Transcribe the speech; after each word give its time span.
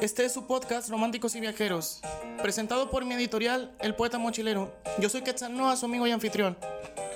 Este 0.00 0.24
es 0.24 0.32
su 0.32 0.46
podcast 0.46 0.90
Románticos 0.90 1.34
y 1.34 1.40
Viajeros, 1.40 2.00
presentado 2.42 2.90
por 2.90 3.04
mi 3.04 3.14
editorial 3.14 3.74
El 3.80 3.94
Poeta 3.94 4.18
Mochilero. 4.18 4.70
Yo 4.98 5.08
soy 5.08 5.22
Quetzal 5.22 5.56
Noa, 5.56 5.76
su 5.76 5.86
amigo 5.86 6.06
y 6.06 6.10
anfitrión. 6.10 6.58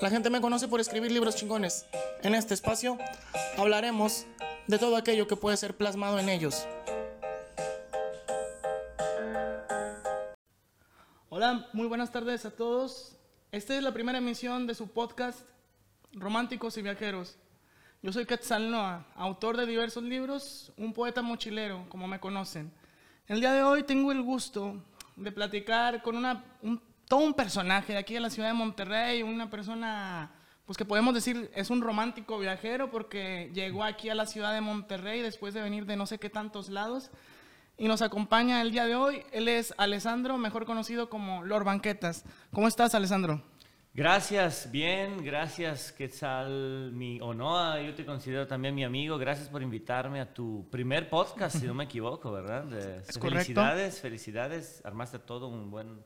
La 0.01 0.11
gente 0.11 0.31
me 0.31 0.41
conoce 0.41 0.69
por 0.69 0.81
escribir 0.81 1.13
libros 1.13 1.37
chingones. 1.37 1.85
En 2.23 2.35
este 2.35 2.55
espacio 2.55 2.97
hablaremos 3.57 4.25
de 4.69 4.79
todo 4.79 4.97
aquello 4.97 5.27
que 5.27 5.37
puede 5.37 5.57
ser 5.57 5.77
plasmado 5.77 6.19
en 6.19 6.29
ellos. 6.29 6.67
Hola, 11.29 11.69
muy 11.73 11.89
buenas 11.89 12.11
tardes 12.11 12.47
a 12.47 12.51
todos. 12.51 13.17
Esta 13.53 13.77
es 13.77 13.83
la 13.83 13.93
primera 13.93 14.19
emisión 14.19 14.67
de 14.67 14.75
su 14.75 14.89
podcast 14.89 15.41
Románticos 16.13 16.77
y 16.79 16.83
Viajeros. 16.83 17.37
Yo 18.01 18.13
soy 18.13 18.27
Quetzal 18.27 18.71
Noa, 18.71 19.05
autor 19.17 19.57
de 19.57 19.67
diversos 19.67 20.05
libros, 20.05 20.73
un 20.77 20.93
poeta 20.93 21.21
mochilero, 21.21 21.85
como 21.89 22.07
me 22.07 22.21
conocen. 22.21 22.71
El 23.27 23.41
día 23.41 23.53
de 23.53 23.65
hoy 23.65 23.83
tengo 23.83 24.13
el 24.13 24.23
gusto 24.23 24.77
de 25.17 25.33
platicar 25.33 26.01
con 26.01 26.15
un, 26.15 26.81
todo 27.09 27.19
un 27.19 27.35
personaje 27.35 27.95
de 27.95 27.99
aquí 27.99 28.15
de 28.15 28.21
la 28.21 28.31
ciudad 28.31 28.51
de 28.51 28.55
Monterrey, 28.55 29.25
una 29.25 29.51
persona, 29.51 30.31
pues 30.65 30.79
que 30.79 30.85
podemos 30.85 31.13
decir 31.13 31.51
es 31.57 31.71
un 31.71 31.81
romántico 31.81 32.39
viajero 32.39 32.89
porque 32.89 33.51
llegó 33.53 33.83
aquí 33.83 34.11
a 34.11 34.15
la 34.15 34.27
ciudad 34.27 34.55
de 34.55 34.61
Monterrey 34.61 35.21
después 35.21 35.53
de 35.53 35.63
venir 35.63 35.85
de 35.85 35.97
no 35.97 36.07
sé 36.07 36.21
qué 36.21 36.31
tantos 36.31 36.69
lados 36.69 37.11
y 37.77 37.89
nos 37.89 38.01
acompaña 38.01 38.63
el 38.63 38.71
día 38.71 38.87
de 38.87 38.95
hoy. 38.95 39.25
Él 39.33 39.49
es 39.49 39.75
Alessandro, 39.77 40.39
mejor 40.39 40.67
conocido 40.67 41.11
como 41.11 41.43
Lord 41.43 41.65
Banquetas. 41.65 42.25
¿Cómo 42.53 42.69
estás, 42.69 42.95
Alessandro? 42.95 43.43
Gracias, 43.95 44.71
bien, 44.71 45.25
gracias 45.25 45.91
Quetzal, 45.91 46.93
mi 46.93 47.21
Onoa, 47.21 47.83
yo 47.83 47.95
te 47.95 48.05
considero 48.05 48.47
también 48.47 48.75
mi 48.75 48.85
amigo, 48.85 49.19
gracias 49.19 49.49
por 49.49 49.61
invitarme 49.61 50.21
a 50.21 50.33
tu 50.33 50.69
primer 50.71 51.11
podcast, 51.11 51.57
si 51.57 51.67
no 51.67 51.75
me 51.75 51.85
equivoco, 51.85 52.31
¿verdad? 52.31 52.73
Es 52.73 53.19
felicidades, 53.19 53.95
correcto. 53.95 54.01
felicidades, 54.01 54.83
armaste 54.85 55.19
todo 55.19 55.49
un 55.49 55.71
buen 55.71 56.01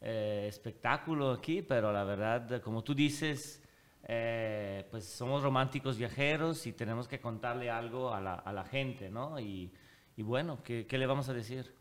eh, 0.00 0.46
espectáculo 0.48 1.30
aquí, 1.30 1.62
pero 1.62 1.92
la 1.92 2.02
verdad, 2.02 2.60
como 2.60 2.82
tú 2.82 2.92
dices, 2.92 3.62
eh, 4.02 4.86
pues 4.90 5.04
somos 5.04 5.42
románticos 5.42 5.96
viajeros 5.96 6.66
y 6.66 6.72
tenemos 6.72 7.06
que 7.06 7.20
contarle 7.20 7.70
algo 7.70 8.12
a 8.12 8.20
la, 8.20 8.34
a 8.34 8.52
la 8.52 8.64
gente, 8.64 9.10
¿no? 9.10 9.38
Y, 9.38 9.72
y 10.16 10.22
bueno, 10.22 10.58
¿qué, 10.64 10.86
¿qué 10.86 10.98
le 10.98 11.06
vamos 11.06 11.28
a 11.28 11.34
decir? 11.34 11.72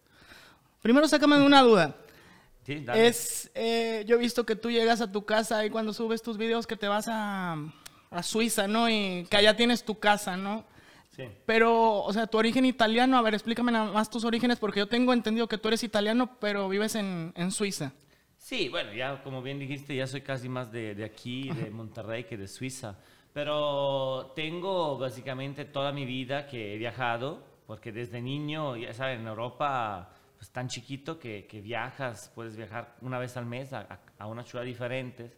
Primero 0.84 1.08
sácame 1.08 1.38
de 1.38 1.46
una 1.46 1.64
duda. 1.64 1.96
Sí, 2.68 2.82
dale. 2.84 3.08
Es, 3.08 3.50
eh, 3.56 4.04
yo 4.06 4.18
he 4.18 4.20
visto 4.20 4.46
que 4.46 4.58
tú 4.58 4.70
llegas 4.70 5.00
a 5.00 5.10
tu 5.10 5.24
casa 5.24 5.66
y 5.66 5.70
cuando 5.70 5.94
subes 5.94 6.22
tus 6.22 6.38
videos 6.38 6.68
que 6.68 6.76
te 6.76 6.90
vas 6.90 7.08
a, 7.08 7.56
a 8.10 8.24
Suiza, 8.24 8.68
¿no? 8.68 8.90
Y 8.90 9.26
que 9.30 9.38
allá 9.38 9.56
tienes 9.56 9.86
tu 9.86 10.00
casa, 10.00 10.36
¿no? 10.36 10.66
Sí. 11.16 11.24
Pero, 11.46 12.04
o 12.04 12.12
sea, 12.12 12.28
tu 12.28 12.38
origen 12.38 12.66
italiano, 12.66 13.18
a 13.18 13.22
ver, 13.22 13.36
explícame 13.36 13.72
nada 13.72 13.94
más 13.94 14.10
tus 14.10 14.26
orígenes 14.26 14.60
porque 14.60 14.82
yo 14.82 14.88
tengo 14.88 15.14
entendido 15.14 15.48
que 15.48 15.58
tú 15.58 15.70
eres 15.70 15.82
italiano, 15.84 16.38
pero 16.42 16.68
vives 16.68 16.96
en, 16.96 17.32
en 17.38 17.52
Suiza. 17.52 17.94
Sí, 18.38 18.68
bueno, 18.68 18.92
ya 18.92 19.24
como 19.24 19.42
bien 19.42 19.60
dijiste, 19.60 19.96
ya 19.96 20.06
soy 20.06 20.20
casi 20.20 20.50
más 20.50 20.70
de, 20.70 20.94
de 20.94 21.06
aquí, 21.06 21.50
de 21.50 21.72
Monterrey, 21.72 22.26
que 22.26 22.36
de 22.36 22.50
Suiza. 22.50 22.98
Pero 23.32 24.34
tengo 24.36 24.98
básicamente 24.98 25.64
toda 25.64 25.94
mi 25.94 26.06
vida 26.06 26.48
que 26.48 26.74
he 26.74 26.78
viajado, 26.78 27.46
porque 27.66 27.94
desde 27.94 28.22
niño, 28.22 28.76
ya 28.76 28.94
saben, 28.94 29.22
en 29.22 29.28
Europa, 29.28 30.17
pues 30.38 30.52
tan 30.52 30.68
chiquito 30.68 31.18
que, 31.18 31.46
que 31.46 31.62
viajas, 31.62 32.32
puedes 32.34 32.56
viajar 32.56 32.96
una 33.02 33.20
vez 33.20 33.36
al 33.38 33.46
mes 33.46 33.74
a, 33.74 34.00
a, 34.18 34.28
una 34.28 34.44
ciudad 34.44 34.64
diferente. 34.64 35.34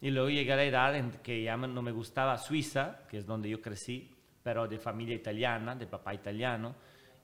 Y 0.00 0.10
luego 0.10 0.28
llegué 0.28 0.52
a 0.52 0.56
la 0.56 0.64
edad 0.64 0.96
en 0.96 1.10
que 1.22 1.42
ya 1.42 1.56
no 1.56 1.80
me 1.82 1.92
gustaba 1.92 2.36
Suiza, 2.36 3.06
que 3.08 3.18
es 3.18 3.26
donde 3.26 3.48
yo 3.48 3.60
crecí, 3.62 4.14
pero 4.42 4.68
de 4.68 4.78
familia 4.78 5.14
italiana, 5.14 5.74
de 5.74 5.86
papá 5.86 6.12
italiano. 6.12 6.74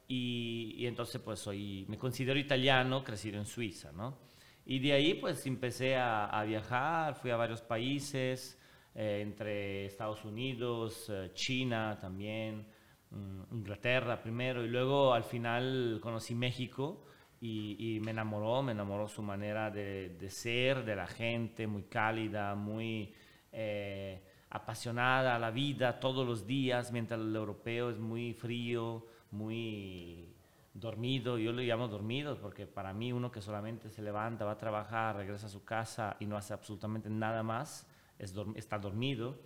Y, 0.07 0.77
y 0.79 0.87
entonces 0.87 1.21
pues 1.21 1.41
soy, 1.41 1.85
me 1.89 1.99
considero 1.99 2.39
italiano, 2.39 3.05
crecido 3.05 3.39
en 3.39 3.45
Suiza, 3.45 3.93
¿no? 3.93 4.17
Y 4.65 4.79
de 4.79 4.93
ahí 4.93 5.15
pues 5.15 5.45
empecé 5.47 5.97
a, 5.97 6.27
a 6.27 6.45
viajar, 6.45 7.15
fui 7.15 7.31
a 7.31 7.37
varios 7.37 7.61
países, 7.63 8.59
eh, 8.95 9.21
entre 9.23 9.87
Estados 9.87 10.25
Unidos, 10.25 11.07
eh, 11.09 11.31
China 11.33 11.97
también, 12.01 12.67
mm, 13.11 13.55
Inglaterra 13.55 14.21
primero, 14.21 14.65
y 14.65 14.69
luego 14.69 15.15
al 15.15 15.23
final 15.23 16.01
conocí 16.03 16.35
México 16.35 17.05
y, 17.41 18.01
me 18.03 18.11
enamoró, 18.11 18.63
me 18.63 18.73
enamoró 18.73 19.09
su 19.09 19.23
manera 19.23 19.71
de, 19.71 20.29
ser, 20.31 20.85
de 20.85 20.97
la 20.97 21.07
gente, 21.07 21.67
muy 21.67 21.85
cálida, 21.85 22.55
muy 22.55 23.15
eh, 23.53 24.21
apasionada 24.51 25.37
a 25.37 25.39
la 25.39 25.51
vida 25.51 26.01
todos 26.01 26.27
los 26.27 26.47
días, 26.47 26.91
mientras 26.91 27.21
el 27.21 27.35
europeo 27.35 27.91
es 27.91 27.99
muy 27.99 28.35
frío, 28.35 29.07
muy 29.31 30.35
dormido, 30.75 31.39
yo 31.39 31.53
lo 31.53 31.61
llamo 31.63 31.89
dormido 31.89 32.39
porque 32.41 32.67
para 32.67 32.93
mí 32.93 33.13
uno 33.13 33.31
que 33.31 33.41
solamente 33.41 33.89
se 33.91 34.03
levanta, 34.03 34.45
va 34.45 34.53
a 34.53 34.59
trabajar, 34.59 35.17
regresa 35.17 35.47
a 35.47 35.51
su 35.51 35.65
casa 35.65 36.17
y 36.21 36.27
no 36.27 36.37
hace 36.37 36.55
absolutamente 36.55 37.09
nada 37.09 37.43
más, 37.43 37.87
está 38.19 38.79
dormido. 38.79 39.37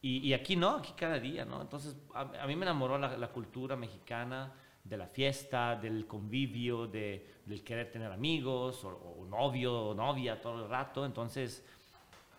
Y, 0.00 0.32
aquí 0.32 0.54
no, 0.54 0.76
aquí 0.76 0.92
cada 0.96 1.18
día, 1.18 1.44
¿no? 1.44 1.60
Entonces 1.60 1.96
a, 2.14 2.20
a 2.20 2.46
mí 2.46 2.54
me 2.54 2.64
enamoró 2.64 2.98
la, 2.98 3.16
la 3.16 3.28
cultura 3.32 3.74
mexicana 3.74 4.52
de 4.88 4.96
la 4.96 5.06
fiesta, 5.06 5.76
del 5.76 6.06
convivio, 6.06 6.86
de, 6.86 7.26
del 7.44 7.62
querer 7.62 7.90
tener 7.90 8.10
amigos 8.10 8.84
o, 8.84 8.88
o 8.88 9.24
novio 9.26 9.72
o 9.90 9.94
novia 9.94 10.40
todo 10.40 10.64
el 10.64 10.70
rato. 10.70 11.04
Entonces 11.04 11.62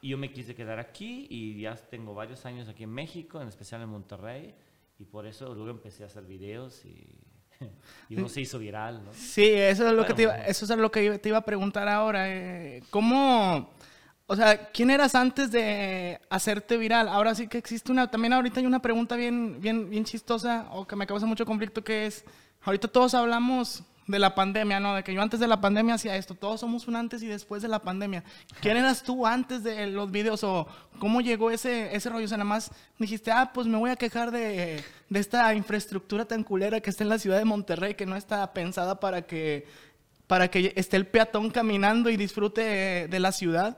yo 0.02 0.18
me 0.18 0.32
quise 0.32 0.56
quedar 0.56 0.80
aquí 0.80 1.28
y 1.30 1.62
ya 1.62 1.76
tengo 1.76 2.14
varios 2.14 2.46
años 2.46 2.68
aquí 2.68 2.84
en 2.84 2.90
México, 2.92 3.42
en 3.42 3.48
especial 3.50 3.82
en 3.82 3.90
Monterrey, 3.90 4.56
y 4.98 5.06
por 5.06 5.26
eso 5.28 5.54
luego 5.54 5.70
empecé 5.72 6.04
a 6.04 6.08
hacer 6.08 6.24
videos 6.24 6.84
y, 6.86 7.06
y 8.10 8.16
uno 8.16 8.30
se 8.30 8.42
hizo 8.42 8.58
viral, 8.60 9.04
¿no? 9.04 9.14
Sí, 9.14 9.46
eso 9.46 9.88
es 9.88 9.94
lo 9.94 10.06
que 10.06 10.14
te 10.14 10.22
iba, 10.24 10.31
Bueno. 10.34 10.48
eso 10.50 10.66
es 10.66 10.78
lo 10.80 10.90
que 10.92 11.20
te 11.20 11.30
iba 11.30 11.38
a 11.38 11.46
preguntar 11.46 11.88
ahora. 11.90 12.30
eh, 12.30 12.81
¿Cómo, 12.90 13.70
o 14.31 14.35
sea, 14.35 14.69
quién 14.72 14.91
eras 14.91 15.16
antes 15.16 15.51
de 15.51 16.22
hacerte 16.29 16.78
viral? 16.78 17.07
Ahora 17.07 17.34
sí 17.34 17.47
que 17.47 17.57
existe 17.57 17.91
una, 17.91 18.12
también 18.12 18.34
ahorita 18.34 18.59
hay 18.59 18.67
una 18.67 18.79
pregunta 18.79 19.16
bien, 19.16 19.59
bien, 19.59 19.90
bien 19.90 20.06
chistosa 20.06 20.67
o 20.72 20.85
que 20.85 20.95
me 20.95 21.07
causa 21.07 21.25
mucho 21.25 21.45
conflicto 21.45 21.84
que 21.84 22.06
es, 22.06 22.23
ahorita 22.63 22.88
todos 22.88 23.16
hablamos 23.16 23.84
de 24.06 24.19
la 24.19 24.34
pandemia, 24.34 24.79
¿no? 24.79 24.95
De 24.95 25.03
que 25.03 25.13
yo 25.13 25.22
antes 25.22 25.39
de 25.39 25.47
la 25.47 25.62
pandemia 25.62 25.95
hacía 25.95 26.16
esto. 26.16 26.35
Todos 26.35 26.59
somos 26.59 26.88
un 26.88 26.95
antes 26.95 27.22
y 27.22 27.28
después 27.28 27.62
de 27.62 27.68
la 27.68 27.79
pandemia. 27.79 28.23
¿Quién 28.62 28.78
eras 28.78 29.03
tú 29.03 29.25
antes 29.25 29.63
de 29.63 29.88
los 29.88 30.12
videos 30.12 30.44
o 30.44 30.68
cómo 31.00 31.22
llegó 31.22 31.51
ese, 31.51 31.95
ese 31.95 32.09
rollo? 32.09 32.25
O 32.25 32.28
sea, 32.28 32.38
nada 32.38 32.50
más 32.50 32.72
dijiste, 32.97 33.31
ah, 33.31 33.51
pues 33.53 33.68
me 33.68 33.78
voy 33.78 33.91
a 33.91 33.95
quejar 33.95 34.31
de, 34.31 34.84
de 35.09 35.19
esta 35.19 35.53
infraestructura 35.56 36.25
tan 36.25 36.44
culera 36.44 36.81
que 36.81 36.89
está 36.89 37.03
en 37.03 37.09
la 37.09 37.19
ciudad 37.19 37.38
de 37.38 37.45
Monterrey, 37.45 37.95
que 37.95 38.06
no 38.06 38.16
está 38.16 38.53
pensada 38.53 39.00
para 39.00 39.23
que, 39.23 39.68
para 40.25 40.50
que 40.50 40.73
esté 40.75 40.97
el 40.97 41.07
peatón 41.07 41.50
caminando 41.50 42.09
y 42.12 42.16
disfrute 42.18 43.07
de, 43.07 43.19
la 43.19 43.31
ciudad. 43.31 43.78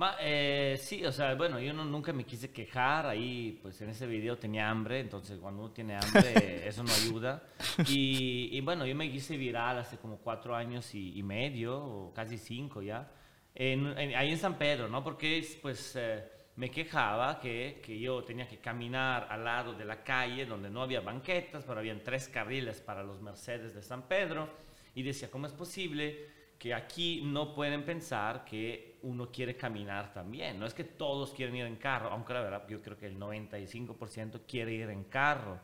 Ma- 0.00 0.16
eh, 0.18 0.78
sí, 0.80 1.04
o 1.04 1.12
sea, 1.12 1.34
bueno, 1.34 1.60
yo 1.60 1.74
no- 1.74 1.84
nunca 1.84 2.10
me 2.14 2.24
quise 2.24 2.50
quejar, 2.50 3.04
ahí 3.06 3.58
pues 3.60 3.80
en 3.82 3.90
ese 3.90 4.06
video 4.06 4.38
tenía 4.38 4.70
hambre, 4.70 5.00
entonces 5.00 5.38
cuando 5.38 5.62
uno 5.64 5.72
tiene 5.72 5.94
hambre 5.96 6.66
eso 6.66 6.82
no 6.82 6.90
ayuda. 6.92 7.42
Y, 7.86 8.48
y, 8.52 8.60
bueno, 8.62 8.86
yo 8.86 8.94
me 8.96 9.04
hice 9.04 9.36
viral 9.36 9.76
hace 9.78 9.98
como 9.98 10.16
cuatro 10.16 10.54
años 10.56 10.94
y, 10.94 11.18
y 11.18 11.22
medio, 11.22 11.76
o 11.76 12.14
casi 12.14 12.38
cinco 12.38 12.80
ya, 12.80 13.10
en- 13.54 13.88
en- 13.98 14.14
ahí 14.16 14.30
en 14.30 14.38
San 14.38 14.56
Pedro, 14.56 14.88
¿no? 14.88 15.04
Porque 15.04 15.46
pues 15.60 15.94
eh, 15.96 16.24
me 16.56 16.70
quejaba 16.70 17.38
que, 17.38 17.82
que 17.84 17.98
yo 18.00 18.24
tenía 18.24 18.48
que 18.48 18.56
caminar 18.56 19.26
al 19.30 19.44
lado 19.44 19.74
de 19.74 19.84
la 19.84 20.02
calle 20.02 20.46
donde 20.46 20.70
no 20.70 20.80
había 20.82 21.00
banquetas, 21.02 21.62
pero 21.66 21.78
habían 21.78 22.00
tres 22.02 22.26
carriles 22.28 22.80
para 22.80 23.02
los 23.02 23.20
Mercedes 23.20 23.74
de 23.74 23.82
San 23.82 24.08
Pedro, 24.08 24.48
y 24.94 25.02
decía, 25.02 25.30
¿cómo 25.30 25.46
es 25.46 25.52
posible? 25.52 26.39
Que 26.60 26.74
aquí 26.74 27.22
no 27.24 27.54
pueden 27.54 27.84
pensar 27.84 28.44
que 28.44 29.00
uno 29.02 29.30
quiere 29.32 29.56
caminar 29.56 30.12
también. 30.12 30.60
No 30.60 30.66
es 30.66 30.74
que 30.74 30.84
todos 30.84 31.32
quieren 31.32 31.56
ir 31.56 31.66
en 31.66 31.76
carro, 31.76 32.10
aunque 32.10 32.34
la 32.34 32.42
verdad 32.42 32.68
yo 32.68 32.82
creo 32.82 32.98
que 32.98 33.06
el 33.08 33.18
95% 33.18 34.42
quiere 34.46 34.74
ir 34.74 34.90
en 34.90 35.04
carro. 35.04 35.58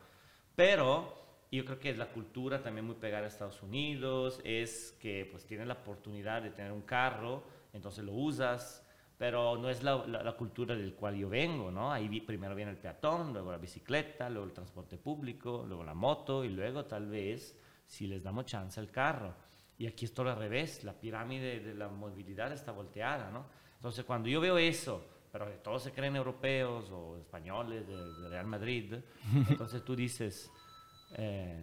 Pero 0.54 1.14
yo 1.52 1.64
creo 1.64 1.78
que 1.78 1.90
es 1.90 1.98
la 1.98 2.06
cultura 2.10 2.62
también 2.62 2.86
muy 2.86 2.96
pegada 2.96 3.24
a 3.24 3.28
Estados 3.28 3.62
Unidos, 3.62 4.40
es 4.44 4.96
que 5.00 5.28
pues 5.30 5.46
tienes 5.46 5.66
la 5.66 5.74
oportunidad 5.74 6.42
de 6.42 6.50
tener 6.50 6.72
un 6.72 6.82
carro, 6.82 7.44
entonces 7.74 8.04
lo 8.04 8.12
usas, 8.12 8.82
pero 9.18 9.56
no 9.58 9.68
es 9.70 9.82
la, 9.82 9.96
la- 10.06 10.22
la 10.22 10.32
cultura 10.36 10.74
del 10.74 10.94
cual 10.94 11.16
yo 11.16 11.28
vengo, 11.28 11.70
¿no? 11.70 11.92
Ahí 11.92 12.08
vi- 12.08 12.20
primero 12.22 12.54
viene 12.54 12.70
el 12.72 12.78
peatón, 12.78 13.32
luego 13.32 13.52
la 13.52 13.58
bicicleta, 13.58 14.28
luego 14.30 14.46
el 14.46 14.52
transporte 14.54 14.96
público, 14.98 15.64
luego 15.66 15.84
la 15.84 15.94
moto 15.94 16.44
y 16.44 16.48
luego 16.48 16.84
tal 16.86 17.06
vez, 17.06 17.58
si 17.86 18.06
les 18.06 18.22
damos 18.22 18.46
chance, 18.46 18.80
el 18.80 18.90
carro. 18.90 19.34
Y 19.78 19.86
aquí 19.86 20.06
es 20.06 20.14
todo 20.14 20.30
al 20.30 20.38
revés, 20.38 20.84
la 20.84 20.92
pirámide 20.92 21.60
de 21.60 21.74
la 21.74 21.88
movilidad 21.88 22.52
está 22.52 22.72
volteada, 22.72 23.30
¿no? 23.30 23.46
Entonces, 23.74 24.04
cuando 24.04 24.28
yo 24.28 24.40
veo 24.40 24.56
eso, 24.56 25.04
pero 25.30 25.46
que 25.46 25.58
todos 25.58 25.82
se 25.82 25.92
creen 25.92 26.16
europeos 26.16 26.90
o 26.90 27.18
españoles 27.18 27.86
de, 27.86 27.96
de 27.96 28.28
Real 28.28 28.46
Madrid, 28.46 28.94
entonces 29.50 29.84
tú 29.84 29.94
dices, 29.94 30.50
eh, 31.16 31.62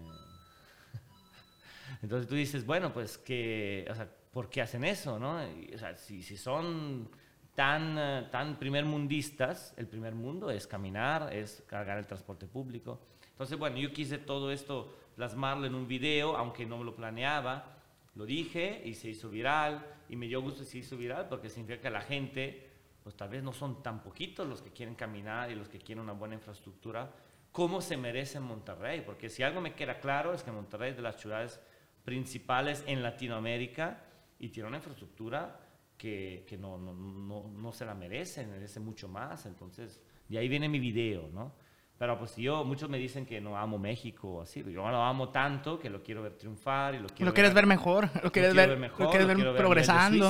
entonces 2.01 2.27
tú 2.27 2.35
dices, 2.35 2.65
bueno, 2.65 2.93
pues 2.93 3.17
que, 3.17 3.87
o 3.89 3.95
sea, 3.95 4.07
¿por 4.31 4.49
qué 4.49 4.61
hacen 4.61 4.83
eso, 4.83 5.17
no? 5.17 5.41
Y, 5.47 5.73
o 5.73 5.77
sea, 5.77 5.95
si, 5.95 6.21
si 6.21 6.37
son 6.37 7.09
tan, 7.55 7.97
eh, 7.97 8.27
tan 8.31 8.57
primer 8.57 8.85
mundistas, 8.85 9.73
el 9.77 9.87
primer 9.87 10.15
mundo 10.15 10.49
es 10.49 10.67
caminar, 10.67 11.33
es 11.33 11.63
cargar 11.67 11.97
el 11.97 12.05
transporte 12.05 12.45
público. 12.47 12.99
Entonces, 13.31 13.57
bueno, 13.57 13.77
yo 13.77 13.91
quise 13.91 14.17
todo 14.17 14.51
esto 14.51 14.93
plasmarlo 15.15 15.65
en 15.65 15.75
un 15.75 15.87
video, 15.87 16.35
aunque 16.35 16.65
no 16.65 16.83
lo 16.83 16.95
planeaba. 16.95 17.82
Lo 18.15 18.25
dije 18.25 18.81
y 18.85 18.93
se 18.93 19.09
hizo 19.09 19.29
viral 19.29 19.85
y 20.09 20.15
me 20.15 20.27
dio 20.27 20.41
gusto 20.41 20.59
que 20.59 20.65
se 20.65 20.77
hizo 20.79 20.97
viral 20.97 21.27
porque 21.27 21.49
significa 21.49 21.81
que 21.81 21.89
la 21.89 22.01
gente, 22.01 22.69
pues 23.01 23.15
tal 23.15 23.29
vez 23.29 23.43
no 23.43 23.53
son 23.53 23.81
tan 23.81 24.03
poquitos 24.03 24.47
los 24.47 24.61
que 24.61 24.71
quieren 24.71 24.95
caminar 24.95 25.49
y 25.49 25.55
los 25.55 25.67
que 25.67 25.79
quieren 25.79 26.03
una 26.03 26.13
buena 26.13 26.35
infraestructura, 26.35 27.11
como 27.51 27.81
se 27.81 27.97
merece 27.97 28.39
Monterrey. 28.39 29.01
Porque 29.05 29.29
si 29.29 29.41
algo 29.41 29.61
me 29.61 29.73
queda 29.73 29.99
claro 29.99 30.33
es 30.33 30.43
que 30.43 30.51
Monterrey 30.51 30.91
es 30.91 30.97
de 30.97 31.01
las 31.01 31.19
ciudades 31.19 31.59
principales 32.03 32.83
en 32.85 33.01
Latinoamérica 33.01 34.03
y 34.39 34.49
tiene 34.49 34.67
una 34.67 34.77
infraestructura 34.77 35.59
que, 35.97 36.57
no, 36.59 36.77
no, 36.77 36.93
no, 36.93 37.49
no, 37.49 37.71
se 37.71 37.85
la 37.85 37.95
merece, 37.95 38.45
merece 38.45 38.79
mucho 38.79 39.07
más. 39.07 39.45
Entonces, 39.45 40.01
de 40.27 40.37
ahí 40.37 40.49
viene 40.49 40.67
mi 40.67 40.79
video, 40.79 41.29
¿no? 41.33 41.53
Pero 42.03 42.19
pues 42.19 42.35
yo, 42.35 42.65
muchos 42.65 42.89
me 42.89 42.97
dicen 42.97 43.25
que 43.25 43.39
no 43.39 43.57
amo 43.57 43.79
México, 43.79 44.41
así. 44.41 44.61
Yo 44.61 44.91
lo 44.91 45.01
amo 45.01 45.29
tanto 45.29 45.79
que 45.79 45.89
lo 45.89 46.03
quiero 46.03 46.21
ver 46.21 46.33
triunfar 46.33 46.95
y 46.95 46.99
lo 46.99 47.07
quiero 47.07 47.27
Lo 47.27 47.33
quieres 47.33 47.53
ver, 47.53 47.65
mejor, 47.65 48.09
lo 48.21 48.29
quieres 48.29 48.53
ver, 48.53 48.77
mejor, 48.77 49.05
lo 49.05 49.09
quieres 49.09 49.25
ver 49.25 49.55
progresando. 49.55 50.29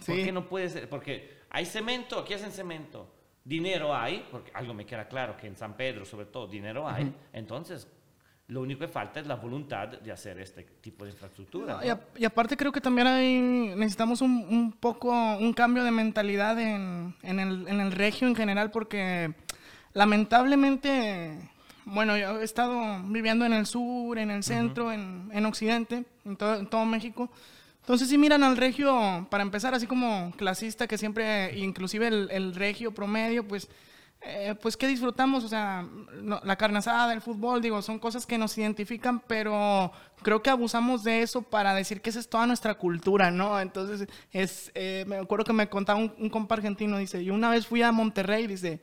Sí. 0.00 0.12
¿Por 0.12 0.16
qué 0.16 0.32
no 0.32 0.46
puede 0.46 0.68
ser? 0.68 0.86
Porque 0.86 1.38
hay 1.48 1.64
cemento, 1.64 2.18
aquí 2.18 2.34
hacen 2.34 2.52
cemento. 2.52 3.10
Dinero 3.42 3.96
hay, 3.96 4.26
porque 4.30 4.50
algo 4.52 4.74
me 4.74 4.84
queda 4.84 5.08
claro 5.08 5.34
que 5.34 5.46
en 5.46 5.56
San 5.56 5.78
Pedro, 5.78 6.04
sobre 6.04 6.26
todo, 6.26 6.46
dinero 6.46 6.86
hay. 6.86 7.10
Entonces, 7.32 7.88
lo 8.48 8.60
único 8.60 8.80
que 8.80 8.88
falta 8.88 9.18
es 9.18 9.26
la 9.26 9.36
voluntad 9.36 9.88
de 9.88 10.12
hacer 10.12 10.38
este 10.40 10.64
tipo 10.82 11.06
de 11.06 11.12
infraestructura. 11.12 11.80
¿no? 11.80 11.86
Y, 11.86 12.20
y, 12.20 12.24
aparte 12.26 12.54
creo 12.54 12.70
que 12.70 12.82
también 12.82 13.06
hay, 13.06 13.38
necesitamos 13.74 14.20
un, 14.20 14.46
un 14.50 14.72
poco, 14.72 15.10
un 15.38 15.54
cambio 15.54 15.84
de 15.84 15.90
mentalidad 15.90 16.60
en, 16.60 17.16
en, 17.22 17.40
el, 17.40 17.66
en 17.66 17.80
el 17.80 17.92
regio 17.92 18.28
en 18.28 18.34
general, 18.34 18.70
porque 18.70 19.32
lamentablemente, 19.94 21.50
bueno, 21.86 22.16
yo 22.16 22.40
he 22.40 22.44
estado 22.44 23.00
viviendo 23.04 23.46
en 23.46 23.52
el 23.52 23.66
sur, 23.66 24.18
en 24.18 24.30
el 24.30 24.42
centro, 24.42 24.86
uh 24.86 24.90
-huh. 24.90 24.94
en, 24.94 25.30
en, 25.32 25.46
occidente, 25.46 26.04
en 26.24 26.36
todo, 26.36 26.56
en 26.56 26.66
todo 26.66 26.84
México. 26.84 27.30
Entonces 27.80 28.08
sí 28.08 28.18
miran 28.18 28.42
al 28.42 28.56
regio, 28.56 29.26
para 29.30 29.42
empezar, 29.42 29.74
así 29.74 29.86
como 29.86 30.32
clasista, 30.36 30.86
que 30.86 30.98
siempre, 30.98 31.56
inclusive 31.58 32.08
el, 32.08 32.28
el 32.30 32.54
regio 32.54 32.92
promedio, 32.92 33.46
pues, 33.46 33.68
eh, 34.22 34.54
pues 34.62 34.74
que 34.78 34.86
disfrutamos, 34.86 35.44
o 35.44 35.48
sea, 35.48 35.86
no, 36.22 36.40
la 36.44 36.56
carne 36.56 36.78
asada, 36.78 37.12
el 37.12 37.20
fútbol, 37.20 37.60
digo, 37.60 37.82
son 37.82 37.98
cosas 37.98 38.24
que 38.24 38.38
nos 38.38 38.56
identifican, 38.56 39.20
pero 39.20 39.92
creo 40.22 40.42
que 40.42 40.48
abusamos 40.48 41.04
de 41.04 41.20
eso 41.20 41.42
para 41.42 41.74
decir 41.74 42.00
que 42.00 42.08
esa 42.08 42.20
es 42.20 42.28
toda 42.30 42.46
nuestra 42.46 42.74
cultura, 42.74 43.30
¿no? 43.30 43.60
Entonces, 43.60 44.08
es, 44.32 44.72
eh, 44.74 45.04
me 45.06 45.16
acuerdo 45.16 45.44
que 45.44 45.52
me 45.52 45.68
contaba 45.68 45.98
un, 45.98 46.10
un 46.18 46.30
compa 46.30 46.54
argentino, 46.54 46.96
dice, 46.96 47.22
yo 47.22 47.34
una 47.34 47.50
vez 47.50 47.66
fui 47.66 47.82
a 47.82 47.92
Monterrey, 47.92 48.46
dice, 48.46 48.80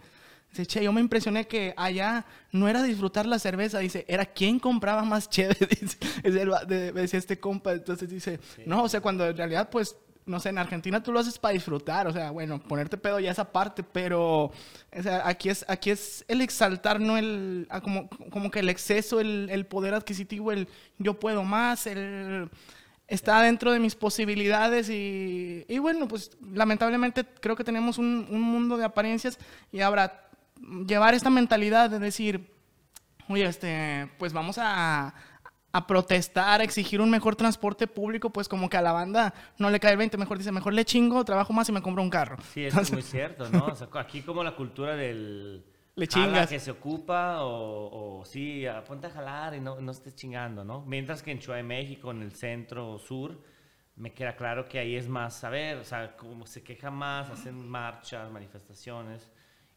Dice, 0.52 0.66
che, 0.66 0.84
yo 0.84 0.92
me 0.92 1.00
impresioné 1.00 1.48
que 1.48 1.74
allá 1.78 2.26
no 2.52 2.68
era 2.68 2.84
disfrutar 2.84 3.26
la 3.26 3.40
cerveza, 3.40 3.80
dice, 3.80 4.04
era 4.08 4.26
quién 4.26 4.60
compraba 4.60 5.04
más 5.04 5.30
chévere, 5.30 5.66
dice, 5.82 5.98
es 6.24 6.36
el, 6.36 6.52
de, 6.68 6.92
decía 6.92 7.20
este 7.20 7.40
compa. 7.40 7.72
Entonces 7.72 8.10
dice, 8.10 8.40
sí. 8.56 8.64
no, 8.66 8.84
o 8.84 8.90
sea, 8.90 9.00
cuando 9.00 9.26
en 9.26 9.38
realidad, 9.38 9.70
pues, 9.70 9.96
no 10.26 10.42
sé, 10.42 10.50
en 10.50 10.58
Argentina 10.58 11.02
tú 11.02 11.14
lo 11.14 11.20
haces 11.20 11.40
para 11.40 11.54
disfrutar, 11.54 12.06
o 12.08 12.12
sea, 12.12 12.32
bueno, 12.32 12.62
ponerte 12.62 12.98
pedo 12.98 13.20
ya 13.22 13.32
esa 13.32 13.52
parte, 13.52 13.82
pero, 13.82 14.46
o 14.46 15.02
sea, 15.02 15.26
aquí 15.26 15.48
es, 15.48 15.64
aquí 15.70 15.90
es 15.90 16.26
el 16.28 16.42
exaltar, 16.42 17.00
no 17.00 17.18
el, 17.18 17.68
como, 17.82 18.10
como 18.10 18.52
que 18.52 18.60
el 18.60 18.70
exceso, 18.70 19.22
el, 19.22 19.50
el 19.50 19.66
poder 19.66 19.94
adquisitivo, 19.94 20.52
el 20.52 20.68
yo 20.98 21.18
puedo 21.18 21.44
más, 21.44 21.88
el 21.88 22.50
está 23.08 23.42
dentro 23.42 23.74
de 23.74 23.80
mis 23.80 23.96
posibilidades 23.96 24.90
y, 24.90 25.66
y, 25.68 25.80
bueno, 25.80 26.08
pues 26.08 26.32
lamentablemente 26.54 27.26
creo 27.42 27.58
que 27.58 27.64
tenemos 27.66 27.98
un, 27.98 28.26
un 28.30 28.42
mundo 28.42 28.78
de 28.78 28.86
apariencias 28.86 29.38
y 29.72 29.82
ahora 29.82 30.30
llevar 30.88 31.14
esta 31.14 31.30
mentalidad 31.30 31.90
de 31.90 32.00
decir, 32.00 32.52
oye, 33.28 33.46
este, 33.46 34.10
pues 34.18 34.34
vamos 34.34 34.58
a, 34.58 35.14
a 35.74 35.88
protestar, 35.88 36.62
a 36.62 36.64
exigir 36.64 37.02
un 37.02 37.10
mejor 37.10 37.36
transporte 37.36 37.88
público, 37.88 38.30
pues 38.32 38.48
como 38.48 38.70
que 38.70 38.78
a 38.78 38.82
la 38.82 38.92
banda 38.92 39.34
no 39.58 39.70
le 39.70 39.80
cae 39.80 39.92
el 39.92 39.98
20, 39.98 40.18
mejor 40.18 40.38
dice, 40.38 40.52
mejor 40.52 40.74
le 40.74 40.86
chingo, 40.86 41.24
trabajo 41.24 41.54
más 41.54 41.70
y 41.70 41.72
me 41.72 41.82
compro 41.82 42.04
un 42.04 42.10
carro. 42.10 42.38
Sí, 42.54 42.66
eso 42.66 42.80
Entonces, 42.80 42.88
es 42.90 42.94
muy 42.94 43.02
cierto, 43.04 43.50
¿no? 43.50 43.66
O 43.68 43.76
sea, 43.76 43.88
aquí 43.96 44.22
como 44.22 44.44
la 44.44 44.56
cultura 44.56 44.96
del... 44.96 45.66
Le 45.94 46.08
chingas. 46.08 46.50
que 46.50 46.60
se 46.60 46.72
ocupa 46.72 47.44
o, 47.44 48.20
o 48.20 48.26
sí, 48.26 48.64
ponte 48.88 49.08
a 49.08 49.10
jalar 49.10 49.56
y 49.56 49.60
no, 49.60 49.80
no 49.82 49.92
estés 49.92 50.16
chingando, 50.16 50.64
¿no? 50.64 50.84
Mientras 50.86 51.22
que 51.22 51.32
en 51.32 51.42
Ciudad 51.42 51.58
de 51.58 51.64
México, 51.64 52.12
en 52.12 52.22
el 52.22 52.32
centro 52.32 52.92
o 52.92 52.98
sur, 52.98 53.38
me 53.98 54.14
queda 54.14 54.36
claro 54.36 54.68
que 54.70 54.80
ahí 54.80 54.96
es 54.96 55.10
más, 55.10 55.44
a 55.44 55.50
ver, 55.50 55.78
o 55.78 55.84
sea, 55.84 56.16
como 56.16 56.46
se 56.46 56.64
queja 56.64 56.90
más, 56.90 57.30
hacen 57.30 57.68
marchas, 57.68 58.32
manifestaciones. 58.32 59.30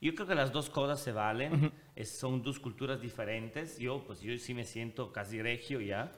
Yo 0.04 0.14
creo 0.14 0.26
que 0.26 0.34
las 0.34 0.52
dos 0.52 0.68
cosas 0.68 1.00
se 1.00 1.12
valen, 1.12 1.52
uh 1.54 1.56
-huh. 1.56 1.72
es, 1.96 2.10
son 2.10 2.42
dos 2.42 2.60
culturas 2.60 3.00
diferentes. 3.00 3.78
Yo, 3.78 4.04
pues 4.06 4.20
yo 4.20 4.36
sí 4.36 4.52
me 4.52 4.64
siento 4.64 5.10
casi 5.10 5.40
regio 5.40 5.80
ya. 5.80 6.12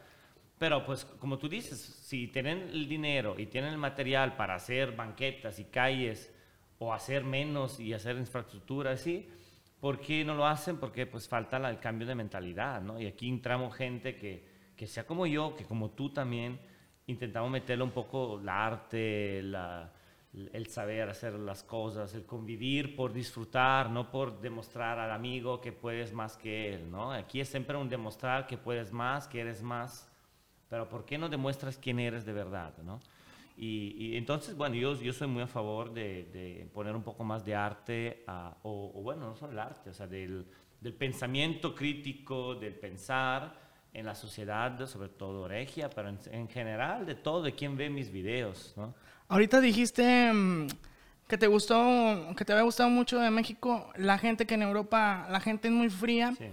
Pero 0.59 0.85
pues 0.85 1.05
como 1.05 1.39
tú 1.39 1.49
dices, 1.49 1.79
si 1.79 2.27
tienen 2.27 2.63
el 2.73 2.89
dinero 2.89 3.37
y 3.39 3.47
tienen 3.47 3.71
el 3.71 3.79
material 3.79 4.35
para 4.35 4.57
hacer 4.57 4.97
banquetas 4.97 5.61
y 5.61 5.67
calles 5.67 6.35
o 6.81 6.93
hacer 6.93 7.23
menos 7.23 7.79
y 7.79 7.93
hacer 7.93 8.17
infraestructura 8.17 8.91
así, 8.91 9.29
¿por 9.79 10.01
qué 10.01 10.25
no 10.25 10.35
lo 10.35 10.47
hacen? 10.47 10.79
Porque 10.79 11.07
pues 11.07 11.29
falta 11.29 11.57
la, 11.61 11.71
el 11.71 11.79
cambio 11.79 12.09
de 12.09 12.17
mentalidad, 12.17 12.83
¿no? 12.83 13.01
Y 13.01 13.07
aquí 13.07 13.29
entramos 13.29 13.73
gente 13.77 14.17
que, 14.17 14.49
que 14.77 14.89
sea 14.89 15.07
como 15.07 15.29
yo, 15.29 15.55
que 15.55 15.65
como 15.65 15.91
tú 15.91 16.11
también, 16.13 16.59
intentamos 17.07 17.53
meterle 17.53 17.85
un 17.85 17.93
poco 17.93 18.41
el 18.41 18.49
arte, 18.49 19.45
la, 19.45 19.93
el 20.53 20.67
saber 20.67 21.09
hacer 21.09 21.35
las 21.35 21.63
cosas, 21.63 22.15
el 22.15 22.25
convivir 22.25 22.95
por 22.95 23.13
disfrutar, 23.13 23.91
no 23.91 24.11
por 24.11 24.41
demostrar 24.41 24.99
al 24.99 25.11
amigo 25.11 25.61
que 25.61 25.73
puedes 25.73 26.13
más 26.13 26.37
que 26.37 26.75
él, 26.75 26.91
¿no? 26.91 27.13
Aquí 27.13 27.41
es 27.41 27.49
siempre 27.49 27.77
un 27.77 27.89
demostrar 27.89 28.47
que 28.47 28.59
puedes 28.59 28.93
más, 28.93 29.27
que 29.29 29.41
eres 29.41 29.63
más, 29.63 30.11
pero 30.69 30.89
¿por 30.89 31.05
qué 31.05 31.17
no 31.17 31.29
demuestras 31.29 31.79
quién 31.79 31.99
eres 31.99 32.27
de 32.27 32.33
verdad, 32.33 32.77
¿no? 32.85 33.01
Y, 33.57 33.95
y 33.99 34.17
entonces, 34.19 34.55
bueno, 34.55 34.75
yo, 34.75 34.95
yo 35.01 35.15
soy 35.15 35.29
muy 35.29 35.43
a 35.43 35.47
favor 35.47 35.93
de, 35.95 36.25
de 36.25 36.69
poner 36.75 36.95
un 36.95 37.03
poco 37.03 37.25
más 37.25 37.43
de 37.43 37.55
arte, 37.55 38.23
a, 38.27 38.55
o, 38.63 38.93
o, 38.95 39.03
bueno, 39.03 39.27
no 39.27 39.37
solo 39.37 39.53
el 39.53 39.59
arte, 39.59 39.89
o 39.89 39.95
sea, 39.95 40.07
del, 40.07 40.47
del 40.79 40.93
pensamiento 40.93 41.75
crítico, 41.75 42.55
del 42.55 42.75
pensar, 42.75 43.65
en 43.95 44.05
la 44.05 44.15
sociedad, 44.15 44.87
sobre 44.87 45.09
todo 45.09 45.49
regia, 45.49 45.89
pero 45.89 46.11
en, 46.11 46.19
en, 46.31 46.49
general 46.49 47.07
de 47.07 47.15
todo, 47.15 47.43
de 47.43 47.55
quién 47.55 47.79
ve 47.79 47.89
mis 47.89 48.13
videos, 48.13 48.75
¿no? 48.77 48.95
Ahorita 49.29 49.61
dijiste 49.61 50.31
um, 50.31 50.69
que 51.27 51.39
te 51.39 51.47
gustó, 51.47 52.35
que 52.37 52.45
te 52.45 52.53
había 52.53 52.65
gustado 52.65 52.91
mucho 52.91 53.19
de 53.19 53.31
México, 53.31 53.91
la 53.97 54.19
gente 54.19 54.47
que 54.47 54.55
en 54.55 54.63
Europa, 54.63 55.27
la 55.31 55.41
gente 55.41 55.69
es 55.69 55.75
muy 55.75 55.91
fría. 55.91 56.35
Sí. 56.39 56.47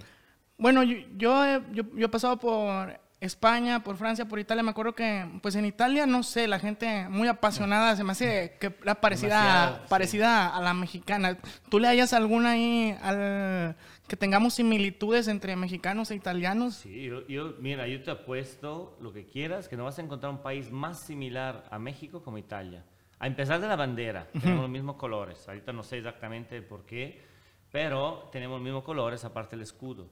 Bueno, 0.57 0.83
yo, 0.83 0.97
yo, 1.15 1.45
he, 1.45 1.61
yo, 1.71 1.83
yo 1.95 2.05
he 2.05 2.09
pasado 2.09 2.37
por 2.37 2.99
España, 3.19 3.81
por 3.83 3.95
Francia, 3.95 4.25
por 4.25 4.39
Italia, 4.39 4.63
me 4.63 4.71
acuerdo 4.71 4.93
que, 4.95 5.25
pues 5.41 5.55
en 5.55 5.65
Italia, 5.65 6.05
no 6.05 6.23
sé, 6.23 6.47
la 6.47 6.59
gente 6.59 7.07
muy 7.09 7.27
apasionada, 7.27 7.95
se 7.95 8.03
me 8.03 8.11
hace 8.11 8.57
que 8.59 8.75
era 8.81 8.95
parecida, 8.95 9.85
parecida 9.87 10.49
sí. 10.49 10.59
a 10.59 10.61
la 10.61 10.73
mexicana. 10.73 11.37
¿Tú 11.69 11.79
le 11.79 11.87
hayas 11.87 12.11
alguna 12.11 12.51
ahí 12.51 12.97
al 13.01 13.77
que 14.07 14.17
tengamos 14.17 14.55
similitudes 14.55 15.27
entre 15.27 15.55
mexicanos 15.55 16.11
e 16.11 16.15
italianos? 16.15 16.75
Sí, 16.75 17.03
yo, 17.03 17.25
yo, 17.27 17.55
mira, 17.59 17.87
yo 17.87 18.01
te 18.03 18.11
apuesto 18.11 18.97
lo 18.99 19.13
que 19.13 19.25
quieras, 19.25 19.67
que 19.67 19.77
no 19.77 19.85
vas 19.85 19.97
a 19.99 20.01
encontrar 20.01 20.31
un 20.31 20.41
país 20.41 20.71
más 20.71 20.99
similar 20.99 21.65
a 21.71 21.79
México 21.79 22.21
como 22.21 22.37
Italia. 22.37 22.83
A 23.19 23.27
empezar 23.27 23.61
de 23.61 23.67
la 23.67 23.75
bandera, 23.75 24.27
uh 24.33 24.37
-huh. 24.37 24.41
tenemos 24.41 24.61
los 24.63 24.71
mismos 24.71 24.95
colores. 24.97 25.47
Ahorita 25.47 25.71
no 25.71 25.83
sé 25.83 25.99
exactamente 25.99 26.61
por 26.61 26.85
qué, 26.85 27.21
pero 27.71 28.29
tenemos 28.31 28.57
los 28.57 28.63
mismos 28.63 28.83
colores, 28.83 29.23
aparte 29.23 29.55
del 29.55 29.63
escudo. 29.63 30.09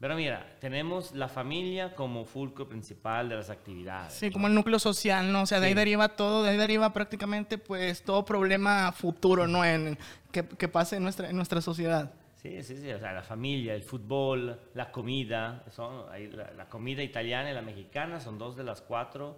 Pero 0.00 0.16
mira, 0.16 0.56
tenemos 0.60 1.12
la 1.12 1.28
familia 1.28 1.94
como 1.94 2.24
fulcro 2.24 2.66
principal 2.66 3.28
de 3.28 3.36
las 3.36 3.50
actividades. 3.50 4.14
Sí, 4.14 4.26
¿no? 4.26 4.32
como 4.32 4.46
el 4.48 4.54
núcleo 4.54 4.78
social, 4.78 5.30
¿no? 5.30 5.42
O 5.42 5.46
sea, 5.46 5.60
de 5.60 5.66
sí. 5.66 5.68
ahí 5.68 5.74
deriva 5.74 6.08
todo, 6.08 6.42
de 6.42 6.50
ahí 6.50 6.56
deriva 6.56 6.90
prácticamente 6.92 7.58
pues 7.58 8.02
todo 8.02 8.24
problema 8.24 8.92
futuro, 8.92 9.46
¿no? 9.46 9.62
En, 9.62 9.98
que, 10.32 10.48
que 10.48 10.68
pase 10.68 10.96
en 10.96 11.02
nuestra, 11.02 11.28
en 11.28 11.36
nuestra 11.36 11.60
sociedad. 11.60 12.14
Sí, 12.40 12.62
sí, 12.62 12.74
sí, 12.78 12.90
o 12.90 12.98
sea, 12.98 13.12
la 13.12 13.22
familia, 13.22 13.74
el 13.74 13.82
fútbol, 13.82 14.58
la 14.72 14.90
comida, 14.90 15.62
son, 15.68 16.06
la, 16.08 16.50
la, 16.52 16.68
comida 16.70 17.02
italiana 17.02 17.50
y 17.50 17.54
la 17.54 17.60
mexicana 17.60 18.18
son 18.18 18.38
dos 18.38 18.56
de 18.56 18.64
las 18.64 18.80
cuatro 18.80 19.36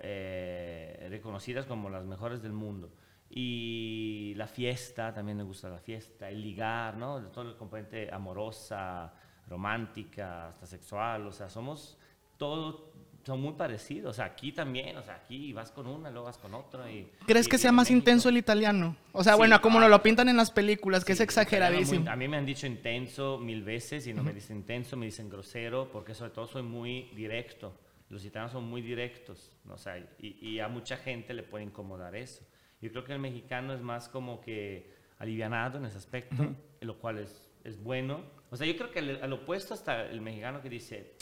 eh, 0.00 1.08
reconocidas 1.10 1.66
como 1.66 1.90
las 1.90 2.06
mejores 2.06 2.40
del 2.40 2.54
mundo. 2.54 2.90
Y 3.28 4.32
la 4.36 4.46
fiesta, 4.46 5.12
también 5.12 5.36
me 5.36 5.42
gusta 5.42 5.68
la 5.68 5.78
fiesta, 5.78 6.30
el 6.30 6.40
ligar, 6.40 6.96
¿no? 6.96 7.20
Todo 7.26 7.50
el 7.50 7.56
componente 7.56 8.08
amorosa, 8.10 9.12
romántica, 9.46 10.48
hasta 10.48 10.64
sexual, 10.64 11.26
o 11.26 11.32
sea, 11.32 11.50
somos 11.50 11.98
todos 12.38 12.87
son 13.28 13.42
muy 13.42 13.52
parecidos, 13.52 14.10
o 14.10 14.14
sea, 14.14 14.24
aquí 14.24 14.52
también, 14.52 14.96
o 14.96 15.02
sea, 15.02 15.16
aquí 15.16 15.52
vas 15.52 15.70
con 15.70 15.86
una, 15.86 16.10
luego 16.10 16.24
vas 16.26 16.38
con 16.38 16.54
otra. 16.54 16.90
Y, 16.90 17.10
¿Crees 17.26 17.46
y, 17.46 17.50
que 17.50 17.58
sea 17.58 17.72
más 17.72 17.84
México. 17.90 17.98
intenso 17.98 18.30
el 18.30 18.38
italiano? 18.38 18.96
O 19.12 19.22
sea, 19.22 19.34
sí, 19.34 19.38
bueno, 19.38 19.60
como 19.60 19.78
nos 19.78 19.90
lo 19.90 20.02
pintan 20.02 20.30
en 20.30 20.36
las 20.38 20.50
películas, 20.50 21.04
que 21.04 21.12
sí, 21.12 21.18
es 21.18 21.20
exageradísimo. 21.20 22.00
Muy, 22.00 22.08
a 22.08 22.16
mí 22.16 22.26
me 22.26 22.38
han 22.38 22.46
dicho 22.46 22.66
intenso 22.66 23.36
mil 23.38 23.62
veces 23.62 24.06
y 24.06 24.14
no 24.14 24.22
uh 24.22 24.24
-huh. 24.24 24.28
me 24.28 24.32
dicen 24.32 24.56
intenso, 24.56 24.96
me 24.96 25.04
dicen 25.04 25.28
grosero, 25.28 25.90
porque 25.92 26.14
sobre 26.14 26.30
todo 26.30 26.46
soy 26.46 26.62
muy 26.62 27.02
directo. 27.14 27.74
Los 28.08 28.24
italianos 28.24 28.52
son 28.52 28.64
muy 28.64 28.80
directos, 28.80 29.52
¿no? 29.66 29.74
o 29.74 29.78
sea, 29.78 29.98
y, 30.18 30.38
y, 30.40 30.60
a 30.60 30.68
mucha 30.68 30.96
gente 30.96 31.34
le 31.34 31.42
puede 31.42 31.64
incomodar 31.64 32.16
eso. 32.16 32.42
Yo 32.80 32.90
creo 32.90 33.04
que 33.04 33.12
el 33.12 33.18
mexicano 33.18 33.74
es 33.74 33.82
más 33.82 34.08
como 34.08 34.40
que 34.40 34.90
alivianado 35.18 35.76
en 35.76 35.84
ese 35.84 35.98
aspecto, 35.98 36.42
uh 36.42 36.46
-huh. 36.46 36.54
lo 36.80 36.98
cual 36.98 37.18
es, 37.18 37.50
es 37.64 37.76
bueno. 37.82 38.22
O 38.50 38.56
sea, 38.56 38.66
yo 38.66 38.74
creo 38.74 38.90
que 38.90 39.00
al, 39.00 39.22
al 39.22 39.32
opuesto 39.34 39.74
está 39.74 40.06
el 40.06 40.22
mexicano 40.22 40.62
que 40.62 40.70
dice 40.70 41.17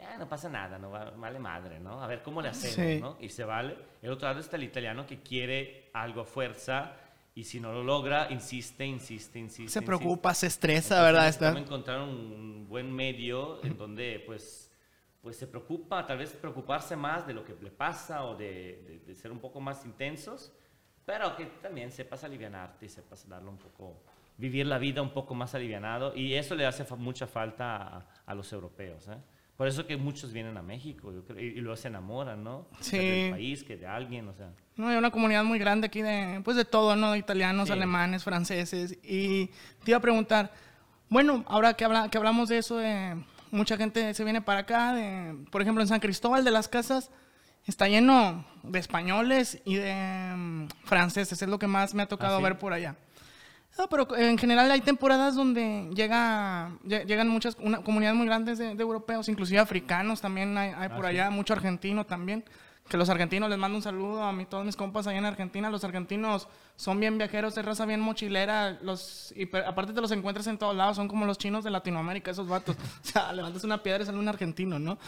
"Ah, 0.00 0.16
no 0.18 0.28
pasa 0.28 0.48
nada, 0.48 0.78
no 0.78 0.90
va- 0.90 1.10
vale 1.12 1.38
madre, 1.38 1.80
¿no? 1.80 2.02
A 2.02 2.06
ver 2.06 2.22
cómo 2.22 2.42
le 2.42 2.48
hacemos, 2.48 2.74
Sí. 2.74 3.00
¿no? 3.00 3.16
Y 3.20 3.28
se 3.28 3.44
vale. 3.44 3.76
El 4.02 4.10
otro 4.10 4.28
lado 4.28 4.40
está 4.40 4.56
el 4.56 4.64
italiano 4.64 5.06
que 5.06 5.20
quiere 5.22 5.90
algo 5.94 6.20
a 6.22 6.24
fuerza 6.24 6.92
y 7.34 7.44
si 7.44 7.60
no 7.60 7.72
lo 7.72 7.82
logra, 7.82 8.28
insiste, 8.30 8.84
insiste, 8.86 9.38
insiste. 9.38 9.56
Se 9.56 9.62
insiste. 9.78 9.82
preocupa, 9.82 10.32
se 10.34 10.46
estresa, 10.46 10.96
Entonces, 10.96 11.04
¿verdad? 11.12 11.28
Está- 11.28 11.58
encontrar 11.58 12.00
un 12.00 12.66
buen 12.68 12.92
medio 12.92 13.62
en 13.64 13.76
donde 13.76 14.22
pues, 14.26 14.70
pues 15.22 15.36
se 15.36 15.46
preocupa, 15.46 16.06
tal 16.06 16.18
vez 16.18 16.30
preocuparse 16.32 16.94
más 16.96 17.26
de 17.26 17.34
lo 17.34 17.44
que 17.44 17.54
le 17.60 17.70
pasa 17.70 18.24
o 18.24 18.36
de, 18.36 18.82
de- 18.86 18.98
de 19.06 19.14
ser 19.14 19.32
un 19.32 19.38
poco 19.40 19.60
más 19.60 19.84
intensos, 19.84 20.52
pero 21.04 21.34
que 21.36 21.46
también 21.62 21.90
sepas 21.90 22.22
alivianarte 22.24 22.86
y 22.86 22.88
sepas 22.88 23.28
darle 23.28 23.48
un 23.48 23.58
poco, 23.58 24.02
vivir 24.38 24.66
la 24.66 24.78
vida 24.78 25.00
un 25.02 25.10
poco 25.10 25.34
más 25.34 25.54
alivianado 25.54 26.14
y 26.14 26.34
eso 26.34 26.54
le 26.54 26.66
hace 26.66 26.84
mucha 26.96 27.26
falta 27.26 27.76
a, 27.98 28.06
a 28.26 28.34
los 28.34 28.52
europeos. 28.52 29.08
¿eh? 29.08 29.16
Por 29.56 29.66
eso 29.68 29.86
que 29.86 29.96
muchos 29.96 30.32
vienen 30.32 30.56
a 30.58 30.62
México 30.62 31.12
yo 31.12 31.24
creo, 31.24 31.40
y, 31.40 31.46
y 31.46 31.60
luego 31.60 31.76
se 31.76 31.88
enamoran, 31.88 32.44
¿no? 32.44 32.56
O 32.58 32.68
sea, 32.80 33.00
Sí. 33.00 33.06
del 33.06 33.30
país, 33.30 33.64
que 33.64 33.76
de 33.76 33.86
alguien, 33.86 34.28
o 34.28 34.34
sea. 34.34 34.52
No, 34.76 34.88
hay 34.88 34.96
una 34.96 35.10
comunidad 35.10 35.44
muy 35.44 35.58
grande 35.58 35.86
aquí 35.86 36.02
de, 36.02 36.40
pues 36.44 36.56
de 36.58 36.64
todo, 36.66 36.94
¿no? 36.96 37.12
De 37.12 37.18
italianos, 37.18 37.68
Sí. 37.68 37.72
alemanes, 37.72 38.22
franceses. 38.22 38.98
Y 39.02 39.46
te 39.84 39.92
iba 39.92 39.98
a 39.98 40.00
preguntar, 40.02 40.52
bueno, 41.08 41.42
ahora 41.48 41.72
que, 41.74 41.84
habla, 41.86 42.10
que 42.10 42.18
hablamos 42.18 42.48
de 42.50 42.58
eso, 42.58 42.76
de 42.76 43.16
mucha 43.50 43.76
gente 43.78 44.12
se 44.12 44.24
viene 44.24 44.42
para 44.42 44.60
acá, 44.60 44.92
de, 44.92 45.34
por 45.50 45.62
ejemplo, 45.62 45.80
en 45.82 45.88
San 45.88 46.00
Cristóbal 46.00 46.44
de 46.44 46.50
las 46.50 46.68
Casas, 46.68 47.10
está 47.64 47.88
lleno 47.88 48.44
de 48.62 48.78
españoles 48.78 49.62
y 49.64 49.76
de 49.76 50.34
mm, 50.36 50.66
franceses, 50.84 51.40
es 51.40 51.48
lo 51.48 51.58
que 51.58 51.66
más 51.66 51.94
me 51.94 52.02
ha 52.02 52.06
tocado 52.08 52.34
¿Ah, 52.34 52.38
sí? 52.38 52.44
ver 52.44 52.58
por 52.58 52.72
allá. 52.74 52.96
No, 53.78 53.88
pero 53.88 54.16
en 54.16 54.38
general 54.38 54.70
hay 54.70 54.80
temporadas 54.80 55.34
donde 55.34 55.90
llega, 55.94 56.70
lle- 56.86 57.04
llegan 57.04 57.28
muchas, 57.28 57.56
una 57.60 57.82
comunidad 57.82 58.14
muy 58.14 58.26
grandes 58.26 58.56
de, 58.58 58.74
de 58.74 58.82
europeos, 58.82 59.28
inclusive 59.28 59.58
africanos 59.60 60.20
también 60.22 60.56
hay, 60.56 60.70
hay 60.76 60.88
por 60.88 61.04
Ah, 61.04 61.10
sí. 61.10 61.16
allá, 61.18 61.30
mucho 61.30 61.52
argentino 61.52 62.04
también. 62.06 62.42
Que 62.88 62.96
los 62.96 63.08
argentinos 63.08 63.50
les 63.50 63.58
mando 63.58 63.76
un 63.76 63.82
saludo 63.82 64.22
a 64.22 64.32
mí, 64.32 64.44
todos 64.44 64.64
mis 64.64 64.76
compas 64.76 65.08
allá 65.08 65.18
en 65.18 65.24
Argentina. 65.24 65.68
Los 65.70 65.82
argentinos 65.82 66.46
son 66.76 67.00
bien 67.00 67.18
viajeros, 67.18 67.54
de 67.56 67.62
raza 67.62 67.84
bien 67.84 67.98
mochilera. 68.00 68.78
Los, 68.80 69.32
y 69.36 69.44
aparte 69.56 69.92
te 69.92 70.00
los 70.00 70.12
encuentras 70.12 70.46
en 70.46 70.56
todos 70.56 70.76
lados, 70.76 70.94
son 70.94 71.08
como 71.08 71.26
los 71.26 71.36
chinos 71.36 71.64
de 71.64 71.70
Latinoamérica, 71.70 72.30
esos 72.30 72.46
vatos. 72.46 72.76
O 73.02 73.08
sea, 73.08 73.32
levantas 73.32 73.64
una 73.64 73.82
piedra 73.82 74.04
y 74.04 74.06
sale 74.06 74.18
un 74.18 74.28
argentino, 74.28 74.78
¿no? 74.78 74.98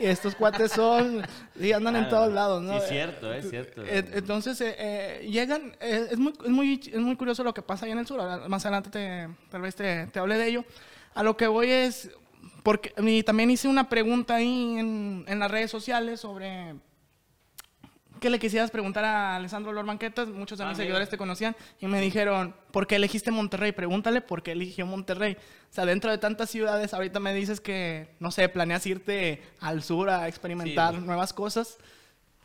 Y 0.00 0.06
estos 0.06 0.34
cuates 0.34 0.72
son, 0.72 1.22
y 1.60 1.70
andan 1.70 1.94
en 1.96 2.04
Ah, 2.04 2.08
todos 2.08 2.32
lados, 2.32 2.60
¿no? 2.62 2.72
Sí, 2.72 2.78
es 2.78 2.88
cierto, 2.88 3.32
es 3.32 3.50
cierto. 3.50 3.82
Eh, 3.84 4.04
Entonces, 4.14 4.60
eh, 4.60 4.74
eh, 4.76 5.28
llegan, 5.30 5.76
eh, 5.80 6.08
es, 6.10 6.18
muy, 6.18 6.32
es, 6.44 6.50
muy, 6.50 6.80
es 6.92 7.00
muy 7.00 7.14
curioso 7.14 7.44
lo 7.44 7.54
que 7.54 7.62
pasa 7.62 7.86
ahí 7.86 7.92
en 7.92 7.98
el 7.98 8.06
sur, 8.06 8.20
más 8.48 8.64
adelante 8.66 8.90
te, 8.90 9.28
tal 9.50 9.60
vez 9.60 9.76
te, 9.76 10.08
te 10.08 10.18
hable 10.18 10.36
de 10.38 10.46
ello. 10.48 10.64
A 11.14 11.22
lo 11.22 11.36
que 11.36 11.46
voy 11.46 11.70
es, 11.70 12.10
porque 12.64 12.92
y 13.00 13.22
también 13.22 13.48
hice 13.50 13.68
una 13.68 13.88
pregunta 13.88 14.34
ahí 14.36 14.76
en, 14.78 15.24
en 15.28 15.38
las 15.38 15.50
redes 15.50 15.70
sociales 15.70 16.20
sobre 16.20 16.74
qué 18.18 18.30
le 18.30 18.38
quisieras 18.38 18.70
preguntar 18.70 19.04
a 19.04 19.36
Alessandro 19.36 19.72
Lor 19.72 19.84
Banquetas, 19.86 20.28
muchos 20.28 20.58
de 20.58 20.64
Ah, 20.64 20.68
mis 20.68 20.76
mira. 20.78 20.84
seguidores 20.86 21.08
te 21.08 21.18
conocían 21.18 21.54
y 21.80 21.86
me 21.86 22.00
dijeron, 22.00 22.54
¿por 22.70 22.86
qué 22.86 22.96
elegiste 22.96 23.30
Monterrey? 23.30 23.72
Pregúntale 23.72 24.20
por 24.20 24.42
qué 24.42 24.52
eligió 24.52 24.86
Monterrey. 24.86 25.34
O 25.34 25.72
sea, 25.74 25.84
dentro 25.86 26.10
de 26.10 26.18
tantas 26.18 26.50
ciudades, 26.50 26.94
ahorita 26.94 27.20
me 27.20 27.34
dices 27.34 27.60
que, 27.60 28.08
no 28.20 28.30
sé, 28.30 28.48
planeas 28.48 28.86
irte 28.86 29.42
al 29.60 29.82
sur 29.82 30.10
a 30.10 30.28
experimentar 30.28 30.94
Sí. 30.94 31.00
nuevas 31.00 31.32
cosas. 31.32 31.78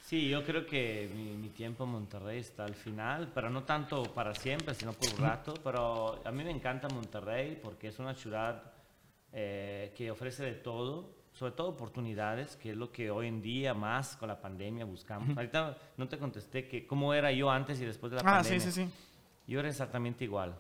Sí, 0.06 0.28
yo 0.30 0.44
creo 0.44 0.68
que 0.68 1.10
mi, 1.16 1.32
mi 1.38 1.50
tiempo 1.50 1.86
en 1.86 1.92
Monterrey 1.92 2.38
está 2.40 2.66
al 2.66 2.76
final, 2.76 3.32
pero 3.34 3.50
no 3.50 3.64
tanto 3.64 4.04
para 4.14 4.36
siempre, 4.36 4.76
sino 4.76 4.94
por 4.94 5.10
un 5.12 5.18
rato. 5.18 5.54
Pero 5.64 6.22
a 6.26 6.32
mí 6.32 6.44
me 6.44 6.52
encanta 6.52 6.88
Monterrey 6.90 7.58
porque 7.64 7.88
es 7.88 7.98
una 8.00 8.14
ciudad 8.14 8.62
eh, 9.32 9.92
que 9.98 10.12
ofrece 10.12 10.44
de 10.44 10.52
todo, 10.54 11.10
sobre 11.34 11.54
todo 11.54 11.70
oportunidades, 11.70 12.56
que 12.56 12.72
es 12.72 12.78
lo 12.78 12.92
que 12.92 13.10
hoy 13.12 13.28
en 13.28 13.42
día 13.42 13.74
más 13.74 14.16
con 14.16 14.28
la 14.28 14.40
pandemia 14.40 14.86
buscamos. 14.86 15.36
Ahorita 15.36 15.78
no 15.98 16.08
te 16.08 16.18
contesté 16.18 16.68
que 16.68 16.86
cómo 16.88 17.14
era 17.14 17.32
yo 17.32 17.50
antes 17.50 17.82
y 17.82 17.86
después 17.86 18.12
de 18.12 18.18
la 18.18 18.22
Ah, 18.22 18.36
pandemia. 18.38 18.60
sí, 18.60 18.72
sí, 18.72 18.84
sí. 18.86 18.92
Yo 19.48 19.60
era 19.60 19.70
exactamente 19.70 20.24
igual. 20.24 20.56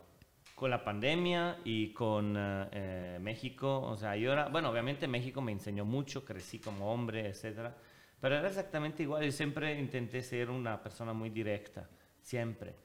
Con 0.55 0.69
la 0.71 0.83
pandemia 0.83 1.57
y 1.63 1.93
con 1.93 2.35
eh, 2.37 2.67
eh, 2.71 3.17
México, 3.21 3.81
o 3.81 3.95
sea, 3.97 4.15
yo 4.15 4.31
era, 4.33 4.49
bueno, 4.49 4.69
obviamente 4.69 5.07
México 5.07 5.41
me 5.41 5.51
enseñó 5.51 5.85
mucho, 5.85 6.25
crecí 6.25 6.59
como 6.59 6.91
hombre, 6.93 7.27
etcétera, 7.27 7.75
pero 8.19 8.35
era 8.37 8.47
exactamente 8.47 9.03
igual. 9.03 9.23
Yo 9.23 9.31
siempre 9.31 9.79
intenté 9.79 10.21
ser 10.21 10.49
una 10.49 10.81
persona 10.81 11.13
muy 11.13 11.29
directa, 11.29 11.89
siempre. 12.21 12.75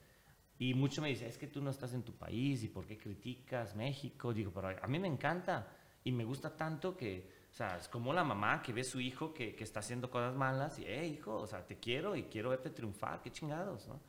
Y 0.59 0.75
mucho 0.75 1.00
me 1.00 1.09
dice, 1.09 1.26
es 1.28 1.38
que 1.38 1.47
tú 1.47 1.61
no 1.62 1.71
estás 1.71 1.95
en 1.95 2.02
tu 2.02 2.12
país 2.14 2.64
y 2.64 2.68
por 2.68 2.85
qué 2.87 2.99
criticas 2.99 3.76
México. 3.76 4.33
Digo, 4.35 4.50
pero 4.52 4.68
a 4.83 4.87
mí 4.88 4.99
me 4.99 5.07
encanta 5.09 5.68
y 6.04 6.11
me 6.11 6.25
gusta 6.25 6.57
tanto 6.57 6.97
que, 6.97 7.38
sea, 7.58 7.76
es 7.76 7.88
como 7.88 8.12
la 8.12 8.24
mamá 8.24 8.62
que 8.62 8.72
ve 8.72 8.80
a 8.82 8.84
su 8.84 9.00
hijo 9.00 9.34
que, 9.34 9.54
que 9.54 9.64
está 9.64 9.80
haciendo 9.80 10.10
cosas 10.10 10.34
malas 10.34 10.78
y, 10.78 10.84
hey, 10.86 11.16
hijo, 11.18 11.34
o 11.36 11.46
sea, 11.46 11.66
te 11.66 11.76
quiero 11.78 12.14
y 12.16 12.22
quiero 12.24 12.50
verte 12.50 12.70
triunfar, 12.70 13.20
qué 13.22 13.30
chingados, 13.32 13.86
¿no? 13.88 14.00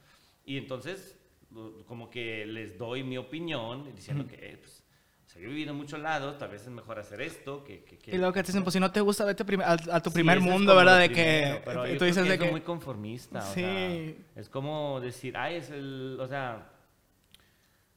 Y 0.45 0.57
entonces, 0.57 1.17
como 1.87 2.09
que 2.09 2.45
les 2.45 2.77
doy 2.77 3.03
mi 3.03 3.17
opinión 3.17 3.93
diciendo 3.95 4.25
que, 4.27 4.35
eh, 4.35 4.57
pues, 4.57 4.83
o 5.25 5.29
sea, 5.31 5.41
yo 5.41 5.47
he 5.47 5.51
vivido 5.51 5.71
en 5.71 5.77
muchos 5.77 5.99
lados, 5.99 6.37
tal 6.37 6.49
vez 6.49 6.61
es 6.63 6.69
mejor 6.69 6.97
hacer 6.99 7.21
esto 7.21 7.63
que... 7.63 7.83
que, 7.83 7.97
que- 7.97 8.15
Y 8.15 8.17
luego 8.17 8.33
que 8.33 8.41
te 8.43 8.47
dicen, 8.47 8.63
pues 8.63 8.73
si 8.73 8.79
no 8.79 8.91
te 8.91 9.01
gusta, 9.01 9.25
vete 9.25 9.43
a, 9.63 9.71
a 9.73 10.01
tu 10.01 10.09
Sí, 10.09 10.13
primer 10.15 10.37
es 10.39 10.43
mundo, 10.43 10.75
¿verdad? 10.75 10.99
De 10.99 11.07
primero, 11.07 11.55
que 11.57 11.61
pero 11.65 11.97
tú 11.97 12.05
dices 12.05 12.23
que 12.23 12.29
de 12.29 12.35
es 12.35 12.39
que... 12.41 12.51
muy 12.51 12.61
conformista, 12.61 13.39
o 13.39 13.53
Sí. 13.53 13.61
sea, 13.61 14.41
es 14.41 14.49
como 14.49 14.99
decir, 15.01 15.35
ay, 15.37 15.55
es 15.55 15.69
el, 15.69 16.17
o 16.19 16.27
sea, 16.27 16.71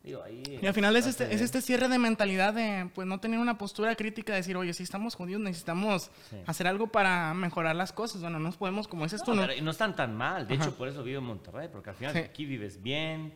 digo, 0.03 0.23
ahí... 0.23 0.43
Y 0.61 0.67
al 0.67 0.75
final 0.75 0.97
es 0.97 1.07
este, 1.07 1.33
es 1.35 1.41
este 1.41 1.61
cierre 1.61 1.89
de 1.89 1.99
mentalidad 1.99 2.55
de 2.55 2.91
pues 2.95 3.07
no 3.07 3.21
tener 3.21 3.39
una 3.39 3.57
postura 3.59 3.95
crítica, 3.97 4.33
de 4.33 4.39
decir, 4.39 4.57
oye, 4.57 4.73
si 4.75 4.83
estamos 4.83 5.15
jodidos, 5.15 5.41
necesitamos 5.43 6.11
Sí. 6.31 6.37
hacer 6.47 6.67
algo 6.67 6.89
para 6.89 7.33
mejorar 7.35 7.77
las 7.77 7.93
cosas. 7.93 8.21
Bueno, 8.23 8.39
no 8.39 8.47
nos 8.47 8.57
podemos, 8.57 8.89
como 8.89 9.05
dices 9.05 9.23
tú, 9.23 9.35
No, 9.35 9.43
¿no? 9.43 9.47
pero 9.49 9.63
no 9.63 9.71
están 9.71 9.95
tan 9.97 10.17
mal. 10.17 10.47
De 10.49 10.55
Ajá. 10.55 10.65
hecho, 10.65 10.77
por 10.77 10.89
eso 10.89 11.03
vivo 11.03 11.19
en 11.19 11.25
Monterrey, 11.25 11.69
porque 11.71 11.91
al 11.91 11.97
final 11.97 12.13
Sí. 12.15 12.19
aquí 12.21 12.45
vives 12.47 12.83
bien, 12.83 13.33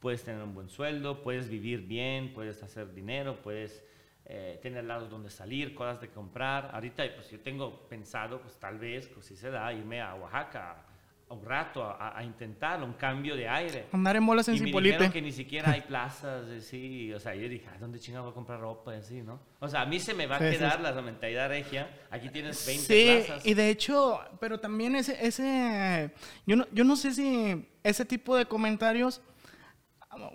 puedes 0.00 0.22
tener 0.24 0.42
un 0.42 0.54
buen 0.54 0.68
sueldo, 0.68 1.22
puedes 1.22 1.48
vivir 1.48 1.82
bien, 1.86 2.32
puedes 2.32 2.62
hacer 2.62 2.94
dinero, 2.94 3.40
puedes 3.42 3.84
eh, 4.30 4.58
tener 4.62 4.84
lados 4.84 5.08
donde 5.08 5.30
salir, 5.30 5.74
cosas 5.74 6.02
de 6.02 6.08
comprar. 6.08 6.70
Ahorita, 6.74 7.02
pues 7.14 7.30
yo 7.30 7.40
tengo 7.40 7.88
pensado, 7.88 8.42
pues 8.42 8.58
tal 8.58 8.78
vez, 8.78 9.08
pues 9.08 9.24
si 9.24 9.34
se 9.36 9.50
da, 9.50 9.72
irme 9.72 10.02
a 10.02 10.14
Oaxaca 10.16 10.84
un 11.30 11.44
rato 11.44 11.84
a, 11.84 12.16
a 12.16 12.24
intentar 12.24 12.82
un 12.82 12.94
cambio 12.94 13.36
de 13.36 13.46
aire. 13.48 13.86
Andar 13.92 14.16
en 14.16 14.24
bolas 14.24 14.48
en 14.48 14.56
Y 14.56 14.60
me 14.60 14.66
Cipolite. 14.66 15.10
que 15.10 15.20
ni 15.20 15.30
siquiera 15.32 15.72
hay 15.72 15.82
plazas, 15.82 16.48
así, 16.48 17.12
o 17.12 17.20
sea, 17.20 17.34
yo 17.34 17.48
dije, 17.48 17.66
"Ah, 17.70 17.76
¿dónde 17.78 17.98
chingado 18.00 18.24
voy 18.24 18.32
a 18.32 18.34
comprar 18.34 18.58
ropa 18.60 18.94
y 18.94 18.98
así, 18.98 19.20
no? 19.22 19.38
O 19.60 19.68
sea, 19.68 19.82
a 19.82 19.86
mí 19.86 20.00
se 20.00 20.14
me 20.14 20.26
va 20.26 20.36
a 20.36 20.38
Sí, 20.38 20.44
sí, 20.46 20.50
quedar 20.56 20.80
la 20.80 20.92
mentalidad 21.02 21.48
regia, 21.48 21.90
aquí 22.10 22.30
tienes 22.30 22.64
20 22.66 22.82
Sí, 22.94 23.24
plazas. 23.26 23.44
y 23.46 23.52
de 23.54 23.68
hecho, 23.68 24.20
pero 24.40 24.58
también 24.58 24.96
ese, 24.96 25.18
ese 25.26 26.12
yo, 26.46 26.56
no, 26.56 26.66
yo 26.72 26.84
no 26.84 26.96
sé 26.96 27.12
si 27.12 27.68
ese 27.82 28.04
tipo 28.06 28.34
de 28.34 28.46
comentarios, 28.46 29.20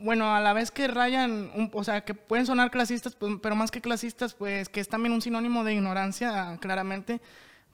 bueno, 0.01 0.33
a 0.33 0.39
la 0.39 0.53
vez 0.53 0.69
que 0.69 0.87
rayan, 0.87 1.49
un- 1.55 1.71
o 1.73 1.83
sea, 1.83 2.01
que 2.05 2.13
pueden 2.13 2.45
sonar 2.45 2.69
clasistas, 2.69 3.15
pues, 3.15 3.33
pero 3.41 3.55
más 3.55 3.71
que 3.71 3.81
clasistas, 3.81 4.35
pues 4.35 4.69
que 4.69 4.79
es 4.79 4.87
también 4.87 5.11
un 5.13 5.21
sinónimo 5.21 5.63
de 5.63 5.73
ignorancia, 5.73 6.57
claramente, 6.61 7.19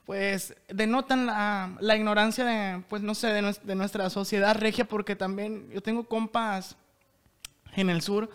pues 0.06 0.54
denotan 0.68 1.26
la, 1.26 1.76
la 1.80 1.96
ignorancia 1.96 2.44
de, 2.44 2.82
pues 2.88 3.02
no 3.02 3.14
sé, 3.14 3.28
de, 3.28 3.56
de 3.62 3.74
nuestra 3.74 4.10
sociedad 4.10 4.56
regia, 4.56 4.84
porque 4.84 5.16
también 5.16 5.70
yo 5.70 5.80
tengo 5.80 6.04
compas 6.04 6.76
en 7.76 7.90
el 7.90 8.02
sur 8.02 8.28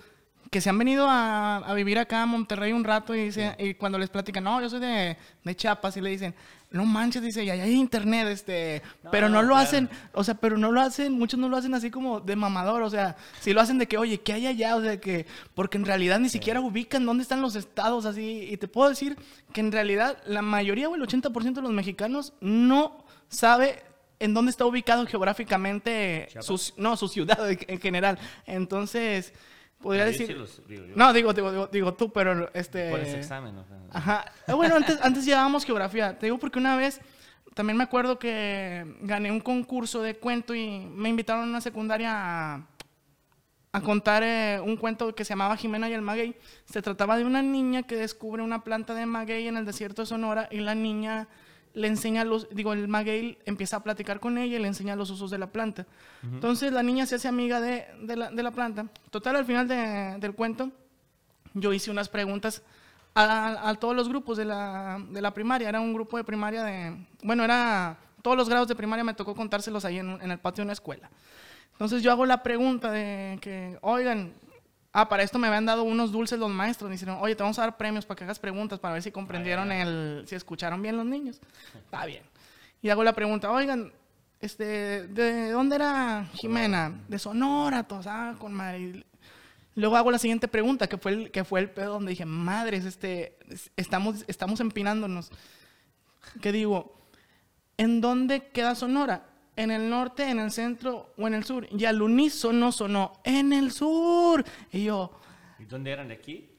que 0.51 0.61
se 0.61 0.69
han 0.69 0.77
venido 0.77 1.07
a, 1.09 1.57
a 1.57 1.73
vivir 1.73 1.99
acá 1.99 2.21
a 2.21 2.25
Monterrey 2.25 2.71
un 2.71 2.83
rato 2.85 3.13
y, 3.15 3.29
y 3.57 3.73
cuando 3.73 3.97
les 3.97 4.09
platican, 4.09 4.43
no, 4.43 4.61
yo 4.61 4.69
soy 4.69 4.79
de, 4.79 5.17
de 5.43 5.55
Chiapas 5.55 5.97
y 5.97 6.01
le 6.01 6.11
dicen, 6.11 6.33
no 6.75 6.85
manches, 6.85 7.21
dice, 7.21 7.43
y 7.43 7.49
allá 7.49 7.63
hay 7.63 7.73
internet, 7.73 8.27
este, 8.27 8.81
No, 9.03 9.11
pero 9.11 9.29
no, 9.29 9.35
no, 9.35 9.41
lo 9.43 9.53
claro. 9.53 9.61
hacen, 9.63 9.89
o 10.13 10.23
sea, 10.23 10.35
pero 10.35 10.57
no 10.57 10.71
lo 10.71 10.81
hacen, 10.81 11.13
muchos 11.13 11.39
no 11.39 11.49
lo 11.49 11.57
hacen 11.57 11.73
así 11.73 11.89
como 11.89 12.19
de 12.19 12.35
mamador, 12.35 12.81
o 12.83 12.89
sea, 12.89 13.15
si 13.39 13.53
lo 13.53 13.61
hacen 13.61 13.77
de 13.77 13.87
que, 13.87 13.97
oye, 13.97 14.19
¿qué 14.19 14.33
hay 14.33 14.47
allá? 14.47 14.75
O 14.75 14.81
sea, 14.81 14.99
que, 14.99 15.25
porque 15.53 15.77
en 15.77 15.85
realidad 15.85 16.19
ni 16.19 16.29
siquiera 16.29 16.59
ubican 16.59 17.05
dónde 17.05 17.23
están 17.23 17.41
los 17.41 17.55
estados 17.55 18.05
así, 18.05 18.47
y 18.51 18.57
te 18.57 18.67
puedo 18.67 18.89
decir 18.89 19.17
que 19.53 19.61
en 19.61 19.71
realidad 19.71 20.17
la 20.25 20.41
mayoría 20.41 20.89
o 20.89 20.95
el 20.95 21.01
80% 21.01 21.53
de 21.53 21.61
los 21.61 21.71
mexicanos 21.71 22.33
no 22.41 23.05
sabe 23.29 23.81
en 24.19 24.33
dónde 24.33 24.51
está 24.51 24.65
ubicado 24.65 25.05
geográficamente 25.05 26.29
no, 26.77 26.97
su 26.97 27.07
ciudad 27.07 27.49
en 27.49 27.79
general. 27.79 28.17
Entonces, 28.45 29.33
podría 29.85 30.03
Ah, 30.03 30.07
decir... 30.07 30.27
sí 30.27 30.33
los- 30.33 30.61
digo, 30.67 30.83
yo- 30.85 30.95
No, 30.95 31.13
digo, 31.13 31.31
digo, 31.33 31.67
digo, 31.67 31.93
tú, 31.93 32.11
pero 32.11 32.49
este... 32.53 32.89
Por 32.89 32.99
ese 32.99 33.17
examen, 33.19 33.55
Ajá. 33.91 34.25
Eh, 34.47 34.53
Bueno, 34.53 34.75
antes, 34.75 34.99
antes 35.01 35.23
llevábamos 35.25 35.63
geografía. 35.63 36.17
Te 36.17 36.25
digo 36.25 36.37
porque 36.37 36.59
una 36.59 36.75
vez 36.75 36.99
también 37.53 37.77
me 37.77 37.83
acuerdo 37.83 38.19
que 38.19 38.83
gané 39.01 39.31
un 39.31 39.39
concurso 39.39 40.01
de 40.01 40.15
cuento 40.15 40.53
y 40.53 40.79
me 40.93 41.07
invitaron 41.09 41.43
a 41.45 41.47
una 41.47 41.61
secundaria 41.61 42.11
a, 42.13 42.67
a 43.71 43.81
contar 43.81 44.23
eh, 44.23 44.59
un 44.61 44.75
cuento 44.75 45.13
que 45.15 45.23
se 45.23 45.29
llamaba 45.29 45.55
Jimena 45.55 45.87
y 45.89 45.93
el 45.93 46.01
maguey. 46.01 46.35
Se 46.65 46.81
trataba 46.81 47.15
de 47.17 47.23
una 47.23 47.41
niña 47.41 47.83
que 47.83 47.95
descubre 47.95 48.41
una 48.43 48.63
planta 48.63 48.93
de 48.93 49.05
maguey 49.05 49.47
en 49.47 49.55
el 49.57 49.65
desierto 49.65 50.01
de 50.01 50.05
Sonora 50.07 50.47
y 50.51 50.59
la 50.59 50.75
niña 50.75 51.27
le 51.75 51.87
enseña 51.87 52.23
los, 52.23 52.49
digo, 52.49 52.73
el 52.73 52.87
maguey 52.87 53.37
empieza 53.45 53.77
a 53.77 53.83
platicar 53.83 54.19
con 54.19 54.37
ella 54.37 54.57
y 54.57 54.59
le 54.61 54.67
enseña 54.67 54.95
los 54.95 55.09
usos 55.11 55.29
de 55.29 55.37
la 55.37 55.47
planta. 55.51 55.85
Entonces 56.23 56.71
la 56.71 56.81
niña 56.81 57.05
se 57.05 57.15
hace 57.15 57.27
amiga 57.27 57.61
de, 57.61 57.85
de 58.01 58.15
la, 58.15 58.31
de 58.31 58.41
la 58.43 58.51
planta. 58.51 58.87
Total, 59.11 59.35
al 59.35 59.45
final 59.45 59.67
de- 59.67 60.17
del 60.19 60.33
cuento, 60.33 60.71
yo 61.53 61.71
hice 61.73 61.91
unas 61.91 62.09
preguntas 62.09 62.63
a, 63.13 63.69
a 63.69 63.75
todos 63.75 63.95
los 63.95 64.09
grupos 64.09 64.37
de 64.37 64.45
la, 64.45 64.99
de 65.09 65.21
la 65.21 65.33
primaria. 65.33 65.69
Era 65.69 65.79
un 65.79 65.93
grupo 65.93 66.17
de 66.17 66.23
primaria 66.23 66.63
de, 66.63 66.97
bueno, 67.23 67.43
era 67.43 67.97
todos 68.21 68.35
los 68.35 68.49
grados 68.49 68.67
de 68.67 68.75
primaria 68.75 69.03
me 69.03 69.13
tocó 69.13 69.35
contárselos 69.35 69.85
ahí 69.85 69.99
en, 69.99 70.19
en 70.21 70.31
el 70.31 70.39
patio 70.39 70.61
de 70.63 70.67
una 70.67 70.73
escuela. 70.73 71.09
Entonces 71.73 72.01
yo 72.01 72.11
hago 72.11 72.25
la 72.25 72.41
pregunta 72.41 72.89
de 72.91 73.37
que, 73.41 73.77
oigan, 73.81 74.33
ah, 74.95 75.09
para 75.09 75.23
esto 75.23 75.37
me 75.37 75.47
habían 75.47 75.65
dado 75.65 75.83
unos 75.83 76.13
dulces 76.13 76.39
los 76.39 76.49
maestros. 76.49 76.89
Me 76.89 76.95
dijeron, 76.95 77.17
oye, 77.19 77.35
te 77.35 77.43
vamos 77.43 77.59
a 77.59 77.63
dar 77.63 77.77
premios 77.77 78.05
para 78.05 78.17
que 78.17 78.23
hagas 78.23 78.39
preguntas 78.39 78.79
para 78.79 78.93
ver 78.93 79.03
si 79.03 79.11
comprendieron 79.11 79.71
el, 79.71 80.23
si 80.25 80.35
escucharon 80.35 80.81
bien 80.81 80.95
los 80.95 81.05
niños. 81.05 81.41
Está 81.75 82.05
bien. 82.05 82.23
Y 82.81 82.89
hago 82.89 83.03
la 83.03 83.13
pregunta, 83.13 83.51
oigan, 83.51 83.91
este, 84.39 85.07
¿de 85.07 85.51
dónde 85.51 85.75
era 85.75 86.29
Jimena? 86.33 86.93
De 87.09 87.19
Sonora, 87.19 87.83
todos, 87.83 88.07
ah, 88.07 88.35
con 88.39 88.53
madre. 88.53 89.05
Luego 89.75 89.97
hago 89.97 90.11
la 90.11 90.17
siguiente 90.17 90.47
pregunta, 90.47 90.87
que 90.87 90.97
fue 90.97 91.11
el, 91.11 91.31
que 91.31 91.43
fue 91.43 91.59
el 91.59 91.69
pedo 91.69 91.93
donde 91.93 92.11
dije, 92.11 92.25
madres, 92.25 92.85
este, 92.85 93.37
estamos, 93.75 94.23
estamos 94.27 94.61
empinándonos. 94.61 95.29
¿Qué 96.41 96.53
digo? 96.53 96.95
¿En 97.77 97.99
dónde 97.99 98.47
queda 98.47 98.75
Sonora? 98.75 99.25
¿En 99.55 99.71
el 99.71 99.89
norte, 99.89 100.29
en 100.29 100.39
el 100.39 100.51
centro 100.51 101.13
o 101.17 101.27
en 101.27 101.33
el 101.33 101.43
sur? 101.43 101.67
Y 101.71 101.85
al 101.85 102.01
unísono 102.01 102.71
sonó, 102.71 103.13
en 103.23 103.53
el 103.53 103.71
sur. 103.71 104.43
Y 104.71 104.85
yo... 104.85 105.19
¿Y 105.59 105.65
dónde 105.65 105.91
eran 105.91 106.09
de 106.09 106.15
aquí? 106.15 106.49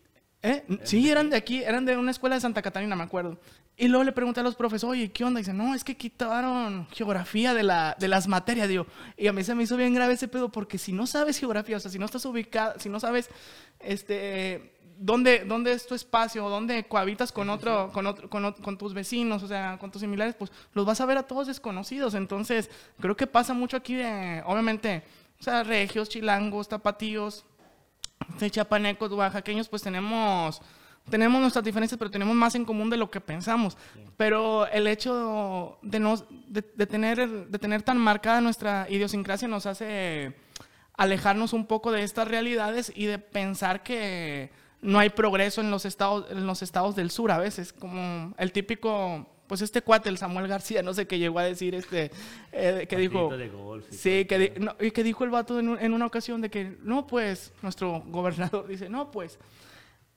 ¿Eh? 0.42 0.64
Sí, 0.84 1.10
eran 1.10 1.28
de 1.28 1.36
aquí, 1.36 1.62
eran 1.62 1.84
de 1.84 1.96
una 1.96 2.10
escuela 2.10 2.36
de 2.36 2.40
Santa 2.40 2.62
Catarina, 2.62 2.94
me 2.94 3.02
acuerdo. 3.02 3.38
Y 3.76 3.88
luego 3.88 4.04
le 4.04 4.12
pregunté 4.12 4.40
a 4.40 4.42
los 4.42 4.54
profesores, 4.54 4.98
oye, 4.98 5.12
¿qué 5.12 5.24
onda? 5.24 5.40
Y 5.40 5.42
dice, 5.42 5.52
no, 5.52 5.74
es 5.74 5.84
que 5.84 5.96
quitaron 5.96 6.86
geografía 6.92 7.52
de, 7.52 7.62
la, 7.62 7.94
de 7.98 8.08
las 8.08 8.26
materias, 8.26 8.68
digo. 8.68 8.86
Y 9.18 9.26
a 9.26 9.32
mí 9.32 9.44
se 9.44 9.54
me 9.54 9.64
hizo 9.64 9.76
bien 9.76 9.92
grave 9.92 10.14
ese 10.14 10.28
pedo, 10.28 10.50
porque 10.50 10.78
si 10.78 10.92
no 10.92 11.06
sabes 11.06 11.38
geografía, 11.38 11.76
o 11.76 11.80
sea, 11.80 11.90
si 11.90 11.98
no 11.98 12.06
estás 12.06 12.24
ubicado, 12.24 12.78
si 12.78 12.88
no 12.88 13.00
sabes, 13.00 13.28
este, 13.80 14.75
dónde, 14.98 15.44
dónde 15.44 15.72
es 15.72 15.86
tu 15.86 15.94
espacio, 15.94 16.48
dónde 16.48 16.84
cohabitas 16.84 17.32
con 17.32 17.50
otro, 17.50 17.90
con 17.92 18.06
otro, 18.06 18.28
con, 18.28 18.52
con, 18.52 18.78
tus 18.78 18.94
vecinos, 18.94 19.42
o 19.42 19.48
sea, 19.48 19.78
con 19.78 19.90
tus 19.90 20.00
similares, 20.00 20.34
pues 20.34 20.50
los 20.72 20.86
vas 20.86 21.00
a 21.00 21.06
ver 21.06 21.18
a 21.18 21.22
todos 21.24 21.46
desconocidos. 21.46 22.14
Entonces, 22.14 22.70
creo 23.00 23.16
que 23.16 23.26
pasa 23.26 23.54
mucho 23.54 23.76
aquí 23.76 23.94
de, 23.94 24.42
obviamente, 24.46 25.02
o 25.40 25.42
sea, 25.42 25.62
regios, 25.62 26.08
chilangos, 26.08 26.68
tapatíos, 26.68 27.44
chapanecos, 28.50 29.12
oaxaqueños, 29.12 29.68
pues 29.68 29.82
tenemos 29.82 30.60
tenemos 31.10 31.40
nuestras 31.40 31.64
diferencias, 31.64 31.98
pero 31.98 32.10
tenemos 32.10 32.34
más 32.34 32.54
en 32.54 32.64
común 32.64 32.90
de 32.90 32.96
lo 32.96 33.10
que 33.10 33.20
pensamos. 33.20 33.76
Pero 34.16 34.66
el 34.66 34.86
hecho 34.88 35.78
de, 35.82 36.00
no, 36.00 36.16
de, 36.48 36.62
tener, 36.62 37.46
de 37.48 37.58
tener 37.58 37.82
tan 37.82 37.98
marcada 37.98 38.40
nuestra 38.40 38.86
idiosincrasia 38.90 39.46
nos 39.46 39.66
hace 39.66 40.34
alejarnos 40.96 41.52
un 41.52 41.66
poco 41.66 41.92
de 41.92 42.02
estas 42.02 42.26
realidades 42.26 42.92
y 42.94 43.06
de 43.06 43.18
pensar 43.18 43.82
que 43.82 44.50
no 44.86 44.98
hay 44.98 45.10
progreso 45.10 45.60
en 45.60 45.70
los 45.70 45.84
estados, 45.84 46.30
en 46.30 46.46
los 46.46 46.62
estados 46.62 46.94
del 46.96 47.10
sur 47.10 47.30
a 47.30 47.38
veces, 47.38 47.72
como 47.72 48.32
el 48.38 48.52
típico 48.52 49.26
pues 49.46 49.60
este 49.60 49.82
cuate, 49.82 50.08
el 50.08 50.18
Samuel 50.18 50.48
García, 50.48 50.82
no 50.82 50.92
sé 50.92 51.06
qué 51.06 51.18
llegó 51.18 51.38
a 51.38 51.44
decir, 51.44 51.74
este, 51.74 52.10
eh, 52.52 52.86
que 52.88 52.96
dijo... 52.96 53.36
De 53.36 53.48
golf 53.48 53.84
sí, 53.90 54.24
que, 54.24 54.52
y 54.80 54.90
que 54.90 55.04
dijo 55.04 55.24
el 55.24 55.30
vato 55.30 55.58
en, 55.60 55.78
en, 55.78 55.92
una 55.92 56.06
ocasión 56.06 56.40
de 56.40 56.50
que, 56.50 56.76
no, 56.82 57.06
pues, 57.06 57.52
nuestro 57.62 58.02
gobernador 58.06 58.66
dice, 58.68 58.88
no, 58.88 59.10
pues, 59.10 59.38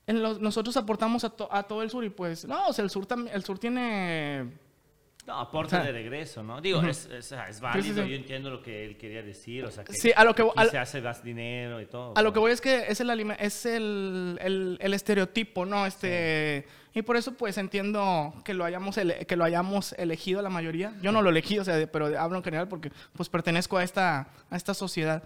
nosotros 0.08 0.76
aportamos 0.78 1.24
a, 1.24 1.34
a, 1.52 1.64
todo 1.64 1.84
el 1.84 1.92
sur 1.92 2.04
y 2.04 2.10
pues, 2.10 2.46
no, 2.46 2.68
o 2.68 2.74
sea, 2.74 2.84
el 2.84 2.90
sur, 2.90 3.06
también, 3.06 3.36
el 3.36 3.44
sur 3.44 3.60
tiene... 3.60 4.52
No, 5.30 5.42
aporta 5.42 5.84
de 5.84 5.92
regreso, 5.92 6.42
¿no? 6.42 6.60
Digo, 6.60 6.82
es, 6.82 7.06
es, 7.06 7.32
es, 7.32 7.62
válido, 7.62 8.04
yo 8.04 8.16
entiendo 8.16 8.50
lo 8.50 8.64
que 8.64 8.84
él 8.84 8.98
quería 8.98 9.22
decir, 9.22 9.64
o 9.64 9.70
sea, 9.70 9.84
que, 9.84 9.94
sí, 9.94 10.12
a 10.16 10.24
lo 10.24 10.34
que, 10.34 10.44
se 10.72 10.78
hace 10.80 11.02
más 11.02 11.24
dinero 11.24 11.80
y 11.80 11.86
todo. 11.86 12.14
A 12.18 12.24
lo 12.24 12.34
que 12.34 12.40
voy 12.40 12.52
es 12.52 12.60
que 12.60 12.86
es 12.88 13.00
el, 13.00 13.12
es 13.38 13.66
el, 13.68 14.40
el, 14.42 14.80
el 14.82 14.94
estereotipo, 14.96 15.68
¿no? 15.68 15.86
Este, 15.86 16.66
Y 16.96 17.04
por 17.04 17.16
eso, 17.16 17.36
pues, 17.36 17.60
entiendo 17.60 18.34
que 18.44 18.56
lo, 18.56 18.66
hayamos 18.66 19.00
que 19.28 19.36
lo 19.36 19.44
hayamos 19.44 19.94
elegido 20.00 20.42
la 20.42 20.50
mayoría. 20.50 20.96
Yo 21.04 21.12
no 21.12 21.22
lo 21.22 21.30
elegí, 21.30 21.60
o 21.60 21.64
sea, 21.64 21.86
pero 21.92 22.08
hablo 22.20 22.38
en 22.38 22.44
general 22.44 22.68
porque, 22.68 22.92
pues, 23.16 23.30
pertenezco 23.30 23.78
a 23.78 23.84
esta, 23.84 24.30
a 24.50 24.58
esta 24.58 24.74
sociedad. 24.74 25.22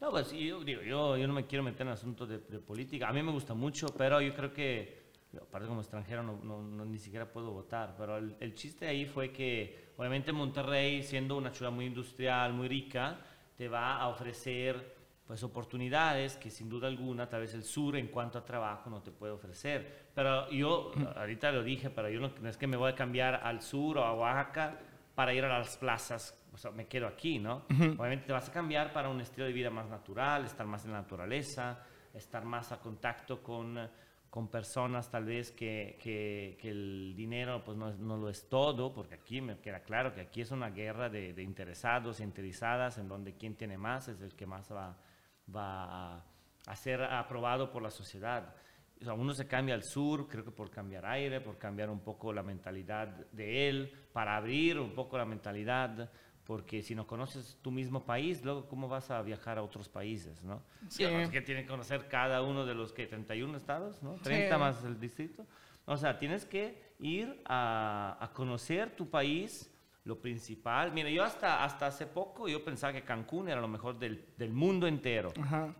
No, 0.00 0.10
pues 0.10 0.32
yo, 0.32 0.64
digo, 0.64 0.82
yo, 0.82 1.16
yo 1.16 1.28
no 1.28 1.34
me 1.34 1.46
quiero 1.46 1.62
meter 1.62 1.86
en 1.86 1.92
asuntos 1.92 2.28
de, 2.28 2.38
política. 2.58 3.08
A 3.08 3.12
mí 3.12 3.22
me 3.22 3.30
gusta 3.30 3.54
mucho, 3.54 3.86
pero 3.96 4.20
yo 4.20 4.34
creo 4.34 4.52
que, 4.52 5.01
aparte 5.40 5.68
como 5.68 5.80
extranjero, 5.80 6.22
no, 6.22 6.62
no, 6.62 6.84
ni 6.84 6.98
siquiera 6.98 7.30
puedo 7.30 7.50
votar. 7.52 7.94
Pero 7.96 8.18
el, 8.18 8.36
el, 8.40 8.54
chiste 8.54 8.86
ahí 8.86 9.06
fue 9.06 9.32
que, 9.32 9.92
obviamente, 9.96 10.32
Monterrey, 10.32 11.02
siendo 11.02 11.36
una 11.36 11.52
ciudad 11.52 11.72
muy 11.72 11.86
industrial, 11.86 12.52
muy 12.52 12.68
rica, 12.68 13.18
te 13.56 13.68
va 13.68 13.96
a 13.96 14.08
ofrecer 14.08 15.00
pues 15.26 15.42
oportunidades 15.44 16.36
que 16.36 16.50
sin 16.50 16.68
duda 16.68 16.88
alguna 16.88 17.28
tal 17.28 17.42
vez 17.42 17.54
el 17.54 17.62
sur 17.62 17.96
en 17.96 18.08
cuanto 18.08 18.38
a 18.38 18.44
trabajo 18.44 18.90
no 18.90 19.02
te 19.02 19.10
puede 19.10 19.32
ofrecer. 19.32 20.10
Pero 20.14 20.50
yo, 20.50 20.92
ahorita 21.16 21.52
lo 21.52 21.62
dije, 21.62 21.90
pero 21.90 22.08
yo 22.08 22.20
no, 22.20 22.32
no 22.40 22.48
es 22.48 22.56
que 22.56 22.66
me 22.66 22.76
voy 22.76 22.90
a 22.90 22.94
cambiar 22.94 23.36
al 23.42 23.62
sur 23.62 23.98
o 23.98 24.04
a 24.04 24.12
Oaxaca 24.14 24.78
para 25.14 25.32
ir 25.32 25.44
a 25.44 25.58
las 25.58 25.76
plazas 25.76 26.42
o 26.52 26.58
sea, 26.58 26.70
me 26.70 26.86
quedo 26.86 27.06
aquí, 27.06 27.38
¿no? 27.38 27.64
Obviamente 27.70 28.26
te 28.26 28.32
vas 28.32 28.48
a 28.48 28.52
cambiar 28.52 28.92
para 28.92 29.08
un 29.08 29.20
estilo 29.20 29.46
de 29.46 29.52
vida 29.52 29.70
más 29.70 29.88
natural, 29.88 30.44
estar 30.44 30.66
más 30.66 30.84
en 30.84 30.92
la 30.92 31.00
naturaleza, 31.00 31.82
estar 32.12 32.44
más 32.44 32.72
a 32.72 32.78
contacto 32.78 33.42
con, 33.42 33.78
con 34.32 34.48
personas 34.48 35.10
tal 35.10 35.26
vez 35.26 35.52
que, 35.52 35.98
que, 36.00 36.56
que 36.58 36.70
el 36.70 37.12
dinero 37.14 37.62
pues 37.62 37.76
no, 37.76 37.92
no, 37.92 38.16
lo 38.16 38.30
es 38.30 38.48
todo, 38.48 38.94
porque 38.94 39.16
aquí 39.16 39.42
me 39.42 39.58
queda 39.58 39.80
claro 39.80 40.14
que 40.14 40.22
aquí 40.22 40.40
es 40.40 40.50
una 40.50 40.70
guerra 40.70 41.10
de, 41.10 41.34
de 41.34 41.42
interesados 41.42 42.18
y 42.18 42.22
interesadas 42.22 42.96
en 42.96 43.08
donde 43.08 43.36
quien 43.36 43.56
tiene 43.56 43.76
más 43.76 44.08
es 44.08 44.22
el 44.22 44.34
que 44.34 44.46
más 44.46 44.72
va, 44.72 44.96
va 45.54 46.24
a 46.66 46.76
ser 46.76 47.02
aprobado 47.02 47.70
por 47.70 47.82
la 47.82 47.90
sociedad. 47.90 48.56
O 49.02 49.04
sea, 49.04 49.12
uno 49.12 49.34
se 49.34 49.46
cambia 49.46 49.74
al 49.74 49.82
sur, 49.82 50.26
creo 50.26 50.46
que 50.46 50.50
por 50.50 50.70
cambiar 50.70 51.04
aire, 51.04 51.42
por 51.42 51.58
cambiar 51.58 51.90
un 51.90 52.00
poco 52.00 52.32
la 52.32 52.42
mentalidad 52.42 53.08
de 53.32 53.68
él, 53.68 53.92
para 54.14 54.38
abrir 54.38 54.78
un 54.78 54.94
poco 54.94 55.18
la 55.18 55.26
mentalidad 55.26 56.10
porque 56.44 56.82
si 56.82 56.94
no 56.94 57.06
conoces 57.06 57.58
tu 57.62 57.70
mismo 57.70 58.04
país, 58.04 58.44
luego 58.44 58.68
cómo 58.68 58.88
vas 58.88 59.10
a 59.10 59.22
viajar 59.22 59.58
a 59.58 59.62
otros 59.62 59.88
países, 59.88 60.42
¿no? 60.42 60.62
Sí. 60.88 61.04
que 61.30 61.40
tiene 61.40 61.62
que 61.62 61.68
conocer 61.68 62.08
cada 62.08 62.42
uno 62.42 62.66
de 62.66 62.74
los 62.74 62.92
que 62.92 63.06
31 63.06 63.56
estados, 63.56 64.02
¿no? 64.02 64.14
30 64.14 64.58
más 64.58 64.82
el 64.84 64.98
distrito. 64.98 65.46
O 65.84 65.96
sea, 65.96 66.18
tienes 66.18 66.44
que 66.44 66.94
ir 66.98 67.42
a, 67.44 68.16
a, 68.20 68.32
conocer 68.32 68.94
tu 68.94 69.08
país, 69.08 69.72
lo 70.04 70.20
principal. 70.20 70.92
Mira, 70.92 71.10
yo 71.10 71.22
hasta, 71.22 71.64
hasta 71.64 71.86
hace 71.86 72.06
poco 72.06 72.48
yo 72.48 72.64
pensaba 72.64 72.92
que 72.92 73.02
Cancún 73.02 73.48
era 73.48 73.60
lo 73.60 73.68
mejor 73.68 73.98
del, 73.98 74.26
del 74.36 74.52
mundo 74.52 74.86
entero, 74.86 75.32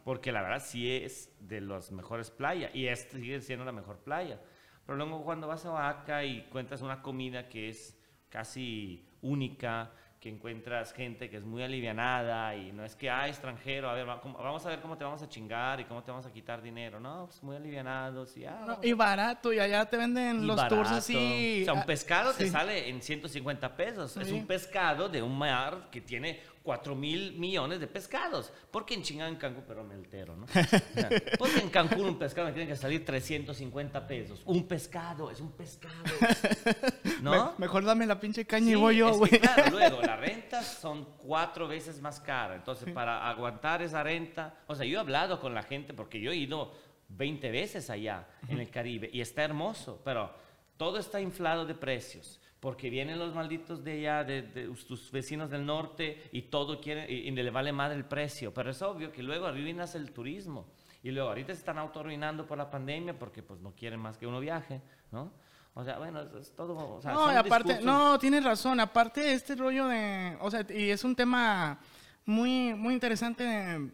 porque 0.04 0.30
la 0.30 0.42
verdad 0.42 0.62
sí 0.64 0.90
es 0.90 1.34
de 1.40 1.60
las 1.60 1.90
mejores 1.90 2.30
playas 2.30 2.74
y 2.74 2.86
este 2.86 3.18
sigue 3.18 3.40
siendo 3.40 3.64
la 3.64 3.72
mejor 3.72 3.98
playa. 3.98 4.40
Pero 4.86 4.96
luego 4.96 5.24
cuando 5.24 5.46
vas 5.46 5.64
a 5.64 5.72
Oaxaca 5.72 6.24
y 6.24 6.42
cuentas 6.50 6.82
una 6.82 7.02
comida 7.02 7.48
que 7.48 7.68
es 7.68 7.98
casi 8.28 9.08
única, 9.20 9.92
que 10.22 10.28
encuentras 10.28 10.92
gente 10.92 11.28
que 11.28 11.38
es 11.38 11.42
muy 11.42 11.64
alivianada 11.64 12.54
y 12.54 12.70
no 12.70 12.84
es 12.84 12.94
que, 12.94 13.10
ah, 13.10 13.26
extranjero, 13.26 13.90
a 13.90 13.94
ver, 13.94 14.06
vamos 14.06 14.64
a 14.64 14.68
ver 14.68 14.80
cómo 14.80 14.96
te 14.96 15.02
vamos 15.02 15.20
a 15.20 15.28
chingar 15.28 15.80
y 15.80 15.84
cómo 15.84 16.00
te 16.04 16.12
vamos 16.12 16.24
a 16.24 16.32
quitar 16.32 16.62
dinero. 16.62 17.00
No, 17.00 17.26
pues 17.26 17.42
muy 17.42 17.56
alivianados 17.56 18.36
y, 18.36 18.44
ah, 18.44 18.78
y 18.80 18.92
barato, 18.92 19.52
y 19.52 19.58
allá 19.58 19.84
te 19.84 19.96
venden 19.96 20.46
los 20.46 20.68
tours 20.68 20.92
así. 20.92 21.62
O 21.62 21.64
sea, 21.64 21.74
un 21.74 21.84
pescado 21.84 22.32
te 22.34 22.48
sale 22.48 22.88
en 22.88 23.02
150 23.02 23.76
pesos. 23.76 24.16
Es 24.16 24.30
un 24.30 24.46
pescado 24.46 25.08
de 25.08 25.20
un 25.20 25.36
mar 25.36 25.88
que 25.90 26.00
tiene 26.00 26.38
4 26.62 26.94
mil 26.94 27.32
millones 27.32 27.80
de 27.80 27.88
pescados. 27.88 28.52
Porque 28.70 28.94
en 28.94 29.02
chingada 29.02 29.28
en 29.28 29.36
Cancún, 29.36 29.64
pero 29.66 29.82
meltero, 29.82 30.36
¿no? 30.36 30.46
porque 31.38 31.58
en 31.58 31.68
Cancún 31.68 32.06
un 32.06 32.18
pescado 32.18 32.46
me 32.46 32.52
tiene 32.52 32.68
que 32.68 32.76
salir 32.76 33.04
350 33.04 34.06
pesos. 34.06 34.42
Un 34.44 34.68
pescado, 34.68 35.32
es 35.32 35.40
un 35.40 35.50
pescado. 35.50 35.94
¿No? 37.22 37.54
mejor 37.58 37.84
dame 37.84 38.06
la 38.06 38.18
pinche 38.20 38.44
caña 38.44 38.72
y 38.72 38.74
voy 38.74 38.96
yo, 38.98 39.12
güey. 39.16 39.38
Claro, 39.38 39.64
luego 39.70 40.00
la 40.02 40.16
renta 40.16 40.62
son 40.62 41.06
cuatro 41.18 41.68
veces 41.68 42.00
más 42.00 42.20
cara. 42.20 42.54
Entonces, 42.56 42.92
para 42.92 43.28
aguantar 43.28 43.82
esa 43.82 44.02
renta, 44.02 44.54
o 44.66 44.74
sea, 44.74 44.86
yo 44.86 44.98
he 44.98 45.00
hablado 45.00 45.40
con 45.40 45.54
la 45.54 45.62
gente 45.62 45.94
porque 45.94 46.20
yo 46.20 46.32
he 46.32 46.36
ido 46.36 46.72
20 47.08 47.50
veces 47.50 47.90
allá 47.90 48.26
en 48.48 48.58
el 48.58 48.70
Caribe 48.70 49.10
y 49.12 49.20
está 49.20 49.42
hermoso, 49.44 50.00
pero 50.04 50.32
todo 50.76 50.98
está 50.98 51.20
inflado 51.20 51.66
de 51.66 51.74
precios 51.74 52.40
porque 52.62 52.90
vienen 52.90 53.18
los 53.18 53.34
malditos 53.34 53.82
de 53.82 53.90
allá, 53.94 54.22
de, 54.22 54.72
tus 54.86 55.10
vecinos 55.10 55.50
del 55.50 55.66
norte, 55.66 56.30
y 56.30 56.42
todo 56.42 56.80
quiere, 56.80 57.10
y, 57.10 57.28
le 57.28 57.50
vale 57.50 57.72
más 57.72 57.90
el 57.90 58.04
precio. 58.04 58.54
Pero 58.54 58.70
es 58.70 58.80
obvio 58.82 59.10
que 59.10 59.20
luego 59.20 59.46
arruinas 59.46 59.96
el 59.96 60.12
turismo. 60.12 60.68
Y 61.02 61.10
luego 61.10 61.30
ahorita 61.30 61.52
se 61.52 61.58
están 61.58 61.78
autorruinando 61.78 62.46
por 62.46 62.56
la 62.56 62.70
pandemia 62.70 63.18
porque 63.18 63.42
pues 63.42 63.60
no 63.60 63.74
quieren 63.74 63.98
más 63.98 64.16
que 64.16 64.28
uno 64.28 64.38
viaje, 64.38 64.80
¿no? 65.10 65.32
O 65.74 65.84
sea, 65.84 65.98
bueno, 65.98 66.20
es, 66.38 66.54
todo... 66.54 66.96
O 66.96 67.00
sea, 67.00 67.12
no, 67.12 67.28
aparte, 67.28 67.80
no, 67.82 68.18
tienes 68.18 68.44
razón. 68.44 68.80
Aparte 68.80 69.32
este 69.32 69.54
rollo 69.54 69.88
de... 69.88 70.36
O 70.40 70.50
sea, 70.50 70.66
y 70.68 70.90
es 70.90 71.02
un 71.04 71.16
tema 71.16 71.78
muy, 72.26 72.74
muy 72.74 72.92
interesante. 72.94 73.90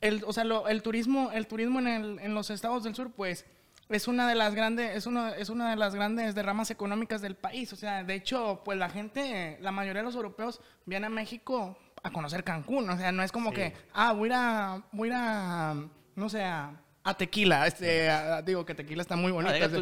El, 0.00 0.24
o 0.26 0.32
sea, 0.32 0.44
el 0.68 0.82
turismo, 0.82 1.30
el 1.32 1.46
turismo 1.46 1.78
en, 1.80 1.88
el, 1.88 2.18
en 2.20 2.34
los 2.34 2.50
estados 2.50 2.84
del 2.84 2.94
sur, 2.94 3.12
pues 3.12 3.44
es 3.88 4.08
una 4.08 4.28
de 4.28 4.34
las 4.34 4.54
grandes 4.54 4.96
es 4.96 5.06
una, 5.06 5.30
es 5.36 5.50
una 5.50 5.70
de 5.70 5.76
las 5.76 5.94
grandes 5.94 6.34
derramas 6.34 6.70
económicas 6.70 7.20
del 7.20 7.36
país 7.36 7.72
o 7.72 7.76
sea 7.76 8.02
de 8.02 8.14
hecho 8.14 8.62
pues 8.64 8.78
la 8.78 8.88
gente 8.88 9.58
la 9.60 9.72
mayoría 9.72 10.00
de 10.00 10.06
los 10.06 10.16
europeos 10.16 10.60
vienen 10.86 11.12
a 11.12 11.14
México 11.14 11.76
a 12.02 12.10
conocer 12.10 12.44
Cancún 12.44 12.88
o 12.88 12.96
sea 12.96 13.12
no 13.12 13.22
es 13.22 13.30
como 13.30 13.52
que 13.52 13.74
ah 13.92 14.12
voy 14.12 14.30
a 14.32 14.82
voy 14.92 15.10
a 15.12 15.74
no 16.16 16.28
sé 16.28 16.44
a 16.44 16.80
a 17.06 17.14
tequila. 17.14 17.66
Este, 17.66 18.08
a- 18.08 18.40
digo 18.42 18.64
que 18.64 18.74
tequila 18.74 19.02
está 19.02 19.14
muy 19.14 19.30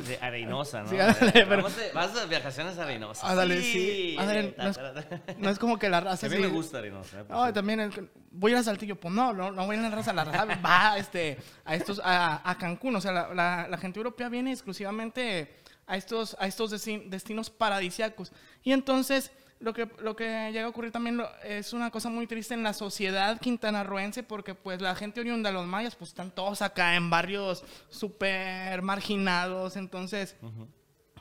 tú 0.02 0.08
de 0.08 0.18
arenosa, 0.20 0.82
¿no? 0.82 0.88
Sí, 0.90 0.98
ándale, 0.98 1.32
pero- 1.32 1.56
Vamos 1.62 1.76
de- 1.76 1.92
vas 1.92 2.14
de 2.28 2.36
vacaciones 2.38 2.78
a 2.78 2.82
arenosa. 2.82 3.30
Ándale, 3.30 3.62
sí. 3.62 4.16
Ándale, 4.18 4.54
no 4.58 4.68
es-. 4.68 5.38
No 5.38 5.50
como 5.58 5.78
que 5.78 5.88
la 5.88 6.00
raza 6.00 6.26
A 6.26 6.28
mí 6.30 6.36
sí- 6.36 6.42
me 6.42 6.48
gusta 6.48 6.78
arenosa. 6.78 7.20
eh, 7.20 7.24
No, 7.28 7.52
también 7.52 8.10
voy 8.32 8.50
a 8.50 8.54
ir 8.54 8.60
a 8.60 8.62
Saltillo. 8.64 8.96
Pues 8.98 9.14
no, 9.14 9.32
no, 9.32 9.52
no 9.52 9.66
voy 9.66 9.76
a 9.76 9.78
ir 9.78 9.86
a 9.86 9.88
la 9.90 9.94
raza. 9.96 10.12
La 10.12 10.24
raza 10.24 10.44
va 10.66 10.98
este, 10.98 11.38
a, 11.64 11.74
estos, 11.76 12.00
a, 12.04 12.48
a 12.48 12.58
Cancún. 12.58 12.96
O 12.96 13.00
sea, 13.00 13.12
la, 13.12 13.32
la- 13.32 13.68
la 13.68 13.78
gente 13.78 14.00
europea 14.00 14.28
viene 14.28 14.50
exclusivamente 14.52 15.54
a 15.86 15.96
estos, 15.96 16.36
a 16.40 16.46
estos 16.48 16.72
desti- 16.72 17.08
destinos 17.08 17.50
paradisiacos. 17.50 18.32
Y 18.64 18.72
entonces, 18.72 19.30
lo 19.62 19.72
que, 19.72 19.88
lo 20.00 20.14
que 20.16 20.50
llega 20.52 20.64
a 20.64 20.68
ocurrir 20.68 20.90
también 20.92 21.16
lo- 21.16 21.30
es 21.44 21.72
una 21.72 21.90
cosa 21.90 22.08
muy 22.10 22.26
triste 22.26 22.52
en 22.54 22.62
la 22.62 22.72
sociedad 22.74 23.40
quintanarroense, 23.40 24.22
porque 24.22 24.54
pues 24.54 24.80
la 24.82 24.94
gente 24.94 25.20
oriunda 25.20 25.50
de 25.50 25.54
los 25.54 25.66
mayas, 25.66 25.94
pues 25.94 26.10
están 26.10 26.30
todos 26.30 26.60
acá 26.62 26.96
en 26.96 27.08
barrios 27.10 27.64
súper 27.88 28.82
marginados. 28.82 29.76
Entonces 29.76 30.36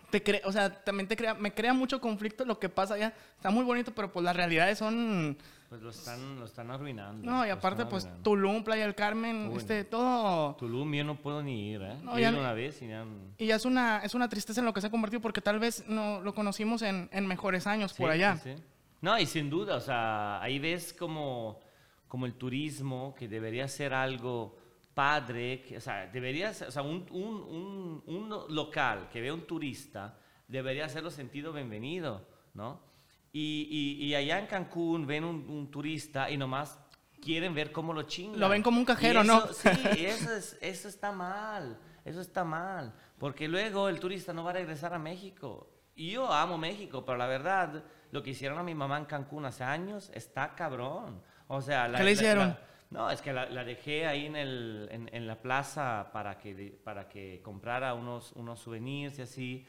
te 0.10 0.24
cre- 0.24 0.42
o 0.44 0.52
sea, 0.52 0.84
también 0.84 1.08
te 1.08 1.16
crea, 1.16 1.34
me 1.36 1.54
crea 1.54 1.74
mucho 1.74 2.02
conflicto 2.02 2.44
lo 2.44 2.60
que 2.60 2.68
pasa 2.68 2.96
allá. 2.96 3.14
Está 3.38 3.50
muy 3.52 3.64
bonito, 3.64 3.94
pero 3.94 4.12
pues 4.12 4.24
las 4.26 4.36
realidades 4.36 4.78
son... 4.78 5.38
Pues 5.72 5.82
lo 5.84 5.90
están, 5.92 6.38
lo 6.38 6.44
están 6.46 6.70
arruinando. 6.70 7.32
No, 7.32 7.48
y 7.48 7.50
aparte 7.50 7.86
pues 7.86 8.04
arruinando. 8.04 8.30
Tulum, 8.30 8.62
Playa 8.66 8.84
del 8.84 8.94
Carmen, 8.94 9.48
Uy, 9.54 9.58
este, 9.58 9.86
todo... 9.86 10.54
Tulum 10.58 10.94
yo 10.94 11.06
no 11.06 11.16
puedo 11.16 11.42
ni 11.42 11.70
ir, 11.72 11.82
¿eh? 11.82 11.96
No, 12.04 12.20
ya 12.20 12.30
una 12.32 12.52
vez 12.52 12.82
y 12.82 12.90
ya... 12.90 13.06
Y 13.38 13.46
ya 13.46 13.56
es 13.56 13.64
una, 13.64 14.00
es 14.00 14.14
una 14.14 14.28
tristeza 14.28 14.60
en 14.60 14.66
lo 14.66 14.74
que 14.74 14.82
se 14.82 14.88
ha 14.88 14.92
convertido 14.92 15.22
porque 15.22 15.40
tal 15.40 15.60
vez 15.60 15.86
no 15.88 16.20
lo 16.20 16.34
conocimos 16.36 16.82
en, 16.82 17.10
en 17.14 17.26
mejores 17.26 17.68
años 17.68 17.94
por 17.94 18.10
Sí, 18.10 18.16
allá. 18.16 18.36
sí, 18.36 18.54
sí. 18.54 18.64
No, 19.00 19.18
y 19.18 19.26
sin 19.26 19.50
duda, 19.50 19.78
o 19.78 19.80
sea, 19.80 20.42
ahí 20.42 20.60
ves 20.60 20.92
como, 20.92 21.62
como 22.10 22.26
el 22.26 22.34
turismo, 22.34 23.16
que 23.18 23.30
debería 23.30 23.66
ser 23.70 23.94
algo 23.94 24.58
padre, 24.94 25.62
que, 25.62 25.78
o 25.78 25.82
sea, 25.82 26.06
debería 26.08 26.54
ser, 26.54 26.68
o 26.68 26.72
sea, 26.72 26.82
un, 26.82 27.06
un, 27.12 28.04
un, 28.08 28.30
un 28.30 28.46
local 28.54 29.08
que 29.10 29.22
vea 29.22 29.34
un 29.34 29.48
turista, 29.48 30.20
debería 30.50 30.84
hacerlo 30.84 31.10
sentido 31.12 31.54
bienvenido, 31.54 32.28
¿no? 32.56 32.91
Y, 33.34 33.67
y, 34.02 34.06
y 34.06 34.15
allá 34.15 34.39
en 34.39 34.48
Cancún 34.48 35.06
ven 35.08 35.24
un, 35.24 35.50
un 35.50 35.72
turista 35.72 36.30
y 36.30 36.38
nomás 36.38 36.78
quieren 37.22 37.54
ver 37.54 37.72
cómo 37.72 37.94
lo 37.94 38.04
chingan. 38.04 38.39
Lo 38.39 38.50
ven 38.50 38.62
como 38.63 38.80
un 38.80 38.86
cajero, 38.86 39.24
Y 39.24 39.28
¿no? 39.28 39.46
eso- 39.46 39.54
Sí, 39.96 40.06
eso, 40.06 40.34
es, 40.36 40.58
eso 40.62 40.88
está 40.89 41.12
mal, 41.12 41.80
eso 42.04 42.20
está 42.22 42.44
mal, 42.44 42.94
porque 43.17 43.48
luego 43.48 43.88
el 43.89 44.00
turista 44.00 44.34
no 44.34 44.44
va 44.44 44.50
a 44.50 44.54
regresar 44.54 44.94
a 44.94 45.00
México. 45.00 45.70
Y 45.96 46.12
yo 46.12 46.32
amo 46.32 46.58
México, 46.58 47.06
pero 47.06 47.17
la 47.17 47.28
verdad, 47.28 47.84
lo 48.12 48.24
que 48.24 48.32
hicieron 48.32 48.58
a 48.60 48.63
mi 48.63 48.74
mamá 48.76 48.98
en 48.98 49.06
Cancún 49.06 49.46
hace 49.46 49.63
años 49.63 50.10
está 50.13 50.56
cabrón. 50.56 51.22
O 51.48 51.62
sea, 51.62 51.88
la- 51.88 51.98
¿Qué 52.00 52.04
le 52.04 52.12
hicieron? 52.13 52.48
la- 52.50 52.60
no, 52.89 53.10
es 53.10 53.22
que 53.22 53.32
la, 53.32 53.46
la 53.50 53.63
dejé 53.63 54.06
ahí 54.08 54.26
en, 54.26 54.36
el, 54.36 54.89
en, 54.91 55.10
en 55.13 55.26
la 55.26 55.41
plaza 55.41 56.10
para 56.12 56.38
que, 56.38 56.78
para 56.84 57.08
que 57.08 57.39
comprara 57.41 57.94
unos, 57.94 58.34
unos 58.34 58.60
souvenirs 58.60 59.17
y 59.20 59.22
así. 59.22 59.65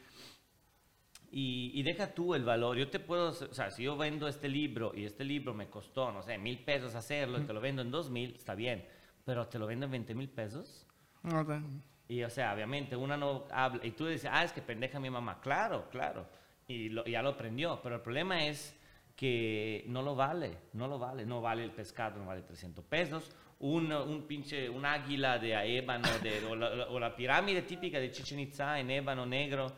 Y, 1.35 1.71
y 1.73 1.81
deja 1.81 2.13
tú 2.13 2.35
el 2.35 2.43
valor. 2.45 2.77
Yo 2.77 2.89
te 2.89 2.99
puedo, 2.99 3.29
o 3.29 3.33
sea, 3.33 3.71
si 3.71 3.83
yo 3.83 3.97
vendo 3.97 4.27
este 4.27 4.47
libro 4.47 4.91
y 4.95 5.03
este 5.05 5.23
libro 5.23 5.53
me 5.55 5.67
costó, 5.67 6.11
no 6.11 6.21
sé, 6.21 6.37
mil 6.37 6.59
pesos 6.59 6.93
hacerlo 6.93 7.39
y 7.39 7.43
te 7.43 7.53
lo 7.53 7.59
vendo 7.59 7.81
en 7.81 7.89
dos 7.89 8.11
mil, 8.11 8.35
está 8.35 8.53
bien. 8.53 8.85
Pero 9.25 9.47
te 9.47 9.57
lo 9.57 9.65
vendo 9.65 9.85
en 9.85 9.91
20 9.93 10.13
mil 10.13 10.29
pesos. 10.29 10.85
No, 11.23 11.43
te- 11.45 11.59
Y, 12.07 12.21
o 12.23 12.29
sea, 12.29 12.53
obviamente, 12.53 12.95
una 12.95 13.17
no 13.17 13.45
habla. 13.49 13.83
Y 13.85 13.91
tú 13.91 14.05
dices, 14.05 14.29
ah, 14.31 14.43
es 14.43 14.51
que 14.51 14.61
pendeja 14.61 14.99
mi 14.99 15.09
mamá. 15.09 15.39
Claro, 15.41 15.89
claro. 15.89 16.27
Y 16.67 16.89
lo- 16.89 17.05
ya 17.05 17.23
lo 17.23 17.29
aprendió. 17.29 17.79
Pero 17.81 17.95
el 17.95 18.01
problema 18.01 18.45
es 18.45 18.77
que 19.15 19.85
no 19.87 20.01
lo 20.03 20.15
vale. 20.15 20.57
No 20.73 20.87
lo 20.87 20.99
vale. 20.99 21.25
No 21.25 21.41
vale 21.41 21.63
el 21.63 21.71
pescado, 21.71 22.19
no 22.19 22.25
vale 22.25 22.41
300 22.43 22.83
pesos. 22.85 23.31
Un, 23.59 23.91
un 23.93 24.23
pinche, 24.27 24.69
un 24.69 24.85
águila 24.85 25.39
de 25.39 25.77
ébano, 25.77 26.07
de, 26.21 26.43
o, 26.45 26.55
la, 26.55 26.87
o 26.89 26.99
la 26.99 27.15
pirámide 27.15 27.61
típica 27.61 27.99
de 27.99 28.11
Chichen 28.11 28.39
Itza 28.41 28.77
en 28.79 28.91
ébano 28.91 29.25
negro, 29.25 29.71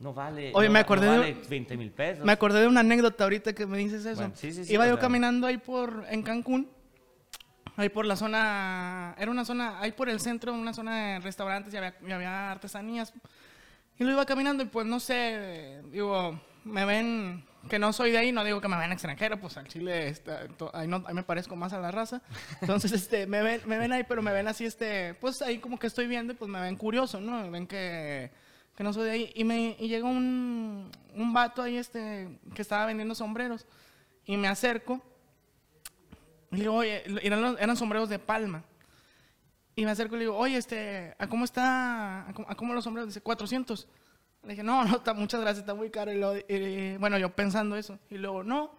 no 0.00 0.12
vale, 0.14 0.50
Oye, 0.54 0.68
no, 0.68 0.72
me 0.74 0.78
acordé 0.80 1.06
no 1.06 1.12
de- 1.12 1.18
vale 1.18 1.36
20 1.48 1.76
mil 1.76 1.90
pesos. 1.92 2.24
Me 2.24 2.32
acordé 2.32 2.60
de 2.60 2.66
una 2.66 2.80
anécdota 2.80 3.24
ahorita 3.24 3.52
que 3.52 3.66
me 3.66 3.78
dices 3.78 4.04
eso. 4.04 4.16
Bueno, 4.16 4.32
sí, 4.34 4.52
sí, 4.52 4.64
sí, 4.64 4.72
Iba 4.72 4.88
yo 4.88 4.98
caminando 4.98 5.46
ahí 5.46 5.58
por, 5.58 6.04
en 6.10 6.22
Cancún, 6.22 6.68
ahí 7.76 7.88
por 7.88 8.06
la 8.06 8.16
zona, 8.16 9.14
era 9.18 9.30
una 9.30 9.44
zona, 9.44 9.78
ahí 9.80 9.92
por 9.92 10.08
el 10.08 10.20
centro, 10.20 10.52
una 10.52 10.72
zona 10.74 10.96
de 11.14 11.18
restaurantes 11.20 11.72
y 11.72 11.76
había, 11.76 11.94
y 12.06 12.10
había 12.12 12.50
artesanías. 12.50 13.12
Y 13.98 14.04
lo 14.04 14.10
iba 14.12 14.24
caminando 14.26 14.62
y 14.62 14.66
pues 14.66 14.86
no 14.86 14.98
sé, 15.00 15.82
digo, 15.92 16.40
me 16.64 16.84
ven 16.86 17.44
que 17.68 17.78
no 17.78 17.92
soy 17.92 18.10
de 18.10 18.16
ahí, 18.18 18.32
no 18.32 18.42
digo 18.42 18.58
que 18.62 18.68
me 18.68 18.78
ven 18.78 18.92
extranjero, 18.92 19.38
pues 19.38 19.58
al 19.58 19.68
Chile 19.68 20.08
está, 20.08 20.48
to- 20.48 20.70
ahí, 20.74 20.88
no, 20.88 21.04
ahí 21.06 21.12
me 21.14 21.22
parezco 21.22 21.54
más 21.56 21.74
a 21.74 21.78
la 21.78 21.90
raza. 21.90 22.22
Entonces, 22.62 22.92
este, 22.92 23.26
me 23.26 23.42
ven, 23.42 23.60
me 23.66 23.76
ven 23.76 23.92
ahí, 23.92 24.04
pero 24.08 24.22
me 24.22 24.32
ven 24.32 24.48
así, 24.48 24.64
este, 24.64 25.12
pues 25.20 25.42
ahí 25.42 25.58
como 25.58 25.78
que 25.78 25.86
estoy 25.86 26.06
viendo 26.06 26.32
y 26.32 26.36
pues 26.36 26.50
me 26.50 26.58
ven 26.58 26.76
curioso, 26.76 27.20
¿no? 27.20 27.50
Ven 27.50 27.66
que, 27.66 28.30
que 28.80 28.84
no 28.84 28.94
soy 28.94 29.04
de 29.04 29.10
ahí. 29.10 29.32
Y, 29.34 29.44
me, 29.44 29.76
y 29.78 29.88
llega 29.88 30.06
un, 30.08 30.90
un 31.14 31.32
vato 31.34 31.60
ahí, 31.60 31.76
este, 31.76 32.38
que 32.54 32.62
estaba 32.62 32.86
vendiendo 32.86 33.14
sombreros. 33.14 33.66
Y 34.24 34.38
me 34.38 34.48
acerco. 34.48 35.02
Y 36.50 36.56
le 36.56 36.60
digo, 36.62 36.76
oye, 36.76 37.02
eran, 37.22 37.42
los- 37.42 37.60
eran 37.60 37.76
sombreros 37.76 38.08
de 38.08 38.18
palma. 38.18 38.64
Y 39.76 39.84
me 39.84 39.90
acerco 39.90 40.14
y 40.14 40.20
le 40.20 40.24
digo, 40.24 40.38
oye, 40.38 40.56
este, 40.56 41.14
¿a 41.18 41.26
cómo 41.26 41.44
está, 41.44 42.26
a 42.26 42.32
cómo, 42.32 42.48
a 42.48 42.54
cómo 42.54 42.72
los 42.72 42.84
sombreros? 42.84 43.10
Dice, 43.10 43.20
400. 43.20 43.86
Le 44.44 44.48
dije, 44.48 44.62
no, 44.62 44.82
no, 44.86 44.96
está, 44.96 45.12
muchas 45.12 45.42
gracias, 45.42 45.58
está 45.64 45.74
muy 45.74 45.90
caro. 45.90 46.10
Y 46.10 46.16
luego, 46.18 46.36
y, 46.48 46.96
bueno, 46.96 47.18
yo 47.18 47.36
pensando 47.36 47.76
eso. 47.76 47.98
Y 48.08 48.16
luego, 48.16 48.42
no. 48.42 48.78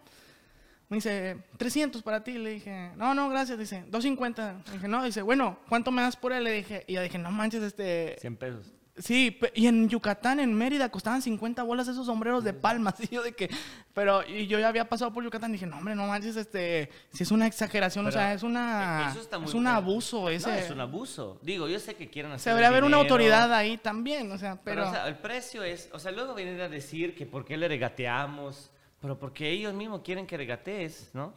Me 0.88 0.96
dice, 0.96 1.44
300 1.58 2.02
para 2.02 2.24
ti. 2.24 2.38
Le 2.38 2.50
dije, 2.50 2.90
no, 2.96 3.14
no, 3.14 3.28
gracias. 3.28 3.56
Dice, 3.56 3.84
250. 3.86 4.62
Le 4.66 4.72
dije, 4.72 4.88
no. 4.88 5.04
Dice, 5.04 5.22
bueno, 5.22 5.60
¿cuánto 5.68 5.92
me 5.92 6.02
das 6.02 6.16
por 6.16 6.32
él? 6.32 6.42
Le 6.42 6.50
dije, 6.50 6.82
y 6.88 6.94
yo 6.94 7.02
dije, 7.02 7.18
no 7.18 7.30
manches, 7.30 7.62
este. 7.62 8.16
100 8.18 8.36
pesos. 8.36 8.72
Sí, 8.98 9.38
y 9.54 9.68
en 9.68 9.88
Yucatán, 9.88 10.38
en 10.38 10.52
Mérida, 10.52 10.90
costaban 10.90 11.22
50 11.22 11.62
bolas 11.62 11.88
esos 11.88 12.04
sombreros 12.04 12.44
de 12.44 12.52
palma. 12.52 12.90
así 12.90 13.08
yo 13.10 13.22
de 13.22 13.32
que, 13.32 13.48
pero, 13.94 14.22
y 14.26 14.46
yo 14.46 14.58
ya 14.58 14.68
había 14.68 14.86
pasado 14.86 15.12
por 15.14 15.24
Yucatán 15.24 15.50
y 15.50 15.54
dije, 15.54 15.66
no, 15.66 15.78
hombre, 15.78 15.94
no 15.94 16.06
manches, 16.06 16.36
este, 16.36 16.90
si 17.10 17.22
es 17.22 17.30
una 17.30 17.46
exageración, 17.46 18.06
o 18.06 18.12
sea, 18.12 18.34
es 18.34 18.42
una, 18.42 19.08
eso 19.10 19.20
está 19.20 19.38
muy 19.38 19.48
es 19.48 19.54
un 19.54 19.66
abuso 19.66 20.28
ese. 20.28 20.48
No, 20.50 20.54
es 20.54 20.70
un 20.70 20.80
abuso. 20.80 21.38
Digo, 21.42 21.68
yo 21.68 21.80
sé 21.80 21.94
que 21.94 22.10
quieren 22.10 22.32
hacer 22.32 22.44
Se 22.44 22.50
debería 22.50 22.68
haber 22.68 22.84
una 22.84 22.98
autoridad 22.98 23.52
ahí 23.54 23.78
también, 23.78 24.30
o 24.30 24.36
sea, 24.36 24.56
Pero, 24.62 24.82
pero... 24.82 24.88
o 24.88 24.92
sea, 24.92 25.08
el 25.08 25.16
precio 25.16 25.62
es, 25.62 25.88
o 25.92 25.98
sea, 25.98 26.12
luego 26.12 26.34
vienen 26.34 26.60
a 26.60 26.68
decir 26.68 27.14
que 27.14 27.24
por 27.24 27.46
qué 27.46 27.56
le 27.56 27.68
regateamos, 27.68 28.70
pero 29.00 29.18
porque 29.18 29.50
ellos 29.50 29.72
mismos 29.72 30.02
quieren 30.02 30.26
que 30.26 30.36
regatees, 30.36 31.10
¿no? 31.14 31.32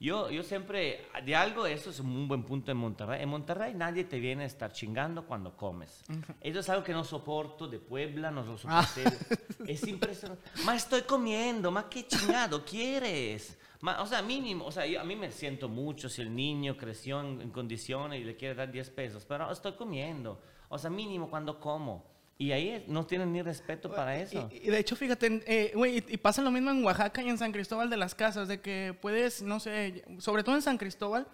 Yo, 0.00 0.30
yo 0.30 0.44
siempre, 0.44 1.06
de 1.24 1.34
algo, 1.34 1.66
eso 1.66 1.90
es 1.90 1.98
un 1.98 2.28
buen 2.28 2.44
punto 2.44 2.70
en 2.70 2.76
Monterrey. 2.76 3.20
En 3.20 3.28
Monterrey 3.28 3.74
nadie 3.74 4.04
te 4.04 4.20
viene 4.20 4.44
a 4.44 4.46
estar 4.46 4.70
chingando 4.72 5.26
cuando 5.26 5.56
comes. 5.56 6.04
Eso 6.40 6.60
es 6.60 6.68
algo 6.68 6.84
que 6.84 6.92
no 6.92 7.02
soporto 7.02 7.66
de 7.66 7.80
Puebla, 7.80 8.30
no 8.30 8.44
lo 8.44 8.56
Ah. 8.66 8.84
soporté. 8.86 9.16
Es 9.68 9.86
impresionante. 9.88 10.42
Ma, 10.64 10.76
estoy 10.76 11.02
comiendo, 11.02 11.72
ma, 11.72 11.88
qué 11.90 12.06
chingado 12.06 12.64
quieres. 12.64 13.58
Ma, 13.80 14.00
o 14.00 14.06
sea, 14.06 14.22
mínimo, 14.22 14.64
o 14.66 14.70
sea, 14.72 14.86
yo- 14.86 15.00
a 15.00 15.04
mí 15.04 15.16
me 15.16 15.32
siento 15.32 15.68
mucho 15.68 16.08
si 16.08 16.22
el 16.22 16.32
niño 16.34 16.76
creció 16.76 17.20
en, 17.20 17.40
en 17.40 17.50
condiciones 17.50 18.20
y 18.20 18.24
le 18.24 18.36
quiere 18.36 18.54
dar 18.54 18.70
10 18.70 18.90
pesos, 18.90 19.24
pero 19.26 19.50
estoy 19.50 19.72
comiendo. 19.72 20.40
O 20.68 20.78
sea, 20.78 20.90
mínimo 20.90 21.28
cuando 21.28 21.58
como. 21.58 22.04
Y 22.40 22.52
ahí 22.52 22.84
no 22.86 23.04
tienen 23.04 23.32
ni 23.32 23.42
respeto 23.42 23.90
para 23.90 24.16
eso. 24.20 24.48
Y, 24.52 24.68
y 24.68 24.70
de 24.70 24.78
hecho, 24.78 24.94
fíjate, 24.94 25.42
eh, 25.46 25.72
güey, 25.74 25.98
y, 25.98 26.04
y 26.14 26.16
pasa 26.18 26.40
lo 26.40 26.52
mismo 26.52 26.70
en 26.70 26.84
Oaxaca 26.84 27.20
y 27.20 27.28
en 27.28 27.36
San 27.36 27.50
Cristóbal 27.50 27.90
de 27.90 27.96
las 27.96 28.14
Casas, 28.14 28.46
de 28.46 28.60
que 28.60 28.96
puedes, 29.00 29.42
no 29.42 29.58
sé, 29.58 30.04
sobre 30.18 30.44
todo 30.44 30.54
en 30.54 30.62
San 30.62 30.78
Cristóbal, 30.78 31.26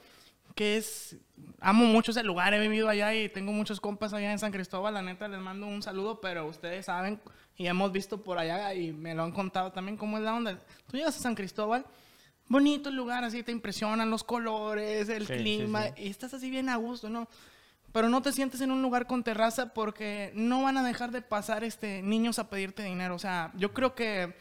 que 0.55 0.79
es, 0.79 1.17
amo 1.61 1.85
mucho 1.85 2.13
ese 2.13 2.23
lugar, 2.23 2.55
he 2.55 2.61
vivido 2.61 2.89
allá 2.89 3.15
y 3.15 3.29
tengo 3.29 3.53
muchos 3.53 3.81
compas 3.81 4.15
allá 4.15 4.33
en 4.33 4.39
San 4.39 4.51
Cristóbal, 4.53 4.95
la 4.95 5.03
neta 5.03 5.29
les 5.29 5.41
mando 5.41 5.67
un 5.67 5.83
saludo, 5.83 6.21
pero 6.23 6.47
ustedes 6.47 6.87
saben 6.87 7.21
y 7.57 7.67
hemos 7.67 7.93
visto 7.93 8.23
por 8.23 8.39
allá 8.39 8.73
y 8.73 8.93
me 8.93 9.15
lo 9.15 9.25
han 9.25 9.33
contado 9.33 9.73
también 9.73 9.97
cómo 9.99 10.17
es 10.17 10.25
la 10.25 10.35
onda. 10.35 10.59
Tú 10.91 10.97
llegas 10.97 11.17
a 11.17 11.21
San 11.21 11.35
Cristóbal, 11.35 11.85
bonito 12.49 12.89
el 12.89 12.97
lugar, 12.97 13.25
así 13.25 13.43
te 13.43 13.53
impresionan 13.53 14.11
los 14.11 14.25
colores, 14.25 15.09
el 15.11 15.27
Sí, 15.27 15.35
sí, 15.35 15.39
clima, 15.41 15.89
sí. 15.89 16.05
y 16.05 16.09
estás 16.09 16.33
así 16.33 16.49
bien 16.51 16.69
a 16.71 16.77
gusto, 16.77 17.11
¿no? 17.11 17.29
Pero 17.95 18.09
no 18.09 18.23
te 18.23 18.33
sientes 18.33 18.61
en 18.61 18.73
un 18.73 18.83
lugar 18.83 19.07
con 19.07 19.23
terraza 19.23 19.73
porque 19.73 20.33
no 20.35 20.65
van 20.65 20.77
a 20.77 20.85
dejar 20.85 21.13
de 21.13 21.23
pasar 21.23 21.63
este, 21.63 22.03
niños 22.03 22.41
a 22.41 22.51
pedirte 22.51 22.83
dinero. 22.83 23.15
O 23.15 23.21
sea, 23.21 23.53
yo 23.55 23.73
creo 23.73 23.95
que 23.95 24.35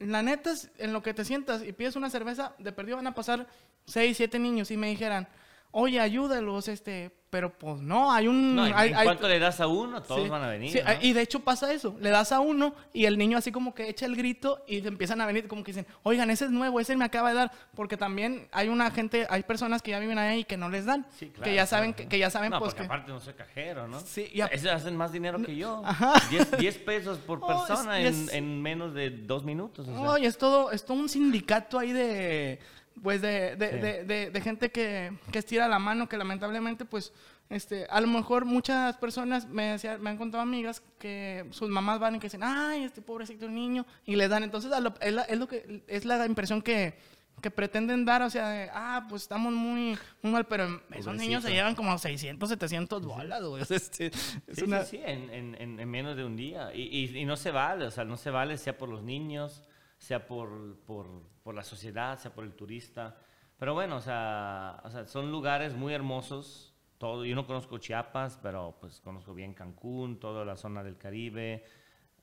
la 0.00 0.22
neta 0.22 0.50
es 0.50 0.72
en 0.76 0.92
lo 0.92 1.00
que 1.00 1.14
te 1.14 1.24
sientas 1.24 1.62
y 1.62 1.72
pides 1.72 1.94
una 1.94 2.10
cerveza, 2.10 2.56
de 2.58 2.72
perdido 2.72 2.96
van 2.96 3.06
a 3.06 3.14
pasar 3.14 3.46
seis, 3.84 4.16
siete 4.16 4.40
niños 4.40 4.72
y 4.72 4.76
me 4.76 4.88
dijeran, 4.88 5.28
oye, 5.70 6.00
ayúdalos, 6.00 6.66
este, 6.66 7.16
pero 7.30 7.50
pues 7.56 7.80
no, 7.80 8.12
hay 8.12 8.26
un... 8.26 8.56
No, 8.56 8.66
y 8.68 8.72
hay- 8.74 8.90
en 8.90 8.96
hay- 8.96 9.04
cuanto 9.06 9.28
le 9.28 9.38
das 9.38 9.60
a 9.60 9.68
uno, 9.68 10.02
todos 10.02 10.22
Sí, 10.24 10.28
van 10.28 10.42
a 10.42 10.48
venir. 10.48 10.72
sí, 10.72 10.80
¿no? 10.84 10.92
Y 11.00 11.12
de 11.12 11.22
hecho 11.22 11.40
pasa 11.40 11.72
eso. 11.72 11.96
Le 12.00 12.10
das 12.10 12.32
a 12.32 12.40
uno 12.40 12.74
y 12.92 13.04
el 13.04 13.16
niño 13.16 13.38
así 13.38 13.52
como 13.52 13.72
que 13.72 13.88
echa 13.88 14.04
el 14.06 14.16
grito 14.16 14.64
y 14.66 14.84
empiezan 14.86 15.20
a 15.20 15.26
venir 15.26 15.46
como 15.46 15.62
que 15.62 15.70
dicen, 15.72 15.86
oigan, 16.02 16.28
ese 16.30 16.46
es 16.46 16.50
nuevo, 16.50 16.80
ese 16.80 16.96
me 16.96 17.04
acaba 17.04 17.28
de 17.30 17.36
dar. 17.36 17.52
Porque 17.76 17.96
también 17.96 18.48
hay 18.50 18.68
una 18.68 18.90
gente, 18.90 19.28
hay 19.30 19.44
personas 19.44 19.80
que 19.80 19.92
ya 19.92 20.00
viven 20.00 20.18
ahí 20.18 20.40
y 20.40 20.44
que 20.44 20.56
no 20.56 20.68
les 20.68 20.86
dan. 20.86 21.06
Sí, 21.18 21.28
claro, 21.28 21.44
que 21.44 21.54
ya 21.54 21.66
saben, 21.66 21.92
claro. 21.92 22.08
que, 22.08 22.08
que 22.16 22.18
ya 22.18 22.30
saben 22.30 22.50
no, 22.50 22.58
pues 22.58 22.70
porque 22.74 22.82
que... 22.82 22.86
aparte 22.86 23.12
no 23.12 23.20
soy 23.20 23.34
cajero, 23.34 23.86
¿no? 23.86 24.00
Sí, 24.00 24.28
y 24.32 24.40
a- 24.40 24.46
Esos 24.46 24.70
hacen 24.72 24.96
más 24.96 25.12
dinero 25.12 25.40
que 25.40 25.54
yo. 25.54 25.82
Ajá. 25.86 26.14
10, 26.30 26.58
10 26.58 26.78
pesos 26.78 27.18
por 27.18 27.38
Oh, 27.42 27.46
persona 27.46 28.00
es- 28.00 28.16
en, 28.16 28.24
es- 28.24 28.32
en 28.34 28.60
menos 28.60 28.92
de 28.92 29.10
dos 29.10 29.44
minutos. 29.44 29.86
o 29.86 29.92
sea. 29.96 30.10
Oye, 30.10 30.26
es 30.26 30.36
todo, 30.36 30.72
es 30.72 30.84
todo 30.84 30.96
un 30.98 31.08
sindicato 31.08 31.78
ahí 31.78 31.92
de, 31.92 32.58
pues 33.02 33.20
de, 33.22 33.56
de, 33.56 33.70
Sí. 33.70 33.76
de, 33.78 34.04
de- 34.04 34.30
de 34.30 34.40
gente 34.40 34.70
que, 34.70 35.12
que 35.32 35.38
estira 35.38 35.68
la 35.68 35.78
mano, 35.78 36.08
que 36.08 36.16
lamentablemente, 36.18 36.84
pues, 36.84 37.12
este, 37.48 37.86
a 37.90 38.00
lo 38.00 38.06
mejor 38.06 38.44
muchas 38.44 38.96
personas 38.98 39.48
me, 39.48 39.72
decían, 39.72 40.00
me 40.00 40.10
han 40.10 40.16
contado 40.18 40.42
amigas 40.42 40.82
que 40.98 41.46
sus 41.50 41.68
mamás 41.68 41.98
van 41.98 42.14
y 42.14 42.18
que 42.20 42.26
dicen, 42.26 42.42
ay, 42.44 42.84
este 42.84 43.02
pobrecito 43.02 43.48
niño, 43.48 43.84
y 44.04 44.16
le 44.16 44.28
dan. 44.28 44.44
Entonces, 44.44 44.70
es, 45.00 45.12
la, 45.12 45.22
es, 45.22 45.38
lo 45.38 45.48
que, 45.48 45.82
es 45.88 46.04
la 46.04 46.24
impresión 46.26 46.62
que, 46.62 46.94
que 47.42 47.50
pretenden 47.50 48.04
dar, 48.04 48.22
o 48.22 48.30
sea, 48.30 48.48
de, 48.50 48.70
ah, 48.72 49.06
pues 49.08 49.22
estamos 49.22 49.52
muy, 49.52 49.98
muy 50.22 50.32
mal, 50.32 50.46
pero 50.46 50.80
esos 50.92 51.16
niños 51.16 51.42
se 51.42 51.50
llevan 51.50 51.74
como 51.74 51.96
600, 51.98 52.48
700 52.50 53.02
bolas, 53.04 53.42
güey. 53.42 53.62
Este, 53.70 54.10
sí, 54.12 54.30
sí, 54.52 54.66
sí, 54.88 55.00
en, 55.04 55.30
en, 55.58 55.80
en, 55.80 55.88
menos 55.90 56.16
de 56.16 56.24
un 56.24 56.36
día. 56.36 56.70
Y, 56.74 56.82
y, 56.82 57.18
y, 57.18 57.24
no 57.24 57.36
se 57.36 57.50
vale, 57.50 57.86
o 57.86 57.90
sea, 57.90 58.04
no 58.04 58.16
se 58.16 58.30
vale 58.30 58.58
sea 58.58 58.76
por 58.76 58.88
los 58.90 59.02
niños, 59.02 59.62
sea 60.00 60.26
por, 60.26 60.78
por, 60.86 61.06
por 61.42 61.54
la 61.54 61.62
sociedad, 61.62 62.18
sea 62.18 62.32
por 62.32 62.44
el 62.44 62.54
turista. 62.54 63.18
Pero 63.58 63.74
bueno, 63.74 63.96
o 63.96 64.00
sea, 64.00 64.80
o 64.82 64.90
sea, 64.90 65.06
son 65.06 65.30
lugares 65.30 65.74
muy 65.74 65.92
hermosos. 65.92 66.74
Todo, 66.96 67.24
yo 67.24 67.36
no 67.36 67.46
conozco 67.46 67.78
Chiapas, 67.78 68.38
pero 68.42 68.76
pues 68.80 69.00
conozco 69.00 69.34
bien 69.34 69.52
Cancún, 69.52 70.18
toda 70.18 70.44
la 70.46 70.56
zona 70.56 70.82
del 70.82 70.96
Caribe, 70.96 71.64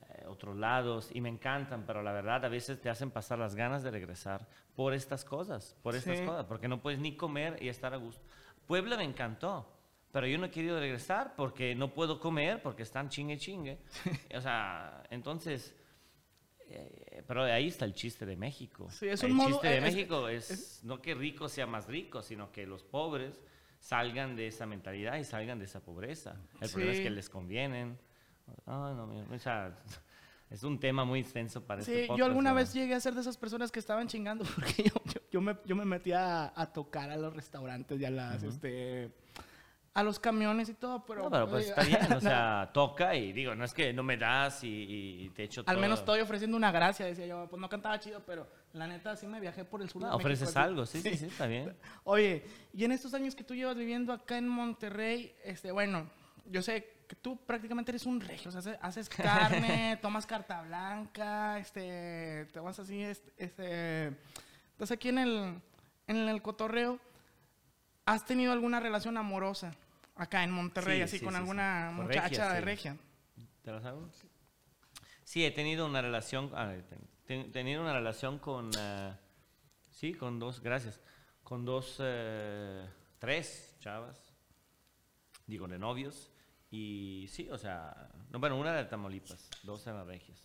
eh, 0.09 0.25
otros 0.27 0.57
lados, 0.57 1.09
y 1.13 1.21
me 1.21 1.29
encantan, 1.29 1.83
pero 1.85 2.01
la 2.01 2.11
verdad 2.13 2.43
a 2.45 2.49
veces 2.49 2.81
te 2.81 2.89
hacen 2.89 3.11
pasar 3.11 3.37
las 3.37 3.55
ganas 3.55 3.83
de 3.83 3.91
regresar 3.91 4.47
por 4.75 4.93
estas 4.93 5.23
cosas, 5.23 5.77
por 5.83 5.95
estas 5.95 6.19
cosas, 6.21 6.45
porque 6.45 6.67
no 6.67 6.81
puedes 6.81 6.99
ni 6.99 7.15
comer 7.15 7.61
y 7.61 7.69
estar 7.69 7.93
a 7.93 7.97
gusto. 7.97 8.23
Puebla 8.65 8.97
me 8.97 9.03
encantó, 9.03 9.71
pero 10.11 10.25
yo 10.25 10.39
no 10.39 10.47
he 10.47 10.51
querido 10.51 10.79
regresar 10.79 11.35
porque 11.35 11.75
no 11.75 11.93
puedo 11.93 12.19
comer, 12.19 12.61
porque 12.63 12.83
están 12.83 13.09
chingue 13.09 13.37
chingue. 13.37 13.79
o 14.35 14.41
sea, 14.41 15.03
entonces 15.11 15.75
eh, 16.69 17.23
pero 17.27 17.43
ahí 17.43 17.67
está 17.67 17.85
el 17.85 17.93
chiste 17.93 18.25
de 18.25 18.35
México. 18.35 18.87
Sí, 18.91 19.07
es 19.07 19.23
el 19.23 19.37
chiste 19.37 19.67
de 19.67 19.81
México 19.81 20.27
es, 20.27 20.81
no 20.83 21.01
que 21.01 21.15
rico 21.15 21.49
sea 21.49 21.67
más 21.67 21.87
rico, 21.87 22.21
sino 22.21 22.51
que 22.51 22.65
los 22.65 22.83
pobres 22.83 23.39
salgan 23.79 24.35
de 24.35 24.47
esa 24.47 24.65
mentalidad 24.65 25.17
y 25.17 25.23
salgan 25.23 25.59
de 25.59 25.65
esa 25.65 25.81
pobreza. 25.81 26.35
El 26.61 26.69
problema 26.69 26.93
es 26.93 27.01
que 27.01 27.09
les 27.09 27.29
convienen. 27.29 27.97
no, 28.65 29.09
o 29.31 29.39
sea, 29.39 29.77
es 30.49 30.63
un 30.63 30.79
tema 30.79 31.05
muy 31.05 31.19
extenso 31.19 31.65
para 31.65 31.81
sí, 31.81 31.93
este 31.93 32.17
yo 32.17 32.25
alguna 32.25 32.53
vez 32.53 32.73
llegué 32.73 32.93
a 32.93 32.99
ser 32.99 33.13
de 33.13 33.21
esas 33.21 33.37
personas 33.37 33.71
que 33.71 33.79
estaban 33.79 34.07
chingando 34.07 34.45
porque 34.55 34.83
yo, 34.83 34.93
yo, 35.31 35.41
me, 35.41 35.57
yo 35.65 35.75
me 35.75 35.85
metía 35.85 36.53
a, 36.55 36.73
tocar 36.73 37.09
a 37.11 37.17
los 37.17 37.35
restaurantes 37.35 37.99
y 37.99 38.05
a 38.05 38.09
las, 38.09 38.43
este 38.43 39.11
a 39.97 40.03
los 40.03 40.19
camiones 40.19 40.69
y 40.69 40.75
todo, 40.75 41.03
pero... 41.03 41.23
No, 41.23 41.31
pero 41.31 41.49
pues 41.49 41.69
está 41.69 41.81
bien, 41.81 42.13
o 42.13 42.21
sea, 42.21 42.69
toca 42.71 43.15
y 43.15 43.33
digo, 43.33 43.55
no 43.55 43.65
es 43.65 43.73
que 43.73 43.91
no 43.93 44.03
me 44.03 44.15
das 44.15 44.59
y, 44.61 45.31
te 45.35 45.45
echo 45.45 45.63
todo. 45.63 45.73
Al 45.73 45.81
menos 45.81 46.01
estoy 46.01 46.19
ofreciendo 46.19 46.55
una 46.55 46.71
gracia, 46.71 47.07
decía 47.07 47.25
yo, 47.25 47.47
pues 47.49 47.59
no 47.59 47.67
cantaba 47.67 47.99
chido, 47.99 48.21
pero 48.23 48.47
la 48.73 48.85
neta 48.85 49.15
sí 49.15 49.25
me 49.25 49.39
viajé 49.39 49.65
por 49.65 49.81
el 49.81 49.89
sur 49.89 50.03
no, 50.03 50.15
ofreces 50.15 50.55
algo, 50.55 50.85
sí, 50.85 51.01
sí, 51.01 51.17
sí, 51.17 51.25
está 51.25 51.47
bien. 51.47 51.75
Oye, 52.03 52.45
y 52.73 52.85
en 52.85 52.91
estos 52.91 53.15
años 53.15 53.33
que 53.33 53.43
tú 53.43 53.55
llevas 53.55 53.75
viviendo 53.75 54.13
acá 54.13 54.37
en 54.37 54.47
Monterrey, 54.47 55.35
este, 55.43 55.71
bueno, 55.71 56.07
yo 56.45 56.61
sé 56.61 56.97
que 57.07 57.15
tú 57.15 57.35
prácticamente 57.35 57.89
eres 57.89 58.05
un 58.05 58.21
regio, 58.21 58.51
o 58.55 58.61
sea, 58.61 58.77
haces 58.83 59.09
carne, 59.09 59.97
tomas 59.99 60.27
carta 60.27 60.61
blanca, 60.61 61.57
este, 61.57 62.45
te 62.53 62.59
vas 62.59 62.77
así, 62.77 63.01
este, 63.01 63.31
este, 63.35 64.07
estás 64.73 64.91
aquí 64.91 65.09
en 65.09 65.17
el, 65.17 65.59
en 66.05 66.17
el 66.29 66.43
cotorreo, 66.43 66.99
¿has 68.05 68.25
tenido 68.25 68.53
alguna 68.53 68.79
relación 68.79 69.17
amorosa? 69.17 69.73
Acá 70.17 70.43
en 70.43 70.51
Monterrey, 70.51 71.01
así 71.01 71.19
con 71.19 71.35
alguna 71.35 71.91
muchacha 71.93 72.53
de 72.53 72.61
regia. 72.61 72.97
¿Te 73.63 73.71
lo 73.71 73.81
sabes? 73.81 74.25
Sí, 75.23 75.45
he 75.45 75.51
tenido 75.51 75.85
una 75.85 76.01
relación, 76.01 76.51
he 77.27 77.43
tenido 77.51 77.81
una 77.81 77.93
relación 77.93 78.39
con, 78.39 78.71
eh, 78.79 79.13
sí, 79.91 80.13
con 80.13 80.39
dos, 80.39 80.61
gracias, 80.61 81.01
con 81.43 81.65
dos, 81.65 81.97
eh, 81.99 82.87
tres 83.19 83.75
chavas, 83.79 84.33
digo, 85.45 85.67
de 85.67 85.77
novios, 85.77 86.31
y 86.71 87.27
sí, 87.29 87.49
o 87.49 87.57
sea, 87.57 88.09
no, 88.29 88.39
bueno, 88.39 88.57
una 88.57 88.73
de 88.73 88.85
Tamaulipas, 88.85 89.49
dos 89.63 89.85
en 89.87 89.95
las 89.95 90.07
regias. 90.07 90.43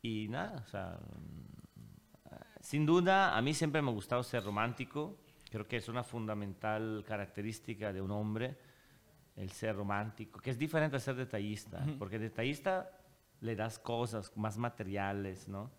Y 0.00 0.26
nada, 0.28 0.64
o 0.66 0.68
sea, 0.68 0.98
mm, 0.98 1.62
sin 2.60 2.84
duda, 2.86 3.36
a 3.36 3.42
mí 3.42 3.54
siempre 3.54 3.82
me 3.82 3.90
ha 3.90 3.94
gustado 3.94 4.22
ser 4.24 4.42
romántico, 4.42 5.18
creo 5.50 5.68
que 5.68 5.76
es 5.76 5.88
una 5.88 6.02
fundamental 6.02 7.04
característica 7.06 7.92
de 7.92 8.00
un 8.00 8.10
hombre 8.10 8.56
el 9.36 9.50
ser 9.50 9.76
romántico, 9.76 10.40
que 10.40 10.50
es 10.50 10.58
diferente 10.58 10.96
a 10.96 11.00
ser 11.00 11.14
detallista, 11.16 11.84
porque 11.98 12.18
detallista 12.18 12.90
le 13.40 13.56
das 13.56 13.78
cosas 13.78 14.36
más 14.36 14.56
materiales, 14.56 15.48
¿no? 15.48 15.70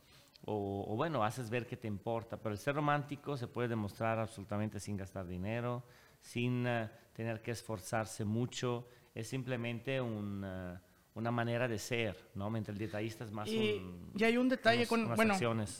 O, 0.46 0.96
bueno, 0.98 1.24
haces 1.24 1.50
ver 1.50 1.66
que 1.66 1.78
te 1.78 1.88
importa, 1.88 2.36
pero 2.36 2.52
el 2.52 2.60
ser 2.60 2.76
romántico 2.76 3.38
se 3.38 3.48
puede 3.48 3.70
demostrar 3.70 4.20
absolutamente 4.20 4.78
sin 4.80 4.98
gastar 4.98 5.26
dinero, 5.26 5.84
sin 6.20 6.68
eh, 6.68 6.90
tener 7.14 7.42
que 7.42 7.52
esforzarse 7.52 8.26
mucho, 8.26 8.90
es 9.16 9.30
simplemente 9.30 10.02
una 10.02 11.32
manera 11.32 11.70
de 11.70 11.80
ser, 11.80 12.32
¿no? 12.36 12.50
Mientras 12.50 12.76
el 12.76 12.80
detallista 12.80 13.24
es 13.24 13.32
más 13.32 13.48
y, 13.48 13.82
y 14.18 14.24
hay 14.26 14.36
un 14.36 14.50
detalle 14.50 14.86
con, 14.86 15.16
bueno, 15.16 15.36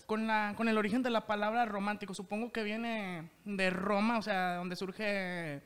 con, 0.06 0.28
la, 0.28 0.54
con 0.56 0.70
el 0.70 0.78
origen 0.78 1.04
de 1.04 1.10
la 1.10 1.28
palabra 1.28 1.66
romántico, 1.66 2.14
supongo 2.14 2.54
que 2.54 2.64
viene 2.64 3.32
de 3.44 3.70
Roma, 3.70 4.18
o 4.18 4.22
sea, 4.22 4.56
donde 4.56 4.78
surge, 4.78 5.62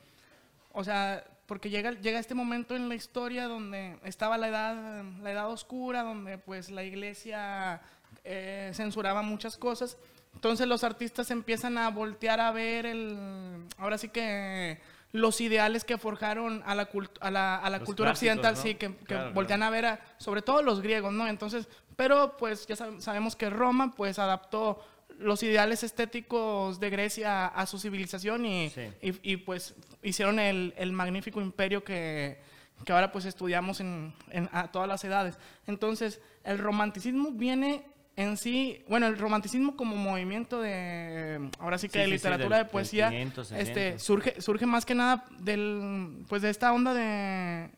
o 0.72 0.84
sea, 0.84 1.24
porque 1.48 1.70
llega, 1.70 1.92
llega 1.92 2.20
este 2.20 2.36
momento 2.36 2.76
en 2.76 2.90
la 2.90 2.96
historia 2.96 3.48
donde 3.48 3.98
estaba 4.04 4.38
la 4.38 4.50
edad, 4.50 5.04
la 5.24 5.32
edad 5.32 5.50
oscura, 5.50 6.04
donde 6.04 6.38
pues 6.38 6.70
la 6.70 6.84
iglesia 6.84 7.82
eh, 8.24 8.72
censuraba 8.74 9.22
muchas 9.22 9.58
cosas. 9.58 9.98
Entonces 10.36 10.68
los 10.68 10.84
artistas 10.84 11.32
empiezan 11.32 11.78
a 11.78 11.90
voltear 11.90 12.40
a 12.42 12.52
ver 12.52 12.86
el, 12.86 13.66
ahora 13.78 13.98
sí 13.98 14.10
que 14.10 14.80
los 15.14 15.40
ideales 15.40 15.86
que 15.86 15.98
forjaron 15.98 16.62
a 16.66 16.76
la, 16.76 16.90
a 17.22 17.32
la, 17.32 17.56
a 17.56 17.70
la 17.70 17.80
cultura 17.80 18.12
occidental, 18.12 18.58
sí, 18.58 18.76
que, 18.76 18.96
que 18.98 19.16
voltean 19.34 19.64
a 19.64 19.70
ver 19.70 20.00
sobre 20.18 20.42
todo 20.42 20.62
los 20.62 20.82
griegos, 20.82 21.14
¿no? 21.14 21.28
Entonces, 21.28 21.68
pero 21.96 22.36
pues 22.38 22.68
ya 22.68 22.76
sabemos 22.76 23.36
que 23.36 23.50
Roma 23.50 23.94
pues 23.96 24.20
adaptó 24.20 24.84
los 25.20 25.42
ideales 25.44 25.84
estéticos 25.84 26.80
de 26.80 26.90
Grecia 26.90 27.48
a 27.48 27.66
su 27.66 27.80
civilización 27.80 28.46
y, 28.46 28.72
y, 29.02 29.38
pues 29.38 29.76
hicieron 30.04 30.40
el, 30.40 30.74
el 30.78 30.92
magnífico 30.92 31.42
imperio 31.42 31.84
que, 31.84 32.40
que, 32.86 32.94
ahora 32.94 33.12
pues 33.12 33.26
estudiamos 33.26 33.80
en, 33.80 34.14
en, 34.30 34.50
a 34.52 34.72
todas 34.72 34.88
las 34.88 35.04
edades. 35.04 35.38
Entonces, 35.66 36.22
el 36.44 36.60
romanticismo 36.60 37.32
viene 37.32 37.86
en 38.18 38.36
sí, 38.36 38.84
bueno, 38.88 39.08
el 39.08 39.18
romanticismo 39.18 39.76
como 39.76 39.96
movimiento 39.96 40.60
de, 40.60 41.50
ahora 41.60 41.78
sí 41.78 41.88
que 41.88 42.00
de 42.00 42.08
literatura, 42.08 42.58
de 42.58 42.66
poesía, 42.66 43.12
este, 43.56 44.00
surge, 44.00 44.42
surge 44.42 44.66
más 44.66 44.86
que 44.86 44.96
nada 44.96 45.26
del, 45.40 46.26
pues 46.28 46.42
de 46.42 46.50
esta 46.50 46.74
onda 46.74 46.96
de 46.96 47.70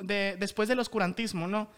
de, 0.00 0.36
después 0.38 0.68
del 0.68 0.78
oscurantismo, 0.80 1.48
¿no? 1.48 1.68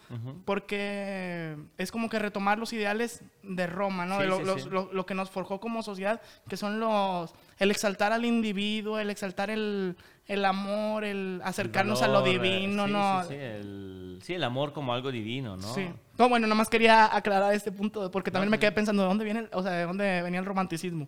Porque 0.43 1.55
es 1.77 1.91
como 1.91 2.09
que 2.09 2.19
retomar 2.19 2.59
los 2.59 2.73
ideales 2.73 3.21
de 3.41 3.67
Roma, 3.67 4.05
¿no? 4.05 4.21
lo, 4.21 5.05
que 5.05 5.13
nos 5.13 5.29
forjó 5.29 5.59
como 5.59 5.81
sociedad, 5.81 6.21
que 6.49 6.57
son 6.57 6.79
los, 6.79 7.33
el 7.57 7.71
exaltar 7.71 8.11
al 8.11 8.25
individuo, 8.25 8.99
el 8.99 9.09
exaltar 9.09 9.49
el, 9.49 9.95
amor, 10.45 11.05
el 11.05 11.41
acercarnos 11.43 12.01
a 12.01 12.07
lo 12.07 12.21
divino, 12.21 12.87
¿no? 12.87 13.23
Sí, 13.23 13.35
el, 13.35 14.19
sí, 14.21 14.33
el 14.33 14.43
amor 14.43 14.73
como 14.73 14.93
algo 14.93 15.11
divino, 15.11 15.55
¿no? 15.55 15.73
Sí. 15.73 15.87
No, 16.17 16.27
bueno, 16.27 16.53
más 16.53 16.69
quería 16.69 17.15
aclarar 17.15 17.53
este 17.53 17.71
punto, 17.71 18.11
porque 18.11 18.31
también 18.31 18.51
me 18.51 18.59
quedé 18.59 18.73
pensando, 18.73 19.03
¿de 19.03 19.07
dónde 19.07 19.23
viene, 19.23 19.47
o 19.53 19.63
sea, 19.63 19.71
de 19.71 19.83
dónde 19.85 20.21
venía 20.21 20.39
el 20.39 20.45
romanticismo? 20.45 21.07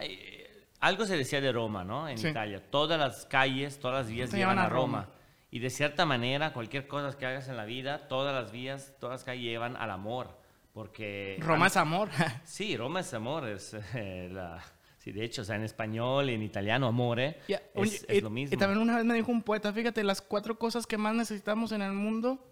Eh, 0.00 0.66
algo 0.80 1.06
se 1.06 1.16
decía 1.16 1.40
de 1.40 1.50
Roma, 1.50 1.82
¿no? 1.82 2.08
En 2.08 2.18
Italia. 2.18 2.62
Todas 2.70 2.98
las 2.98 3.24
calles, 3.24 3.78
todas 3.78 4.04
las 4.04 4.12
vías 4.12 4.32
llevan 4.32 4.58
a 4.58 4.68
Roma. 4.68 5.08
Y 5.50 5.58
de 5.58 5.70
cierta 5.70 6.06
manera, 6.06 6.52
cualquier 6.52 6.86
cosa 6.86 7.16
que 7.18 7.26
hagas 7.26 7.48
en 7.48 7.56
la 7.56 7.64
vida, 7.64 8.06
todas 8.08 8.34
las 8.34 8.52
vías, 8.52 8.94
todas 9.00 9.24
calles 9.24 9.42
llevan 9.42 9.76
al 9.76 9.90
amor. 9.90 10.38
Porque... 10.72 11.38
Roma 11.40 11.66
es 11.66 11.76
amor. 11.76 12.08
sí, 12.44 12.76
Roma 12.76 13.00
es 13.00 13.12
amor. 13.12 13.48
Es, 13.48 13.74
eh, 13.94 14.28
la, 14.30 14.62
sí, 14.98 15.10
de 15.10 15.24
hecho, 15.24 15.42
o 15.42 15.44
sea, 15.44 15.56
en 15.56 15.64
español 15.64 16.30
y 16.30 16.34
en 16.34 16.42
italiano, 16.42 16.86
amore, 16.86 17.40
es, 17.74 18.22
lo 18.22 18.30
mismo. 18.30 18.54
Y 18.54 18.58
también 18.58 18.80
una 18.80 18.96
vez 18.96 19.04
me 19.04 19.14
dijo 19.14 19.32
un 19.32 19.42
poeta, 19.42 19.72
fíjate, 19.72 20.04
las 20.04 20.22
cuatro 20.22 20.56
cosas 20.56 20.86
que 20.86 20.96
más 20.96 21.14
necesitamos 21.14 21.72
en 21.72 21.82
el 21.82 21.92
mundo, 21.92 22.46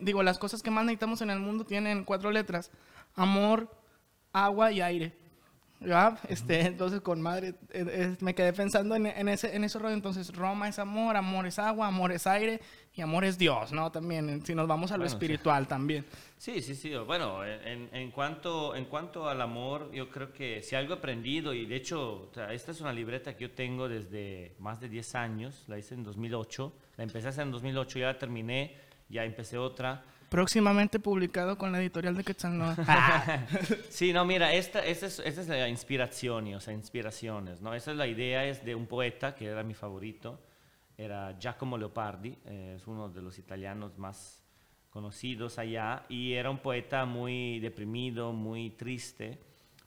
digo, 0.00 0.22
las 0.22 0.38
cosas 0.38 0.62
que 0.62 0.70
más 0.70 0.84
necesitamos 0.84 1.20
en 1.22 1.30
el 1.30 1.40
mundo 1.40 1.64
tienen 1.64 2.04
cuatro 2.04 2.30
letras. 2.30 2.70
Amor, 3.14 3.68
agua 4.32 4.70
y 4.70 4.80
aire. 4.80 5.21
¿Ya? 5.84 6.18
Este, 6.28 6.60
entonces 6.60 7.00
con 7.00 7.20
madre 7.20 7.54
eh, 7.70 8.16
me 8.20 8.34
quedé 8.34 8.52
pensando 8.52 8.94
en, 8.94 9.06
en, 9.06 9.28
ese, 9.28 9.54
en 9.54 9.64
ese 9.64 9.78
rollo. 9.78 9.94
Entonces 9.94 10.34
Roma 10.34 10.68
es 10.68 10.78
amor, 10.78 11.16
amor 11.16 11.46
es 11.46 11.58
agua, 11.58 11.86
amor 11.86 12.12
es 12.12 12.26
aire 12.26 12.60
y 12.94 13.00
amor 13.00 13.24
es 13.24 13.38
Dios, 13.38 13.72
¿no? 13.72 13.90
También, 13.90 14.44
si 14.44 14.54
nos 14.54 14.68
vamos 14.68 14.92
a 14.92 14.98
lo 14.98 15.04
espiritual 15.04 15.66
también. 15.66 16.04
Sí, 16.36 16.60
sí, 16.60 16.74
sí. 16.74 16.94
Bueno, 17.06 17.44
en, 17.44 17.88
en, 17.92 18.10
cuanto, 18.10 18.76
en 18.76 18.84
cuanto 18.84 19.28
al 19.28 19.40
amor, 19.40 19.90
yo 19.92 20.10
creo 20.10 20.32
que 20.32 20.62
si 20.62 20.76
algo 20.76 20.94
he 20.94 20.96
aprendido, 20.98 21.54
y 21.54 21.64
de 21.64 21.76
hecho, 21.76 22.30
esta 22.50 22.72
es 22.72 22.80
una 22.80 22.92
libreta 22.92 23.34
que 23.34 23.42
yo 23.42 23.50
tengo 23.52 23.88
desde 23.88 24.54
más 24.58 24.80
de 24.80 24.88
10 24.88 25.14
años, 25.14 25.64
la 25.68 25.78
hice 25.78 25.94
en 25.94 26.04
2008, 26.04 26.72
la 26.98 27.04
empecé 27.04 27.28
a 27.28 27.30
hacer 27.30 27.44
en 27.44 27.52
2008, 27.52 27.98
ya 27.98 28.06
la 28.06 28.18
terminé, 28.18 28.76
ya 29.08 29.24
empecé 29.24 29.56
otra 29.56 30.04
Próximamente 30.32 30.98
publicado 30.98 31.58
con 31.58 31.72
la 31.72 31.80
editorial 31.82 32.16
de 32.16 32.24
Quetzalcoatl. 32.24 32.80
sí, 33.90 34.14
no, 34.14 34.24
mira, 34.24 34.54
esta, 34.54 34.82
esta, 34.82 35.04
es, 35.04 35.18
esta 35.18 35.42
es 35.42 35.46
la 35.46 35.68
inspiración, 35.68 36.54
o 36.54 36.60
sea, 36.60 36.72
inspiraciones, 36.72 37.60
¿no? 37.60 37.74
Esa 37.74 37.90
es 37.90 37.98
la 37.98 38.06
idea, 38.06 38.46
es 38.46 38.64
de 38.64 38.74
un 38.74 38.86
poeta 38.86 39.34
que 39.34 39.44
era 39.44 39.62
mi 39.62 39.74
favorito, 39.74 40.40
era 40.96 41.38
Giacomo 41.38 41.76
Leopardi, 41.76 42.38
eh, 42.46 42.76
es 42.78 42.86
uno 42.86 43.10
de 43.10 43.20
los 43.20 43.38
italianos 43.38 43.98
más 43.98 44.42
conocidos 44.88 45.58
allá, 45.58 46.06
y 46.08 46.32
era 46.32 46.48
un 46.48 46.60
poeta 46.60 47.04
muy 47.04 47.60
deprimido, 47.60 48.32
muy 48.32 48.70
triste, 48.70 49.38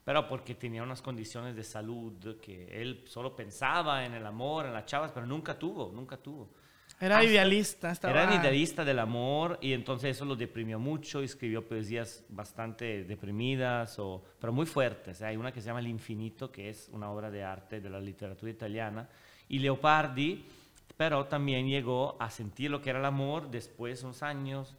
pero 0.03 0.27
porque 0.27 0.53
tenía 0.53 0.83
unas 0.83 1.01
condiciones 1.01 1.55
de 1.55 1.63
salud 1.63 2.39
que 2.39 2.67
él 2.79 3.03
solo 3.07 3.35
pensaba 3.35 4.05
en 4.05 4.13
el 4.13 4.23
amor, 4.27 4.67
en 4.67 4.73
las 4.73 4.85
chavas, 4.85 5.11
pero 5.11 5.25
nunca 5.25 5.57
tuvo, 5.57 5.91
nunca 5.91 6.17
tuvo. 6.17 6.51
Era 6.99 7.23
idealista. 7.23 7.91
Estaba... 7.91 8.23
Era 8.23 8.35
idealista 8.35 8.85
del 8.85 8.99
amor 8.99 9.59
y 9.61 9.73
entonces 9.73 10.15
eso 10.15 10.25
lo 10.25 10.35
deprimió 10.35 10.79
mucho 10.79 11.21
escribió 11.21 11.67
poesías 11.67 12.23
bastante 12.29 13.03
deprimidas, 13.03 13.99
o, 13.99 14.23
pero 14.39 14.53
muy 14.53 14.65
fuertes. 14.65 15.21
Hay 15.21 15.35
una 15.35 15.51
que 15.51 15.61
se 15.61 15.67
llama 15.67 15.79
El 15.79 15.87
Infinito, 15.87 16.51
que 16.51 16.69
es 16.69 16.89
una 16.91 17.09
obra 17.09 17.29
de 17.29 17.43
arte 17.43 17.81
de 17.81 17.89
la 17.89 17.99
literatura 17.99 18.51
italiana. 18.51 19.09
Y 19.49 19.59
Leopardi, 19.59 20.45
pero 20.97 21.25
también 21.25 21.67
llegó 21.67 22.15
a 22.19 22.29
sentir 22.29 22.71
lo 22.71 22.81
que 22.81 22.89
era 22.89 22.99
el 22.99 23.05
amor 23.05 23.49
después 23.51 23.99
de 23.99 24.05
unos 24.05 24.23
años 24.23 24.75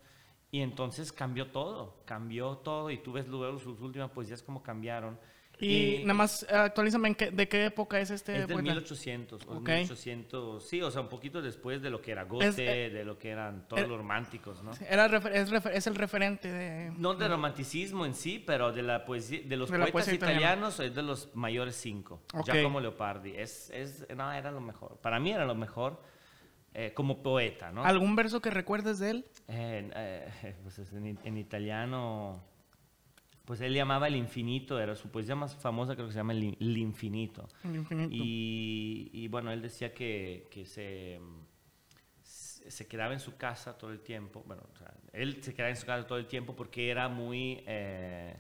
y 0.51 0.61
entonces 0.61 1.13
cambió 1.13 1.49
todo, 1.49 1.97
cambió 2.05 2.57
todo 2.59 2.91
y 2.91 2.99
tú 2.99 3.13
ves 3.13 3.29
luego 3.29 3.59
sus 3.59 3.81
últimas 3.81 4.11
poesías 4.11 4.43
como 4.43 4.63
cambiaron. 4.63 5.19
Y, 5.59 6.03
nada 6.03 6.15
más 6.15 6.47
actualízame 6.51 7.15
de 7.15 7.49
qué 7.49 7.65
época 7.65 7.99
es 7.99 8.11
este 8.11 8.41
Es 8.41 8.49
del 8.49 8.63
1800, 8.63 9.47
1800, 9.47 10.69
sí, 10.69 10.83
o 10.83 10.91
sea, 10.91 11.01
un 11.01 11.09
poquito 11.09 11.41
después 11.41 11.81
de 11.81 11.89
lo 11.89 12.03
que 12.03 12.13
era 12.13 12.25
Goethe, 12.25 12.87
eh, 12.87 12.91
de 12.91 13.05
lo 13.05 13.19
que 13.19 13.31
eran 13.31 13.67
todos 13.67 13.89
los 13.89 13.97
románticos, 13.97 14.63
¿no? 14.63 14.73
Era, 14.89 15.07
es, 15.33 15.51
es, 15.51 15.87
el 15.87 15.95
referente 15.95 16.53
de... 16.53 16.93
No 16.99 17.15
del 17.15 17.31
romanticismo 17.31 18.05
en 18.05 18.15
sí, 18.15 18.43
pero 18.45 18.71
de, 18.73 18.83
la 18.83 19.05
poesía, 19.07 19.41
de 19.45 19.57
los 19.57 19.71
poetas 19.71 20.13
italianos 20.13 20.79
es 20.81 20.95
de 20.95 21.03
los 21.03 21.35
mayores 21.35 21.77
cinco, 21.77 22.23
ya 22.45 22.63
como 22.63 22.81
Leopardi. 22.81 23.33
Es, 23.37 23.71
es, 23.71 24.07
no, 24.15 24.31
era 24.33 24.51
lo 24.51 24.61
mejor. 24.61 24.99
Para 24.99 25.19
mí 25.19 25.31
era 25.31 25.47
lo 25.47 25.55
mejor 25.55 26.03
eh, 26.75 26.93
como 26.93 27.23
poeta, 27.23 27.73
¿no? 27.73 27.83
¿Algún 27.83 28.15
verso 28.15 28.43
que 28.43 28.51
recuerdes 28.51 28.99
de 28.99 29.11
él? 29.11 29.27
Eh, 29.49 30.55
pues 30.63 30.79
en 30.93 31.39
italiano 31.39 32.43
pues 33.47 33.61
él 33.61 33.73
llamaba 33.73 34.09
el 34.09 34.17
infinito, 34.17 34.79
era 34.79 34.97
su 34.97 35.09
poesía 35.09 35.37
más 35.37 35.55
famosa 35.55 35.95
creo 35.95 36.09
que 36.09 36.13
se 36.13 36.19
llama 36.19 36.33
el, 36.33 36.77
infinito. 36.77 37.49
El 37.63 37.77
infinito. 37.77 38.11
Y, 38.13 39.29
bueno, 39.29 39.53
él 39.53 39.63
decía 39.63 39.95
que, 39.95 40.49
que 40.51 40.67
se, 40.67 41.21
se 42.23 42.89
quedaba 42.89 43.13
en 43.13 43.21
su 43.21 43.37
casa 43.37 43.79
todo 43.79 43.93
el 43.93 44.01
tiempo, 44.01 44.43
bueno, 44.45 44.65
o 44.73 44.77
sea, 44.77 44.93
él 45.13 45.43
se 45.45 45.55
quedaba 45.55 45.71
en 45.71 45.77
su 45.77 45.87
casa 45.87 46.05
todo 46.07 46.19
el 46.19 46.27
tiempo 46.27 46.57
porque 46.57 46.91
era 46.91 47.09
muy, 47.09 47.63
eh, 47.69 48.37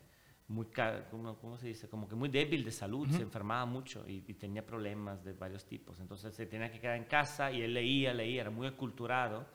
muy 0.48 0.66
¿cómo, 1.08 1.38
¿cómo, 1.38 1.56
se 1.56 1.68
dice? 1.68 1.88
Como 1.88 2.08
que 2.08 2.16
muy 2.16 2.28
débil 2.28 2.64
de 2.64 2.72
salud, 2.72 3.08
se 3.08 3.22
enfermaba 3.22 3.64
mucho 3.64 4.04
y, 4.08 4.24
y, 4.26 4.34
tenía 4.34 4.66
problemas 4.66 5.22
de 5.22 5.34
varios 5.34 5.64
tipos. 5.66 6.00
Entonces 6.00 6.34
se 6.34 6.46
tenía 6.46 6.68
que 6.72 6.80
quedar 6.80 6.96
en 6.96 7.04
casa 7.04 7.52
y 7.52 7.62
él 7.62 7.74
leía, 7.74 8.12
leía, 8.12 8.40
era 8.40 8.50
muy 8.50 8.66
aculturado. 8.66 9.46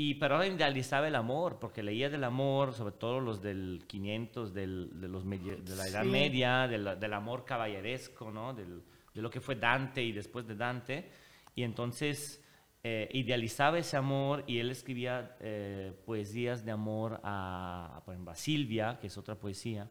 Y, 0.00 0.14
pero 0.14 0.44
idealizaba 0.44 1.08
el 1.08 1.16
amor, 1.16 1.58
porque 1.58 1.82
leía 1.82 2.08
del 2.08 2.22
amor, 2.22 2.72
sobre 2.72 2.94
todo 2.94 3.18
los 3.18 3.42
del 3.42 3.82
500, 3.88 4.54
del, 4.54 4.90
de, 5.00 5.08
los 5.08 5.28
de 5.28 5.74
la 5.74 5.88
Edad 5.88 6.04
Media, 6.04 6.68
del, 6.68 7.00
del, 7.00 7.12
amor 7.12 7.44
caballeresco, 7.44 8.30
¿no? 8.30 8.54
Del, 8.54 8.80
de 9.12 9.20
lo 9.20 9.28
que 9.28 9.40
fue 9.40 9.56
Dante 9.56 10.00
y 10.04 10.12
después 10.12 10.46
de 10.46 10.54
Dante. 10.54 11.10
Y 11.56 11.64
entonces 11.64 12.40
eh, 12.84 13.08
idealizaba 13.12 13.76
ese 13.76 13.96
amor 13.96 14.44
y 14.46 14.60
él 14.60 14.70
escribía 14.70 15.36
eh, 15.40 15.92
poesías 16.06 16.64
de 16.64 16.70
amor 16.70 17.20
a, 17.24 18.00
por 18.04 18.14
ejemplo, 18.14 18.30
a 18.30 18.36
Silvia, 18.36 18.98
que 19.00 19.08
es 19.08 19.18
otra 19.18 19.34
poesía. 19.34 19.90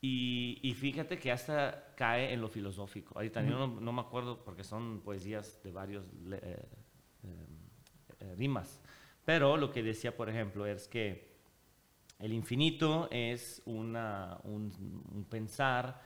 Y, 0.00 0.60
y, 0.62 0.72
fíjate 0.74 1.18
que 1.18 1.32
hasta 1.32 1.96
cae 1.96 2.32
en 2.32 2.40
lo 2.40 2.46
filosófico. 2.46 3.16
Ahorita 3.16 3.42
no, 3.42 3.66
no, 3.66 3.92
me 3.92 4.02
acuerdo 4.02 4.44
porque 4.44 4.62
son 4.62 5.00
poesías 5.00 5.60
de 5.64 5.72
varios... 5.72 6.04
Eh, 6.30 6.64
rimas. 8.36 8.80
Pero 9.24 9.56
lo 9.56 9.70
que 9.70 9.82
decía, 9.82 10.16
por 10.16 10.28
ejemplo, 10.28 10.66
es 10.66 10.88
que 10.88 11.28
el 12.18 12.32
infinito 12.32 13.08
es 13.10 13.62
una, 13.66 14.38
un, 14.44 15.26
pensar 15.28 16.00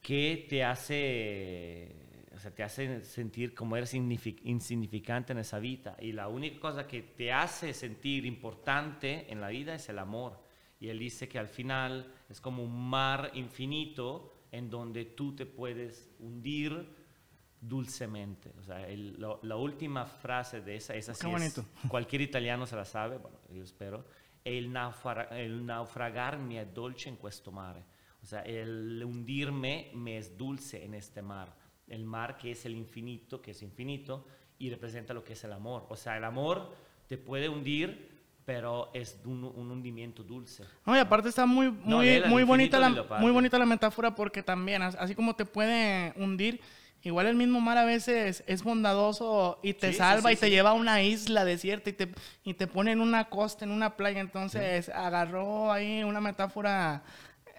que 0.00 0.46
te 0.48 0.64
hace, 0.64 1.94
o 2.34 2.38
sea, 2.38 2.50
te 2.52 2.62
hace 2.62 3.04
sentir 3.04 3.54
como 3.54 3.76
eres 3.76 3.94
insignificante 3.94 5.32
en 5.32 5.38
esa 5.38 5.58
vida. 5.58 5.96
Y 6.00 6.12
la 6.12 6.28
única 6.28 6.58
cosa 6.58 6.86
que 6.86 7.02
te 7.02 7.32
hace 7.32 7.74
sentir 7.74 8.26
importante 8.26 9.30
en 9.30 9.40
la 9.40 9.48
vida 9.48 9.74
es 9.74 9.88
el 9.88 9.98
amor. 9.98 10.42
Y 10.80 10.88
él 10.88 10.98
dice 10.98 11.28
que 11.28 11.38
al 11.38 11.48
final 11.48 12.12
es 12.28 12.40
como 12.40 12.62
un 12.62 12.88
mar 12.88 13.32
infinito 13.34 14.34
en 14.50 14.70
donde 14.70 15.04
tú 15.04 15.34
te 15.36 15.46
puedes 15.46 16.10
hundir 16.18 16.97
dulcemente. 17.60 18.52
O 18.58 18.62
sea, 18.62 18.86
la 19.42 19.56
última 19.56 20.06
frase 20.06 20.60
de 20.60 20.76
esa, 20.76 20.94
esa 20.94 21.14
sí 21.14 21.26
es, 21.30 21.60
cualquier 21.88 22.22
italiano 22.22 22.66
se 22.66 22.76
la 22.76 22.84
sabe, 22.84 23.18
bueno, 23.18 23.38
yo 23.52 23.62
espero. 23.62 24.04
El, 24.44 24.74
el 25.32 25.66
naufragar 25.66 26.38
me 26.38 26.60
es 26.60 26.72
dolce 26.72 27.08
en 27.08 27.16
questo 27.16 27.52
mare. 27.52 27.84
O 28.22 28.26
sea, 28.26 28.42
el 28.42 29.02
hundirme 29.04 29.90
me 29.94 30.18
es 30.18 30.36
dulce 30.36 30.84
en 30.84 30.94
este 30.94 31.22
mar. 31.22 31.54
El 31.86 32.04
mar 32.04 32.36
que 32.36 32.50
es 32.50 32.64
el 32.66 32.74
infinito, 32.74 33.40
que 33.40 33.52
es 33.52 33.62
infinito, 33.62 34.26
y 34.58 34.70
representa 34.70 35.14
lo 35.14 35.24
que 35.24 35.34
es 35.34 35.44
el 35.44 35.52
amor. 35.52 35.86
O 35.88 35.96
sea, 35.96 36.16
el 36.16 36.24
amor 36.24 36.74
te 37.06 37.16
puede 37.16 37.48
hundir, 37.48 38.18
pero 38.44 38.90
es 38.92 39.20
un, 39.24 39.44
hundimiento 39.44 40.22
dulce. 40.22 40.64
No, 40.84 40.96
y 40.96 40.98
aparte 40.98 41.28
está 41.28 41.46
muy, 41.46 41.70
muy, 41.70 42.22
muy, 42.26 42.44
bonita 42.44 42.78
la, 42.78 42.90
muy 43.18 43.30
bonita 43.30 43.58
la 43.58 43.66
metáfora 43.66 44.14
porque 44.14 44.42
también, 44.42 44.82
así 44.82 45.14
como 45.14 45.36
te 45.36 45.44
puede 45.44 46.12
hundir, 46.16 46.60
Igual 47.08 47.26
el 47.26 47.36
mismo 47.36 47.58
mar 47.62 47.78
a 47.78 47.86
veces 47.86 48.44
es 48.46 48.62
bondadoso 48.62 49.60
y 49.62 49.72
te 49.72 49.94
salva 49.94 50.30
y 50.30 50.36
te 50.36 50.50
lleva 50.50 50.70
a 50.70 50.72
una 50.74 51.02
isla 51.02 51.46
desierta 51.46 51.88
y 51.88 51.94
te, 51.94 52.10
y 52.44 52.52
te 52.52 52.66
pone 52.66 52.92
en 52.92 53.00
una 53.00 53.30
costa, 53.30 53.64
en 53.64 53.70
una 53.70 53.96
playa. 53.96 54.20
Entonces 54.20 54.90
agarró 54.90 55.72
ahí 55.72 56.04
una 56.04 56.20
metáfora 56.20 57.02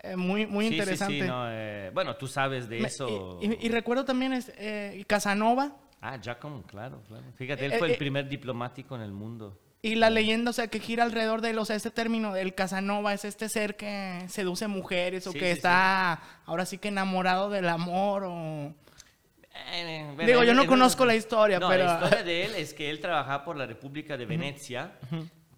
eh, 0.03 0.15
muy, 0.15 0.45
muy 0.45 0.67
interesante. 0.67 1.27
Eh, 1.27 1.89
bueno, 1.95 2.15
tú 2.15 2.27
sabes 2.27 2.69
de 2.69 2.77
eso. 2.81 3.39
Y, 3.41 3.69
recuerdo 3.69 4.05
también 4.05 4.33
es, 4.33 4.51
eh, 4.55 5.03
Casanova. 5.07 5.75
Ah, 5.99 6.17
Giacomo, 6.21 6.61
claro, 6.61 7.01
claro. 7.07 7.23
Fíjate, 7.35 7.65
él 7.65 7.73
fue 7.79 7.93
el 7.93 7.97
primer 7.97 8.29
diplomático 8.29 8.95
en 8.95 9.01
el 9.01 9.11
mundo. 9.11 9.59
Y 9.81 9.95
la 9.95 10.11
leyenda, 10.11 10.51
o 10.51 10.53
sea, 10.53 10.67
que 10.67 10.79
gira 10.79 11.05
alrededor 11.05 11.41
de 11.41 11.49
él, 11.49 11.57
o 11.57 11.65
sea, 11.65 11.75
este 11.75 11.89
término 11.89 12.35
del 12.35 12.53
Casanova 12.53 13.15
es 13.15 13.25
este 13.25 13.49
ser 13.49 13.77
que 13.77 14.25
seduce 14.27 14.67
mujeres 14.67 15.25
o 15.25 15.33
que 15.33 15.51
está 15.51 16.21
ahora 16.45 16.67
sí 16.67 16.77
que 16.77 16.89
enamorado 16.89 17.49
del 17.49 17.67
amor 17.67 18.25
o 18.25 18.75
eh, 19.67 20.25
Digo, 20.25 20.43
yo 20.43 20.53
no 20.53 20.65
conozco 20.65 21.05
la 21.05 21.15
historia, 21.15 21.59
pero... 21.59 21.85
La 21.85 21.93
historia 21.93 22.23
de 22.23 22.45
él 22.45 22.55
es 22.55 22.73
que 22.73 22.89
él 22.89 22.99
trabajaba 22.99 23.43
por 23.43 23.57
la 23.57 23.65
República 23.65 24.17
de 24.17 24.25
Venecia, 24.25 24.93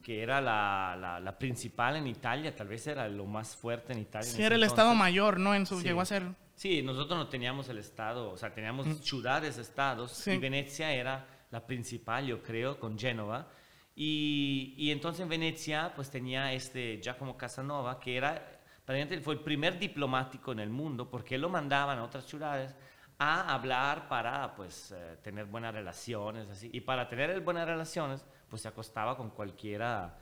que 0.01 0.21
era 0.21 0.41
la, 0.41 1.19
la, 1.21 1.37
principal 1.37 1.95
en 1.95 2.07
Italia, 2.07 2.55
tal 2.55 2.67
vez 2.67 2.85
era 2.87 3.07
lo 3.07 3.25
más 3.25 3.55
fuerte 3.55 3.93
en 3.93 3.99
Italia. 3.99 4.29
Sí, 4.29 4.41
era 4.41 4.55
el 4.55 4.63
Estado 4.63 4.93
Mayor, 4.95 5.39
¿no? 5.39 5.53
En 5.53 5.65
su, 5.65 5.81
Llegó 5.81 6.01
a 6.01 6.05
ser... 6.05 6.23
Sí, 6.55 6.81
nosotros 6.81 7.17
no 7.17 7.27
teníamos 7.27 7.69
el 7.69 7.79
Estado, 7.79 8.31
o 8.31 8.37
sea, 8.37 8.53
teníamos 8.53 8.85
ciudades, 9.01 9.57
estados, 9.57 10.27
y 10.27 10.37
Venecia 10.37 10.93
era 10.93 11.25
la 11.49 11.65
principal, 11.65 12.25
yo 12.27 12.43
creo, 12.43 12.79
con 12.79 12.97
Génova. 12.97 13.47
Y, 13.95 14.73
y, 14.77 14.91
entonces 14.91 15.21
en 15.21 15.29
Venecia, 15.29 15.91
pues 15.95 16.09
tenía 16.09 16.53
este 16.53 16.99
Giacomo 17.01 17.35
Casanova, 17.35 17.99
que 17.99 18.15
era, 18.15 18.61
fue 19.23 19.33
el 19.33 19.39
primer 19.41 19.79
diplomático 19.79 20.51
en 20.51 20.59
el 20.59 20.69
mundo, 20.69 21.09
porque 21.09 21.35
él 21.35 21.41
lo 21.41 21.49
mandaban 21.49 21.99
a 21.99 22.03
otras 22.03 22.25
ciudades 22.25 22.75
a 23.23 23.53
hablar 23.53 24.07
para 24.07 24.55
pues 24.55 24.91
eh, 24.91 25.17
tener 25.21 25.45
buenas 25.45 25.75
relaciones 25.75 26.49
así 26.49 26.71
y 26.73 26.81
para 26.81 27.07
tener 27.07 27.39
buenas 27.41 27.67
relaciones 27.67 28.25
pues 28.49 28.63
se 28.63 28.67
acostaba 28.67 29.15
con 29.15 29.29
cualquiera 29.29 30.17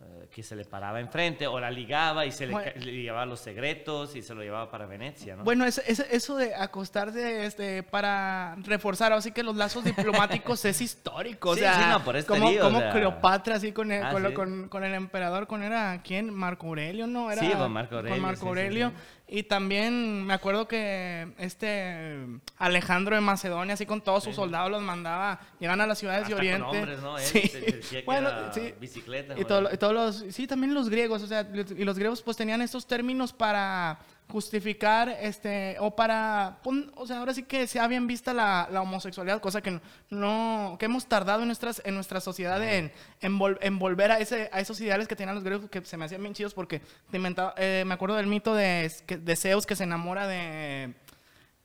eh, 0.00 0.28
que 0.30 0.42
se 0.42 0.56
le 0.56 0.64
paraba 0.64 0.98
enfrente 0.98 1.46
o 1.46 1.60
la 1.60 1.70
ligaba 1.70 2.24
y 2.24 2.32
se 2.32 2.46
le, 2.46 2.54
llevaba 2.80 3.26
los 3.26 3.40
secretos 3.40 4.16
y 4.16 4.22
se 4.22 4.34
lo 4.34 4.42
llevaba 4.42 4.70
para 4.70 4.86
Venecia, 4.86 5.36
¿no? 5.36 5.44
Bueno, 5.44 5.66
eso, 5.66 5.82
eso 5.86 6.36
de 6.36 6.54
acostarse 6.54 7.44
este, 7.44 7.82
para 7.82 8.54
reforzar 8.62 9.12
así 9.12 9.30
que 9.32 9.42
los 9.42 9.54
lazos 9.54 9.84
diplomáticos 9.84 10.64
es 10.64 10.80
histórico, 10.80 11.54
sí, 11.54 11.60
o 11.60 11.64
sea, 11.64 11.74
sí, 11.74 11.90
no, 11.90 12.02
por 12.02 12.16
este 12.16 12.32
como, 12.32 12.48
como 12.58 12.90
Cleopatra 12.92 13.56
así 13.56 13.72
con 13.72 13.92
el, 13.92 14.02
ah, 14.02 14.32
con, 14.32 14.68
con, 14.68 14.84
el 14.84 14.94
emperador, 14.94 15.46
con 15.46 15.62
era 15.62 16.00
quién, 16.02 16.32
Marco 16.32 16.68
Aurelio, 16.68 17.06
¿no? 17.06 17.30
Era, 17.30 17.42
sí, 17.42 17.50
con 17.50 17.72
Marco 17.72 17.96
Aurelio. 17.96 18.14
Con 18.14 18.22
Marco 18.22 18.48
Aurelio. 18.48 18.92
Y 19.30 19.42
también 19.42 20.24
me 20.24 20.32
acuerdo 20.32 20.66
que 20.66 21.32
este 21.36 22.16
Alejandro 22.56 23.14
de 23.14 23.20
Macedonia, 23.20 23.74
así 23.74 23.84
con 23.84 24.00
todos 24.00 24.24
sus 24.24 24.34
soldados, 24.34 24.70
los 24.70 24.80
mandaba, 24.80 25.38
llegan 25.60 25.80
a 25.82 25.86
las 25.86 25.98
ciudades 25.98 26.26
de 26.28 26.34
Oriente. 26.34 26.66
Con 26.66 26.76
hombres, 26.76 27.00
¿no? 27.00 27.18
sí. 27.18 27.50
bueno, 28.06 28.30
sí. 28.54 28.72
Bicicleta. 28.80 29.38
Y, 29.38 29.44
todo, 29.44 29.68
y, 29.70 29.76
todos 29.76 29.92
los, 29.92 30.34
sí, 30.34 30.46
también 30.46 30.72
los 30.72 30.88
griegos, 30.88 31.22
o 31.22 31.26
sea, 31.26 31.46
y 31.52 31.84
los 31.84 31.98
griegos 31.98 32.22
pues 32.22 32.38
tenían 32.38 32.62
estos 32.62 32.86
términos 32.86 33.34
para 33.34 33.98
justificar 34.30 35.08
este 35.08 35.76
o 35.80 35.96
para 35.96 36.60
o 36.94 37.06
sea 37.06 37.18
ahora 37.18 37.32
sí 37.32 37.44
que 37.44 37.66
se 37.66 37.80
ha 37.80 37.88
bien 37.88 38.06
vista 38.06 38.34
la, 38.34 38.68
la, 38.70 38.82
homosexualidad 38.82 39.40
cosa 39.40 39.62
que 39.62 39.80
no 40.10 40.76
que 40.78 40.84
hemos 40.84 41.06
tardado 41.06 41.42
en 41.42 41.48
nuestras 41.48 41.80
en 41.84 41.94
nuestra 41.94 42.20
sociedad 42.20 42.62
en, 42.62 42.92
en, 43.20 43.78
volver 43.78 44.12
a 44.12 44.18
ese 44.18 44.50
a 44.52 44.60
esos 44.60 44.78
ideales 44.82 45.08
que 45.08 45.16
tenían 45.16 45.34
los 45.34 45.44
griegos 45.44 45.70
que 45.70 45.82
se 45.84 45.96
me 45.96 46.04
hacían 46.04 46.20
bien 46.20 46.34
chidos 46.34 46.52
porque 46.52 46.82
eh, 47.12 47.84
me 47.86 47.94
acuerdo 47.94 48.16
del 48.16 48.26
mito 48.26 48.54
de, 48.54 48.92
de 49.06 49.36
Zeus 49.36 49.64
que 49.64 49.76
se 49.76 49.84
enamora 49.84 50.26
de 50.26 50.94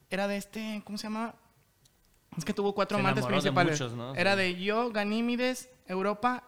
era 0.10 0.28
de 0.30 0.38
este 0.38 0.82
cómo 0.86 0.98
se 0.98 1.08
llama 1.08 1.36
Es 2.38 2.46
que 2.46 2.54
tuvo 2.54 2.74
cuatro 2.74 2.98
amantes 2.98 3.26
de 3.26 3.30
principales. 3.30 3.80
muchos, 3.80 3.94
¿no? 3.94 4.16
Era 4.16 4.36
de 4.36 4.56
Yo, 4.56 4.90
Ganímides, 4.92 5.70
Europa 5.86 6.44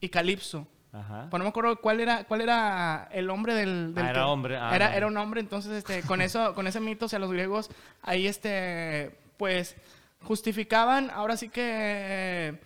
y 0.00 0.08
Calipso. 0.08 0.68
Ajá. 0.92 1.26
Pues 1.30 1.38
no 1.38 1.44
me 1.44 1.48
acuerdo 1.48 1.76
cuál 1.80 2.00
era, 2.00 2.24
cuál 2.24 2.42
era 2.42 3.08
el 3.12 3.30
hombre 3.30 3.54
del... 3.54 3.94
del 3.94 4.04
Ah, 4.04 4.10
era 4.10 4.26
hombre, 4.28 4.56
ah, 4.58 4.74
era, 4.76 4.94
era 4.94 5.06
un 5.06 5.16
hombre, 5.16 5.40
entonces 5.40 5.72
este, 5.72 6.02
con 6.02 6.20
eso, 6.20 6.54
con 6.54 6.66
ese 6.66 6.80
mito, 6.80 7.06
o 7.06 7.08
sea, 7.08 7.18
los 7.18 7.32
griegos 7.32 7.70
ahí 8.02 8.26
este, 8.26 9.18
pues 9.38 9.74
justificaban, 10.22 11.10
ahora 11.10 11.36
sí 11.38 11.48
que 11.48 12.58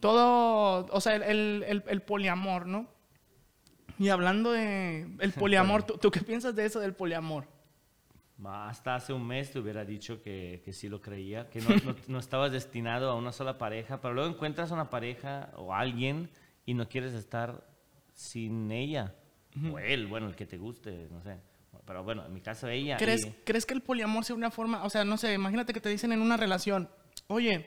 todo, 0.00 0.86
o 0.90 1.00
sea, 1.00 1.16
el, 1.16 1.22
el- 1.24 1.64
el- 1.66 1.84
el 1.88 2.02
poliamor, 2.02 2.66
¿no? 2.66 2.86
Y 3.98 4.10
hablando 4.10 4.52
de 4.52 5.08
el 5.18 5.32
poliamor, 5.38 5.82
¿tú, 5.82 5.98
tú 5.98 6.10
qué 6.10 6.20
piensas 6.20 6.54
de 6.54 6.64
eso 6.64 6.78
del 6.80 6.94
poliamor? 6.94 7.44
Hasta 8.46 8.94
hace 8.94 9.12
un 9.12 9.26
mes 9.26 9.50
te 9.50 9.58
hubiera 9.58 9.84
dicho 9.84 10.22
que, 10.22 10.62
que 10.64 10.72
sí 10.72 10.88
lo 10.88 11.00
creía, 11.02 11.50
que 11.50 11.60
no, 11.60 11.70
no, 11.84 11.96
no 12.06 12.18
estabas 12.20 12.52
destinado 12.52 13.10
a 13.10 13.16
una 13.16 13.32
sola 13.32 13.58
pareja, 13.58 14.00
pero 14.00 14.14
luego 14.14 14.30
encuentras 14.30 14.70
una 14.70 14.90
pareja 14.90 15.48
o 15.56 15.74
alguien 15.74 16.30
y 16.68 16.74
no 16.74 16.86
quieres 16.86 17.14
estar 17.14 17.66
sin 18.12 18.70
ella. 18.70 19.14
O 19.72 19.78
él, 19.78 20.06
bueno, 20.06 20.28
el 20.28 20.36
que 20.36 20.44
te 20.44 20.58
guste, 20.58 21.08
no 21.10 21.22
sé. 21.22 21.38
Pero 21.86 22.04
bueno, 22.04 22.26
en 22.26 22.34
mi 22.34 22.42
caso 22.42 22.68
ella. 22.68 22.98
¿Crees, 22.98 23.24
y- 23.24 23.30
¿Crees 23.44 23.64
que 23.64 23.72
el 23.72 23.80
poliamor 23.80 24.22
sea 24.22 24.36
una 24.36 24.50
forma, 24.50 24.84
o 24.84 24.90
sea, 24.90 25.02
no 25.04 25.16
sé, 25.16 25.32
imagínate 25.32 25.72
que 25.72 25.80
te 25.80 25.88
dicen 25.88 26.12
en 26.12 26.20
una 26.20 26.36
relación, 26.36 26.90
oye, 27.28 27.66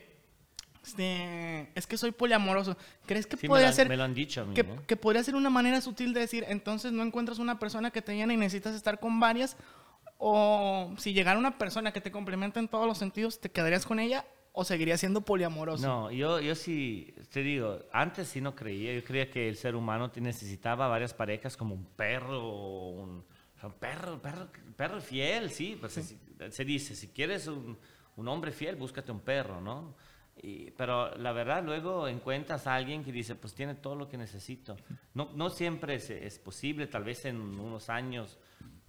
este, 0.84 1.72
es 1.74 1.88
que 1.88 1.98
soy 1.98 2.12
poliamoroso, 2.12 2.78
¿crees 3.08 3.26
que 3.26 3.38
sí, 3.38 3.46
me 3.48 3.50
podría 3.50 3.70
lo, 3.70 3.74
ser 3.74 3.90
me 3.90 3.98
lo 3.98 4.04
han 4.04 4.14
dicho 4.14 4.42
a 4.42 4.46
mí. 4.46 4.54
que, 4.54 4.66
que 4.86 4.96
podría 4.96 5.24
ser 5.24 5.34
una 5.36 5.50
manera 5.50 5.82
sutil 5.82 6.14
de 6.14 6.20
decir, 6.20 6.46
entonces 6.48 6.92
no 6.92 7.02
encuentras 7.02 7.40
una 7.40 7.58
persona 7.58 7.90
que 7.90 8.04
te 8.04 8.16
llene 8.16 8.36
y 8.36 8.38
necesitas 8.38 8.76
estar 8.76 9.00
con 9.00 9.20
varias, 9.20 9.58
o 10.20 10.94
si 10.98 11.14
llegara 11.14 11.40
una 11.40 11.58
persona 11.58 11.92
que 11.92 12.02
te 12.02 12.12
complementa 12.12 12.60
en 12.60 12.68
todos 12.68 12.86
los 12.86 13.00
sentidos, 13.00 13.40
¿te 13.42 13.50
quedarías 13.50 13.86
con 13.88 14.00
ella 14.00 14.26
o 14.54 14.64
seguirías 14.64 15.00
siendo 15.00 15.22
poliamoroso? 15.22 15.86
No, 15.88 16.12
yo, 16.12 16.40
yo 16.40 16.56
sí, 16.56 17.14
te 17.32 17.42
digo, 17.42 17.80
antes 17.94 18.28
sí 18.28 18.42
no 18.42 18.56
creía, 18.56 18.94
yo 18.94 19.04
creía 19.04 19.30
que 19.30 19.48
el 19.48 19.56
ser 19.56 19.76
humano 19.76 20.12
necesitaba 20.16 20.88
varias 20.88 21.14
parejas 21.14 21.56
como 21.56 21.74
un 21.76 21.86
perro, 21.86 22.90
un, 22.90 23.24
un 23.64 23.74
perro, 23.80 24.22
perro, 24.22 24.50
perro 24.76 25.02
fiel, 25.02 25.50
sí, 25.52 25.78
pues 25.80 25.94
Se, 25.94 26.52
se 26.52 26.66
dice, 26.66 26.96
si 26.96 27.10
quieres 27.10 27.48
un, 27.48 27.78
un 28.18 28.28
hombre 28.28 28.52
fiel, 28.52 28.76
búscate 28.76 29.12
un 29.12 29.22
perro, 29.22 29.62
¿no? 29.62 29.96
Y- 30.42 30.72
pero 30.72 31.16
la 31.18 31.32
verdad, 31.34 31.64
luego 31.64 32.08
encuentras 32.08 32.66
a 32.68 32.76
alguien 32.76 33.04
que 33.04 33.12
dice, 33.12 33.36
pues 33.36 33.54
tiene 33.54 33.76
todo 33.76 33.96
lo 33.96 34.08
que 34.10 34.18
necesito. 34.18 34.76
No, 35.14 35.30
no 35.36 35.50
siempre 35.50 35.96
es, 35.96 36.10
es 36.10 36.40
posible, 36.40 36.88
tal 36.88 37.04
vez 37.04 37.26
en 37.26 37.38
unos 37.38 37.90
años 37.90 38.38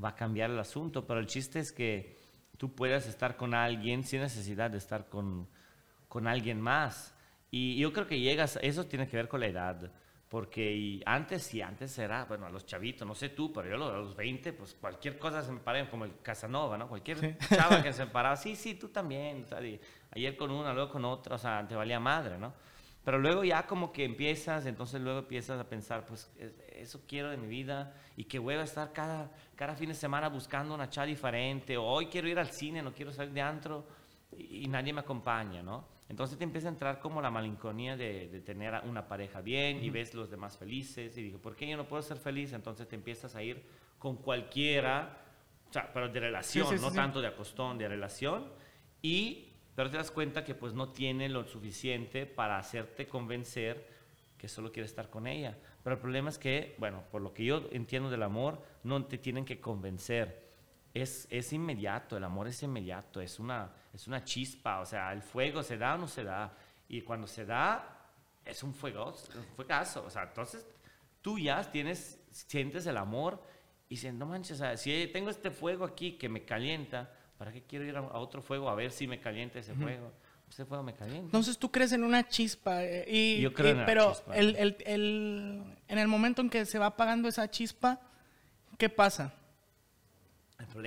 va 0.03 0.11
a 0.11 0.15
cambiar 0.15 0.51
el 0.51 0.59
asunto, 0.59 1.07
pero 1.07 1.21
el 1.21 1.27
chiste 1.27 1.59
es 1.61 1.71
que 1.73 2.17
tú 2.63 2.77
puedas 2.77 3.09
estar 3.09 3.37
con 3.37 3.55
alguien 3.55 4.05
sin 4.05 4.21
necesidad 4.21 4.71
de 4.71 4.79
estar 4.79 5.09
con, 5.09 5.49
con 6.09 6.29
alguien 6.29 6.61
más. 6.61 7.13
Y 7.51 7.77
yo 7.77 7.93
creo 7.93 8.07
que 8.07 8.21
llegas, 8.21 8.57
eso 8.63 8.87
tiene 8.87 9.09
que 9.09 9.17
ver 9.17 9.27
con 9.27 9.41
la 9.41 9.49
edad, 9.49 9.91
porque 10.29 10.73
y 10.73 11.03
antes 11.05 11.43
sí, 11.43 11.61
antes 11.61 11.99
era, 11.99 12.25
bueno, 12.27 12.47
a 12.47 12.51
los 12.51 12.65
chavitos, 12.65 13.05
no 13.09 13.17
sé 13.17 13.31
tú, 13.31 13.53
pero 13.53 13.69
yo 13.69 13.75
a 13.75 13.99
los 13.99 14.15
20, 14.15 14.53
pues 14.53 14.75
cualquier 14.81 15.19
cosa 15.19 15.43
se 15.43 15.51
me 15.51 15.59
paraba, 15.59 15.91
como 15.91 16.05
el 16.05 16.13
Casanova, 16.23 16.79
¿no? 16.79 16.87
Cualquier 16.89 17.37
chava 17.49 17.83
que 17.83 17.93
se 17.93 18.05
me 18.05 18.13
paraba, 18.13 18.37
sí, 18.37 18.55
sí, 18.55 18.75
tú 18.77 18.91
también, 18.91 19.43
o 19.43 19.49
sea, 19.49 19.61
y 19.61 19.81
ayer 20.13 20.37
con 20.37 20.53
una, 20.53 20.73
luego 20.73 20.93
con 20.93 21.05
otra, 21.05 21.35
o 21.35 21.39
sea, 21.39 21.67
te 21.67 21.75
valía 21.75 21.99
madre, 21.99 22.39
¿no? 22.39 22.55
Pero 23.05 23.19
luego 23.19 23.43
ya 23.43 23.67
como 23.67 23.93
que 23.93 24.05
empiezas, 24.05 24.67
entonces 24.67 25.01
luego 25.01 25.19
empiezas 25.19 25.59
a 25.61 25.69
pensar, 25.69 26.07
pues 26.07 26.31
es- 26.39 26.55
eso 26.83 27.01
quiero 27.07 27.31
de 27.31 27.37
mi 27.37 27.47
vida 27.47 27.95
y 28.17 28.25
que 28.25 28.39
voy 28.39 28.55
a 28.55 28.63
estar 28.63 28.93
cada, 28.93 29.31
cada 29.55 29.75
fin 29.75 29.89
de 29.89 29.95
semana 29.95 30.29
buscando 30.29 30.75
una 30.75 30.89
chava 30.89 31.07
diferente, 31.07 31.77
o 31.77 31.85
hoy 31.85 32.07
quiero 32.07 32.29
ir 32.29 32.39
al 32.39 32.51
cine, 32.51 32.83
no 32.83 32.93
quiero 32.93 33.13
salir 33.13 33.33
de 33.33 33.41
antro 33.41 33.87
y, 34.37 34.65
y 34.65 34.69
nadie 34.69 34.93
me 34.93 35.01
acompaña, 35.01 35.63
¿no? 35.63 35.87
Entonces 36.09 36.37
te 36.37 36.45
empieza 36.45 36.69
a 36.69 36.73
entrar 36.73 36.99
como 36.99 37.23
la 37.23 37.31
malinconía 37.31 37.97
de, 37.97 38.29
de 38.29 38.41
tener 38.41 38.75
a 38.75 38.83
una 38.83 39.09
pareja 39.09 39.41
bien 39.41 39.83
y 39.83 39.89
ves 39.89 40.13
los 40.13 40.31
demás 40.31 40.59
felices 40.59 41.17
y 41.17 41.23
digo, 41.23 41.39
¿por 41.39 41.57
qué 41.57 41.67
yo 41.67 41.77
no 41.77 41.89
puedo 41.89 42.03
ser 42.03 42.19
feliz? 42.19 42.53
Entonces 42.53 42.87
te 42.87 42.97
empiezas 42.97 43.35
a 43.35 43.43
ir 43.43 43.65
con 43.99 44.17
cualquiera, 44.17 45.17
o 45.71 45.73
sea, 45.73 45.91
pero 45.93 46.09
de 46.09 46.21
relación, 46.21 46.69
sí, 46.69 46.77
sí, 46.77 46.83
no 46.83 46.91
sí. 46.91 46.97
tanto 46.97 47.21
de 47.21 47.29
acostón, 47.29 47.79
de 47.79 47.89
relación, 47.89 48.45
y 49.01 49.53
pero 49.75 49.91
te 49.91 49.97
das 49.97 50.11
cuenta 50.11 50.45
que 50.45 50.55
pues 50.55 50.75
no 50.75 50.91
tiene 50.91 51.29
lo 51.29 51.47
suficiente 51.47 52.27
para 52.27 52.59
hacerte 52.59 53.07
convencer 53.07 53.89
que 54.37 54.49
solo 54.49 54.71
quiere 54.71 54.87
estar 54.87 55.09
con 55.09 55.27
ella. 55.27 55.57
Pero 55.83 55.97
el 55.97 56.01
problema 56.01 56.31
es 56.31 56.39
que, 56.39 56.77
bueno, 56.79 57.03
por 57.11 57.23
lo 57.23 57.35
que 57.35 57.45
yo 57.45 57.69
entiendo 57.73 58.09
del 58.11 58.23
amor, 58.23 58.63
no 58.85 59.05
te 59.05 59.19
tienen 59.19 59.45
que 59.45 59.61
convencer. 59.61 60.51
Es, 60.95 61.27
es 61.31 61.53
inmediato, 61.53 62.17
el 62.17 62.25
amor 62.25 62.49
es 62.49 62.63
inmediato, 62.63 63.21
es 63.21 63.39
una, 63.39 63.73
es 63.93 64.07
una 64.07 64.23
chispa, 64.25 64.81
o 64.81 64.87
sea, 64.87 65.13
el 65.13 65.23
fuego 65.23 65.63
se 65.63 65.79
da 65.79 65.95
o 65.95 65.99
no 65.99 66.07
se 66.07 66.23
da. 66.23 66.57
Y 66.89 67.01
cuando 67.01 67.27
se 67.27 67.47
da, 67.47 68.11
es 68.45 68.63
un 68.63 68.75
fuego, 68.75 69.15
un 69.35 69.45
fuegazo. 69.57 70.05
O 70.05 70.11
sea, 70.11 70.25
entonces 70.25 70.67
tú 71.21 71.39
ya 71.39 71.63
tienes, 71.71 72.21
sientes 72.31 72.87
el 72.87 72.97
amor 72.97 73.43
y 73.89 73.95
dices, 73.95 74.15
no 74.15 74.27
manches, 74.27 74.53
o 74.53 74.65
sea, 74.65 74.77
si 74.77 75.09
tengo 75.13 75.31
este 75.31 75.51
fuego 75.51 75.85
aquí 75.85 76.13
que 76.13 76.29
me 76.29 76.45
calienta, 76.45 77.13
¿para 77.39 77.53
qué 77.53 77.63
quiero 77.63 77.85
ir 77.85 77.97
a, 77.97 78.03
otro 78.03 78.41
fuego 78.43 78.69
a 78.69 78.75
ver 78.75 78.91
si 78.91 79.07
me 79.07 79.21
calienta 79.21 79.59
ese 79.59 79.75
fuego? 79.75 80.13
Ese 80.53 80.67
fuego 80.67 80.83
me 80.83 80.95
calienta. 80.95 81.25
Entonces 81.25 81.57
tú 81.59 81.71
crees 81.71 81.93
en 81.93 82.05
una 82.05 82.29
chispa. 82.29 82.85
eh, 82.85 83.05
y, 83.09 83.41
Yo 83.41 83.55
creo 83.55 83.69
y- 83.69 83.71
en 83.73 83.79
la 83.79 83.87
pero 83.87 84.13
chispa. 84.13 84.37
El, 84.37 84.55
el- 84.57 84.77
el- 84.85 85.63
en 85.89 85.99
el 85.99 86.09
momento 86.09 86.43
en 86.43 86.51
que 86.51 86.67
se 86.67 86.79
va 86.79 86.87
apagando 86.87 87.27
esa 87.29 87.51
chispa, 87.51 87.99
¿qué 88.77 88.89
pasa? 88.91 89.33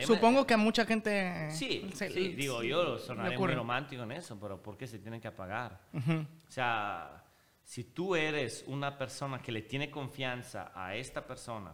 Supongo 0.05 0.47
que 0.47 0.53
a 0.53 0.57
mucha 0.57 0.86
gente... 0.86 1.49
Sí, 1.51 1.89
se- 1.93 2.09
sí, 2.09 2.30
digo, 2.34 2.63
yo 2.63 2.97
sonaré 2.97 3.38
muy 3.38 3.53
romántico 3.53 4.03
en 4.03 4.13
eso, 4.13 4.38
pero 4.39 4.61
¿por 4.61 4.78
qué 4.78 4.88
se 4.88 4.99
tienen 4.99 5.20
que 5.20 5.28
apagar? 5.28 5.80
Ujú. 5.93 6.26
O 6.47 6.51
sea, 6.51 7.24
si 7.63 7.84
tú 7.84 8.16
eres 8.16 8.63
una 8.68 8.97
persona 8.97 9.41
que 9.41 9.51
le 9.51 9.63
tiene 9.63 9.91
confianza 9.91 10.72
a 10.74 10.95
esta 10.95 11.26
persona 11.28 11.74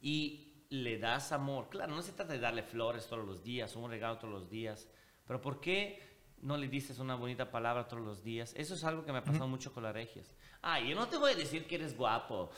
y 0.00 0.64
le 0.70 0.98
das 0.98 1.32
amor, 1.32 1.68
claro, 1.68 1.94
no 1.94 2.00
se 2.02 2.12
trata 2.12 2.32
de 2.32 2.38
darle 2.38 2.62
flores 2.62 3.06
todos 3.06 3.26
los 3.26 3.44
días, 3.44 3.76
un 3.76 3.90
regalo 3.90 4.16
todos 4.18 4.32
los 4.32 4.48
días, 4.48 4.88
pero 5.26 5.40
¿por 5.40 5.60
qué 5.60 6.11
no 6.42 6.56
le 6.56 6.68
dices 6.68 6.98
una 6.98 7.14
bonita 7.14 7.50
palabra 7.50 7.88
todos 7.88 8.02
los 8.02 8.22
días? 8.22 8.52
Eso 8.56 8.74
es 8.74 8.84
algo 8.84 9.04
que 9.04 9.12
me 9.12 9.18
ha 9.18 9.24
pasado 9.24 9.48
mucho 9.48 9.72
con 9.72 9.84
las 9.84 9.94
regias. 9.94 10.26
Ah, 10.60 10.78
yo 10.80 10.94
no 10.94 11.08
te 11.08 11.16
voy 11.16 11.32
a 11.32 11.34
decir 11.34 11.66
que 11.66 11.74
eres 11.74 11.96
guapo, 11.96 12.50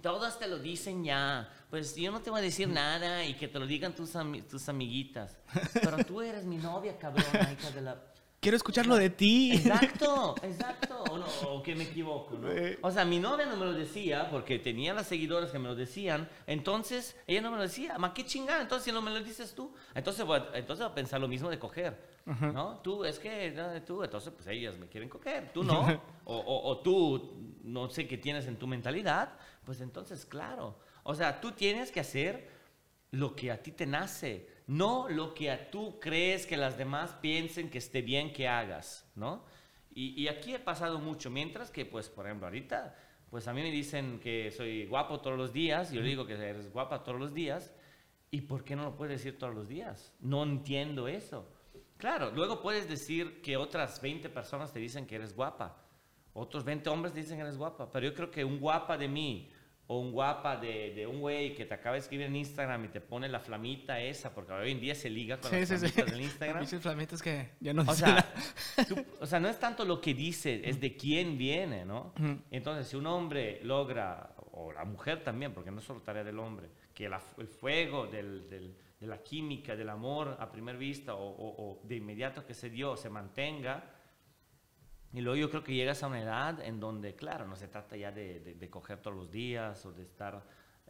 todas 0.00 0.38
te 0.38 0.48
lo 0.48 0.58
dicen 0.58 1.04
ya, 1.04 1.52
pues 1.68 1.94
yo 1.94 2.10
no 2.10 2.20
te 2.20 2.30
voy 2.30 2.40
a 2.40 2.42
decir 2.42 2.68
nada 2.68 3.24
y 3.24 3.34
que 3.34 3.48
te 3.48 3.58
lo 3.58 3.66
digan 3.66 3.94
tus, 3.94 4.12
tus 4.48 4.68
amiguitas, 4.68 5.36
pero 5.74 6.02
tú 6.04 6.22
eres 6.22 6.44
mi 6.44 6.56
novia, 6.56 6.98
cabrona, 6.98 7.52
hija 7.52 7.70
de 7.70 7.80
la... 7.82 8.09
Quiero 8.40 8.56
escucharlo 8.56 8.96
de 8.96 9.10
ti. 9.10 9.52
Exacto, 9.52 10.34
exacto. 10.42 11.02
O, 11.10 11.18
no, 11.18 11.26
o 11.50 11.62
que 11.62 11.74
me 11.74 11.84
equivoco, 11.84 12.36
¿no? 12.38 12.48
O 12.80 12.90
sea, 12.90 13.04
mi 13.04 13.18
novia 13.18 13.44
no 13.44 13.54
me 13.56 13.66
lo 13.66 13.74
decía 13.74 14.30
porque 14.30 14.58
tenía 14.58 14.94
las 14.94 15.08
seguidoras 15.08 15.50
que 15.50 15.58
me 15.58 15.68
lo 15.68 15.74
decían. 15.74 16.26
Entonces, 16.46 17.16
ella 17.26 17.42
no 17.42 17.50
me 17.50 17.58
lo 17.58 17.64
decía. 17.64 17.98
Ma, 17.98 18.14
qué 18.14 18.24
chingada. 18.24 18.62
Entonces, 18.62 18.86
si 18.86 18.92
no 18.92 19.02
me 19.02 19.10
lo 19.10 19.22
dices 19.22 19.54
tú. 19.54 19.74
Entonces 19.94 20.24
voy 20.24 20.38
a, 20.40 20.56
entonces 20.58 20.82
voy 20.84 20.92
a 20.92 20.94
pensar 20.94 21.20
lo 21.20 21.28
mismo 21.28 21.50
de 21.50 21.58
coger. 21.58 22.18
¿No? 22.24 22.78
Tú, 22.78 23.04
es 23.04 23.18
que 23.18 23.50
no, 23.50 23.82
tú. 23.82 24.02
Entonces, 24.04 24.32
pues 24.34 24.46
ellas 24.48 24.78
me 24.78 24.86
quieren 24.88 25.10
coger. 25.10 25.52
Tú 25.52 25.62
no. 25.62 26.00
O, 26.24 26.36
o- 26.36 26.70
o 26.70 26.78
tú, 26.78 27.56
no 27.64 27.90
sé 27.90 28.06
qué 28.06 28.16
tienes 28.16 28.46
en 28.46 28.56
tu 28.56 28.66
mentalidad. 28.68 29.32
Pues 29.64 29.80
entonces, 29.80 30.24
claro. 30.24 30.78
O 31.02 31.14
sea, 31.14 31.40
tú 31.40 31.52
tienes 31.52 31.90
que 31.90 31.98
hacer 32.00 32.48
lo 33.10 33.34
que 33.34 33.50
a 33.50 33.60
ti 33.60 33.72
te 33.72 33.84
nace, 33.84 34.46
no 34.70 35.08
lo 35.08 35.34
que 35.34 35.50
a 35.50 35.68
tú 35.68 35.98
crees 35.98 36.46
que 36.46 36.56
las 36.56 36.78
demás 36.78 37.16
piensen 37.20 37.70
que 37.70 37.78
esté 37.78 38.02
bien 38.02 38.32
que 38.32 38.46
hagas, 38.46 39.04
¿no? 39.16 39.44
Y, 39.92 40.22
y 40.22 40.28
aquí 40.28 40.54
he 40.54 40.60
pasado 40.60 41.00
mucho, 41.00 41.28
mientras 41.28 41.72
que, 41.72 41.84
pues, 41.84 42.08
por 42.08 42.26
ejemplo, 42.26 42.46
ahorita, 42.46 42.96
pues 43.30 43.48
a 43.48 43.52
mí 43.52 43.62
me 43.62 43.72
dicen 43.72 44.20
que 44.20 44.52
soy 44.52 44.86
guapo 44.86 45.20
todos 45.20 45.36
los 45.36 45.52
días, 45.52 45.90
yo 45.90 46.00
le 46.00 46.10
digo 46.10 46.24
que 46.24 46.34
eres 46.34 46.72
guapa 46.72 47.02
todos 47.02 47.18
los 47.18 47.34
días, 47.34 47.74
¿y 48.30 48.42
por 48.42 48.62
qué 48.62 48.76
no 48.76 48.84
lo 48.84 48.94
puedes 48.94 49.18
decir 49.18 49.36
todos 49.36 49.52
los 49.52 49.66
días? 49.66 50.14
No 50.20 50.44
entiendo 50.44 51.08
eso. 51.08 51.48
Claro, 51.96 52.30
luego 52.30 52.62
puedes 52.62 52.88
decir 52.88 53.42
que 53.42 53.56
otras 53.56 54.00
20 54.00 54.28
personas 54.28 54.72
te 54.72 54.78
dicen 54.78 55.04
que 55.04 55.16
eres 55.16 55.34
guapa, 55.34 55.82
otros 56.32 56.62
20 56.62 56.88
hombres 56.90 57.12
te 57.12 57.18
dicen 57.18 57.38
que 57.38 57.42
eres 57.42 57.58
guapa, 57.58 57.90
pero 57.90 58.06
yo 58.06 58.14
creo 58.14 58.30
que 58.30 58.44
un 58.44 58.60
guapa 58.60 58.96
de 58.96 59.08
mí 59.08 59.50
o 59.92 59.98
un 59.98 60.12
guapa 60.12 60.56
de, 60.56 60.94
de 60.94 61.04
un 61.04 61.18
güey 61.18 61.52
que 61.56 61.66
te 61.66 61.74
acaba 61.74 61.94
de 61.94 61.98
escribir 62.00 62.26
en 62.26 62.36
Instagram 62.36 62.84
y 62.84 62.88
te 62.88 63.00
pone 63.00 63.28
la 63.28 63.40
flamita 63.40 63.98
esa, 64.00 64.32
porque 64.32 64.52
hoy 64.52 64.70
en 64.70 64.80
día 64.80 64.94
se 64.94 65.10
liga 65.10 65.38
con 65.40 65.50
Sí, 65.50 65.56
las 65.58 65.68
sí, 65.68 65.78
sí. 65.78 65.88
flamitas 65.88 66.10
del 66.12 66.20
Instagram. 66.30 66.58
Pinches 66.60 66.80
flamitas 66.80 67.20
que 67.22 67.48
ya 67.58 67.74
no 67.74 67.82
O 67.82 67.92
sea, 67.94 68.24
tú- 68.88 69.04
o 69.20 69.26
sea, 69.26 69.40
no 69.40 69.48
es 69.48 69.58
tanto 69.58 69.84
lo 69.84 70.00
que 70.00 70.14
dice, 70.14 70.60
es 70.64 70.80
de 70.80 70.96
quién 70.96 71.36
viene, 71.36 71.84
¿no? 71.84 72.14
Entonces, 72.52 72.86
si 72.86 72.96
un 72.96 73.06
hombre 73.08 73.58
logra, 73.64 74.30
o 74.52 74.70
la 74.72 74.84
mujer 74.84 75.24
también, 75.24 75.52
porque 75.52 75.72
no 75.72 75.80
es 75.80 75.84
solo 75.84 76.00
tarea 76.02 76.22
del 76.22 76.38
hombre, 76.38 76.68
que 76.94 77.08
la- 77.08 77.20
el 77.38 77.48
fuego 77.48 78.06
del- 78.06 78.48
del- 78.48 78.76
de 79.00 79.06
la 79.08 79.18
química, 79.24 79.74
del 79.74 79.88
amor 79.88 80.36
a 80.38 80.52
primera 80.52 80.78
vista 80.78 81.14
o, 81.16 81.24
o- 81.28 81.64
o 81.64 81.80
de 81.84 81.96
inmediato 81.96 82.46
que 82.46 82.54
se 82.54 82.70
dio 82.70 82.96
se 82.96 83.10
mantenga, 83.10 83.82
y 85.12 85.20
luego 85.20 85.36
yo 85.36 85.50
creo 85.50 85.64
que 85.64 85.74
llegas 85.74 86.02
a 86.02 86.06
una 86.06 86.20
edad 86.20 86.60
en 86.60 86.78
donde, 86.80 87.14
claro, 87.16 87.46
no 87.46 87.56
se 87.56 87.68
trata 87.68 87.96
ya 87.96 88.12
de, 88.12 88.40
de- 88.40 88.54
de 88.54 88.70
coger 88.70 88.98
todos 88.98 89.16
los 89.16 89.30
días 89.30 89.84
o 89.86 89.92
de 89.92 90.02
estar 90.02 90.42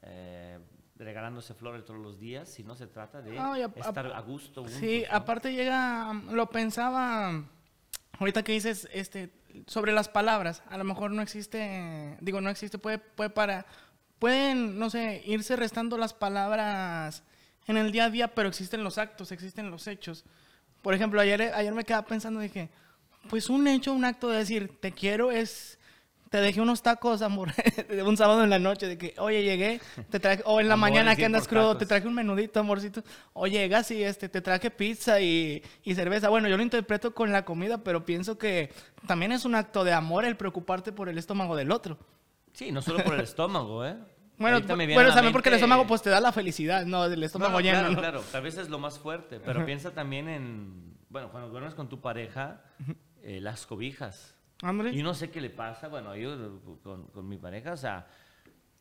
eh, 0.03 0.59
regalándose 0.97 1.55
flores 1.55 1.85
todos 1.85 2.01
los 2.01 2.19
días, 2.19 2.49
sino 2.49 2.75
se 2.75 2.87
trata 2.87 3.23
de 3.23 3.33
No, 3.33 3.55
ap- 3.55 3.77
estar 3.79 4.07
a 4.07 4.21
gusto. 4.21 4.67
Sí, 4.69 4.97
juntos, 5.01 5.11
¿no? 5.11 5.17
aparte 5.17 5.53
llega, 5.55 6.13
lo 6.31 6.51
pensaba 6.51 7.45
ahorita 8.19 8.43
que 8.43 8.53
dices, 8.53 8.89
este, 8.93 9.31
sobre 9.67 9.93
las 9.93 10.09
palabras, 10.09 10.63
a 10.69 10.77
lo 10.77 10.85
mejor 10.85 11.11
no 11.11 11.23
existe, 11.23 12.17
digo, 12.21 12.41
no 12.43 12.51
existe, 12.51 12.77
puede, 12.79 12.99
puede 12.99 13.31
para, 13.31 13.65
pueden, 14.19 14.79
no 14.79 14.91
sé, 14.91 15.23
irse 15.25 15.57
restando 15.57 15.97
las 15.97 16.13
palabras 16.13 17.23
en 17.67 17.79
el 17.79 17.93
día 17.93 18.05
a 18.07 18.11
día, 18.11 18.35
pero 18.35 18.49
existen 18.49 18.85
los 18.85 18.99
actos, 18.99 19.33
existen 19.33 19.71
los 19.71 19.87
hechos. 19.87 20.25
Por 20.83 20.93
ejemplo, 20.95 21.21
ayer, 21.21 21.41
ayer 21.55 21.73
me 21.73 21.85
quedaba 21.85 22.07
pensando, 22.07 22.41
dije, 22.41 22.69
pues 23.29 23.51
un 23.51 23.67
hecho, 23.69 23.93
un 23.93 24.05
acto 24.05 24.29
de 24.29 24.39
decir, 24.39 24.79
te 24.81 24.93
quiero 24.93 25.31
es 25.31 25.79
te 26.31 26.41
dejé 26.41 26.61
unos 26.61 26.81
tacos, 26.81 27.23
amor, 27.23 27.49
un 28.07 28.17
sábado 28.17 28.45
en 28.45 28.51
la 28.51 28.61
noche, 28.61 28.87
de 28.87 28.97
que, 28.97 29.15
oye, 29.19 29.43
llegué, 29.43 29.81
te 30.11 30.21
traje, 30.21 30.43
o 30.47 30.61
en 30.61 30.69
la 30.69 30.77
mañana 30.77 31.17
que 31.17 31.25
andas 31.25 31.49
crudo, 31.49 31.77
te 31.77 31.87
traje 31.87 32.07
un 32.07 32.15
menudito, 32.15 32.61
amorcito, 32.61 33.03
o 33.33 33.49
llegas 33.49 33.91
y 33.91 34.05
este, 34.05 34.29
te 34.29 34.41
traje 34.41 34.71
pizza 34.71 35.21
y, 35.21 35.61
y, 35.83 35.95
cerveza. 35.97 36.29
Bueno, 36.29 36.49
yo 36.49 36.57
lo 36.57 36.63
interpreto 36.63 37.15
con 37.15 37.33
la 37.33 37.45
comida, 37.45 37.79
pero 37.79 38.05
pienso 38.05 38.39
que 38.39 38.73
también 39.09 39.33
es 39.33 39.45
un 39.45 39.57
acto 39.57 39.83
de 39.83 39.93
amor 39.93 40.25
el 40.25 40.37
preocuparte 40.37 40.93
por 40.93 41.09
el 41.09 41.19
estómago 41.19 41.57
del 41.57 41.73
otro. 41.73 41.99
Sí, 42.53 42.71
no 42.71 42.81
solo 42.81 43.03
por 43.03 43.15
el 43.15 43.23
estómago, 43.23 43.85
¿eh? 43.85 43.97
Bueno, 44.39 44.61
bueno 44.65 45.13
también 45.13 45.33
porque 45.33 45.49
el 45.49 45.57
estómago 45.57 45.87
pues 45.87 46.01
te 46.01 46.11
da 46.11 46.21
la 46.21 46.33
felicidad, 46.33 46.87
¿no? 46.87 47.05
El 47.05 47.23
estómago 47.25 47.61
lleno. 47.61 47.81
Claro, 47.81 47.97
claro, 47.97 48.25
tal 48.31 48.43
vez 48.43 48.57
es 48.57 48.71
lo 48.71 48.79
más 48.79 49.01
fuerte, 49.01 49.41
pero 49.41 49.67
piensa 49.67 49.91
también 49.91 50.29
en, 50.29 50.97
bueno, 51.11 51.31
cuando 51.31 51.51
duermes 51.51 51.75
con 51.75 51.89
tu 51.89 52.01
pareja, 52.01 52.63
eh, 53.23 53.41
las 53.41 53.67
cobijas. 53.67 54.37
Y 54.93 55.03
no 55.03 55.15
sé 55.15 55.31
qué 55.31 55.41
le 55.41 55.51
pasa, 55.51 55.89
bueno, 55.89 56.15
yo 56.17 56.61
con, 56.83 57.07
con 57.09 57.27
mi 57.27 57.39
pareja, 57.39 57.73
o 57.73 57.77
sea, 57.77 58.07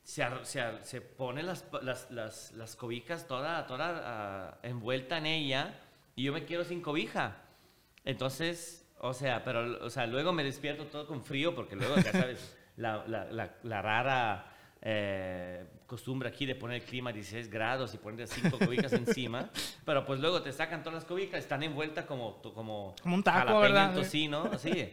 se, 0.03 0.25
se, 0.43 0.83
se 0.83 1.01
pone 1.01 1.41
las, 1.41 1.65
las, 1.81 2.11
las, 2.11 2.51
las, 2.51 2.75
cobijas 2.75 3.27
toda, 3.27 3.65
toda 3.65 4.57
uh, 4.61 4.67
envuelta 4.67 5.19
en 5.19 5.25
ella 5.25 5.79
y 6.15 6.23
yo 6.23 6.33
me 6.33 6.43
quiero 6.43 6.65
sin 6.65 6.81
cobija. 6.81 7.37
Entonces, 8.03 8.89
o 8.99 9.13
sea, 9.13 9.43
pero, 9.43 9.85
o 9.85 9.89
sea, 9.89 10.05
luego 10.05 10.33
me 10.33 10.43
despierto 10.43 10.87
todo 10.87 11.07
con 11.07 11.23
frío 11.23 11.55
porque 11.55 11.75
luego, 11.75 11.95
ya 11.95 12.11
sabes, 12.11 12.57
la, 12.75 13.07
la, 13.07 13.55
la 13.63 13.81
rara 13.81 14.51
eh, 14.81 15.65
costumbre 15.89 16.29
aquí 16.29 16.45
de 16.45 16.55
poner 16.55 16.81
el 16.81 16.87
clima 16.87 17.09
a 17.09 17.13
16 17.13 17.49
grados 17.49 17.93
y 17.93 17.97
poner 17.97 18.27
cinco 18.27 18.57
cobijas 18.57 18.93
encima, 18.93 19.49
pero 19.85 20.05
pues 20.05 20.21
luego 20.21 20.41
te 20.41 20.53
sacan 20.53 20.83
todas 20.83 20.93
las 20.93 21.05
cobijas, 21.05 21.39
están 21.39 21.63
envueltas 21.63 22.05
como, 22.05 22.41
como, 22.41 22.95
como 23.01 23.15
un 23.15 23.23
taco, 23.23 23.59
¿verdad? 23.59 23.93
tocino, 23.93 24.43
así. 24.53 24.89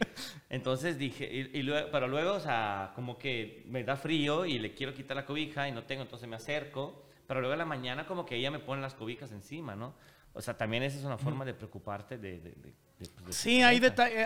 Entonces 0.49 0.97
dije, 0.97 1.31
y, 1.53 1.61
luego, 1.61 1.87
pero 1.91 2.07
luego, 2.07 2.33
o 2.33 2.39
sea, 2.39 2.91
como 2.95 3.17
que 3.17 3.63
me 3.67 3.83
da 3.83 3.95
frío 3.95 4.45
y 4.45 4.59
le 4.59 4.73
quiero 4.73 4.93
quitar 4.93 5.15
la 5.15 5.25
cobija 5.25 5.69
y 5.69 5.71
no 5.71 5.83
tengo, 5.83 6.01
entonces 6.01 6.27
me 6.27 6.35
acerco, 6.35 7.05
pero 7.27 7.39
luego 7.39 7.53
en 7.53 7.59
la 7.59 7.65
mañana 7.65 8.05
como 8.07 8.25
que 8.25 8.35
ella 8.35 8.51
me 8.51 8.59
pone 8.59 8.81
las 8.81 8.95
cobijas 8.95 9.31
encima, 9.31 9.75
¿no? 9.75 9.93
O 10.33 10.41
sea, 10.41 10.57
también 10.57 10.83
esa 10.83 10.97
es 10.97 11.05
una 11.05 11.17
forma 11.17 11.45
de 11.45 11.53
preocuparte 11.53 12.17
de... 12.17 12.39
de, 12.39 12.73
pues, 13.23 13.35
sí, 13.35 13.61
hay, 13.61 13.75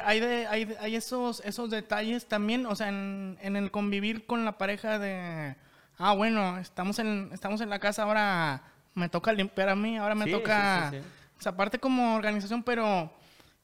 hay, 0.06 0.20
de, 0.20 0.48
hay, 0.48 0.76
hay, 0.80 0.96
esos, 0.96 1.42
esos 1.46 1.70
detalles 1.70 2.28
también, 2.28 2.66
o 2.66 2.76
sea, 2.76 2.88
en, 2.88 3.38
en, 3.42 3.58
el 3.58 3.72
convivir 3.72 4.26
con 4.26 4.46
la 4.46 4.58
pareja 4.58 4.98
de... 5.00 5.56
Ah, 6.04 6.14
bueno, 6.14 6.58
estamos 6.58 6.98
en, 6.98 7.30
estamos 7.32 7.62
en 7.62 7.70
la 7.70 7.78
casa, 7.78 8.04
ahora 8.04 8.64
me 8.96 9.08
toca 9.08 9.32
limpiar 9.32 9.70
a 9.70 9.76
mí, 9.76 9.98
ahora 9.98 10.16
me 10.16 10.32
toca... 10.32 10.92
o 11.38 11.42
sea, 11.42 11.56
parte 11.56 11.78
como 11.78 12.16
organización, 12.16 12.64
pero 12.64 13.14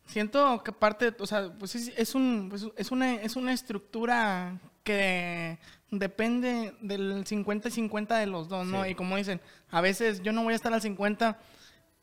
siento 0.06 0.64
que 0.64 0.72
parte, 0.72 1.16
o 1.20 1.26
sea, 1.26 1.52
pues 1.58 1.74
es, 1.74 1.92
es, 1.98 2.14
un, 2.14 2.48
pues 2.50 2.68
es, 2.76 2.92
una, 2.92 3.16
es 3.16 3.36
una 3.36 3.54
estructura 3.54 4.60
que 4.84 5.58
depende 5.90 6.76
del 6.80 7.26
50 7.26 7.70
y 7.70 7.72
50 7.72 8.18
de 8.18 8.28
los 8.28 8.50
dos, 8.50 8.68
¿no? 8.68 8.86
Y 8.86 8.94
como 8.94 9.18
dicen, 9.18 9.42
a 9.72 9.82
veces 9.82 10.22
yo 10.22 10.32
no 10.32 10.44
voy 10.44 10.54
a 10.54 10.58
estar 10.58 10.72
al 10.72 10.82
50 10.82 11.40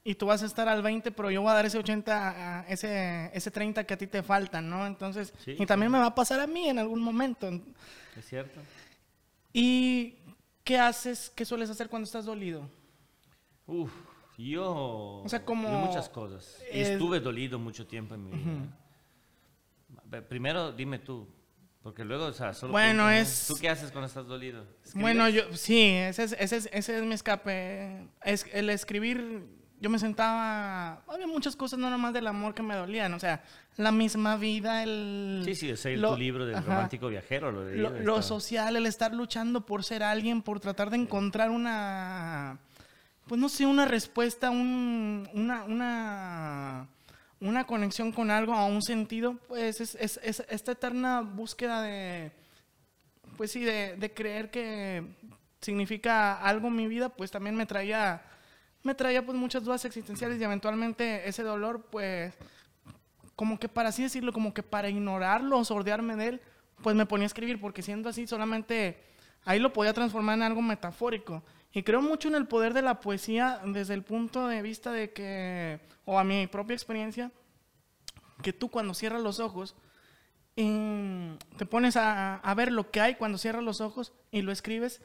y 0.03 0.17
tú 0.17 0.27
vas 0.27 0.43
a 0.43 0.47
estar 0.47 0.69
al 0.69 0.83
20, 0.83 1.13
pero 1.13 1.31
yo 1.31 1.43
voy 1.43 1.51
a 1.51 1.55
dar 1.55 1.65
ese 1.65 1.79
80, 1.79 2.67
ese, 2.69 3.31
ese 3.33 3.51
30 3.53 3.85
que 3.85 3.95
a 3.95 3.99
ti 3.99 4.09
te 4.09 4.25
falta, 4.25 4.61
¿no? 4.61 4.85
Entonces, 4.85 5.33
y 5.47 5.65
también 5.65 5.93
me 5.93 5.99
va 5.99 6.07
a 6.07 6.15
pasar 6.15 6.41
a 6.41 6.47
mí 6.49 6.69
en 6.69 6.81
algún 6.81 7.01
momento. 7.01 7.49
Es 8.19 8.27
cierto. 8.27 8.61
¿Y 9.53 10.17
qué 10.65 10.79
haces, 10.79 11.31
qué 11.37 11.45
sueles 11.45 11.71
hacer 11.71 11.89
cuando 11.89 12.05
estás 12.05 12.25
dolido? 12.25 12.69
Uf, 13.67 13.93
yo... 14.37 15.23
O 15.25 15.29
sea, 15.29 15.45
como... 15.45 15.69
muchas 15.69 16.09
cosas. 16.09 16.61
Y 16.73 16.81
estuve 16.81 17.21
dolido 17.21 17.59
mucho 17.59 17.87
tiempo 17.87 18.15
en 18.15 18.25
mi 18.25 18.31
vida. 18.31 20.23
Primero, 20.29 20.73
dime 20.73 20.99
tú, 20.99 21.29
porque 21.83 22.05
luego, 22.05 22.27
o 22.27 22.33
sea, 22.33 22.55
solo... 22.55 22.73
Bueno, 22.73 23.11
es... 23.11 23.47
¿Tú 23.47 23.57
qué 23.61 23.69
haces 23.69 23.91
cuando 23.93 24.07
estás 24.07 24.27
dolido? 24.27 24.67
Bueno, 24.95 25.29
yo, 25.29 25.55
sí, 25.55 25.89
ese 25.89 26.25
es, 26.25 26.33
ese, 26.39 26.57
es, 26.57 26.69
ese 26.73 26.99
es 26.99 27.03
mi 27.05 27.15
escape. 27.15 28.09
Es, 28.23 28.47
el 28.53 28.71
escribir 28.71 29.47
yo 29.81 29.91
me 29.91 29.99
sentaba, 29.99 31.03
había 31.07 31.27
muchas 31.27 31.57
cosas, 31.57 31.79
no 31.79 31.97
más 31.99 32.13
del 32.13 32.27
amor 32.27 32.55
que 32.55 32.63
me 32.63 32.75
dolían, 32.75 33.13
o 33.15 33.21
sea, 33.21 33.43
la 33.77 33.93
misma 33.93 34.37
vida, 34.37 34.83
el... 34.83 35.43
Sí, 35.45 35.55
sí, 35.55 35.71
es 35.71 35.83
tu 35.83 36.17
libro 36.17 36.47
del 36.47 36.65
romántico 36.65 37.09
viajero. 37.09 37.51
Lo, 37.51 37.91
lo, 37.91 38.23
social, 38.23 38.77
el 38.77 38.87
estar 38.87 39.13
luchando 39.13 39.67
por 39.67 39.85
ser 39.85 40.03
alguien, 40.03 40.43
por 40.43 40.61
tratar 40.61 40.91
de 40.91 40.97
encontrar 40.97 41.51
una, 41.51 42.59
pues 43.27 43.41
no 43.41 43.49
sé, 43.49 43.67
una 43.67 43.85
respuesta, 43.85 44.51
un, 44.51 45.29
una, 45.35 45.65
una, 45.65 46.89
una 47.41 47.67
conexión 47.67 48.13
con 48.13 48.31
algo, 48.31 48.55
a 48.55 48.67
un 48.67 48.83
sentido, 48.83 49.39
pues 49.49 49.81
es, 49.81 49.97
es, 49.97 50.21
es 50.23 50.45
esta 50.49 50.73
eterna 50.73 51.21
búsqueda 51.21 51.83
de, 51.83 52.33
pues 53.37 53.51
sí, 53.51 53.65
de, 53.65 53.97
de 53.97 54.15
creer 54.15 54.51
que 54.51 55.05
significa 55.61 56.41
algo 56.41 56.69
en 56.69 56.77
mi 56.77 56.87
vida, 56.87 57.09
pues 57.09 57.31
también 57.31 57.57
me 57.57 57.67
traía 57.67 58.23
me 58.85 58.95
traía 58.95 59.25
pues 59.25 59.37
muchas 59.37 59.65
dudas 59.65 59.85
existenciales 59.85 60.41
y 60.41 60.45
eventualmente 60.45 61.29
ese 61.29 61.43
dolor 61.43 61.87
pues 61.91 62.35
como 63.35 63.59
que 63.59 63.69
para 63.69 63.89
así 63.89 64.03
decirlo, 64.03 64.33
como 64.33 64.55
que 64.55 64.63
para 64.63 64.89
ignorarlo 64.89 65.59
o 65.59 65.65
sordearme 65.65 66.15
de 66.17 66.29
él, 66.29 66.41
pues 66.83 66.95
me 66.95 67.07
ponía 67.07 67.25
a 67.25 67.27
escribir 67.27 67.61
porque 67.61 67.83
siendo 67.83 68.09
así 68.09 68.27
solamente 68.27 69.03
ahí 69.45 69.59
lo 69.59 69.73
podía 69.73 69.93
transformar 69.93 70.37
en 70.37 70.43
algo 70.43 70.63
metafórico. 70.63 71.43
Y 71.73 71.83
creo 71.83 72.01
mucho 72.01 72.29
en 72.29 72.37
el 72.37 72.47
poder 72.47 72.73
de 72.73 72.83
la 72.83 73.01
poesía 73.01 73.61
desde 73.67 73.95
el 73.95 74.05
punto 74.05 74.47
de 74.47 74.63
vista 74.63 74.93
de 74.93 75.13
que, 75.13 75.81
o 76.05 76.19
a 76.19 76.25
mi 76.25 76.47
propia 76.47 76.75
experiencia, 76.75 77.33
que 78.43 78.53
tú 78.53 78.71
cuando 78.71 78.95
cierras 78.95 79.23
los 79.23 79.41
ojos, 79.41 79.75
y 80.55 81.37
te 81.57 81.67
pones 81.67 81.97
a, 81.97 82.37
a, 82.37 82.55
ver 82.55 82.71
lo 82.71 82.93
que 82.93 83.01
hay 83.01 83.17
cuando 83.17 83.39
cierras 83.39 83.65
los 83.65 83.81
ojos 83.81 84.13
y 84.31 84.43
lo 84.43 84.53
escribes, 84.53 85.03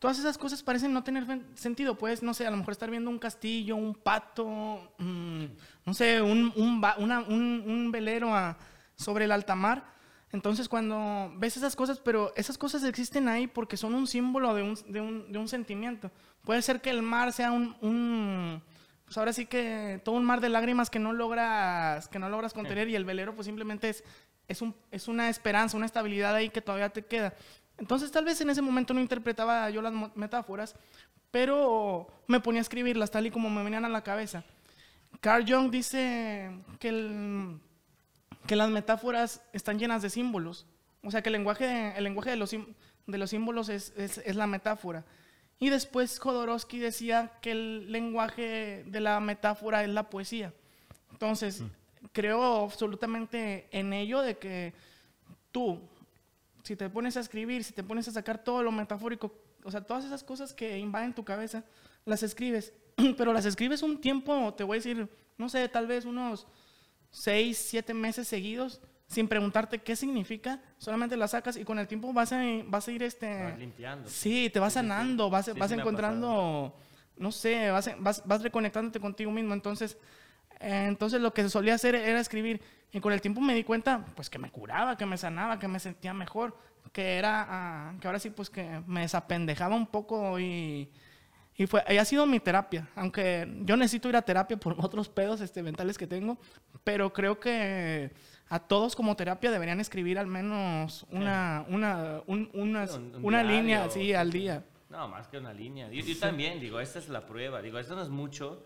Todas 0.00 0.18
esas 0.18 0.38
cosas 0.38 0.62
parecen 0.62 0.94
no 0.94 1.04
tener 1.04 1.26
sentido. 1.54 1.96
Puedes, 1.96 2.22
no 2.22 2.32
sé, 2.32 2.46
a 2.46 2.50
lo 2.50 2.56
mejor 2.56 2.72
estar 2.72 2.90
viendo 2.90 3.10
un 3.10 3.18
castillo, 3.18 3.76
un 3.76 3.94
pato, 3.94 4.94
mm, 4.96 5.44
no 5.84 5.94
sé, 5.94 6.22
un, 6.22 6.52
un, 6.56 7.64
un, 7.66 7.92
velero 7.92 8.32
sobre 8.96 9.26
el 9.26 9.32
alta 9.32 9.54
mar. 9.54 9.84
Entonces, 10.32 10.70
cuando 10.70 11.30
ves 11.36 11.58
esas 11.58 11.76
cosas, 11.76 12.00
pero 12.00 12.32
esas 12.34 12.56
cosas 12.56 12.82
existen 12.84 13.28
ahí 13.28 13.46
porque 13.46 13.76
son 13.76 13.94
un 13.94 14.06
símbolo 14.06 14.54
de 14.54 14.62
un, 14.62 14.74
de 14.90 15.00
un, 15.02 15.30
de 15.30 15.48
sentimiento. 15.48 16.10
Puede 16.44 16.62
ser 16.62 16.80
que 16.80 16.88
el 16.88 17.02
mar 17.02 17.34
sea 17.34 17.52
un, 17.52 18.62
pues 19.04 19.18
ahora 19.18 19.34
sí 19.34 19.44
que 19.44 20.00
todo 20.02 20.14
un 20.14 20.24
mar 20.24 20.40
de 20.40 20.48
lágrimas 20.48 20.88
que 20.88 20.98
no 20.98 21.12
logras, 21.12 22.08
que 22.08 22.18
no 22.18 22.30
logras 22.30 22.54
contener 22.54 22.88
y 22.88 22.96
el 22.96 23.04
velero 23.04 23.34
pues 23.34 23.44
simplemente 23.44 23.90
es, 23.90 24.02
es, 24.48 24.62
un, 24.62 24.74
es 24.90 25.08
una 25.08 25.28
esperanza, 25.28 25.76
una 25.76 25.86
estabilidad 25.86 26.34
ahí 26.34 26.48
que 26.48 26.62
todavía 26.62 26.88
te 26.88 27.04
queda. 27.04 27.34
Entonces 27.80 28.12
tal 28.12 28.26
vez 28.26 28.40
en 28.42 28.50
ese 28.50 28.60
momento 28.60 28.92
no 28.92 29.00
interpretaba 29.00 29.68
yo 29.70 29.80
las 29.80 29.92
metáforas, 30.14 30.76
pero 31.30 32.06
me 32.26 32.38
ponía 32.38 32.60
a 32.60 32.62
escribirlas 32.62 33.10
tal 33.10 33.26
y 33.26 33.30
como 33.30 33.48
me 33.48 33.64
venían 33.64 33.86
a 33.86 33.88
la 33.88 34.04
cabeza. 34.04 34.44
Carl 35.20 35.50
Jung 35.50 35.70
dice 35.70 36.50
que, 36.78 37.56
que 38.46 38.56
las 38.56 38.70
metáforas 38.70 39.42
están 39.54 39.78
llenas 39.78 40.02
de 40.02 40.10
símbolos. 40.10 40.66
O 41.02 41.10
sea 41.10 41.22
que 41.22 41.30
el 41.30 41.32
lenguaje, 41.32 41.96
el 41.96 42.04
lenguaje 42.04 42.30
de, 42.30 42.36
los, 42.36 42.50
de 42.50 43.18
los 43.18 43.30
símbolos 43.30 43.70
es, 43.70 43.94
es, 43.96 44.36
la 44.36 44.46
metáfora. 44.46 45.04
Y 45.58 45.70
después 45.70 46.18
Jodorowsky 46.18 46.78
decía 46.78 47.32
que 47.40 47.52
el 47.52 47.90
lenguaje 47.90 48.84
de 48.86 49.00
la 49.00 49.20
metáfora 49.20 49.82
es 49.82 49.88
la 49.88 50.10
poesía. 50.10 50.52
Entonces, 51.12 51.62
mm. 51.62 51.66
creo 52.12 52.64
absolutamente 52.64 53.68
en 53.72 53.94
ello 53.94 54.20
de 54.20 54.36
que 54.36 54.74
tú, 55.50 55.80
si 56.62 56.76
te 56.76 56.88
pones 56.90 57.16
a 57.16 57.20
escribir, 57.20 57.64
si 57.64 57.72
te 57.72 57.82
pones 57.82 58.08
a 58.08 58.12
sacar 58.12 58.42
todo 58.42 58.62
lo 58.62 58.72
metafórico, 58.72 59.34
o 59.64 59.70
sea, 59.70 59.82
todas 59.82 60.04
esas 60.04 60.24
cosas 60.24 60.52
que 60.52 60.78
invaden 60.78 61.14
tu 61.14 61.24
cabeza, 61.24 61.64
las 62.04 62.22
escribes, 62.22 62.72
pero 63.16 63.32
las 63.32 63.44
escribes 63.44 63.82
un 63.82 64.00
tiempo, 64.00 64.54
te 64.54 64.64
voy 64.64 64.76
a 64.76 64.78
decir, 64.78 65.08
no 65.38 65.48
sé, 65.48 65.68
tal 65.68 65.86
vez 65.86 66.04
unos 66.04 66.46
seis, 67.10 67.58
siete 67.58 67.94
meses 67.94 68.28
seguidos, 68.28 68.80
sin 69.06 69.26
preguntarte 69.26 69.80
qué 69.80 69.96
significa, 69.96 70.62
solamente 70.78 71.16
las 71.16 71.32
sacas 71.32 71.56
y 71.56 71.64
con 71.64 71.78
el 71.78 71.88
tiempo 71.88 72.12
vas 72.12 72.32
a, 72.32 72.40
vas 72.66 72.86
a 72.86 72.92
ir 72.92 73.02
este... 73.02 73.56
limpiando. 73.56 74.08
Sí, 74.08 74.50
te 74.50 74.60
vas 74.60 74.74
sanando, 74.74 75.28
vas, 75.30 75.52
vas 75.56 75.72
encontrando, 75.72 76.74
no 77.16 77.32
sé, 77.32 77.70
vas, 77.70 77.90
vas, 77.98 78.22
vas 78.24 78.42
reconectándote 78.42 79.00
contigo 79.00 79.30
mismo, 79.30 79.54
entonces... 79.54 79.96
Eh, 80.60 80.84
entonces 80.86 81.20
lo 81.20 81.32
que 81.32 81.48
solía 81.48 81.74
hacer 81.74 81.94
era 81.94 82.20
escribir 82.20 82.60
y 82.92 83.00
con 83.00 83.12
el 83.12 83.20
tiempo 83.20 83.40
me 83.40 83.54
di 83.54 83.64
cuenta, 83.64 84.04
pues 84.14 84.28
que 84.28 84.38
me 84.38 84.50
curaba, 84.50 84.96
que 84.96 85.06
me 85.06 85.16
sanaba, 85.16 85.58
que 85.58 85.68
me 85.68 85.80
sentía 85.80 86.12
mejor, 86.12 86.56
que 86.92 87.16
era, 87.16 87.46
ah, 87.48 87.94
que 88.00 88.06
ahora 88.06 88.18
sí, 88.18 88.30
pues 88.30 88.50
que 88.50 88.82
me 88.86 89.02
desapendejaba 89.02 89.74
un 89.76 89.86
poco 89.86 90.38
y, 90.38 90.90
Y 91.56 91.66
fue, 91.66 91.80
ha 91.82 92.04
sido 92.04 92.26
mi 92.26 92.40
terapia, 92.40 92.88
aunque 92.94 93.46
yo 93.62 93.76
necesito 93.76 94.08
ir 94.08 94.16
a 94.16 94.22
terapia 94.22 94.56
por 94.56 94.74
otros 94.84 95.08
pedos 95.08 95.40
este, 95.40 95.62
mentales 95.62 95.98
que 95.98 96.06
tengo, 96.06 96.38
pero 96.84 97.12
creo 97.12 97.38
que 97.38 98.12
a 98.48 98.58
todos 98.58 98.96
como 98.96 99.14
terapia 99.14 99.50
deberían 99.50 99.78
escribir 99.78 100.18
al 100.18 100.26
menos 100.26 101.06
una, 101.10 101.64
una, 101.68 102.22
una 102.26 103.42
línea 103.44 103.84
así 103.84 104.12
al 104.12 104.32
día. 104.32 104.64
No, 104.90 105.06
más 105.06 105.28
que 105.28 105.38
una 105.38 105.52
línea. 105.52 105.88
Yo, 105.88 106.18
también 106.18 106.58
digo, 106.58 106.80
esta 106.80 106.98
es 106.98 107.08
la 107.08 107.24
prueba. 107.24 107.62
Digo, 107.62 107.78
esto 107.78 107.94
no 107.94 108.02
es 108.02 108.08
mucho, 108.08 108.64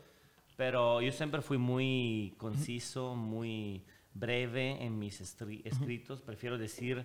pero 0.57 1.01
yo 1.01 1.11
siempre 1.13 1.43
fui 1.43 1.59
muy 1.59 2.35
conciso, 2.39 3.15
muy 3.15 3.85
breve 4.13 4.83
en 4.85 4.99
mis 4.99 5.21
escritos. 5.21 6.23
Prefiero 6.23 6.57
decir 6.57 7.05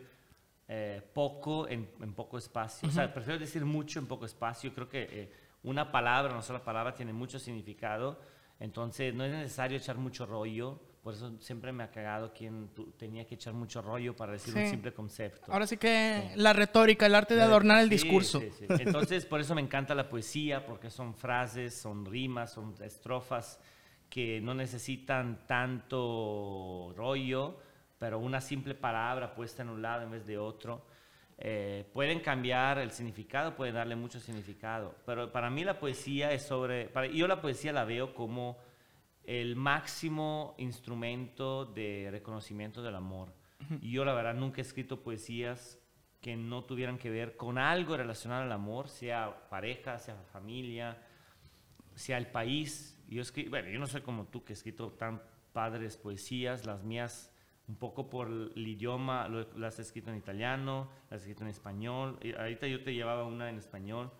eh, 0.68 1.02
poco 1.14 1.68
en, 1.68 1.86
poco 2.14 2.38
espacio. 2.38 2.88
O 2.88 2.92
sea, 2.92 3.12
prefiero 3.12 3.40
decir 3.40 3.66
mucho 3.66 4.00
en 4.00 4.06
poco 4.06 4.26
espacio. 4.26 4.74
Creo 4.74 4.88
que 4.88 5.08
eh, 5.12 5.32
una 5.64 5.92
palabra, 5.92 6.32
una 6.32 6.44
sola 6.44 6.64
palabra, 6.64 6.94
tiene 6.94 7.12
mucho 7.12 7.40
significado. 7.40 8.20
Entonces, 8.60 9.14
no 9.14 9.26
es 9.26 9.32
necesario 9.32 9.78
echar 9.78 9.98
mucho 9.98 10.26
rollo. 10.26 10.80
Por 11.04 11.14
eso 11.14 11.32
siempre 11.40 11.72
me 11.72 11.84
ha 11.84 11.92
cagado 11.92 12.34
quien 12.34 12.70
tenía 12.98 13.26
que 13.26 13.36
echar 13.36 13.54
mucho 13.54 13.82
rollo 13.82 14.16
para 14.16 14.34
decir 14.34 14.54
un 14.56 14.68
simple 14.68 14.94
concepto. 14.94 15.52
Ahora 15.52 15.66
sí 15.66 15.78
que 15.78 16.32
la 16.36 16.52
retórica, 16.52 17.06
el 17.06 17.16
arte 17.16 17.36
de 17.36 17.42
adornar 17.42 17.82
el 17.82 17.90
discurso. 17.90 18.42
Entonces, 18.68 19.26
por 19.26 19.40
eso 19.40 19.56
me 19.56 19.62
encanta 19.62 19.96
la 19.96 20.10
poesía, 20.10 20.66
porque 20.66 20.90
son 20.90 21.16
frases, 21.16 21.74
son 21.74 22.06
rimas, 22.06 22.52
son 22.52 22.76
estrofas 22.82 23.60
que 24.10 24.42
no 24.42 24.54
necesitan 24.54 25.46
tanto 25.46 26.94
rollo, 26.98 27.58
pero 27.98 28.20
una 28.20 28.42
simple 28.42 28.76
palabra 28.76 29.34
puesta 29.34 29.62
en 29.62 29.70
un 29.70 29.82
lado 29.82 30.04
en 30.04 30.12
vez 30.12 30.26
de 30.26 30.38
otro. 30.38 30.86
Eh, 31.38 31.86
pueden 31.94 32.20
cambiar 32.20 32.80
el 32.80 32.92
significado, 32.92 33.56
pueden 33.56 33.76
darle 33.76 33.96
mucho 33.96 34.20
significado, 34.20 34.96
pero 35.06 35.32
para 35.32 35.50
mí 35.50 35.64
la 35.64 35.80
poesía 35.80 36.34
es 36.34 36.44
sobre, 36.44 36.90
para, 36.90 37.08
yo 37.08 37.30
la 37.30 37.40
poesía 37.40 37.72
la 37.72 37.86
veo 37.86 38.14
como 38.14 38.58
el 39.30 39.56
máximo 39.56 40.56
instrumento 40.58 41.64
de 41.64 42.08
reconocimiento 42.10 42.82
del 42.82 42.96
amor. 42.96 43.32
Y 43.80 43.92
yo 43.92 44.04
la 44.04 44.16
verdad 44.16 44.34
nunca 44.34 44.58
he 44.58 44.64
escrito 44.64 45.04
poesías 45.04 45.78
que 46.20 46.36
no 46.36 46.64
tuvieran 46.64 46.98
que 46.98 47.12
ver 47.12 47.38
con 47.38 47.60
algo 47.60 47.96
relacionado 47.96 48.42
al 48.42 48.52
amor, 48.52 48.90
sea 48.90 49.48
pareja, 49.48 50.00
sea 50.00 50.16
familia, 50.34 50.98
sea 51.94 52.18
el 52.18 52.26
país. 52.26 53.00
Yo, 53.08 53.22
bueno, 53.52 53.70
yo 53.70 53.80
no 53.80 53.86
soy 53.86 54.02
como 54.02 54.26
tú 54.26 54.44
que 54.44 54.54
he 54.54 54.56
escrito 54.56 54.94
tan 54.94 55.22
padres 55.54 55.96
poesías, 55.96 56.66
las 56.66 56.84
mías 56.84 57.32
un 57.68 57.76
poco 57.76 58.10
por 58.10 58.30
el 58.30 58.68
idioma, 58.68 59.30
las 59.56 59.78
he 59.78 59.84
escrito 59.84 60.10
en 60.10 60.18
italiano, 60.18 60.90
las 61.12 61.22
he 61.22 61.26
escrito 61.26 61.44
en 61.44 61.50
español. 61.52 62.18
Y 62.24 62.34
ahorita 62.34 62.66
yo 62.66 62.84
te 62.84 62.96
llevaba 62.96 63.26
una 63.26 63.48
en 63.48 63.60
español, 63.60 64.12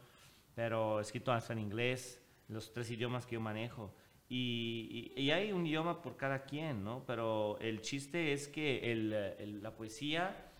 pero 0.54 1.00
he 1.00 1.02
escrito 1.02 1.32
hasta 1.32 1.54
en 1.54 1.60
inglés, 1.60 2.24
los 2.48 2.72
tres 2.72 2.92
idiomas 2.92 3.26
que 3.26 3.34
yo 3.34 3.42
manejo. 3.42 3.92
Y, 4.30 5.32
hay 5.32 5.52
un 5.52 5.66
idioma 5.66 6.02
por 6.02 6.16
cada 6.16 6.44
quien, 6.44 6.84
¿no? 6.84 7.04
Pero 7.08 7.58
el 7.60 7.82
chiste 7.82 8.32
es 8.32 8.48
que 8.48 8.92
el, 8.92 9.62
la 9.62 9.76
poesía 9.76 10.52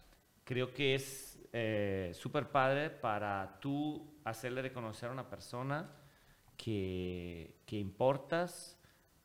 creo 0.44 0.74
que 0.74 0.96
es 0.96 1.40
eh, 1.54 2.12
súper 2.16 2.50
padre 2.50 2.90
para 2.90 3.60
tú 3.60 4.20
hacerle 4.24 4.64
reconocer 4.64 5.10
a 5.10 5.12
una 5.12 5.30
persona 5.30 5.88
que, 6.58 7.58
que 7.68 7.78
importas 7.78 8.76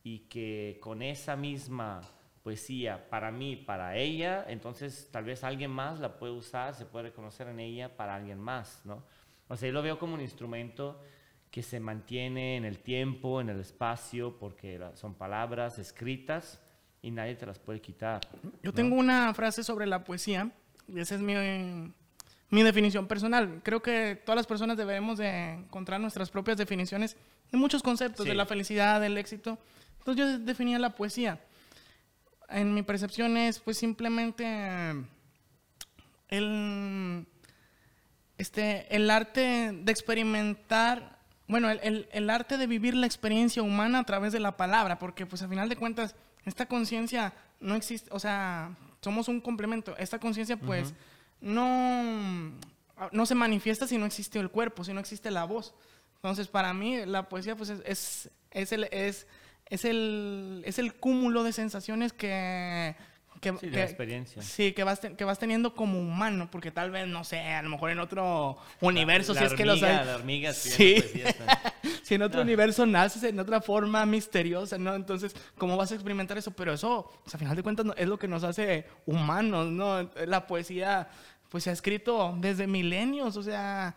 y 0.03 0.21
que 0.21 0.79
con 0.81 1.01
esa 1.01 1.37
misma 1.37 2.03
poesía 2.43 3.09
para 3.09 3.31
mí, 3.31 3.57
para 3.57 3.97
ella, 3.97 4.45
entonces 4.47 5.09
tal 5.11 5.25
vez 5.25 5.43
alguien 5.43 5.71
más 5.71 5.99
la 5.99 6.19
puede 6.19 6.35
usar, 6.35 6.75
se 6.75 6.85
puede 6.85 7.09
reconocer 7.09 7.49
en 7.49 7.59
ella 7.59 7.97
para 7.97 8.15
alguien 8.15 8.39
más, 8.39 8.83
¿no? 8.85 9.03
O 9.49 9.57
sea, 9.57 9.69
yo 9.69 9.73
lo 9.73 9.83
veo 9.83 9.99
como 9.99 10.15
un 10.15 10.21
instrumento 10.21 11.01
que 11.55 11.63
se 11.63 11.79
mantiene 11.79 12.57
en 12.57 12.65
el 12.65 12.81
tiempo, 12.81 13.41
en 13.41 13.49
el 13.49 13.61
espacio, 13.61 14.37
porque 14.41 14.85
son 14.95 15.15
palabras 15.15 15.79
escritas 15.79 16.61
y 17.01 17.13
nadie 17.13 17.37
te 17.37 17.47
las 17.47 17.61
puede 17.61 17.81
quitar. 17.81 18.23
Yo 18.61 18.73
tengo 18.73 18.97
una 18.97 19.33
frase 19.35 19.63
sobre 19.63 19.87
la 19.87 20.03
poesía, 20.03 20.51
y 20.89 20.99
esa 20.99 21.15
es 21.15 21.21
mi, 21.21 21.35
mi 22.51 22.63
definición 22.65 23.07
personal. 23.07 23.61
Creo 23.63 23.81
que 23.81 24.21
todas 24.27 24.35
las 24.35 24.49
personas 24.49 24.77
debemos 24.77 25.17
de 25.19 25.53
encontrar 25.53 26.01
nuestras 26.01 26.29
propias 26.29 26.57
definiciones 26.57 27.17
de 27.53 27.57
muchos 27.57 27.85
conceptos, 27.85 28.27
de 28.27 28.35
la 28.35 28.47
felicidad, 28.47 29.01
del 29.01 29.17
éxito. 29.17 29.57
Entonces 30.01 30.27
yo 30.27 30.39
definía 30.41 30.81
la 30.81 30.97
poesía. 30.97 31.39
En 32.49 32.75
mi 32.75 32.83
percepción 32.83 33.37
es 33.37 33.61
pues 33.61 33.79
simplemente 33.79 34.45
el, 36.31 37.29
este, 38.39 38.97
el 38.97 39.09
arte 39.09 39.71
de 39.73 39.93
experimentar 39.93 41.14
bueno, 41.47 41.71
el, 41.71 42.09
el, 42.11 42.31
arte 42.31 42.57
de 42.57 42.67
vivir 42.67 42.95
la 42.95 43.07
experiencia 43.07 43.63
humana 43.63 44.01
a 44.01 44.05
través 44.05 44.33
de 44.33 44.41
la 44.41 44.57
palabra, 44.57 44.99
porque 44.99 45.27
pues 45.27 45.43
a 45.43 45.49
final 45.49 45.69
de 45.69 45.77
cuentas 45.77 46.15
esta 46.45 46.67
conciencia 46.67 47.35
no 47.61 47.75
existe, 47.75 48.09
o 48.13 48.19
sea, 48.19 48.77
somos 49.03 49.29
un 49.29 49.41
complemento. 49.41 49.95
Esta 49.99 50.19
conciencia 50.19 50.57
pues 50.57 50.95
no, 51.41 52.53
no 53.13 53.27
se 53.27 53.35
manifiesta 53.35 53.87
si 53.87 53.99
no 53.99 54.07
existe 54.07 54.39
el 54.39 54.51
cuerpo, 54.51 54.85
si 54.85 54.93
no 54.95 55.01
existe 55.01 55.31
la 55.31 55.45
voz. 55.45 55.75
Entonces 56.17 56.49
para 56.49 56.73
mí 56.73 57.05
la 57.05 57.29
poesía 57.29 57.57
pues 57.57 57.69
es, 57.69 57.83
es, 57.85 58.31
es 58.51 58.73
el, 58.73 58.85
es, 58.85 59.27
es, 59.67 59.85
el, 59.85 60.63
es 60.65 60.79
el 60.79 60.95
cúmulo 60.95 61.45
de 61.45 61.53
sensaciones 61.53 62.15
que 62.15 62.97
que, 63.53 63.59
sí, 63.59 63.79
experiencia. 63.79 64.43
Sí, 64.43 64.73
que 64.73 64.85
vas, 64.85 65.01
que 65.01 65.25
vas 65.25 65.39
teniendo 65.39 65.75
como 65.75 66.01
humano, 66.01 66.49
porque 66.51 66.71
tal 66.71 66.91
vez, 66.91 67.07
no 67.07 67.25
sé, 67.25 67.41
a 67.41 67.63
lo 67.63 67.69
mejor 67.69 67.91
en 67.91 68.01
otro 68.01 68.57
universo, 68.81 69.35
si 69.35 69.45
es 69.45 69.53
que 69.53 69.65
lo 69.65 69.77
sabes. 69.77 70.07
La 70.07 70.17
hormiga, 70.17 70.53
sí. 70.53 71.03
si 72.03 72.15
en 72.15 72.23
otro 72.23 72.43
universo 72.43 72.87
naces 72.87 73.23
en 73.25 73.39
otra 73.39 73.61
forma 73.61 74.05
misteriosa, 74.07 74.79
¿no? 74.79 74.95
Entonces, 74.95 75.35
¿cómo 75.59 75.77
vas 75.77 75.93
a 75.93 75.95
experimentar 75.95 76.39
eso? 76.39 76.51
Pero 76.53 76.73
eso, 76.73 77.11
pues, 77.23 77.35
a 77.35 77.39
final 77.39 77.57
de 77.57 77.63
cuentas, 77.63 77.87
es 77.97 78.09
lo 78.09 78.19
que 78.19 78.29
nos 78.29 78.45
hace 78.45 78.87
humanos, 79.07 79.67
¿no? 79.67 80.11
La 80.27 80.47
poesía, 80.47 81.09
pues 81.49 81.65
se 81.65 81.71
ha 81.71 81.73
escrito 81.73 82.35
desde 82.41 82.67
milenios, 82.67 83.37
o 83.37 83.43
sea, 83.43 83.95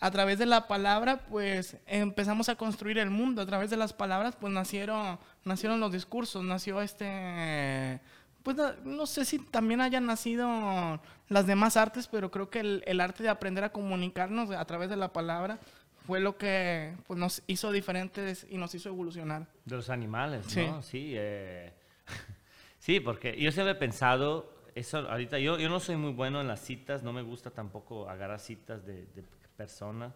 a 0.00 0.10
través 0.10 0.38
de 0.38 0.46
la 0.46 0.66
palabra, 0.66 1.26
pues 1.28 1.76
empezamos 1.86 2.48
a 2.48 2.56
construir 2.56 2.98
el 2.98 3.10
mundo. 3.10 3.42
A 3.42 3.46
través 3.46 3.68
de 3.68 3.76
las 3.76 3.92
palabras, 3.92 4.34
pues 4.40 4.52
nacieron, 4.52 5.18
nacieron 5.44 5.78
los 5.78 5.92
discursos, 5.92 6.42
nació 6.42 6.80
este 6.80 8.00
pues 8.42 8.56
no 8.84 9.06
sé 9.06 9.24
si 9.24 9.38
también 9.38 9.80
hayan 9.80 10.06
nacido 10.06 11.00
las 11.28 11.46
demás 11.46 11.76
artes, 11.76 12.08
pero 12.08 12.30
creo 12.30 12.50
que 12.50 12.60
el, 12.60 13.00
arte 13.00 13.22
de 13.22 13.28
aprender 13.28 13.64
a 13.64 13.72
comunicarnos 13.72 14.50
a 14.50 14.64
través 14.64 14.90
de 14.90 14.96
la 14.96 15.12
palabra 15.12 15.58
fue 16.06 16.20
lo 16.20 16.36
que 16.36 16.94
pues, 17.06 17.18
nos 17.18 17.42
hizo 17.46 17.70
diferentes 17.72 18.46
y 18.48 18.56
nos 18.56 18.74
hizo 18.74 18.88
evolucionar. 18.88 19.46
De 19.64 19.76
los 19.76 19.90
animales, 19.90 20.56
¿no? 20.56 20.82
Sí, 20.82 21.12
eh, 21.14 21.72
sí, 22.78 23.00
porque 23.00 23.40
yo 23.40 23.52
siempre 23.52 23.72
he 23.72 23.76
pensado, 23.76 24.52
eso 24.74 24.98
ahorita 24.98 25.38
yo, 25.38 25.58
yo 25.58 25.68
no 25.68 25.80
soy 25.80 25.96
muy 25.96 26.12
bueno 26.12 26.40
en 26.40 26.48
las 26.48 26.60
citas, 26.60 27.02
no 27.02 27.12
me 27.12 27.22
gusta 27.22 27.50
tampoco 27.50 28.08
agarrar 28.08 28.40
citas 28.40 28.84
de, 28.86 29.06
de 29.06 29.24
personas. 29.56 30.14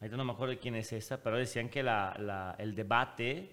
Ahorita 0.00 0.16
no 0.16 0.24
me 0.24 0.32
acuerdo 0.32 0.52
de 0.52 0.58
quién 0.58 0.74
es 0.74 0.92
esa, 0.92 1.22
pero 1.22 1.38
decían 1.38 1.68
que 1.68 1.82
la, 1.82 2.54
el 2.58 2.74
debate 2.74 3.50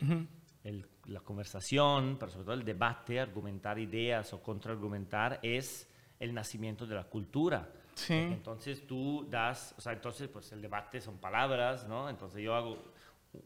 la 0.64 1.20
conversación, 1.20 2.18
pero 2.20 2.32
sobre 2.32 2.46
todo 2.46 2.56
el 2.56 2.64
debate, 2.64 3.20
argumentar 3.20 3.78
ideas 3.80 4.32
o 4.34 4.42
contraargumentar, 4.42 5.40
es 5.44 5.90
el 6.20 6.34
nacimiento 6.34 6.86
de 6.86 6.96
la 6.96 7.04
cultura. 7.04 7.70
Sí. 7.96 8.14
Entonces 8.14 8.88
tú 8.88 9.28
das, 9.30 9.76
o 9.78 9.82
sea, 9.82 9.94
entonces 9.94 10.28
pues 10.30 10.52
el 10.52 10.62
debate 10.62 11.02
son 11.02 11.18
palabras, 11.18 11.88
¿no? 11.88 12.10
Entonces 12.10 12.42
yo 12.42 12.56
hago 12.56 12.78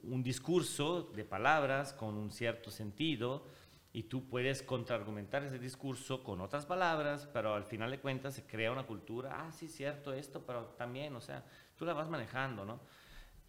un 0.03 0.22
discurso 0.22 1.11
de 1.15 1.24
palabras 1.24 1.93
con 1.93 2.15
un 2.15 2.32
cierto 2.32 2.72
sentido 2.72 3.45
y 3.93 4.03
tú 4.03 4.28
puedes 4.28 4.61
contraargumentar 4.61 5.43
ese 5.43 5.57
discurso 5.59 6.24
con 6.24 6.41
otras 6.41 6.65
palabras, 6.65 7.28
pero 7.34 7.55
al 7.55 7.63
final 7.63 7.89
de 7.89 7.99
cuentas 7.99 8.36
se 8.36 8.45
crea 8.45 8.72
una 8.72 8.84
cultura, 8.84 9.38
ah, 9.39 9.51
sí, 9.51 9.68
cierto 9.68 10.13
esto, 10.13 10.43
pero 10.45 10.65
también, 10.78 11.15
o 11.15 11.22
sea, 11.22 11.43
tú 11.76 11.86
la 11.86 11.93
vas 11.93 12.09
manejando, 12.09 12.63
¿no? 12.63 12.80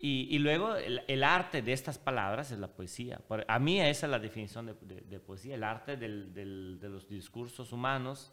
Y, 0.00 0.38
luego 0.38 0.76
el, 0.76 1.24
arte 1.24 1.60
de 1.60 1.72
estas 1.72 1.98
palabras 1.98 2.52
es 2.52 2.58
la 2.58 2.68
poesía. 2.68 3.20
A 3.48 3.58
mí 3.58 3.80
esa 3.80 4.06
es 4.06 4.10
la 4.10 4.20
definición 4.20 4.66
de, 4.66 5.20
poesía, 5.20 5.56
el 5.56 5.64
arte 5.64 5.96
de 5.96 6.88
los 6.88 7.08
discursos 7.08 7.72
humanos 7.72 8.32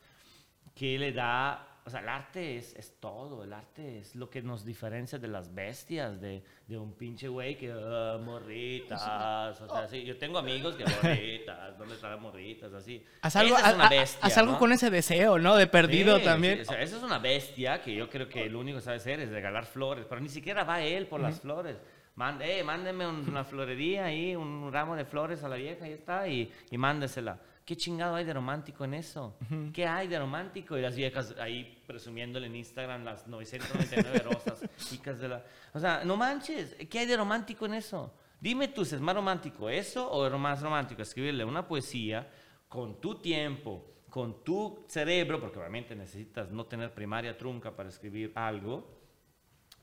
que 0.76 1.00
le 1.00 1.12
da 1.12 1.75
o 1.88 1.90
sea, 1.92 2.00
el 2.00 2.10
arte 2.10 2.58
es, 2.58 2.76
es, 2.76 3.00
todo, 3.00 3.44
el 3.44 3.54
arte 3.54 4.00
es 4.00 4.16
lo 4.16 4.28
que 4.28 4.42
nos 4.42 4.66
diferencia 4.66 5.20
de 5.20 5.28
las 5.28 5.54
bestias, 5.54 6.20
de, 6.20 6.42
de 6.68 6.80
un 6.80 6.94
pinche 6.94 7.28
güey 7.28 7.56
que, 7.56 7.72
uh, 7.72 8.18
morritas, 8.20 9.62
o 9.62 9.70
sea, 9.70 9.88
sí, 9.88 10.04
yo 10.04 10.18
tengo 10.18 10.40
amigos 10.40 10.76
que 10.76 10.84
morritas, 10.84 11.78
¿dónde 11.78 11.94
están 11.94 12.10
las 12.10 12.20
morritas? 12.20 12.74
Así. 12.74 13.06
Haz 13.22 13.36
algo, 13.36 13.56
es 13.56 13.74
una 13.76 13.88
bestia, 13.88 14.20
haz 14.26 14.38
algo 14.40 14.58
con 14.58 14.72
ese 14.72 14.90
deseo, 14.90 15.38
¿no? 15.38 15.56
De 15.56 15.68
perdido 15.68 16.20
también. 16.22 16.62
o 16.62 16.66
sea, 16.66 16.82
esa 16.82 16.98
es 16.98 17.04
una 17.04 17.20
bestia 17.20 17.80
que 17.84 17.94
yo 17.94 18.10
creo 18.10 18.28
que 18.28 18.50
lo 18.50 18.62
único 18.62 18.80
que 18.80 18.84
sabe 18.84 18.98
hacer 18.98 19.20
es 19.20 19.30
regalar 19.30 19.68
flores, 19.68 20.08
pero 20.10 20.20
ni 20.22 20.30
siquiera 20.30 20.64
va 20.64 20.82
él 20.82 21.06
por 21.06 21.20
las 21.22 21.40
flores. 21.40 21.78
Mande, 22.16 22.60
eh, 22.60 22.64
mándeme 22.64 23.06
una 23.06 23.44
florería 23.44 24.06
ahí, 24.06 24.36
un 24.36 24.72
ramo 24.72 24.96
de 24.96 25.06
flores 25.06 25.44
a 25.44 25.50
la 25.50 25.58
vieja, 25.58 25.88
y 25.88 25.92
está, 25.92 26.28
y, 26.28 26.52
y 26.72 26.78
mándesela 26.80 27.38
¿Qué 27.66 27.76
chingado 27.76 28.14
hay 28.16 28.26
de 28.26 28.34
romántico 28.34 28.86
en 28.86 28.94
eso? 28.94 29.36
¿Qué 29.74 29.88
hay 29.88 30.08
de 30.08 30.20
romántico? 30.20 30.78
Y 30.78 30.82
las 30.82 30.96
viejas 30.96 31.34
ahí 31.40 31.82
presumiéndole 31.88 32.46
en 32.46 32.56
Instagram 32.58 33.04
las 33.04 33.28
999 33.28 34.20
rosas, 34.24 34.62
chicas 34.78 35.20
de 35.20 35.30
la... 35.30 35.44
O 35.74 35.80
sea, 35.80 36.04
no 36.06 36.16
manches, 36.16 36.76
¿qué 36.88 37.00
hay 37.00 37.06
de 37.08 37.18
romántico 37.18 37.66
en 37.66 37.74
eso? 37.74 38.14
Dime 38.40 38.68
tú, 38.68 38.84
¿es 38.84 39.02
más 39.02 39.16
romántico 39.16 39.68
eso 39.68 40.08
o 40.12 40.28
es 40.28 40.34
más 40.34 40.62
romántico 40.62 41.02
escribirle 41.02 41.44
una 41.44 41.68
poesía 41.68 42.30
con 42.70 43.02
tu 43.02 43.16
tiempo, 43.16 43.96
con 44.12 44.44
tu 44.44 44.86
cerebro, 44.88 45.40
porque 45.40 45.58
obviamente 45.58 45.96
necesitas 45.96 46.52
no 46.52 46.68
tener 46.68 46.94
primaria 46.94 47.36
trunca 47.36 47.76
para 47.76 47.90
escribir 47.90 48.32
algo? 48.36 48.96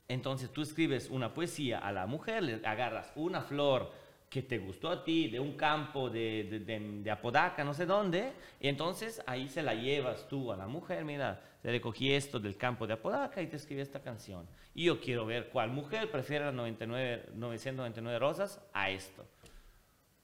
Entonces 0.07 0.53
tú 0.53 0.62
escribes 0.62 1.11
una 1.11 1.35
poesía 1.35 1.80
a 1.80 1.91
la 1.91 2.07
mujer, 2.07 2.45
le 2.45 2.64
agarras 2.64 3.12
una 3.16 3.41
flor, 3.41 3.91
que 4.33 4.43
te 4.43 4.57
gustó 4.57 4.89
a 4.89 5.05
ti, 5.05 5.28
de 5.28 5.39
un 5.39 5.59
campo 5.59 6.09
de, 6.09 6.62
de, 6.64 7.11
Apodaca, 7.11 7.62
no 7.64 7.74
sé 7.74 7.85
dónde, 7.85 8.33
y 8.59 8.68
entonces 8.68 9.22
ahí 9.26 9.47
se 9.47 9.62
la 9.62 9.74
llevas 9.74 10.26
tú 10.26 10.51
a 10.51 10.57
la 10.57 10.66
mujer, 10.66 11.05
mira, 11.05 11.39
te 11.61 11.70
recogí 11.70 12.11
esto 12.11 12.41
del 12.41 12.57
campo 12.57 12.87
de 12.87 12.95
Apodaca 12.95 13.43
y 13.43 13.47
te 13.47 13.57
escribí 13.57 13.83
esta 13.83 14.01
canción. 14.01 14.47
Y 14.74 14.85
yo 14.85 14.99
quiero 15.03 15.26
ver 15.26 15.51
cuál 15.51 15.68
mujer 15.68 16.11
prefiere 16.11 16.47
las 16.47 16.55
99, 16.55 17.26
999 17.35 18.18
rosas 18.18 18.59
a 18.72 18.89
esto. 18.89 19.26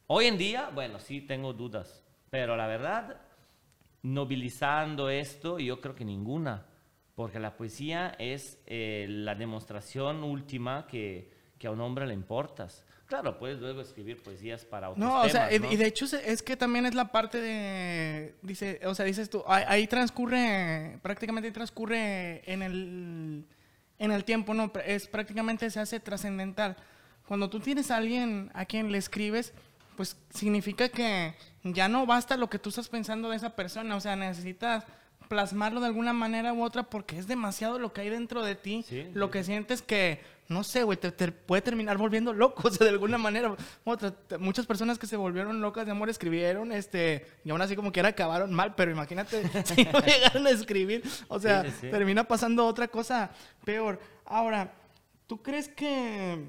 Hoy 0.06 0.24
en 0.24 0.38
día, 0.38 0.70
bueno, 0.74 0.98
sí 1.00 1.20
tengo 1.20 1.52
dudas, 1.52 2.02
pero 2.30 2.56
la 2.56 2.66
verdad, 2.66 3.20
nobilizando 4.00 5.10
esto, 5.10 5.58
yo 5.58 5.82
creo 5.82 5.94
que 5.94 6.06
ninguna, 6.06 6.64
porque 7.14 7.38
la 7.38 7.58
poesía 7.58 8.16
es 8.18 8.58
eh, 8.64 9.04
la 9.06 9.34
demostración 9.34 10.24
última 10.24 10.86
que, 10.86 11.36
que 11.58 11.66
a 11.66 11.70
un 11.70 11.80
hombre 11.80 12.06
le 12.06 12.14
importas. 12.14 12.84
Claro, 13.06 13.38
puedes 13.38 13.58
luego 13.58 13.80
escribir 13.80 14.22
poesías 14.22 14.66
para 14.66 14.90
otros 14.90 15.02
No, 15.02 15.22
o 15.22 15.28
sea, 15.30 15.50
y 15.50 15.76
de 15.76 15.86
hecho 15.86 16.04
es 16.04 16.42
que 16.42 16.56
también 16.58 16.84
es 16.84 16.94
la 16.94 17.10
parte 17.10 17.40
de, 17.40 18.34
dice, 18.42 18.80
o 18.84 18.94
sea, 18.94 19.06
dices 19.06 19.30
tú, 19.30 19.42
ahí, 19.46 19.64
ahí 19.66 19.86
transcurre, 19.86 20.98
prácticamente 21.00 21.50
transcurre 21.50 22.42
en 22.50 22.62
el, 22.62 23.46
en 23.98 24.12
el 24.12 24.24
tiempo, 24.24 24.52
¿no? 24.52 24.70
Es 24.84 25.08
prácticamente 25.08 25.70
se 25.70 25.80
hace 25.80 26.00
trascendental. 26.00 26.76
Cuando 27.26 27.48
tú 27.48 27.60
tienes 27.60 27.90
a 27.90 27.96
alguien 27.96 28.50
a 28.52 28.66
quien 28.66 28.92
le 28.92 28.98
escribes, 28.98 29.54
pues 29.96 30.16
significa 30.30 30.90
que 30.90 31.34
ya 31.64 31.88
no 31.88 32.04
basta 32.04 32.36
lo 32.36 32.50
que 32.50 32.58
tú 32.58 32.68
estás 32.68 32.90
pensando 32.90 33.30
de 33.30 33.36
esa 33.36 33.56
persona, 33.56 33.96
o 33.96 34.00
sea, 34.00 34.16
necesitas 34.16 34.84
plasmarlo 35.28 35.80
de 35.80 35.86
alguna 35.86 36.12
manera 36.12 36.52
u 36.52 36.62
otra 36.62 36.84
porque 36.84 37.18
es 37.18 37.26
demasiado 37.26 37.78
lo 37.78 37.92
que 37.92 38.00
hay 38.00 38.08
dentro 38.10 38.42
de 38.42 38.54
ti, 38.54 38.84
Sí, 38.88 39.06
lo 39.12 39.26
sí, 39.26 39.32
que 39.32 39.44
sientes 39.44 39.82
que, 39.82 40.20
no 40.48 40.64
sé, 40.64 40.82
güey, 40.82 40.98
te, 40.98 41.12
te 41.12 41.30
puede 41.30 41.62
terminar 41.62 41.98
volviendo 41.98 42.32
loco, 42.32 42.62
o 42.68 42.70
sea, 42.70 42.84
de 42.86 42.90
alguna 42.92 43.18
manera. 43.18 43.54
Otra, 43.84 44.14
muchas 44.38 44.66
personas 44.66 44.98
que 44.98 45.06
se 45.06 45.16
volvieron 45.16 45.60
locas 45.60 45.84
de 45.86 45.92
amor 45.92 46.08
escribieron, 46.08 46.72
este, 46.72 47.26
y 47.44 47.50
aún 47.50 47.60
así 47.60 47.76
como 47.76 47.92
que 47.92 48.00
era 48.00 48.10
acabaron 48.10 48.52
mal, 48.52 48.74
pero 48.74 48.90
imagínate 48.90 49.42
si 49.64 49.84
no 49.84 50.00
llegaron 50.06 50.46
a 50.46 50.50
escribir, 50.50 51.02
o 51.28 51.38
sea, 51.38 51.70
sí. 51.70 51.90
termina 51.90 52.24
pasando 52.24 52.66
otra 52.66 52.88
cosa 52.88 53.30
peor. 53.64 54.00
Ahora, 54.24 54.72
¿tú 55.26 55.42
crees 55.42 55.68
que, 55.68 56.46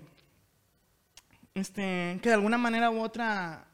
este, 1.53 2.19
que 2.21 2.29
de 2.29 2.35
alguna 2.35 2.57
manera 2.57 2.89
u 2.89 3.01
otra 3.01 3.67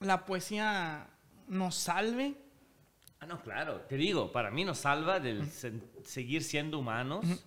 la 0.00 0.26
poesía 0.26 1.08
nos 1.48 1.74
salve? 1.74 2.45
Ah, 3.26 3.34
no, 3.34 3.42
claro. 3.42 3.80
Te 3.88 3.96
digo, 3.96 4.30
para 4.30 4.50
mí 4.52 4.64
nos 4.64 4.78
salva 4.78 5.18
del 5.18 5.50
seguir 5.50 6.44
siendo 6.44 6.78
humanos 6.78 7.44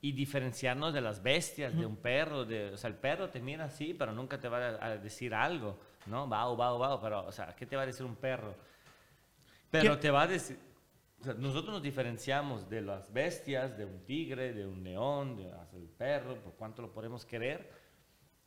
y 0.00 0.12
diferenciarnos 0.12 0.94
de 0.94 1.02
las 1.02 1.22
bestias, 1.22 1.76
de 1.76 1.84
un 1.84 1.96
perro. 1.96 2.46
De, 2.46 2.70
o 2.70 2.76
sea, 2.78 2.88
el 2.88 2.96
perro 2.96 3.28
te 3.28 3.40
mira 3.40 3.64
así, 3.64 3.92
pero 3.92 4.12
nunca 4.12 4.40
te 4.40 4.48
va 4.48 4.68
a, 4.68 4.86
a 4.86 4.96
decir 4.96 5.34
algo, 5.34 5.78
¿no? 6.06 6.28
Va, 6.28 6.46
va, 6.54 6.78
va, 6.78 7.00
pero, 7.00 7.26
o 7.26 7.32
sea, 7.32 7.54
¿qué 7.54 7.66
te 7.66 7.76
va 7.76 7.82
a 7.82 7.86
decir 7.86 8.06
un 8.06 8.16
perro? 8.16 8.54
Pero 9.70 9.96
¿Qué? 9.96 10.02
te 10.02 10.10
va 10.10 10.22
a 10.22 10.26
decir... 10.26 10.58
o 11.20 11.24
sea, 11.24 11.34
nosotros 11.34 11.74
nos 11.74 11.82
diferenciamos 11.82 12.70
de 12.70 12.80
las 12.80 13.12
bestias, 13.12 13.76
de 13.76 13.84
un 13.84 14.04
tigre, 14.06 14.54
de 14.54 14.66
un 14.66 14.82
león, 14.82 15.36
de 15.36 15.52
hasta 15.52 15.76
el 15.76 15.88
perro, 15.88 16.36
por 16.36 16.54
cuánto 16.54 16.80
lo 16.80 16.90
podemos 16.90 17.26
querer, 17.26 17.70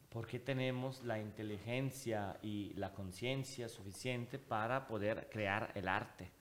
porque 0.10 0.40
tenemos 0.40 1.04
la 1.04 1.20
inteligencia 1.20 2.40
y 2.42 2.74
la 2.74 2.92
conciencia 2.92 3.70
suficiente 3.70 4.40
para 4.40 4.88
poder 4.88 5.30
crear 5.30 5.72
el 5.76 5.88
arte. 5.88 6.32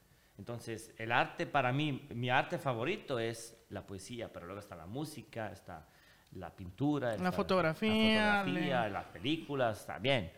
Entonces, 0.41 0.95
el 0.97 1.13
arte 1.13 1.45
para 1.45 1.71
mí, 1.71 2.09
mi 2.15 2.31
arte 2.31 2.57
favorito 2.57 3.19
es 3.19 3.63
la 3.69 3.87
poesía, 3.87 4.33
pero 4.33 4.47
luego 4.47 4.61
está 4.61 4.75
la 4.75 4.87
música, 4.87 5.53
está 5.53 5.87
la 6.33 6.57
pintura, 6.57 7.11
está 7.11 7.23
fotografía, 7.31 8.39
la 8.39 8.45
fotografía, 8.45 8.89
las 8.89 9.05
películas, 9.09 9.81
está 9.81 9.99
bien. 9.99 10.33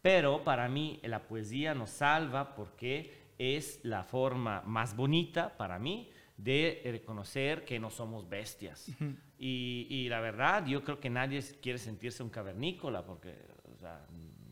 Pero 0.00 0.44
para 0.44 0.68
mí 0.68 1.00
la 1.02 1.26
poesía 1.26 1.74
nos 1.74 1.90
salva 1.90 2.54
porque 2.54 3.32
es 3.36 3.80
la 3.82 4.04
forma 4.04 4.62
más 4.64 4.94
bonita 4.94 5.56
para 5.56 5.80
mí 5.80 6.08
de 6.36 6.82
reconocer 6.84 7.64
que 7.64 7.80
no 7.80 7.90
somos 7.90 8.28
bestias. 8.28 8.88
y, 9.40 9.88
y 9.90 10.08
la 10.08 10.20
verdad, 10.20 10.64
yo 10.66 10.84
creo 10.84 11.00
que 11.00 11.10
nadie 11.10 11.42
quiere 11.60 11.80
sentirse 11.80 12.22
un 12.22 12.30
cavernícola 12.30 13.04
porque, 13.04 13.34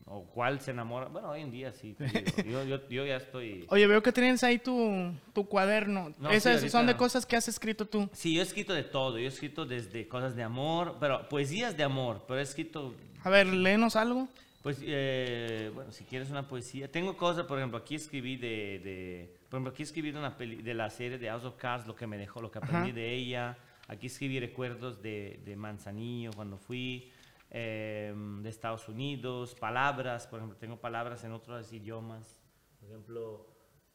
o 0.05 0.23
cuál 0.25 0.59
se 0.61 0.71
enamora. 0.71 1.07
Bueno, 1.07 1.29
hoy 1.31 1.41
en 1.41 1.51
día 1.51 1.71
sí. 1.73 1.93
te 1.93 2.05
digo, 2.43 2.63
yo, 2.63 2.77
yo, 2.77 2.89
yo 2.89 3.05
ya 3.05 3.17
estoy... 3.17 3.65
Oye, 3.69 3.87
veo 3.87 4.03
que 4.03 4.11
tienes 4.11 4.43
ahí 4.43 4.59
tu, 4.59 5.11
tu 5.33 5.45
cuaderno. 5.47 6.13
No, 6.19 6.29
sí, 6.29 6.35
Esas 6.35 6.59
son 6.71 6.85
de 6.85 6.91
ahorita- 6.91 6.97
cosas 6.97 7.25
que 7.25 7.35
has 7.35 7.47
escrito 7.47 7.85
tú. 7.87 8.07
Sí, 8.13 8.33
yo 8.35 8.41
he 8.41 8.43
escrito 8.43 8.73
de 8.73 8.83
todo. 8.83 9.17
Yo 9.17 9.25
he 9.25 9.27
escrito 9.27 9.65
desde 9.65 10.07
cosas 10.07 10.35
de 10.35 10.43
amor, 10.43 10.97
pero 10.99 11.27
poesías 11.27 11.75
de 11.75 11.83
amor, 11.83 12.23
pero 12.27 12.39
he 12.39 12.43
escrito 12.43 12.93
A 13.23 13.29
ver, 13.29 13.47
léenos 13.47 13.95
algo. 13.95 14.27
Pues, 14.61 14.79
eh, 14.81 15.71
bueno, 15.75 15.91
si 15.91 16.03
quieres 16.05 16.29
una 16.31 16.47
poesía. 16.47 16.91
Tengo 16.91 17.15
cosas, 17.17 17.45
por 17.45 17.57
ejemplo, 17.59 17.77
aquí 17.77 17.95
escribí 17.95 18.35
de, 18.35 18.79
de- 18.83 19.35
por 19.49 19.57
ejemplo, 19.57 19.71
aquí 19.73 19.83
escribí 19.83 20.11
de, 20.11 20.17
una 20.19 20.37
peli- 20.37 20.61
de 20.63 20.73
la 20.73 20.89
serie 20.89 21.17
de 21.19 21.27
House 21.29 21.43
of 21.45 21.55
Cards, 21.55 21.85
lo 21.87 21.95
que 21.95 22.07
me 22.07 22.17
dejó, 22.17 22.41
lo 22.41 22.49
que 22.51 22.57
aprendí 22.59 22.89
Ajá. 22.89 22.95
de 22.95 23.13
ella. 23.13 23.57
Aquí 23.87 24.07
escribí 24.07 24.39
recuerdos 24.39 25.01
de, 25.03 25.39
de 25.45 25.55
Manzanillo 25.55 26.31
cuando 26.35 26.57
fui, 26.57 27.11
eh, 27.51 28.13
de 28.41 28.49
Estados 28.49 28.87
Unidos, 28.89 29.55
palabras, 29.55 30.27
por 30.27 30.39
ejemplo, 30.39 30.57
tengo 30.57 30.77
palabras 30.77 31.23
en 31.23 31.31
otros 31.31 31.71
idiomas. 31.73 32.41
Por 32.79 32.89
ejemplo, 32.89 33.47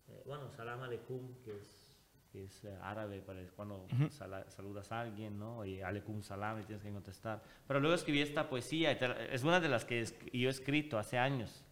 eh, 0.09 0.23
bueno, 0.27 0.51
salam 0.51 0.83
aleikum, 0.83 1.35
que 1.45 1.57
es, 1.57 1.97
que 2.33 2.45
es 2.45 2.65
eh, 2.65 2.77
árabe 2.83 3.21
para 3.21 3.41
cuando 3.57 3.87
sala- 4.11 4.49
saludas 4.51 4.91
a 4.93 5.01
alguien, 5.01 5.39
¿no? 5.39 5.65
Y 5.65 5.81
aleikum 5.83 6.23
salam 6.23 6.61
y 6.61 6.65
tienes 6.65 6.83
que 6.85 6.91
contestar. 6.93 7.43
Pero 7.67 7.81
luego 7.81 7.95
escribí 7.95 8.21
esta 8.23 8.49
poesía, 8.49 8.93
es 8.93 9.43
una 9.45 9.61
de 9.61 9.69
las 9.69 9.85
que 9.85 10.05
yo 10.33 10.49
he 10.49 10.51
escrito 10.51 10.99
hace 10.99 11.19
años. 11.19 11.65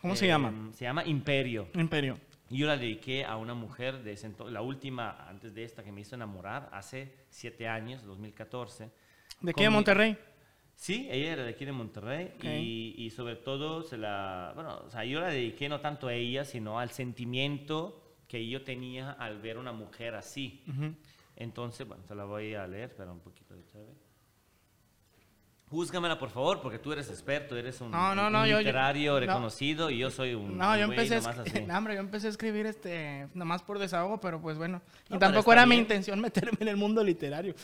¿Cómo 0.00 0.16
se 0.16 0.26
Eh, 0.26 0.28
llama? 0.28 0.70
Se 0.72 0.84
llama 0.84 1.04
Imperio. 1.04 1.68
Imperio. 1.74 2.18
Y 2.50 2.58
yo 2.58 2.66
la 2.66 2.76
dediqué 2.76 3.24
a 3.24 3.36
una 3.36 3.54
mujer 3.54 4.02
de 4.02 4.12
ese 4.12 4.30
la 4.50 4.60
última 4.60 5.26
antes 5.28 5.54
de 5.54 5.64
esta 5.64 5.82
que 5.82 5.90
me 5.90 6.02
hizo 6.02 6.14
enamorar, 6.14 6.68
hace 6.72 7.14
siete 7.30 7.66
años, 7.66 8.04
2014. 8.04 8.90
¿De 9.40 9.54
qué? 9.54 9.62
¿De 9.64 9.68
mi- 9.70 9.74
Monterrey? 9.74 10.18
Sí, 10.76 11.08
ella 11.10 11.32
era 11.32 11.44
de 11.44 11.50
aquí 11.50 11.64
de 11.64 11.72
Monterrey 11.72 12.32
Ok. 12.36 12.44
y, 12.44 12.94
y 12.98 13.10
sobre 13.10 13.36
todo 13.36 13.82
se 13.84 13.96
la, 13.96 14.52
bueno, 14.54 14.80
o 14.86 14.90
sea, 14.90 15.04
yo 15.04 15.20
la 15.20 15.28
dediqué 15.28 15.68
no 15.68 15.80
tanto 15.80 16.08
a 16.08 16.14
ella, 16.14 16.44
sino 16.44 16.78
al 16.78 16.90
sentimiento 16.90 18.00
que 18.28 18.46
yo 18.48 18.62
tenía 18.64 19.12
al 19.12 19.40
ver 19.40 19.56
una 19.58 19.72
mujer 19.72 20.14
así. 20.14 20.62
Entonces, 21.36 21.86
bueno, 21.86 22.02
se 22.06 22.14
la 22.14 22.24
voy 22.24 22.54
a 22.54 22.66
leer, 22.66 22.90
espera 22.90 23.12
un 23.12 23.20
poquito 23.20 23.54
de 23.54 23.64
chévere. 23.66 23.92
Júzgamela, 25.70 26.18
por 26.18 26.30
favor, 26.30 26.60
porque 26.60 26.78
tú 26.78 26.92
eres 26.92 27.08
experto, 27.08 27.56
eres 27.56 27.80
un, 27.80 27.90
No, 27.90 28.14
no, 28.14 28.26
un 28.26 28.32
no, 28.32 28.46
yo- 28.46 28.58
literario 28.58 29.14
no. 29.14 29.20
reconocido 29.20 29.90
y 29.90 29.98
yo 29.98 30.10
soy 30.10 30.34
un 30.34 30.56
No, 30.56 30.76
yo 30.76 30.84
empecé, 30.84 31.16
a 31.16 31.20
nomás 31.20 31.38
así. 31.38 31.58
hombre, 31.76 31.94
yo 31.94 32.00
empecé 32.00 32.26
a 32.28 32.30
escribir 32.30 32.66
este, 32.66 33.28
nomás 33.34 33.62
por 33.62 33.78
desahogo, 33.78 34.20
pero 34.20 34.40
pues 34.40 34.56
bueno. 34.58 34.82
Y 35.06 35.08
pero 35.08 35.20
tampoco 35.20 35.52
era 35.52 35.66
mi 35.66 35.76
intención 35.76 36.20
meterme 36.20 36.58
en 36.60 36.68
el 36.68 36.76
mundo 36.76 37.02
literario. 37.02 37.54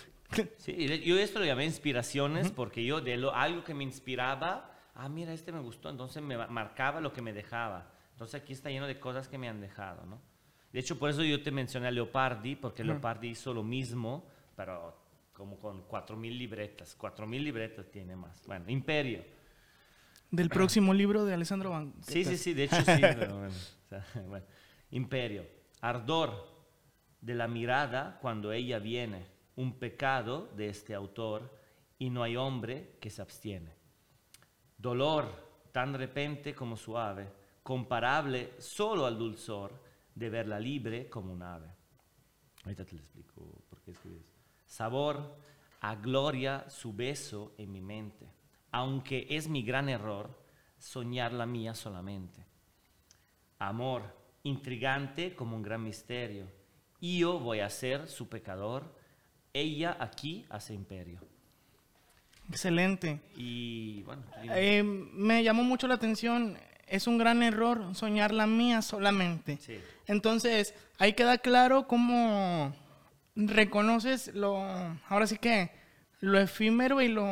Sí, 0.59 1.01
yo 1.05 1.18
esto 1.18 1.39
lo 1.41 1.45
llamé 1.45 1.64
inspiraciones 1.64 2.51
porque 2.53 2.85
yo 2.85 3.01
de 3.01 3.16
lo, 3.16 3.35
algo 3.35 3.64
que 3.64 3.74
me 3.74 3.85
inspiraba, 3.85 4.70
ah, 4.95 5.09
mira, 5.09 5.33
este 5.33 5.51
me 5.53 5.61
gustó, 5.61 5.91
entonces 5.91 6.22
me 6.22 6.37
ma- 6.37 6.47
marcaba 6.47 7.01
lo 7.01 7.12
que 7.12 7.22
me 7.22 7.33
dejaba. 7.33 7.93
Entonces 8.12 8.41
aquí 8.41 8.53
está 8.53 8.70
lleno 8.70 8.87
de 8.87 9.01
cosas 9.01 9.28
que 9.28 9.39
me 9.39 9.49
han 9.49 9.61
dejado, 9.61 10.05
¿no? 10.07 10.20
De 10.72 10.78
hecho, 10.78 10.99
por 10.99 11.11
eso 11.11 11.24
yo 11.24 11.43
te 11.43 11.51
mencioné 11.51 11.89
a 11.89 11.91
Leopardi, 11.91 12.55
porque 12.55 12.85
Leopardi 12.85 13.28
hizo 13.31 13.53
lo 13.53 13.62
mismo, 13.64 14.28
pero 14.55 14.97
como 15.33 15.59
con 15.59 15.83
4.000 15.89 16.37
libretas. 16.39 16.97
4.000 16.99 17.43
libretas 17.43 17.91
tiene 17.91 18.14
más. 18.14 18.47
Bueno, 18.47 18.66
Imperio. 18.68 19.24
Del 20.31 20.49
próximo 20.51 20.95
libro 20.95 21.24
de 21.24 21.35
Alessandro 21.35 21.70
Van. 21.70 21.93
Sí, 22.03 22.24
sí, 22.24 22.37
sí, 22.37 22.55
de 22.55 22.64
hecho 22.64 22.76
sí. 22.76 22.83
pero 23.01 23.39
bueno, 23.39 23.55
o 23.55 23.89
sea, 23.89 24.05
bueno. 24.28 24.45
Imperio. 24.93 25.45
Ardor 25.81 26.47
de 27.20 27.35
la 27.35 27.49
mirada 27.49 28.18
cuando 28.20 28.53
ella 28.53 28.78
viene. 28.78 29.26
Un 29.61 29.74
pecado 29.78 30.48
de 30.56 30.70
este 30.70 30.94
autor 30.94 31.50
y 31.98 32.08
no 32.08 32.22
hay 32.22 32.36
hombre 32.36 32.96
que 32.98 33.11
se 33.11 33.20
abstiene. 33.20 33.74
Dolor 34.78 35.26
tan 35.70 35.92
repente 35.92 36.54
como 36.54 36.76
suave, 36.76 37.28
comparable 37.62 38.54
solo 38.58 39.04
al 39.04 39.18
dulzor 39.18 39.72
de 40.14 40.30
verla 40.30 40.58
libre 40.58 41.11
como 41.11 41.32
un 41.32 41.42
ave. 41.42 41.68
Ahorita 42.64 42.86
te 42.86 42.94
lo 42.94 43.02
explico 43.02 43.62
por 43.68 43.80
qué 43.82 43.90
escribí. 43.90 44.24
Sabor 44.64 45.36
a 45.80 45.94
gloria 45.96 46.68
su 46.70 46.94
beso 46.94 47.52
en 47.58 47.70
mi 47.70 47.82
mente, 47.82 48.32
aunque 48.70 49.26
es 49.28 49.46
mi 49.46 49.62
gran 49.62 49.90
error 49.90 50.30
soñar 50.78 51.32
la 51.32 51.44
mía 51.44 51.74
solamente. 51.74 52.46
amor, 53.58 54.02
intrigante 54.42 55.34
como 55.36 55.54
un 55.54 55.62
gran 55.62 55.82
misterio. 55.82 56.46
Yo 56.98 57.38
voy 57.38 57.61
a 57.61 57.68
ser 57.68 58.08
su 58.08 58.26
pecador, 58.28 58.99
ella 59.53 59.96
aquí 60.01 60.46
hace 60.48 60.74
imperio. 60.74 61.20
Excelente. 62.48 63.20
Y 63.36 64.03
bueno, 64.03 64.22
Eh, 64.55 64.82
me 64.82 65.42
llamó 65.44 65.62
mucho 65.62 65.86
la 65.86 65.94
atención, 65.94 66.59
es 66.86 67.07
un 67.07 67.18
gran 67.18 67.42
error 67.42 67.94
soñar 67.94 68.32
la 68.32 68.46
mía 68.46 68.82
solamente. 68.82 69.59
sí. 69.61 69.80
Entonces, 70.07 70.74
ahí 70.98 71.12
queda 71.12 71.38
claro 71.38 71.86
cómo 71.86 72.74
reconoces 73.36 74.34
lo, 74.34 74.57
ahora 75.09 75.28
sí 75.28 75.38
que, 75.38 75.70
lo 76.18 76.38
efímero 76.38 77.01
y 77.01 77.09
lo, 77.09 77.24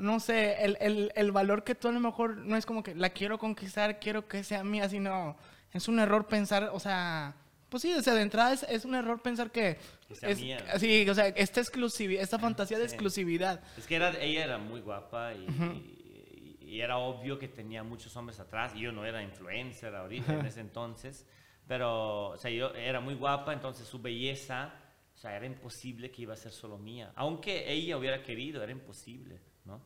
no 0.00 0.18
sé, 0.18 0.64
el, 0.64 0.76
el, 0.80 1.12
el 1.14 1.32
valor 1.32 1.62
que 1.62 1.76
tú 1.76 1.88
a 1.88 1.92
lo 1.92 2.00
mejor 2.00 2.36
no 2.38 2.56
es 2.56 2.66
como 2.66 2.82
que 2.82 2.94
la 2.94 3.10
quiero 3.10 3.38
conquistar, 3.38 4.00
quiero 4.00 4.26
que 4.26 4.42
sea 4.42 4.64
mía, 4.64 4.88
sino 4.88 5.36
es 5.72 5.86
un 5.86 5.98
error 6.00 6.26
pensar, 6.26 6.70
o 6.72 6.80
sea, 6.80 7.36
pues 7.68 7.82
sí, 7.82 7.92
o 7.94 8.02
sea, 8.02 8.14
de 8.14 8.22
entrada 8.22 8.52
es, 8.52 8.64
es 8.64 8.84
un 8.84 8.94
error 8.96 9.22
pensar 9.22 9.50
que... 9.50 9.78
Que 10.14 10.20
sea 10.20 10.28
es, 10.30 10.40
mía. 10.40 10.58
Sí, 10.78 11.08
o 11.08 11.14
sea, 11.14 11.28
esta 11.28 11.60
exclusividad, 11.60 12.22
esta 12.22 12.38
fantasía 12.38 12.78
de 12.78 12.88
Sí. 12.88 12.94
exclusividad. 12.94 13.62
Es 13.76 13.86
que 13.86 13.96
era, 13.96 14.10
ella 14.20 14.44
era 14.44 14.58
muy 14.58 14.80
guapa 14.80 15.34
y, 15.34 15.44
y- 15.46 16.58
y 16.74 16.80
era 16.80 16.96
obvio 16.98 17.38
que 17.38 17.46
tenía 17.48 17.82
muchos 17.82 18.16
hombres 18.16 18.40
atrás. 18.40 18.72
Y 18.74 18.80
yo 18.80 18.90
no 18.92 19.04
era 19.04 19.22
influencer 19.22 19.94
ahorita 19.94 20.32
en 20.40 20.46
ese 20.46 20.60
entonces, 20.60 21.26
pero 21.68 22.28
o 22.30 22.36
sea, 22.38 22.50
yo 22.50 22.74
era 22.74 23.00
muy 23.00 23.14
guapa, 23.14 23.52
entonces 23.52 23.86
su 23.86 24.00
belleza, 24.00 24.74
o 25.14 25.16
sea, 25.16 25.36
era 25.36 25.46
imposible 25.46 26.10
que 26.10 26.22
iba 26.22 26.34
a 26.34 26.36
ser 26.36 26.50
solo 26.52 26.76
mía. 26.78 27.12
Aunque 27.16 27.70
ella 27.72 27.96
hubiera 27.96 28.22
querido, 28.22 28.62
era 28.62 28.72
imposible, 28.72 29.40
¿no? 29.64 29.80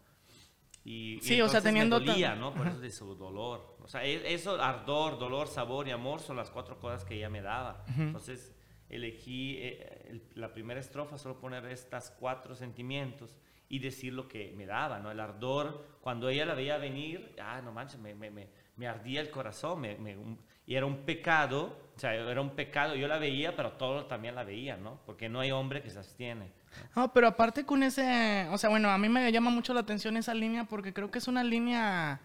Y, 0.85 1.17
y 1.17 1.21
Sí, 1.21 1.41
o 1.43 1.49
sea, 1.49 1.61
teniendo 1.61 2.01
me 2.01 2.07
dolía, 2.07 2.35
¿no? 2.35 2.55
Por 2.55 2.67
eso 2.69 2.79
de 2.81 2.91
su 2.91 3.15
dolor. 3.15 3.77
O 3.83 3.89
sea, 3.89 4.05
e- 4.05 4.33
eso, 4.33 4.59
ardor, 4.63 5.19
dolor, 5.19 5.49
sabor 5.49 5.87
y 5.87 5.91
amor 5.91 6.21
son 6.21 6.37
las 6.37 6.51
cuatro 6.51 6.79
cosas 6.79 7.05
que 7.05 7.17
ella 7.17 7.29
me 7.29 7.43
daba. 7.43 7.85
Entonces, 7.99 8.55
elegí 8.89 9.57
eh, 9.59 10.21
la 10.35 10.53
primera 10.53 10.81
estrofa, 10.81 11.19
solo 11.19 11.39
poner 11.41 11.65
estas 11.67 12.11
cuatro 12.19 12.55
sentimientos 12.55 13.37
y 13.69 13.81
decir 13.81 14.13
lo 14.15 14.29
que 14.29 14.53
me 14.57 14.65
daba, 14.67 14.99
¿no? 14.99 15.11
El 15.11 15.21
ardor, 15.21 15.85
cuando 16.01 16.29
ella 16.29 16.47
la 16.47 16.55
veía 16.55 16.79
venir, 16.79 17.35
ah, 17.41 17.61
no 17.63 17.73
manches, 17.73 18.01
me, 18.01 18.15
me, 18.15 18.87
ardía 18.87 19.21
el 19.21 19.31
corazón, 19.31 19.85
un- 19.85 20.39
y 20.67 20.75
era 20.75 20.87
un 20.87 20.99
pecado, 21.05 21.91
o 21.97 21.99
sea, 21.99 22.15
era 22.15 22.41
un 22.41 22.51
pecado, 22.51 22.95
yo 22.95 23.09
la 23.09 23.19
veía, 23.19 23.57
pero 23.57 23.73
todos 23.73 24.07
también 24.09 24.35
la 24.35 24.45
veían, 24.45 24.83
¿no? 24.83 25.01
Porque 25.07 25.29
no 25.29 25.41
hay 25.41 25.51
hombre 25.51 25.83
que 25.83 25.91
se 25.91 25.99
abstiene. 25.99 26.53
No, 26.95 27.13
pero 27.13 27.27
aparte 27.29 27.65
con 27.65 27.83
ese, 27.83 28.47
o 28.51 28.59
sea, 28.59 28.69
bueno, 28.71 28.91
a 28.91 28.99
mí 28.99 29.09
me 29.09 29.33
llama 29.33 29.51
mucho 29.51 29.73
la 29.75 29.81
atención 29.81 30.17
esa 30.19 30.35
línea 30.35 30.65
porque 30.65 30.93
creo 30.93 31.11
que 31.11 31.19
es 31.19 31.27
una 31.29 31.43
línea 31.43 32.21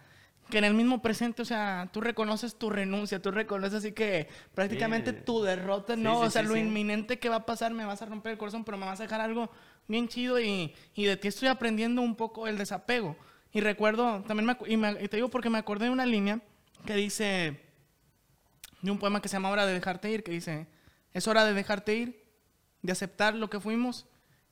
que 0.49 0.57
en 0.59 0.65
el 0.65 0.73
mismo 0.73 1.01
presente, 1.01 1.41
o 1.41 1.45
sea, 1.45 1.89
tú 1.91 2.01
reconoces 2.01 2.55
tu 2.55 2.69
renuncia, 2.69 3.21
tú 3.21 3.31
reconoces 3.31 3.73
así 3.75 3.91
que 3.93 4.27
prácticamente 4.53 5.11
Sí. 5.11 5.17
tu 5.25 5.41
derrota, 5.41 5.95
Sí, 5.95 6.01
¿no? 6.01 6.19
sí, 6.19 6.25
o 6.25 6.29
sea, 6.29 6.41
sí, 6.43 6.47
lo 6.47 6.53
sí. 6.55 6.59
inminente 6.59 7.17
que 7.17 7.29
va 7.29 7.37
a 7.37 7.45
pasar, 7.45 7.73
me 7.73 7.85
vas 7.85 8.01
a 8.01 8.05
romper 8.05 8.33
el 8.33 8.37
corazón, 8.37 8.63
pero 8.63 8.77
me 8.77 8.85
vas 8.85 8.99
a 8.99 9.03
dejar 9.03 9.21
algo 9.21 9.49
bien 9.87 10.07
chido 10.07 10.39
y, 10.39 10.73
y 10.93 11.05
de 11.05 11.17
ti 11.17 11.27
estoy 11.29 11.47
aprendiendo 11.47 12.01
un 12.01 12.15
poco 12.15 12.47
el 12.47 12.57
desapego. 12.57 13.15
Y 13.51 13.61
recuerdo, 13.61 14.23
también 14.27 14.45
me, 14.47 14.57
y, 14.71 14.77
me- 14.77 15.01
y 15.03 15.07
te 15.07 15.17
digo 15.17 15.29
porque 15.29 15.49
me 15.49 15.57
acordé 15.57 15.85
de 15.85 15.91
una 15.91 16.05
línea 16.05 16.39
que 16.85 16.95
dice, 16.95 17.59
de 18.81 18.91
un 18.91 18.99
poema 18.99 19.21
que 19.21 19.29
se 19.29 19.33
llama 19.37 19.49
Hora 19.49 19.65
de 19.65 19.73
dejarte 19.73 20.11
ir, 20.11 20.23
que 20.23 20.31
dice, 20.31 20.67
es 21.13 21.27
hora 21.27 21.45
de 21.45 21.53
dejarte 21.53 21.95
ir, 21.95 22.23
de 22.81 22.91
aceptar 22.91 23.33
lo 23.35 23.49
que 23.49 23.59
fuimos, 23.59 24.05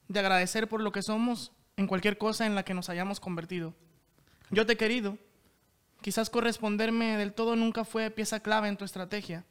de 0.08 0.20
agradecer 0.20 0.68
por 0.68 0.82
lo 0.82 0.92
que 0.92 1.02
somos 1.02 1.52
en 1.78 1.88
cualquier 1.88 2.18
cosa 2.18 2.46
en 2.46 2.56
la 2.56 2.64
que 2.64 2.74
nos 2.74 2.90
hayamos 2.90 3.20
convertido. 3.20 3.74
Yo 4.52 4.66
te 4.66 4.74
he 4.74 4.78
querido, 4.78 5.18
quizás 6.02 6.30
corresponderme 6.30 7.18
del 7.18 7.34
todo 7.34 7.56
nunca 7.56 7.86
fue 7.86 8.10
pieza 8.10 8.40
clave 8.40 8.68
en 8.68 8.78
tu 8.78 8.86
estrategia, 8.86 9.46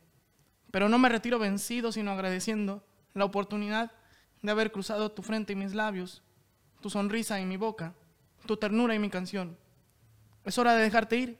pero 0.70 0.88
no 0.88 0.98
me 0.98 1.08
retiro 1.08 1.38
vencido, 1.38 1.92
sino 1.92 2.10
agradeciendo 2.10 2.84
la 3.14 3.24
oportunidad 3.24 3.92
de 4.42 4.50
haber 4.50 4.72
cruzado 4.72 5.12
tu 5.12 5.22
frente 5.22 5.52
y 5.52 5.56
mis 5.56 5.74
labios, 5.74 6.22
tu 6.80 6.90
sonrisa 6.90 7.40
y 7.40 7.46
mi 7.46 7.56
boca, 7.56 7.94
tu 8.46 8.56
ternura 8.56 8.94
y 8.94 8.98
mi 8.98 9.10
canción. 9.10 9.56
Es 10.44 10.58
hora 10.58 10.74
de 10.74 10.82
dejarte 10.82 11.16
ir. 11.16 11.38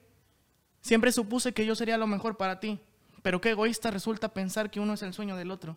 Siempre 0.81 1.13
supuse 1.13 1.53
que 1.53 1.67
yo 1.67 1.75
sería 1.75 1.99
lo 1.99 2.07
mejor 2.07 2.37
para 2.37 2.61
ti, 2.61 2.81
pero 3.23 3.41
qué 3.41 3.51
egoísta 3.51 3.91
resulta 3.91 4.33
pensar 4.33 4.71
que 4.71 4.81
uno 4.81 4.95
es 4.95 5.03
el 5.03 5.13
sueño 5.13 5.37
del 5.37 5.51
otro. 5.51 5.77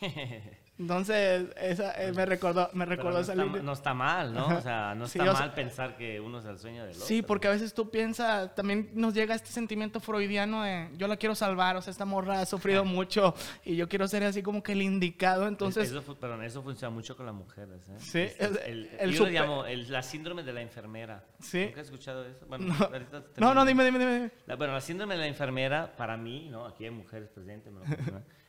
Entonces, 0.80 1.48
esa, 1.60 1.92
eh, 2.02 2.10
me 2.12 2.24
recordó, 2.24 2.70
me 2.72 2.86
recordó 2.86 3.16
no, 3.16 3.20
está, 3.20 3.34
no 3.34 3.72
está 3.72 3.92
mal, 3.92 4.32
¿no? 4.32 4.46
O 4.46 4.60
sea, 4.62 4.94
no 4.94 5.06
Sí, 5.06 5.18
está 5.18 5.30
o 5.30 5.36
sea- 5.36 5.46
mal 5.46 5.54
pensar 5.54 5.94
que 5.98 6.18
uno 6.20 6.38
es 6.38 6.46
el 6.46 6.58
sueño 6.58 6.84
del 6.84 6.94
otro. 6.94 7.04
Sí, 7.06 7.20
porque 7.20 7.48
a 7.48 7.50
veces 7.50 7.74
tú 7.74 7.90
piensas, 7.90 8.54
también 8.54 8.88
nos 8.94 9.12
llega 9.12 9.34
este 9.34 9.50
sentimiento 9.50 10.00
freudiano 10.00 10.62
de 10.62 10.88
yo 10.96 11.06
la 11.06 11.18
quiero 11.18 11.34
salvar, 11.34 11.76
o 11.76 11.82
sea, 11.82 11.90
esta 11.90 12.06
morra 12.06 12.40
ha 12.40 12.46
sufrido 12.46 12.86
mucho 12.86 13.34
y 13.62 13.76
yo 13.76 13.90
quiero 13.90 14.08
ser 14.08 14.24
así 14.24 14.42
como 14.42 14.62
que 14.62 14.72
el 14.72 14.80
indicado, 14.80 15.46
entonces... 15.46 15.90
eso, 15.90 16.00
fu- 16.00 16.16
pero 16.16 16.40
eso 16.42 16.62
funciona 16.62 16.94
mucho 16.94 17.14
con 17.14 17.26
las 17.26 17.34
mujeres. 17.34 17.86
¿eh? 17.90 17.96
Sí, 17.98 18.18
Es- 18.20 18.40
es- 18.40 18.60
el, 18.64 18.90
el 18.98 19.10
yo 19.10 19.18
super- 19.18 19.32
lo 19.34 19.40
llamo 19.40 19.64
el- 19.66 19.92
la 19.92 20.02
síndrome 20.02 20.42
de 20.44 20.52
la 20.54 20.62
enfermera. 20.62 21.24
Sí. 21.40 21.66
¿Nunca 21.66 21.82
has 21.82 21.86
escuchado 21.88 22.24
eso? 22.24 22.46
Bueno, 22.46 22.68
No, 22.74 22.84
ahorita 22.86 23.22
no, 23.36 23.52
no, 23.52 23.66
dime, 23.66 23.84
dime, 23.84 23.98
dime. 23.98 24.30
La- 24.46 24.56
bueno, 24.56 24.72
la 24.72 24.80
síndrome 24.80 25.12
de 25.14 25.20
la 25.20 25.26
enfermera, 25.26 25.94
para 25.94 26.16
mí, 26.16 26.48
¿no? 26.50 26.64
aquí 26.64 26.84
hay 26.84 26.90
mujeres 26.90 27.28
presentes, 27.28 27.70
me 27.70 27.80
lo 27.80 27.84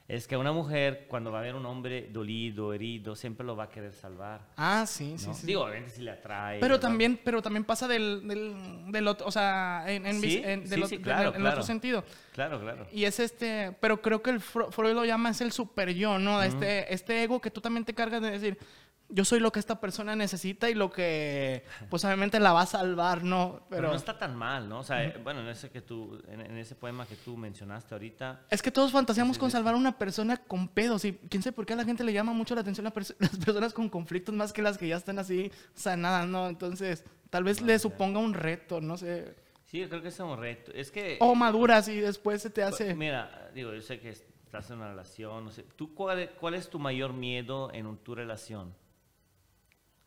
es 0.07 0.27
que 0.27 0.35
una 0.35 0.51
mujer, 0.51 1.05
cuando 1.07 1.31
va 1.31 1.39
a 1.39 1.41
ver 1.41 1.55
un 1.55 1.65
hombre 1.65 2.09
dolido, 2.11 2.73
herido, 2.73 3.15
siempre 3.15 3.45
lo 3.45 3.55
va 3.55 3.65
a 3.65 3.69
querer 3.69 3.93
salvar. 3.93 4.41
Ah, 4.57 4.85
sí, 4.85 5.15
sí, 5.17 5.27
¿no? 5.27 5.33
sí. 5.33 5.47
Digo, 5.47 5.63
obviamente 5.63 5.91
si 5.91 6.01
le 6.01 6.11
atrae. 6.11 6.59
Pero 6.59 6.73
¿verdad? 6.75 6.89
también, 6.89 7.19
pero 7.23 7.41
también 7.41 7.63
pasa 7.63 7.87
del, 7.87 8.27
del, 8.27 8.91
del 8.91 9.07
otro, 9.07 9.25
o 9.27 9.31
sea, 9.31 9.85
en, 9.87 10.05
en, 10.05 10.19
Sí, 10.19 10.41
en- 10.43 10.67
del 10.69 10.83
sí, 10.83 10.97
sí, 10.97 11.01
claro, 11.01 11.29
en 11.29 11.35
claro. 11.35 11.49
otro 11.51 11.63
sentido. 11.63 12.03
Claro, 12.33 12.59
claro. 12.59 12.87
Y 12.91 13.05
es 13.05 13.19
este, 13.21 13.75
pero 13.79 14.01
creo 14.01 14.21
que 14.21 14.31
el 14.31 14.41
Freud 14.41 14.93
lo 14.93 15.05
llama 15.05 15.29
es 15.29 15.39
el 15.41 15.51
super 15.53 15.93
yo, 15.93 16.19
¿no? 16.19 16.43
Este, 16.43 16.93
este 16.93 17.23
ego 17.23 17.39
que 17.39 17.51
tú 17.51 17.61
también 17.61 17.85
te 17.85 17.93
cargas 17.93 18.21
de 18.21 18.31
decir, 18.31 18.57
yo 19.13 19.25
soy 19.25 19.39
lo 19.39 19.51
que 19.51 19.59
esta 19.59 19.79
persona 19.79 20.15
necesita 20.15 20.69
y 20.69 20.73
lo 20.73 20.91
que, 20.91 21.63
pues 21.89 22.03
obviamente 22.05 22.39
la 22.39 22.53
va 22.53 22.61
a 22.61 22.65
salvar, 22.65 23.23
¿no? 23.23 23.61
Pero, 23.69 23.81
Pero, 23.81 23.87
no 23.89 23.95
está 23.95 24.17
tan 24.17 24.35
mal, 24.35 24.67
¿no? 24.69 24.79
O 24.79 24.83
sea, 24.83 25.03
eh, 25.03 25.19
bueno, 25.23 25.41
en 25.41 25.47
ese, 25.49 25.69
que 25.69 25.81
tú, 25.81 26.21
en, 26.27 26.41
en 26.41 26.57
ese 26.57 26.75
poema 26.75 27.05
que 27.05 27.15
tú 27.17 27.35
mencionaste 27.37 27.93
ahorita, 27.93 28.41
es 28.49 28.61
que 28.61 28.71
todos 28.71 28.91
fantaseamos 28.91 29.37
con 29.37 29.51
salvar 29.51 29.73
a 29.73 29.77
una 29.77 29.97
persona 29.97 30.37
con 30.37 30.67
pedos 30.67 31.05
y 31.05 31.13
quién 31.29 31.43
sabe 31.43 31.53
por 31.55 31.65
qué 31.65 31.73
a 31.73 31.75
la 31.77 31.85
gente 31.85 32.03
le 32.03 32.13
llama 32.13 32.33
mucho 32.33 32.55
la 32.55 32.61
atención 32.61 32.83
la 32.85 32.93
perso- 32.93 33.15
las 33.19 33.37
personas 33.37 33.73
con 33.73 33.89
conflictos 33.89 34.33
más 34.33 34.53
que 34.53 34.61
las 34.61 34.77
que 34.77 34.87
ya 34.87 34.95
están 34.97 35.19
así 35.19 35.51
sanadas, 35.75 36.27
¿no? 36.27 36.47
Entonces, 36.47 37.03
tal 37.29 37.43
vez 37.43 37.61
le 37.61 37.77
suponga 37.79 38.19
un 38.19 38.33
reto, 38.33 38.81
no 38.81 38.97
sé. 38.97 39.35
sí, 39.65 39.79
yo 39.79 39.89
creo 39.89 40.01
que 40.01 40.07
es 40.09 40.19
un 40.19 40.37
reto. 40.39 40.71
Es 40.73 40.91
que... 40.91 41.17
O 41.21 41.35
maduras 41.35 41.87
y 41.87 41.99
después 41.99 42.41
se 42.41 42.49
te 42.49 42.61
Pues, 42.61 42.73
hace... 42.75 42.93
Mira, 42.95 43.49
digo, 43.53 43.73
yo 43.73 43.81
sé 43.81 43.99
que 43.99 44.09
estás 44.09 44.69
en 44.69 44.77
una 44.77 44.89
relación, 44.89 45.45
no 45.45 45.51
sé. 45.51 45.63
¿Tú 45.77 45.93
cuál, 45.95 46.29
cuál 46.39 46.55
es 46.55 46.69
tu 46.69 46.77
mayor 46.77 47.13
miedo 47.13 47.71
en 47.73 47.85
un- 47.85 47.97
tu 47.97 48.13
relación? 48.15 48.73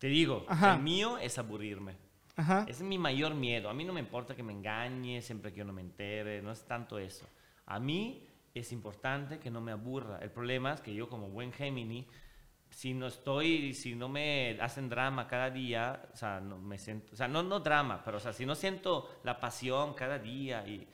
Te 0.04 0.08
digo, 0.08 0.44
Ajá. 0.48 0.74
el 0.74 0.82
mío 0.82 1.16
es 1.16 1.38
aburrirme. 1.38 1.96
Ajá. 2.36 2.66
Es 2.68 2.82
mi 2.82 2.98
mayor 2.98 3.32
miedo. 3.32 3.70
A 3.70 3.72
mí 3.72 3.86
no 3.86 3.94
me 3.94 4.00
importa 4.00 4.36
que 4.36 4.42
me 4.42 4.52
engañe 4.52 5.22
siempre 5.22 5.50
que 5.50 5.60
yo 5.60 5.64
no 5.64 5.72
me 5.72 5.80
entere, 5.80 6.42
no 6.42 6.52
es 6.52 6.62
tanto 6.66 6.98
eso. 6.98 7.26
A 7.64 7.80
mí 7.80 8.28
es 8.52 8.70
importante 8.72 9.38
que 9.38 9.50
no 9.50 9.62
me 9.62 9.72
aburra. 9.72 10.18
El 10.20 10.30
problema 10.30 10.74
es 10.74 10.82
que 10.82 10.94
yo 10.94 11.08
como 11.08 11.30
buen 11.30 11.54
Gemini, 11.54 12.06
si 12.68 12.92
no 12.92 13.06
estoy, 13.06 13.72
si 13.72 13.94
no 13.94 14.10
me 14.10 14.58
hacen 14.60 14.90
drama 14.90 15.26
cada 15.26 15.48
día, 15.48 16.02
o 16.12 16.16
sea, 16.18 16.38
no 16.38 16.58
me 16.58 16.76
siento, 16.76 17.14
o 17.14 17.16
sea, 17.16 17.26
no, 17.26 17.42
no 17.42 17.60
drama, 17.60 18.02
pero 18.04 18.18
o 18.18 18.20
sea, 18.20 18.34
si 18.34 18.44
no 18.44 18.54
siento 18.54 19.08
la 19.22 19.40
pasión 19.40 19.94
cada 19.94 20.18
día, 20.18 20.68
y, 20.68 20.86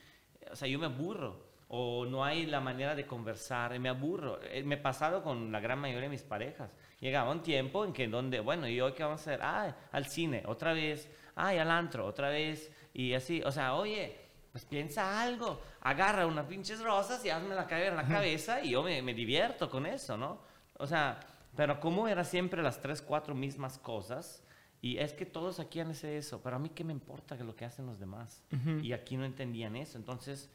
o 0.52 0.54
sea, 0.54 0.68
yo 0.68 0.78
me 0.78 0.86
aburro. 0.86 1.50
O 1.72 2.04
no 2.04 2.24
hay 2.24 2.46
la 2.46 2.60
manera 2.60 2.94
de 2.94 3.06
conversar, 3.06 3.76
me 3.80 3.88
aburro. 3.88 4.40
Eh, 4.42 4.62
Me 4.62 4.76
he 4.76 4.78
pasado 4.78 5.22
con 5.24 5.50
la 5.50 5.58
gran 5.58 5.80
mayoría 5.80 6.02
de 6.02 6.10
mis 6.10 6.22
parejas. 6.22 6.70
Llegaba 7.00 7.30
un 7.32 7.42
tiempo 7.42 7.84
en 7.84 7.92
que 7.92 8.06
donde, 8.08 8.40
bueno, 8.40 8.68
¿y 8.68 8.80
hoy 8.80 8.92
qué 8.92 9.02
vamos 9.02 9.20
a 9.20 9.22
hacer? 9.22 9.40
Ah, 9.42 9.74
al 9.92 10.06
cine, 10.06 10.42
otra 10.46 10.72
vez. 10.74 11.08
Ay, 11.34 11.58
al 11.58 11.70
antro, 11.70 12.04
otra 12.06 12.28
vez. 12.28 12.70
Y 12.92 13.14
así, 13.14 13.42
o 13.42 13.50
sea, 13.50 13.74
oye, 13.74 14.16
pues 14.52 14.64
piensa 14.66 15.22
algo. 15.22 15.60
Agarra 15.80 16.26
unas 16.26 16.46
pinches 16.46 16.80
rosas 16.82 17.24
y 17.24 17.30
hazme 17.30 17.54
la 17.54 17.66
caer 17.66 17.88
en 17.88 17.96
la 17.96 18.06
cabeza 18.06 18.62
y 18.62 18.70
yo 18.70 18.82
me, 18.82 19.00
me 19.00 19.14
divierto 19.14 19.70
con 19.70 19.86
eso, 19.86 20.16
¿no? 20.18 20.40
O 20.78 20.86
sea, 20.86 21.20
pero 21.56 21.80
como 21.80 22.06
era 22.06 22.22
siempre 22.24 22.62
las 22.62 22.80
tres, 22.82 23.00
cuatro 23.00 23.34
mismas 23.34 23.78
cosas, 23.78 24.44
y 24.82 24.98
es 24.98 25.12
que 25.12 25.24
todos 25.26 25.58
aquí 25.60 25.80
han 25.80 25.90
hecho 25.90 26.06
eso, 26.06 26.40
pero 26.42 26.56
a 26.56 26.58
mí 26.58 26.70
qué 26.70 26.84
me 26.84 26.92
importa 26.92 27.36
que 27.36 27.44
lo 27.44 27.54
que 27.56 27.64
hacen 27.64 27.86
los 27.86 27.98
demás. 27.98 28.42
Y 28.82 28.92
aquí 28.92 29.16
no 29.16 29.24
entendían 29.24 29.76
eso, 29.76 29.96
entonces, 29.98 30.50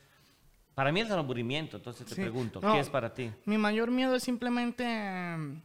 para 0.74 0.92
mí 0.92 1.02
es 1.02 1.10
el 1.10 1.18
aburrimiento, 1.20 1.78
entonces 1.78 2.06
te 2.08 2.16
Sí. 2.16 2.22
pregunto, 2.22 2.60
No. 2.62 2.74
¿qué 2.74 2.80
es 2.80 2.90
para 2.90 3.14
ti? 3.14 3.32
Mi 3.46 3.58
mayor 3.58 3.92
miedo 3.92 4.16
es 4.16 4.24
simplemente 4.24 4.84
em, 4.84 5.62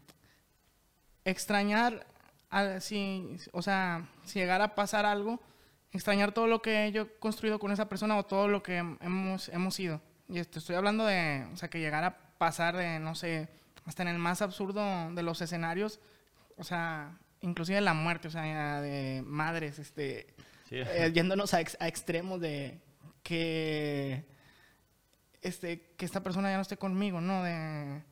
extrañar, 1.25 2.07
al- 2.51 2.81
si, 2.81 3.37
o 3.53 3.63
sea, 3.63 4.09
si 4.25 4.39
llegara 4.39 4.65
a 4.65 4.75
pasar 4.75 5.07
algo, 5.07 5.41
extrañar 5.93 6.33
todo 6.33 6.47
lo 6.47 6.63
que 6.63 6.91
yo 6.93 7.03
he 7.03 7.19
construido 7.19 7.59
con 7.59 7.73
esa 7.73 7.89
persona 7.89 8.17
o 8.17 8.25
todo 8.25 8.49
lo 8.49 8.63
que 8.63 8.81
hem- 8.81 8.99
hemos, 9.01 9.49
hemos 9.49 9.75
sido. 9.75 10.01
Y 10.29 10.39
esto, 10.39 10.59
estoy 10.59 10.77
hablando 10.77 11.05
de, 11.07 11.47
o 11.53 11.57
sea, 11.57 11.69
que 11.69 11.81
llegara 11.81 12.07
a 12.07 12.17
pasar 12.39 12.77
de, 12.77 12.99
no 13.01 13.15
sé, 13.15 13.49
hasta 13.85 14.03
en 14.03 14.09
el 14.09 14.19
más 14.19 14.43
absurdo 14.43 15.11
de 15.13 15.23
los 15.23 15.41
escenarios, 15.41 16.01
o 16.57 16.65
sea, 16.65 17.19
inclusive 17.41 17.81
la 17.81 17.95
muerte, 17.95 18.29
o 18.29 18.31
sea, 18.31 18.81
de 18.81 19.23
madres, 19.27 19.79
este, 19.79 20.27
Sí. 20.69 20.77
eh, 20.77 21.11
yéndonos 21.13 21.53
a, 21.55 21.61
ex- 21.61 21.77
a 21.81 21.89
extremos 21.89 22.41
de 22.41 22.81
que 23.25 24.25
este, 25.43 25.81
que 25.97 26.05
esta 26.05 26.23
persona 26.23 26.51
ya 26.51 26.57
no 26.57 26.63
esté 26.63 26.77
conmigo, 26.77 27.21
¿no? 27.21 27.43
De, 27.43 28.03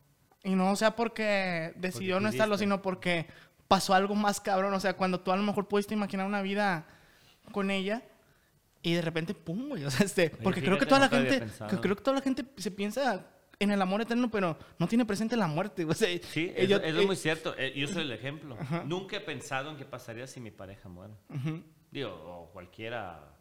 y 0.48 0.54
no 0.54 0.74
sea 0.76 0.96
porque 0.96 1.72
decidió 1.76 2.14
Porque 2.16 2.22
no 2.24 2.28
estarlo, 2.30 2.56
sino 2.58 2.80
porque 2.82 3.26
pasó 3.68 3.92
algo 3.94 4.14
más 4.14 4.40
cabrón. 4.40 4.72
O 4.72 4.80
sea, 4.80 4.94
cuando 4.94 5.20
tú 5.20 5.30
a 5.30 5.36
lo 5.36 5.42
mejor 5.42 5.68
pudiste 5.68 5.94
imaginar 5.94 6.26
una 6.26 6.40
vida 6.42 6.86
con 7.52 7.70
ella 7.70 8.02
y 8.82 8.94
de 8.94 9.02
repente, 9.02 9.34
pum, 9.34 9.68
güey. 9.68 9.84
O 9.88 9.90
sea, 9.90 10.06
este, 10.06 10.30
porque 10.30 10.62
creo 10.62 10.78
que 10.78 10.86
toda 10.86 11.00
la 11.00 11.08
gente, 11.08 11.46
que 11.68 11.76
creo 11.78 11.96
que 11.96 12.02
toda 12.02 12.16
la 12.16 12.22
gente 12.22 12.44
se 12.56 12.70
piensa 12.70 13.26
en 13.60 13.70
el 13.72 13.82
amor 13.82 14.00
eterno, 14.00 14.30
pero 14.30 14.56
no 14.78 14.86
tiene 14.86 15.04
presente 15.04 15.36
la 15.36 15.48
muerte. 15.48 15.84
O 15.84 15.92
sea, 15.92 16.08
Sí, 16.32 16.44
eh, 16.46 16.54
eso, 16.56 16.70
yo- 16.70 16.76
eso 16.78 16.96
eh, 16.98 17.00
es 17.00 17.06
muy 17.06 17.16
cierto. 17.16 17.54
Eh, 17.58 17.72
Yo 17.76 17.88
soy 17.88 18.02
el 18.04 18.12
ejemplo. 18.12 18.56
Nunca 18.86 19.16
he 19.16 19.20
pensado 19.20 19.70
en 19.70 19.76
qué 19.76 19.84
pasaría 19.84 20.26
si 20.26 20.40
mi 20.40 20.50
pareja 20.50 20.88
muere. 20.88 21.12
ujú. 21.28 21.62
Digo, 21.90 22.10
o 22.10 22.50
cualquiera. 22.52 23.34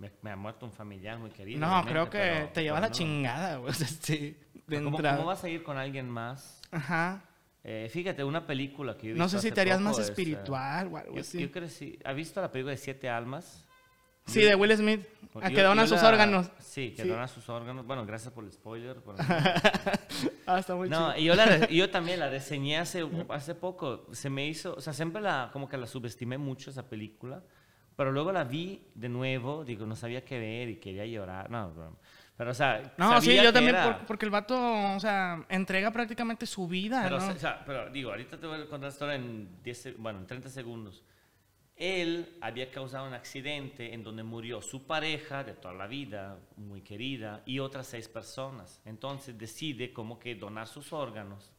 Me, 0.00 0.10
me 0.22 0.30
ha 0.32 0.36
muerto 0.36 0.64
un 0.66 0.72
familiar 0.72 1.18
muy 1.18 1.30
querido. 1.30 1.60
No, 1.60 1.84
creo 1.84 2.08
que 2.10 2.18
pero- 2.18 2.48
te 2.48 2.62
lleva 2.62 2.80
la 2.80 2.88
no. 2.88 2.92
chingada, 2.92 3.56
güey. 3.58 3.70
O 3.70 3.74
sea, 3.74 3.86
sí, 3.86 4.36
¿Cómo, 4.68 4.96
cómo 4.96 5.24
vas 5.26 5.44
a 5.44 5.48
ir 5.48 5.62
con 5.62 5.76
alguien 5.76 6.08
más? 6.08 6.60
Ajá. 6.72 7.22
Eh, 7.62 7.88
fíjate, 7.92 8.24
una 8.24 8.46
película 8.46 8.96
que 8.96 9.08
yo 9.08 9.14
he 9.14 9.18
No 9.18 9.28
sé 9.28 9.38
si 9.38 9.48
hace 9.48 9.52
te 9.54 9.60
harías 9.60 9.76
poco 9.78 9.90
más 9.90 9.98
es, 9.98 10.08
eh, 10.08 10.10
espiritual 10.12 10.88
o 10.90 10.96
algo 10.96 11.18
así. 11.20 11.38
yo 11.40 11.50
crecí. 11.52 11.98
¿Has 12.04 12.16
visto 12.16 12.40
la 12.40 12.50
película 12.50 12.70
de 12.72 12.78
Siete 12.78 13.08
Almas? 13.10 13.66
Sí, 14.26 14.40
de 14.42 14.54
Will 14.54 14.74
Smith. 14.76 15.06
A 15.42 15.50
que 15.50 15.60
dona 15.62 15.86
sus 15.86 16.02
órganos. 16.02 16.50
Sí, 16.60 16.92
que 16.96 17.02
Sí. 17.02 17.08
dona 17.08 17.26
sus 17.28 17.48
órganos. 17.48 17.84
Bueno, 17.84 18.06
gracias 18.06 18.32
por 18.32 18.44
el 18.44 18.52
spoiler. 18.52 18.96
por- 19.02 19.16
Ah, 20.46 20.58
está 20.58 20.74
muy 20.74 20.88
No, 20.88 21.12
chido. 21.12 21.18
y 21.20 21.24
yo, 21.26 21.34
la 21.34 21.66
yo 21.68 21.90
también 21.90 22.18
la 22.20 22.28
reseñé 22.30 22.78
hace, 22.78 23.06
hace 23.28 23.54
poco. 23.54 24.06
Se 24.12 24.30
me 24.30 24.46
hizo, 24.46 24.74
o 24.74 24.80
sea, 24.80 24.92
siempre 24.92 25.20
la, 25.20 25.50
como 25.52 25.68
que 25.68 25.76
la 25.76 25.86
subestimé 25.86 26.38
mucho 26.38 26.70
esa 26.70 26.88
película, 26.88 27.42
pero 27.96 28.12
luego 28.12 28.32
la 28.32 28.44
vi 28.44 28.82
de 28.94 29.08
nuevo, 29.08 29.64
digo, 29.64 29.86
no 29.86 29.96
sabía 29.96 30.24
qué 30.24 30.38
ver 30.38 30.68
y 30.70 30.76
quería 30.76 31.04
llorar. 31.06 31.50
No, 31.50 31.72
pero 32.36 32.50
o 32.52 32.54
sea, 32.54 32.94
No, 32.96 33.20
sí, 33.20 33.36
yo 33.36 33.52
también, 33.52 33.74
era- 33.76 33.98
por- 33.98 34.06
porque 34.06 34.24
el 34.24 34.30
vato, 34.30 34.56
o 34.94 35.00
sea, 35.00 35.44
entrega 35.50 35.90
prácticamente 35.90 36.46
su 36.46 36.66
vida, 36.66 37.02
Pero, 37.02 37.18
¿no? 37.18 37.28
o 37.28 37.36
sea, 37.36 37.62
pero 37.66 37.90
digo, 37.90 38.10
ahorita 38.10 38.38
te 38.40 38.46
voy 38.46 38.56
a 38.56 38.66
contar 38.66 38.80
la 38.80 38.88
historia 38.88 39.14
en 39.16 39.62
10, 39.62 39.78
se- 39.82 39.92
bueno, 39.92 40.20
en 40.20 40.26
30 40.26 40.48
segundos. 40.48 41.04
Él 41.76 42.36
había 42.42 42.70
causado 42.70 43.06
un 43.08 43.14
accidente 43.14 43.94
en 43.94 44.02
donde 44.04 44.22
murió 44.22 44.60
su 44.60 44.86
pareja 44.86 45.44
de 45.44 45.54
toda 45.54 45.72
la 45.72 45.86
vida, 45.86 46.38
muy 46.56 46.82
querida, 46.82 47.42
y 47.46 47.58
otras 47.58 47.86
seis 47.86 48.06
personas. 48.06 48.82
Entonces 48.84 49.38
decide 49.38 49.92
como 49.92 50.18
que 50.18 50.34
donar 50.34 50.66
sus 50.66 50.92
órganos 50.92 51.52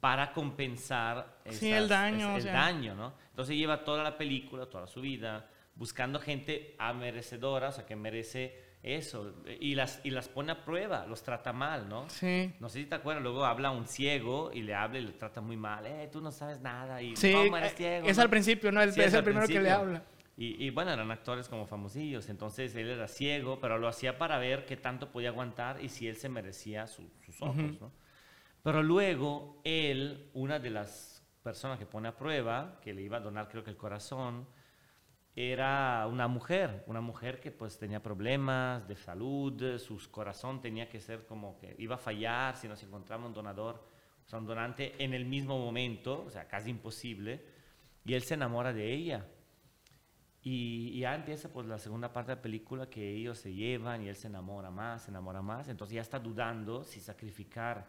para 0.00 0.32
compensar 0.32 1.40
Sí, 1.50 1.70
el 1.72 1.88
daño, 1.88 2.16
es- 2.18 2.24
o 2.24 2.36
el 2.36 2.42
sea. 2.42 2.52
daño, 2.52 2.94
¿no? 2.94 3.14
Entonces 3.30 3.56
lleva 3.56 3.84
toda 3.84 4.02
la 4.02 4.16
película, 4.16 4.66
toda 4.66 4.86
su 4.86 5.00
vida, 5.00 5.46
buscando 5.74 6.18
gente 6.20 6.76
merecedora, 6.94 7.68
o 7.68 7.72
sea, 7.72 7.86
que 7.86 7.96
merece 7.96 8.70
eso, 8.82 9.34
y 9.60 9.74
las, 9.74 10.00
y 10.04 10.10
las 10.10 10.28
pone 10.28 10.52
a 10.52 10.64
prueba, 10.64 11.04
los 11.06 11.22
trata 11.22 11.52
mal, 11.52 11.86
¿no? 11.88 12.08
Sí. 12.08 12.50
No 12.60 12.70
sé 12.70 12.78
si 12.80 12.86
te 12.86 12.94
acuerdas, 12.94 13.22
luego 13.22 13.44
habla 13.44 13.70
un 13.70 13.86
ciego 13.86 14.50
y 14.54 14.62
le 14.62 14.74
habla 14.74 14.98
y 14.98 15.02
le 15.02 15.12
trata 15.12 15.42
muy 15.42 15.56
mal. 15.58 15.84
Eh, 15.86 16.08
tú 16.10 16.22
no 16.22 16.32
sabes 16.32 16.60
nada 16.60 17.02
y 17.02 17.14
Sí, 17.14 17.30
¿cómo 17.32 17.58
eres 17.58 17.72
eh, 17.72 17.76
ciego? 17.76 18.08
es 18.08 18.16
no?". 18.16 18.22
al 18.22 18.30
principio, 18.30 18.72
¿no? 18.72 18.82
Sí, 18.90 19.00
es 19.02 19.12
el 19.12 19.22
primero 19.22 19.46
que 19.46 19.60
le 19.60 19.70
habla. 19.70 20.02
Y, 20.38 20.64
y 20.64 20.70
bueno, 20.70 20.90
eran 20.92 21.10
actores 21.10 21.46
como 21.48 21.66
famosillos, 21.66 22.30
entonces 22.30 22.74
él 22.74 22.88
era 22.88 23.06
ciego, 23.06 23.60
pero 23.60 23.76
lo 23.76 23.86
hacía 23.88 24.16
para 24.16 24.38
ver 24.38 24.64
qué 24.64 24.78
tanto 24.78 25.10
podía 25.12 25.28
aguantar 25.28 25.82
y 25.84 25.90
si 25.90 26.08
él 26.08 26.16
se 26.16 26.30
merecía 26.30 26.86
su- 26.86 27.10
sus 27.26 27.42
ojos, 27.42 27.78
¿no? 27.78 27.92
Pero 28.62 28.82
luego 28.82 29.60
él, 29.64 30.30
una 30.34 30.58
de 30.58 30.70
las 30.70 31.26
personas 31.42 31.78
que 31.78 31.86
pone 31.86 32.08
a 32.08 32.16
prueba, 32.16 32.78
que 32.82 32.92
le 32.92 33.02
iba 33.02 33.16
a 33.16 33.20
donar 33.20 33.48
creo 33.48 33.64
que 33.64 33.70
el 33.70 33.76
corazón, 33.76 34.46
era 35.34 36.06
una 36.08 36.28
mujer, 36.28 36.84
una 36.86 37.00
mujer 37.00 37.40
que 37.40 37.50
pues 37.50 37.78
tenía 37.78 38.02
problemas 38.02 38.86
de 38.88 38.96
salud, 38.96 39.78
su 39.78 40.10
corazón 40.10 40.60
tenía 40.60 40.88
que 40.88 41.00
ser 41.00 41.24
como 41.24 41.56
que 41.56 41.74
iba 41.78 41.94
a 41.94 41.98
fallar 41.98 42.56
si 42.56 42.68
no 42.68 42.76
se 42.76 42.86
encontraba 42.86 43.26
un 43.26 43.32
donador, 43.32 43.76
o 44.26 44.28
sea, 44.28 44.38
un 44.38 44.46
donante 44.46 45.02
en 45.02 45.14
el 45.14 45.24
mismo 45.24 45.58
momento, 45.58 46.24
o 46.26 46.30
sea, 46.30 46.46
casi 46.48 46.70
imposible, 46.70 47.44
y 48.04 48.14
él 48.14 48.22
se 48.22 48.34
enamora 48.34 48.72
de 48.72 48.92
ella. 48.92 49.26
Y, 50.42 50.98
ya 50.98 51.14
empieza 51.14 51.52
pues 51.52 51.66
la 51.66 51.78
segunda 51.78 52.12
parte 52.12 52.32
de 52.32 52.36
la 52.36 52.42
película 52.42 52.88
que 52.88 53.14
ellos 53.14 53.38
se 53.38 53.52
llevan 53.52 54.02
y 54.02 54.08
él 54.08 54.16
se 54.16 54.26
enamora 54.26 54.70
más, 54.70 55.02
se 55.02 55.10
enamora 55.10 55.42
más, 55.42 55.68
entonces 55.68 55.94
ya 55.94 56.00
está 56.00 56.18
dudando 56.18 56.82
si 56.82 57.00
sacrificar 57.00 57.86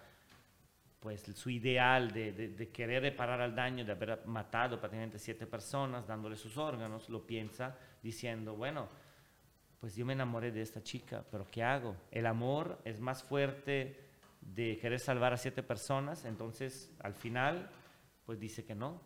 pues 1.02 1.24
su 1.34 1.50
ideal 1.50 2.12
de, 2.12 2.70
querer 2.72 3.02
reparar 3.02 3.42
al 3.42 3.56
daño, 3.56 3.84
de 3.84 3.92
haber 3.92 4.24
matado 4.28 4.80
prácticamente 4.80 5.18
siete 5.18 5.48
personas, 5.48 6.06
dándole 6.06 6.38
sus 6.38 6.58
órganos, 6.58 7.10
lo 7.10 7.26
piensa 7.26 7.76
diciendo, 8.04 8.56
bueno, 8.56 8.88
pues 9.80 9.96
yo 9.96 10.06
me 10.06 10.14
enamoré 10.14 10.52
de 10.52 10.62
esta 10.62 10.84
chica, 10.84 11.26
pero 11.32 11.48
¿qué 11.50 11.64
hago? 11.64 11.98
El 12.12 12.28
amor 12.28 12.80
es 12.86 13.00
más 13.00 13.24
fuerte 13.24 14.00
de 14.42 14.78
querer 14.78 15.00
salvar 15.00 15.34
a 15.34 15.38
siete 15.38 15.64
personas, 15.64 16.24
entonces 16.24 16.94
al 17.00 17.16
final, 17.16 17.72
pues 18.24 18.40
dice 18.40 18.64
que 18.64 18.76
no, 18.76 19.02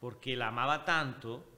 porque 0.00 0.36
la 0.36 0.48
amaba 0.48 0.84
tanto 0.84 1.48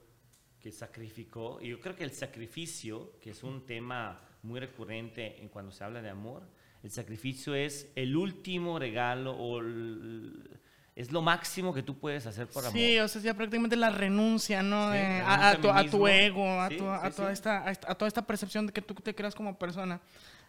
que 0.61 0.71
sacrificó, 0.71 1.59
y 1.61 1.67
yo 1.67 1.81
creo 1.81 1.97
que 1.97 2.05
el 2.05 2.11
sacrificio, 2.11 3.19
que 3.19 3.31
es 3.31 3.43
un 3.43 3.65
tema 3.65 4.21
muy 4.43 4.61
recurrente 4.61 5.41
en 5.41 5.49
cuando 5.49 5.73
se 5.73 5.83
habla 5.83 6.01
de 6.01 6.09
amor, 6.09 6.43
el 6.85 6.91
sacrificio 6.91 7.55
es 7.55 7.89
el 7.95 8.15
último 8.15 8.77
regalo 8.77 9.31
o 9.35 9.59
el- 9.59 10.59
es 10.95 11.11
lo 11.11 11.21
máximo 11.23 11.73
que 11.73 11.81
tú 11.83 11.97
puedes 11.97 12.25
hacer 12.27 12.47
por 12.47 12.63
amor. 12.63 12.71
Sí, 12.77 12.97
o 12.99 13.07
sea, 13.07 13.21
ya 13.21 13.33
prácticamente 13.33 13.75
la 13.75 13.89
renuncia, 13.89 14.61
¿no? 14.63 14.91
Sí, 14.91 14.97
De- 14.97 15.03
renuncia 15.03 15.27
a, 15.35 15.49
a 15.49 15.55
tu, 15.57 15.69
a 15.71 15.83
tu 15.89 16.07
ego, 16.07 16.61
a, 16.61 16.69
Sí, 16.69 16.77
tu- 16.77 16.87
a 16.87 17.09
sí, 17.09 17.15
toda. 17.17 17.31
Esta, 17.33 17.67
a 17.69 17.95
toda 17.95 18.07
esta 18.07 18.25
percepción 18.25 18.67
de 18.67 18.71
que 18.73 18.81
tú 18.81 18.93
te 18.93 19.13
creas 19.15 19.33
como 19.35 19.57
persona. 19.57 19.99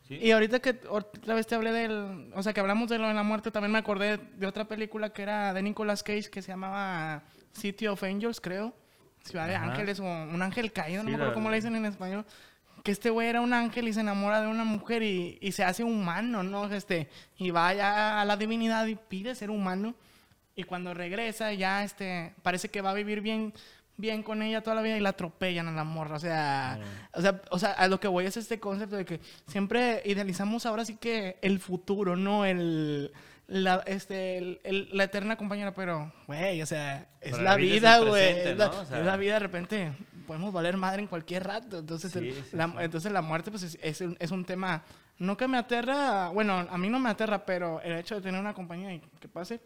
Y 0.09 0.31
ahorita 0.31 0.61
que 0.61 0.79
otra 0.89 1.35
vez 1.35 1.49
te 1.49 1.57
hablé 1.57 1.73
del, 1.73 2.31
o 2.33 2.43
sea, 2.43 2.53
que 2.53 2.61
hablamos 2.61 2.89
de 2.91 2.99
lo 2.99 3.09
de 3.09 3.15
la 3.15 3.25
muerte, 3.25 3.51
también 3.51 3.73
me 3.73 3.79
acordé 3.79 4.19
de 4.19 4.47
otra 4.47 4.67
película 4.69 5.11
que 5.13 5.23
era 5.23 5.53
de 5.53 5.63
Nicolas 5.63 6.03
Cage 6.05 6.31
que 6.31 6.43
se 6.43 6.53
llamaba 6.53 7.25
City 7.53 7.89
of 7.89 8.01
Angels, 8.05 8.41
creo. 8.41 8.73
Ciudad 9.25 9.49
de 9.49 9.57
Ajá. 9.57 9.73
Ángeles 9.73 9.99
o 9.99 10.05
un 10.05 10.41
ángel 10.43 10.71
caído, 10.71 11.03
no 11.03 11.09
me 11.09 11.15
acuerdo 11.17 11.33
la- 11.33 11.35
cómo 11.35 11.51
le 11.51 11.57
dicen 11.57 11.75
en 11.75 11.87
español. 11.87 12.25
Que 12.87 12.93
este 12.93 13.11
güey 13.11 13.27
era 13.29 13.41
un 13.41 13.53
ángel 13.53 13.89
y 13.89 13.93
se 13.93 13.99
enamora 14.01 14.41
de 14.41 14.47
una 14.47 14.63
mujer 14.65 15.03
y, 15.03 15.39
y 15.41 15.51
se 15.51 15.65
hace 15.65 15.83
humano, 15.83 16.45
¿no? 16.45 16.73
Este, 16.73 17.09
y 17.37 17.51
va 17.51 17.75
ya 17.75 18.21
a 18.21 18.25
la 18.25 18.37
divinidad 18.37 18.87
y 18.87 18.95
pide 18.95 19.35
ser 19.35 19.51
humano. 19.51 19.95
Y 20.55 20.63
cuando 20.63 20.95
regresa 20.95 21.53
ya 21.53 21.83
este, 21.83 22.33
parece 22.43 22.69
que 22.71 22.81
va 22.81 22.91
a 22.91 22.95
vivir 22.95 23.21
bien, 23.23 23.53
bien 23.97 24.23
con 24.23 24.41
ella 24.41 24.63
toda 24.63 24.77
la 24.77 24.83
vida 24.83 24.97
y 24.97 25.01
la 25.01 25.09
atropellan 25.11 25.67
a 25.67 25.73
la 25.73 25.83
morra. 25.85 26.15
O 26.17 26.21
sea, 26.21 26.79
o 27.13 27.21
sea, 27.21 27.43
o 27.51 27.59
sea, 27.59 27.73
a 27.73 27.89
lo 27.89 27.99
que 27.99 28.07
voy 28.09 28.25
es 28.27 28.37
este 28.37 28.61
concepto 28.61 28.95
de 28.97 29.05
que 29.05 29.21
siempre 29.49 30.01
idealizamos 30.05 30.65
ahora 30.65 30.85
sí 30.85 30.97
que 30.97 31.39
el 31.43 31.59
futuro, 31.59 32.15
¿no? 32.15 32.45
El, 32.47 33.13
la, 33.49 33.83
este, 33.87 34.39
el- 34.39 34.61
el- 34.65 34.89
la 34.93 35.05
eterna 35.05 35.37
compañera, 35.37 35.75
pero, 35.75 36.13
güey, 36.29 36.63
o 36.63 36.67
sea, 36.67 37.09
es 37.21 37.33
Pero 37.33 37.43
la 37.43 37.57
vida 37.57 37.99
güey. 37.99 38.39
es 38.39 38.57
la 39.05 39.17
vida, 39.17 39.35
de 39.35 39.39
repente 39.41 39.93
podemos 40.27 40.53
valer 40.53 40.77
madre 40.77 41.01
en 41.03 41.09
cualquier 41.09 41.45
rato. 41.45 41.79
Entonces, 41.79 42.13
Sí, 42.13 42.19
el- 42.19 42.35
sí, 42.35 42.57
la, 42.57 42.67
sí. 42.69 42.73
entonces 42.81 43.13
la 43.13 43.23
muerte, 43.23 43.51
pues, 43.51 43.63
es, 43.63 43.79
es 43.83 44.01
un, 44.01 44.17
es 44.21 44.31
un 44.31 44.45
tema, 44.45 44.83
no 45.19 45.37
que 45.37 45.49
me 45.49 45.57
aterra, 45.59 46.29
bueno, 46.31 46.55
a 46.69 46.77
mí 46.79 46.89
no 46.89 46.99
me 46.99 47.09
aterra, 47.11 47.47
pero 47.47 47.81
el 47.83 47.97
hecho 47.97 48.17
de 48.17 48.21
tener 48.21 48.41
una 48.41 48.53
compañía 48.55 48.93
y 48.93 49.01
que 49.21 49.29
pase. 49.29 49.61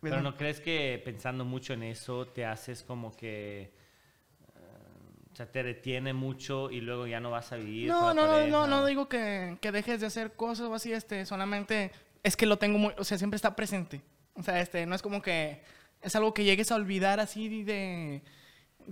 Pero 0.00 0.20
¿no 0.22 0.36
crees 0.36 0.60
que 0.60 1.00
pensando 1.04 1.44
mucho 1.46 1.72
en 1.72 1.82
eso 1.82 2.26
te 2.26 2.44
haces 2.44 2.82
como 2.82 3.10
que... 3.16 3.62
eh, 3.62 5.32
o 5.32 5.36
sea, 5.36 5.50
te 5.50 5.62
retiene 5.62 6.12
mucho 6.12 6.70
y 6.70 6.80
luego 6.80 7.06
ya 7.06 7.20
no 7.20 7.30
vas 7.30 7.52
a 7.52 7.56
vivir 7.56 7.88
No, 7.88 8.12
no, 8.14 8.26
no, 8.26 8.28
pareja? 8.32 8.50
no, 8.50 8.66
no 8.66 8.86
digo 8.86 9.08
que, 9.08 9.56
que 9.60 9.72
dejes 9.72 10.00
de 10.00 10.06
hacer 10.06 10.32
cosas 10.32 10.66
o 10.66 10.74
así, 10.74 10.92
este, 10.92 11.24
solamente 11.26 11.90
es 12.22 12.36
que 12.36 12.46
lo 12.46 12.58
tengo 12.58 12.78
muy, 12.78 12.92
o 12.98 13.04
sea, 13.04 13.18
siempre 13.18 13.36
está 13.36 13.56
presente. 13.56 14.02
O 14.34 14.42
sea, 14.42 14.60
este, 14.60 14.84
no 14.86 14.94
es 14.94 15.02
como 15.02 15.22
que 15.22 15.62
es 16.02 16.14
algo 16.16 16.34
que 16.34 16.44
llegues 16.44 16.70
a 16.70 16.74
olvidar 16.76 17.18
así 17.20 17.62
de 17.64 18.22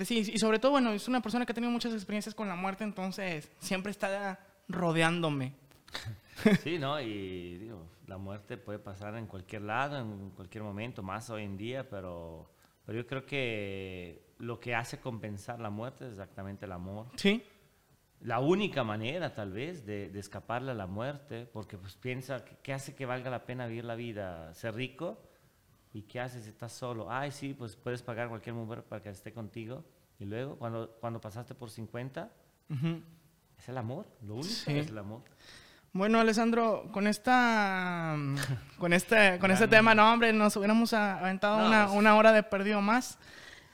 sí, 0.04 0.18
y 0.32 0.38
sobre 0.38 0.58
todo, 0.58 0.72
bueno, 0.72 0.90
es 0.92 1.08
una 1.08 1.20
persona 1.20 1.44
que 1.46 1.52
ha 1.52 1.54
tenido 1.54 1.70
muchas 1.72 1.92
experiencias 1.92 2.34
con 2.34 2.48
la 2.48 2.54
muerte, 2.56 2.84
entonces 2.84 3.50
siempre 3.58 3.90
está 3.90 4.38
rodeándome. 4.68 5.54
Sí, 6.62 6.78
¿no? 6.78 7.00
Y 7.00 7.58
digo, 7.58 7.86
la 8.06 8.16
muerte 8.18 8.56
puede 8.56 8.78
pasar 8.78 9.16
en 9.16 9.26
cualquier 9.26 9.62
lado, 9.62 9.98
en 9.98 10.30
cualquier 10.30 10.64
momento, 10.64 11.02
más 11.02 11.28
hoy 11.30 11.44
en 11.44 11.56
día, 11.56 11.88
pero, 11.88 12.50
pero 12.86 12.98
yo 12.98 13.06
creo 13.06 13.26
que 13.26 14.32
lo 14.38 14.58
que 14.58 14.74
hace 14.74 14.98
compensar 14.98 15.60
la 15.60 15.70
muerte 15.70 16.04
es 16.06 16.12
exactamente 16.12 16.64
el 16.64 16.72
amor. 16.72 17.06
Sí. 17.16 17.42
La 18.22 18.38
única 18.38 18.84
manera, 18.84 19.34
tal 19.34 19.52
vez, 19.52 19.84
de, 19.84 20.08
de 20.08 20.20
escaparle 20.20 20.70
a 20.70 20.74
la 20.74 20.86
muerte, 20.86 21.44
porque 21.52 21.76
pues 21.76 21.96
piensa, 21.96 22.44
¿qué- 22.44 22.56
¿qué 22.62 22.72
hace 22.72 22.94
que 22.94 23.04
valga 23.04 23.30
la 23.30 23.44
pena 23.44 23.66
vivir 23.66 23.84
la 23.84 23.94
vida? 23.96 24.54
¿Ser 24.54 24.74
rico? 24.74 25.20
¿Y 25.94 26.02
qué 26.02 26.20
haces 26.20 26.46
estás 26.46 26.72
solo? 26.72 27.10
Ay, 27.10 27.30
sí, 27.30 27.54
pues 27.54 27.76
puedes 27.76 28.02
pagar 28.02 28.28
cualquier 28.28 28.54
mujer 28.54 28.82
para 28.82 29.02
que 29.02 29.10
esté 29.10 29.32
contigo. 29.32 29.84
Y 30.18 30.24
luego, 30.24 30.56
cuando, 30.56 30.90
cuando 31.00 31.20
pasaste 31.20 31.54
por 31.54 31.70
50, 31.70 32.30
Ujú. 32.70 33.00
es 33.58 33.68
el 33.68 33.76
amor. 33.78 34.06
Lo 34.26 34.34
único 34.36 34.48
Sí. 34.48 34.78
es 34.78 34.88
el 34.88 34.98
amor. 34.98 35.20
Bueno, 35.92 36.18
Alessandro, 36.20 36.88
con 36.92 37.06
esta, 37.06 38.16
con 38.78 38.92
este, 38.94 39.38
con 39.40 39.50
este 39.50 39.68
tema, 39.68 39.94
no, 39.94 40.10
hombre, 40.12 40.32
nos 40.32 40.56
hubiéramos 40.56 40.94
a- 40.94 41.18
aventado 41.18 41.58
No, 41.58 41.66
una, 41.66 41.86
pues. 41.86 41.98
una 41.98 42.16
hora 42.16 42.32
de 42.32 42.42
perdido 42.42 42.80
más. 42.80 43.18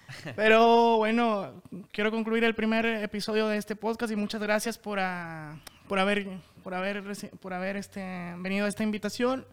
Pero 0.37 0.97
bueno, 0.97 1.63
quiero 1.93 2.11
concluir 2.11 2.43
el 2.43 2.55
primer 2.55 2.87
episodio 2.87 3.47
de 3.47 3.59
este 3.59 3.77
podcast 3.77 4.11
y 4.13 4.17
muchas 4.17 4.41
gracias 4.43 4.79
por, 4.79 4.99
ah, 4.99 5.61
por 5.87 5.99
haber, 6.01 6.27
por 6.65 6.75
haber, 6.75 7.05
por 7.41 7.53
haber 7.55 7.77
este, 7.77 8.01
venido 8.39 8.67
a 8.67 8.69
esta 8.69 8.83
invitación. 8.83 9.47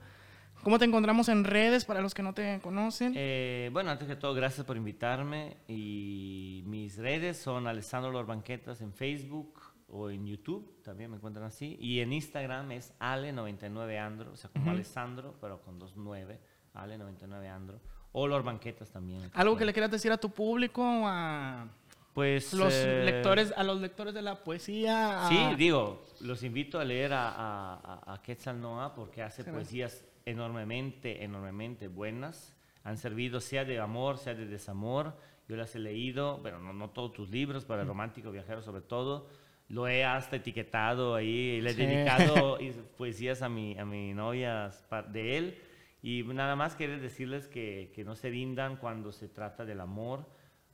¿Cómo 0.66 0.80
te 0.80 0.86
encontramos 0.86 1.30
en 1.30 1.43
redes 1.43 1.86
para 1.86 2.01
los 2.01 2.16
que 2.16 2.24
no 2.24 2.34
te 2.34 2.59
conocen? 2.59 3.13
Eh, 3.16 3.70
bueno, 3.72 3.91
antes 3.91 4.07
que 4.07 4.16
todo, 4.16 4.34
gracias 4.34 4.66
por 4.66 4.76
invitarme. 4.76 5.57
Y 5.68 6.63
mis 6.66 6.97
redes 6.97 7.38
son 7.38 7.68
Alessandro 7.68 8.11
Los 8.11 8.26
Banquetas 8.26 8.82
en 8.82 8.91
Facebook 8.91 9.59
o 9.89 10.09
en 10.09 10.26
YouTube, 10.26 10.82
también 10.82 11.11
me 11.11 11.18
encuentran 11.18 11.45
así. 11.45 11.78
Y 11.80 11.99
en 11.99 12.11
Instagram 12.11 12.72
es 12.72 12.95
Ale99Andro, 12.99 14.32
o 14.32 14.36
sea, 14.36 14.49
como 14.49 14.72
Alessandro, 14.72 15.36
pero 15.39 15.61
con 15.61 15.78
dos 15.78 15.93
nueve, 15.95 16.39
Ale99Andro. 16.74 17.80
O 18.13 18.26
Los 18.26 18.43
Banquetas 18.43 18.89
también. 18.89 19.30
¿Algo 19.36 19.55
que 19.55 19.66
le 19.66 19.72
quieras 19.72 19.91
decir 19.91 20.11
a 20.11 20.18
tu 20.18 20.32
público, 20.32 20.82
a 21.05 21.68
Pues. 22.16 22.51
los 22.55 22.74
eh, 22.74 23.03
lectores, 23.05 23.53
a 23.55 23.63
los 23.63 23.80
lectores 23.82 24.16
de 24.16 24.24
la 24.24 24.43
poesía? 24.43 25.28
a- 25.28 25.30
Sí, 25.30 25.38
digo, 25.59 26.03
los 26.22 26.41
invito 26.41 26.80
a 26.80 26.84
leer 26.84 27.13
a, 27.13 27.30
a, 27.30 28.13
a- 28.16 28.22
Quetzal 28.24 28.59
Noah 28.59 28.95
porque 28.95 29.22
hace 29.22 29.43
Sí, 29.43 29.51
poesías 29.51 30.03
enormemente, 30.26 31.23
enormemente 31.23 31.88
buenas. 31.88 32.55
Han 32.84 32.97
servido 32.97 33.39
sea 33.39 33.65
de 33.65 33.80
amor, 33.80 34.17
sea 34.17 34.34
de 34.36 34.45
desamor. 34.45 35.17
Yo 35.47 35.55
las 35.55 35.76
he 35.76 35.80
leído, 35.80 36.39
pero 36.43 36.59
no, 36.59 36.73
no 36.73 36.89
todos 36.89 37.13
tus 37.13 37.30
libros, 37.30 37.65
para 37.65 37.82
el 37.84 37.88
romántico 37.88 38.32
viajero 38.32 38.61
sobre 38.61 38.82
todo. 38.82 39.28
Lo 39.69 39.88
he 39.88 40.03
hasta 40.03 40.36
etiquetado 40.36 41.15
ahí, 41.15 41.59
le 41.61 41.71
he 41.71 41.73
Sí. 41.73 41.86
dedicado 41.86 42.57
poesías 42.97 43.41
a 43.41 43.49
mi, 43.49 43.78
a 43.78 43.86
mi 43.86 44.13
novia 44.13 44.71
de 45.11 45.38
él. 45.38 45.57
Y 46.03 46.21
nada 46.23 46.55
más 46.55 46.76
quiero 46.76 46.99
decirles 46.99 47.47
que, 47.47 47.91
que 47.95 48.03
no 48.03 48.15
se 48.15 48.30
rindan 48.30 48.78
cuando 48.78 49.11
se 49.11 49.28
trata 49.28 49.65
del 49.65 49.82
amor 49.82 50.26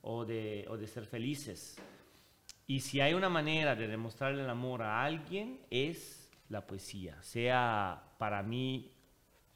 o 0.01 0.25
de, 0.25 0.65
o 0.67 0.75
de 0.77 0.87
ser 0.87 1.05
felices. 1.05 1.77
Y 2.67 2.81
si 2.81 2.99
hay 2.99 3.13
una 3.13 3.29
manera 3.29 3.75
de 3.75 3.87
demostrarle 3.87 4.43
el 4.43 4.49
amor 4.49 4.81
a 4.81 5.03
alguien, 5.03 5.59
es 5.69 6.29
la 6.49 6.67
poesía. 6.67 7.21
Sea 7.21 8.03
para 8.17 8.43
mí 8.43 8.91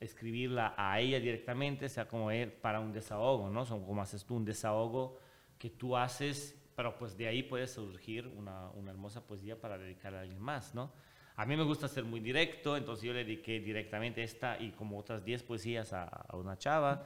escribirla 0.05 0.73
a 0.77 0.99
ella 0.99 1.19
directamente, 1.19 1.89
sea 1.89 2.07
como 2.07 2.31
él 2.31 2.51
para 2.51 2.79
un 2.79 2.91
desahogo, 2.93 3.49
¿no? 3.49 3.65
Son 3.65 3.85
como 3.85 4.01
haces 4.01 4.23
tú 4.25 4.35
un 4.35 4.45
desahogo 4.45 5.19
que 5.57 5.69
tú 5.69 5.95
haces, 5.97 6.55
pero 6.75 6.97
pues 6.97 7.17
de 7.17 7.27
ahí 7.27 7.43
puede 7.43 7.67
surgir 7.67 8.27
una, 8.27 8.69
una 8.71 8.91
hermosa 8.91 9.25
poesía 9.25 9.59
para 9.59 9.77
dedicar 9.77 10.13
a 10.15 10.21
alguien 10.21 10.39
más, 10.41 10.73
¿no? 10.75 10.91
A 11.37 11.45
mí 11.45 11.57
me 11.57 11.63
gusta 11.63 11.87
ser 11.89 12.05
muy 12.05 12.21
directo, 12.21 12.77
entonces 12.77 13.03
yo 13.03 13.11
le 13.13 13.25
dediqué 13.25 13.59
directamente 13.59 14.23
esta 14.23 14.57
y 14.61 14.71
como 14.71 14.97
otras 14.97 15.23
10 15.25 15.43
poesías 15.43 15.91
a, 15.91 16.25
una 16.33 16.57
chava, 16.57 17.05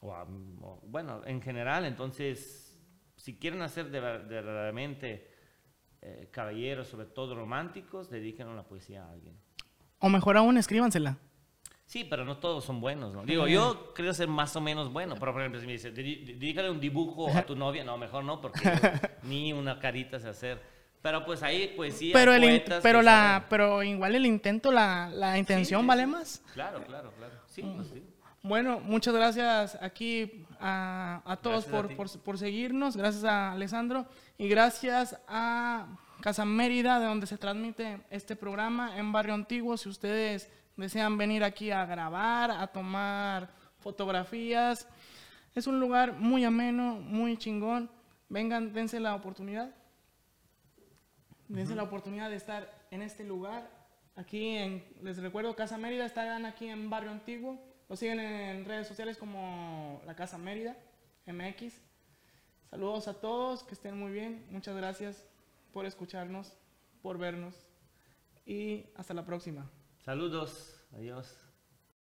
o, 0.00 0.14
a- 0.14 0.24
bueno, 0.84 1.22
en 1.26 1.42
general, 1.42 1.84
entonces, 1.84 2.78
si 3.16 3.36
quieren 3.36 3.62
hacer 3.62 3.90
de 3.90 3.98
verdaderamente 4.00 5.28
eh, 6.02 6.28
caballeros, 6.30 6.86
sobre 6.86 7.06
todo 7.06 7.34
románticos, 7.34 8.08
dediquen 8.10 8.46
una 8.46 8.62
poesía 8.62 9.04
a 9.04 9.10
alguien. 9.10 9.36
O 9.98 10.08
mejor 10.08 10.36
aún, 10.36 10.56
escríbansela. 10.56 11.18
Sí, 11.88 12.04
pero 12.04 12.22
no 12.26 12.36
todos 12.36 12.64
son 12.66 12.82
buenos, 12.82 13.14
¿no? 13.14 13.24
Digo, 13.24 13.48
yo 13.48 13.94
creo 13.94 14.12
ser 14.12 14.28
más 14.28 14.54
o 14.56 14.60
menos 14.60 14.92
bueno, 14.92 15.14
pero 15.18 15.32
por 15.32 15.40
ejemplo, 15.40 15.58
si 15.58 15.66
me 15.66 15.72
dice, 15.72 15.90
"Dedi- 15.90 16.22
dedícale 16.38 16.68
un 16.70 16.80
dibujo 16.80 17.34
a 17.34 17.42
tu 17.46 17.56
novia, 17.56 17.82
no, 17.82 17.96
mejor 17.96 18.24
no, 18.24 18.42
porque 18.42 18.60
ni 19.22 19.54
una 19.54 19.78
carita 19.80 20.20
sé 20.20 20.28
hacer. 20.28 20.60
Pero 21.00 21.24
pues 21.24 21.42
ahí 21.42 21.72
poesía, 21.76 22.12
pero, 22.12 22.34
el 22.34 22.42
poetas 22.42 22.80
pero, 22.82 23.00
la, 23.00 23.12
saben- 23.40 23.46
pero 23.48 23.82
igual 23.82 24.14
el 24.14 24.26
intento, 24.26 24.70
la, 24.70 25.08
la 25.14 25.38
intención 25.38 25.80
sí, 25.80 25.86
vale 25.86 26.02
sí. 26.02 26.08
más. 26.10 26.42
Claro, 26.52 26.84
claro, 26.84 27.10
claro. 27.16 27.34
Sí, 27.46 27.62
Mm. 27.62 27.76
pues 27.76 27.88
sí. 27.88 28.02
Bueno, 28.42 28.80
muchas 28.80 29.14
gracias 29.14 29.78
aquí 29.80 30.44
a, 30.60 31.22
a 31.24 31.36
todos 31.38 31.66
Gracias 31.66 31.96
por, 31.96 31.96
por, 31.96 32.20
por 32.20 32.38
seguirnos, 32.38 32.96
gracias 32.98 33.24
a 33.24 33.52
Alessandro 33.52 34.06
y 34.36 34.46
gracias 34.48 35.18
a 35.26 35.86
Casa 36.20 36.44
Mérida, 36.44 37.00
de 37.00 37.06
donde 37.06 37.26
se 37.26 37.38
transmite 37.38 38.00
este 38.10 38.36
programa 38.36 38.98
en 38.98 39.10
Barrio 39.10 39.32
Antiguo. 39.34 39.76
Si 39.78 39.88
ustedes 39.88 40.50
desean 40.78 41.18
venir 41.18 41.44
aquí 41.44 41.70
a 41.70 41.84
grabar, 41.84 42.50
a 42.50 42.66
tomar 42.68 43.50
fotografías, 43.78 44.88
es 45.54 45.66
un 45.66 45.80
lugar 45.80 46.12
muy 46.12 46.44
ameno, 46.44 47.00
muy 47.00 47.36
chingón. 47.36 47.90
Vengan, 48.28 48.72
dense 48.72 49.00
la 49.00 49.14
oportunidad. 49.14 49.74
Dense 51.48 51.74
la 51.74 51.82
oportunidad 51.82 52.30
de 52.30 52.36
estar 52.36 52.86
en 52.90 53.02
este 53.02 53.24
lugar. 53.24 53.68
Aquí, 54.14 54.56
en, 54.56 54.84
les 55.02 55.18
recuerdo, 55.18 55.56
Casa 55.56 55.76
Mérida, 55.76 56.04
están 56.04 56.44
aquí 56.46 56.68
en 56.68 56.90
Barrio 56.90 57.10
Antiguo. 57.10 57.58
Lo 57.88 57.96
siguen 57.96 58.20
en 58.20 58.66
redes 58.66 58.86
sociales 58.86 59.16
como 59.16 60.00
la 60.06 60.14
Casa 60.14 60.38
Mérida, 60.38 60.76
MX. 61.26 61.80
Saludos 62.70 63.08
a 63.08 63.14
todos, 63.14 63.64
que 63.64 63.74
estén 63.74 63.98
muy 63.98 64.12
bien. 64.12 64.46
Muchas 64.50 64.76
gracias 64.76 65.24
por 65.72 65.86
escucharnos, 65.86 66.52
por 67.02 67.18
vernos. 67.18 67.66
Y 68.44 68.84
hasta 68.94 69.14
la 69.14 69.24
próxima. 69.24 69.70
Saludos, 70.08 70.74
adiós. 70.94 71.47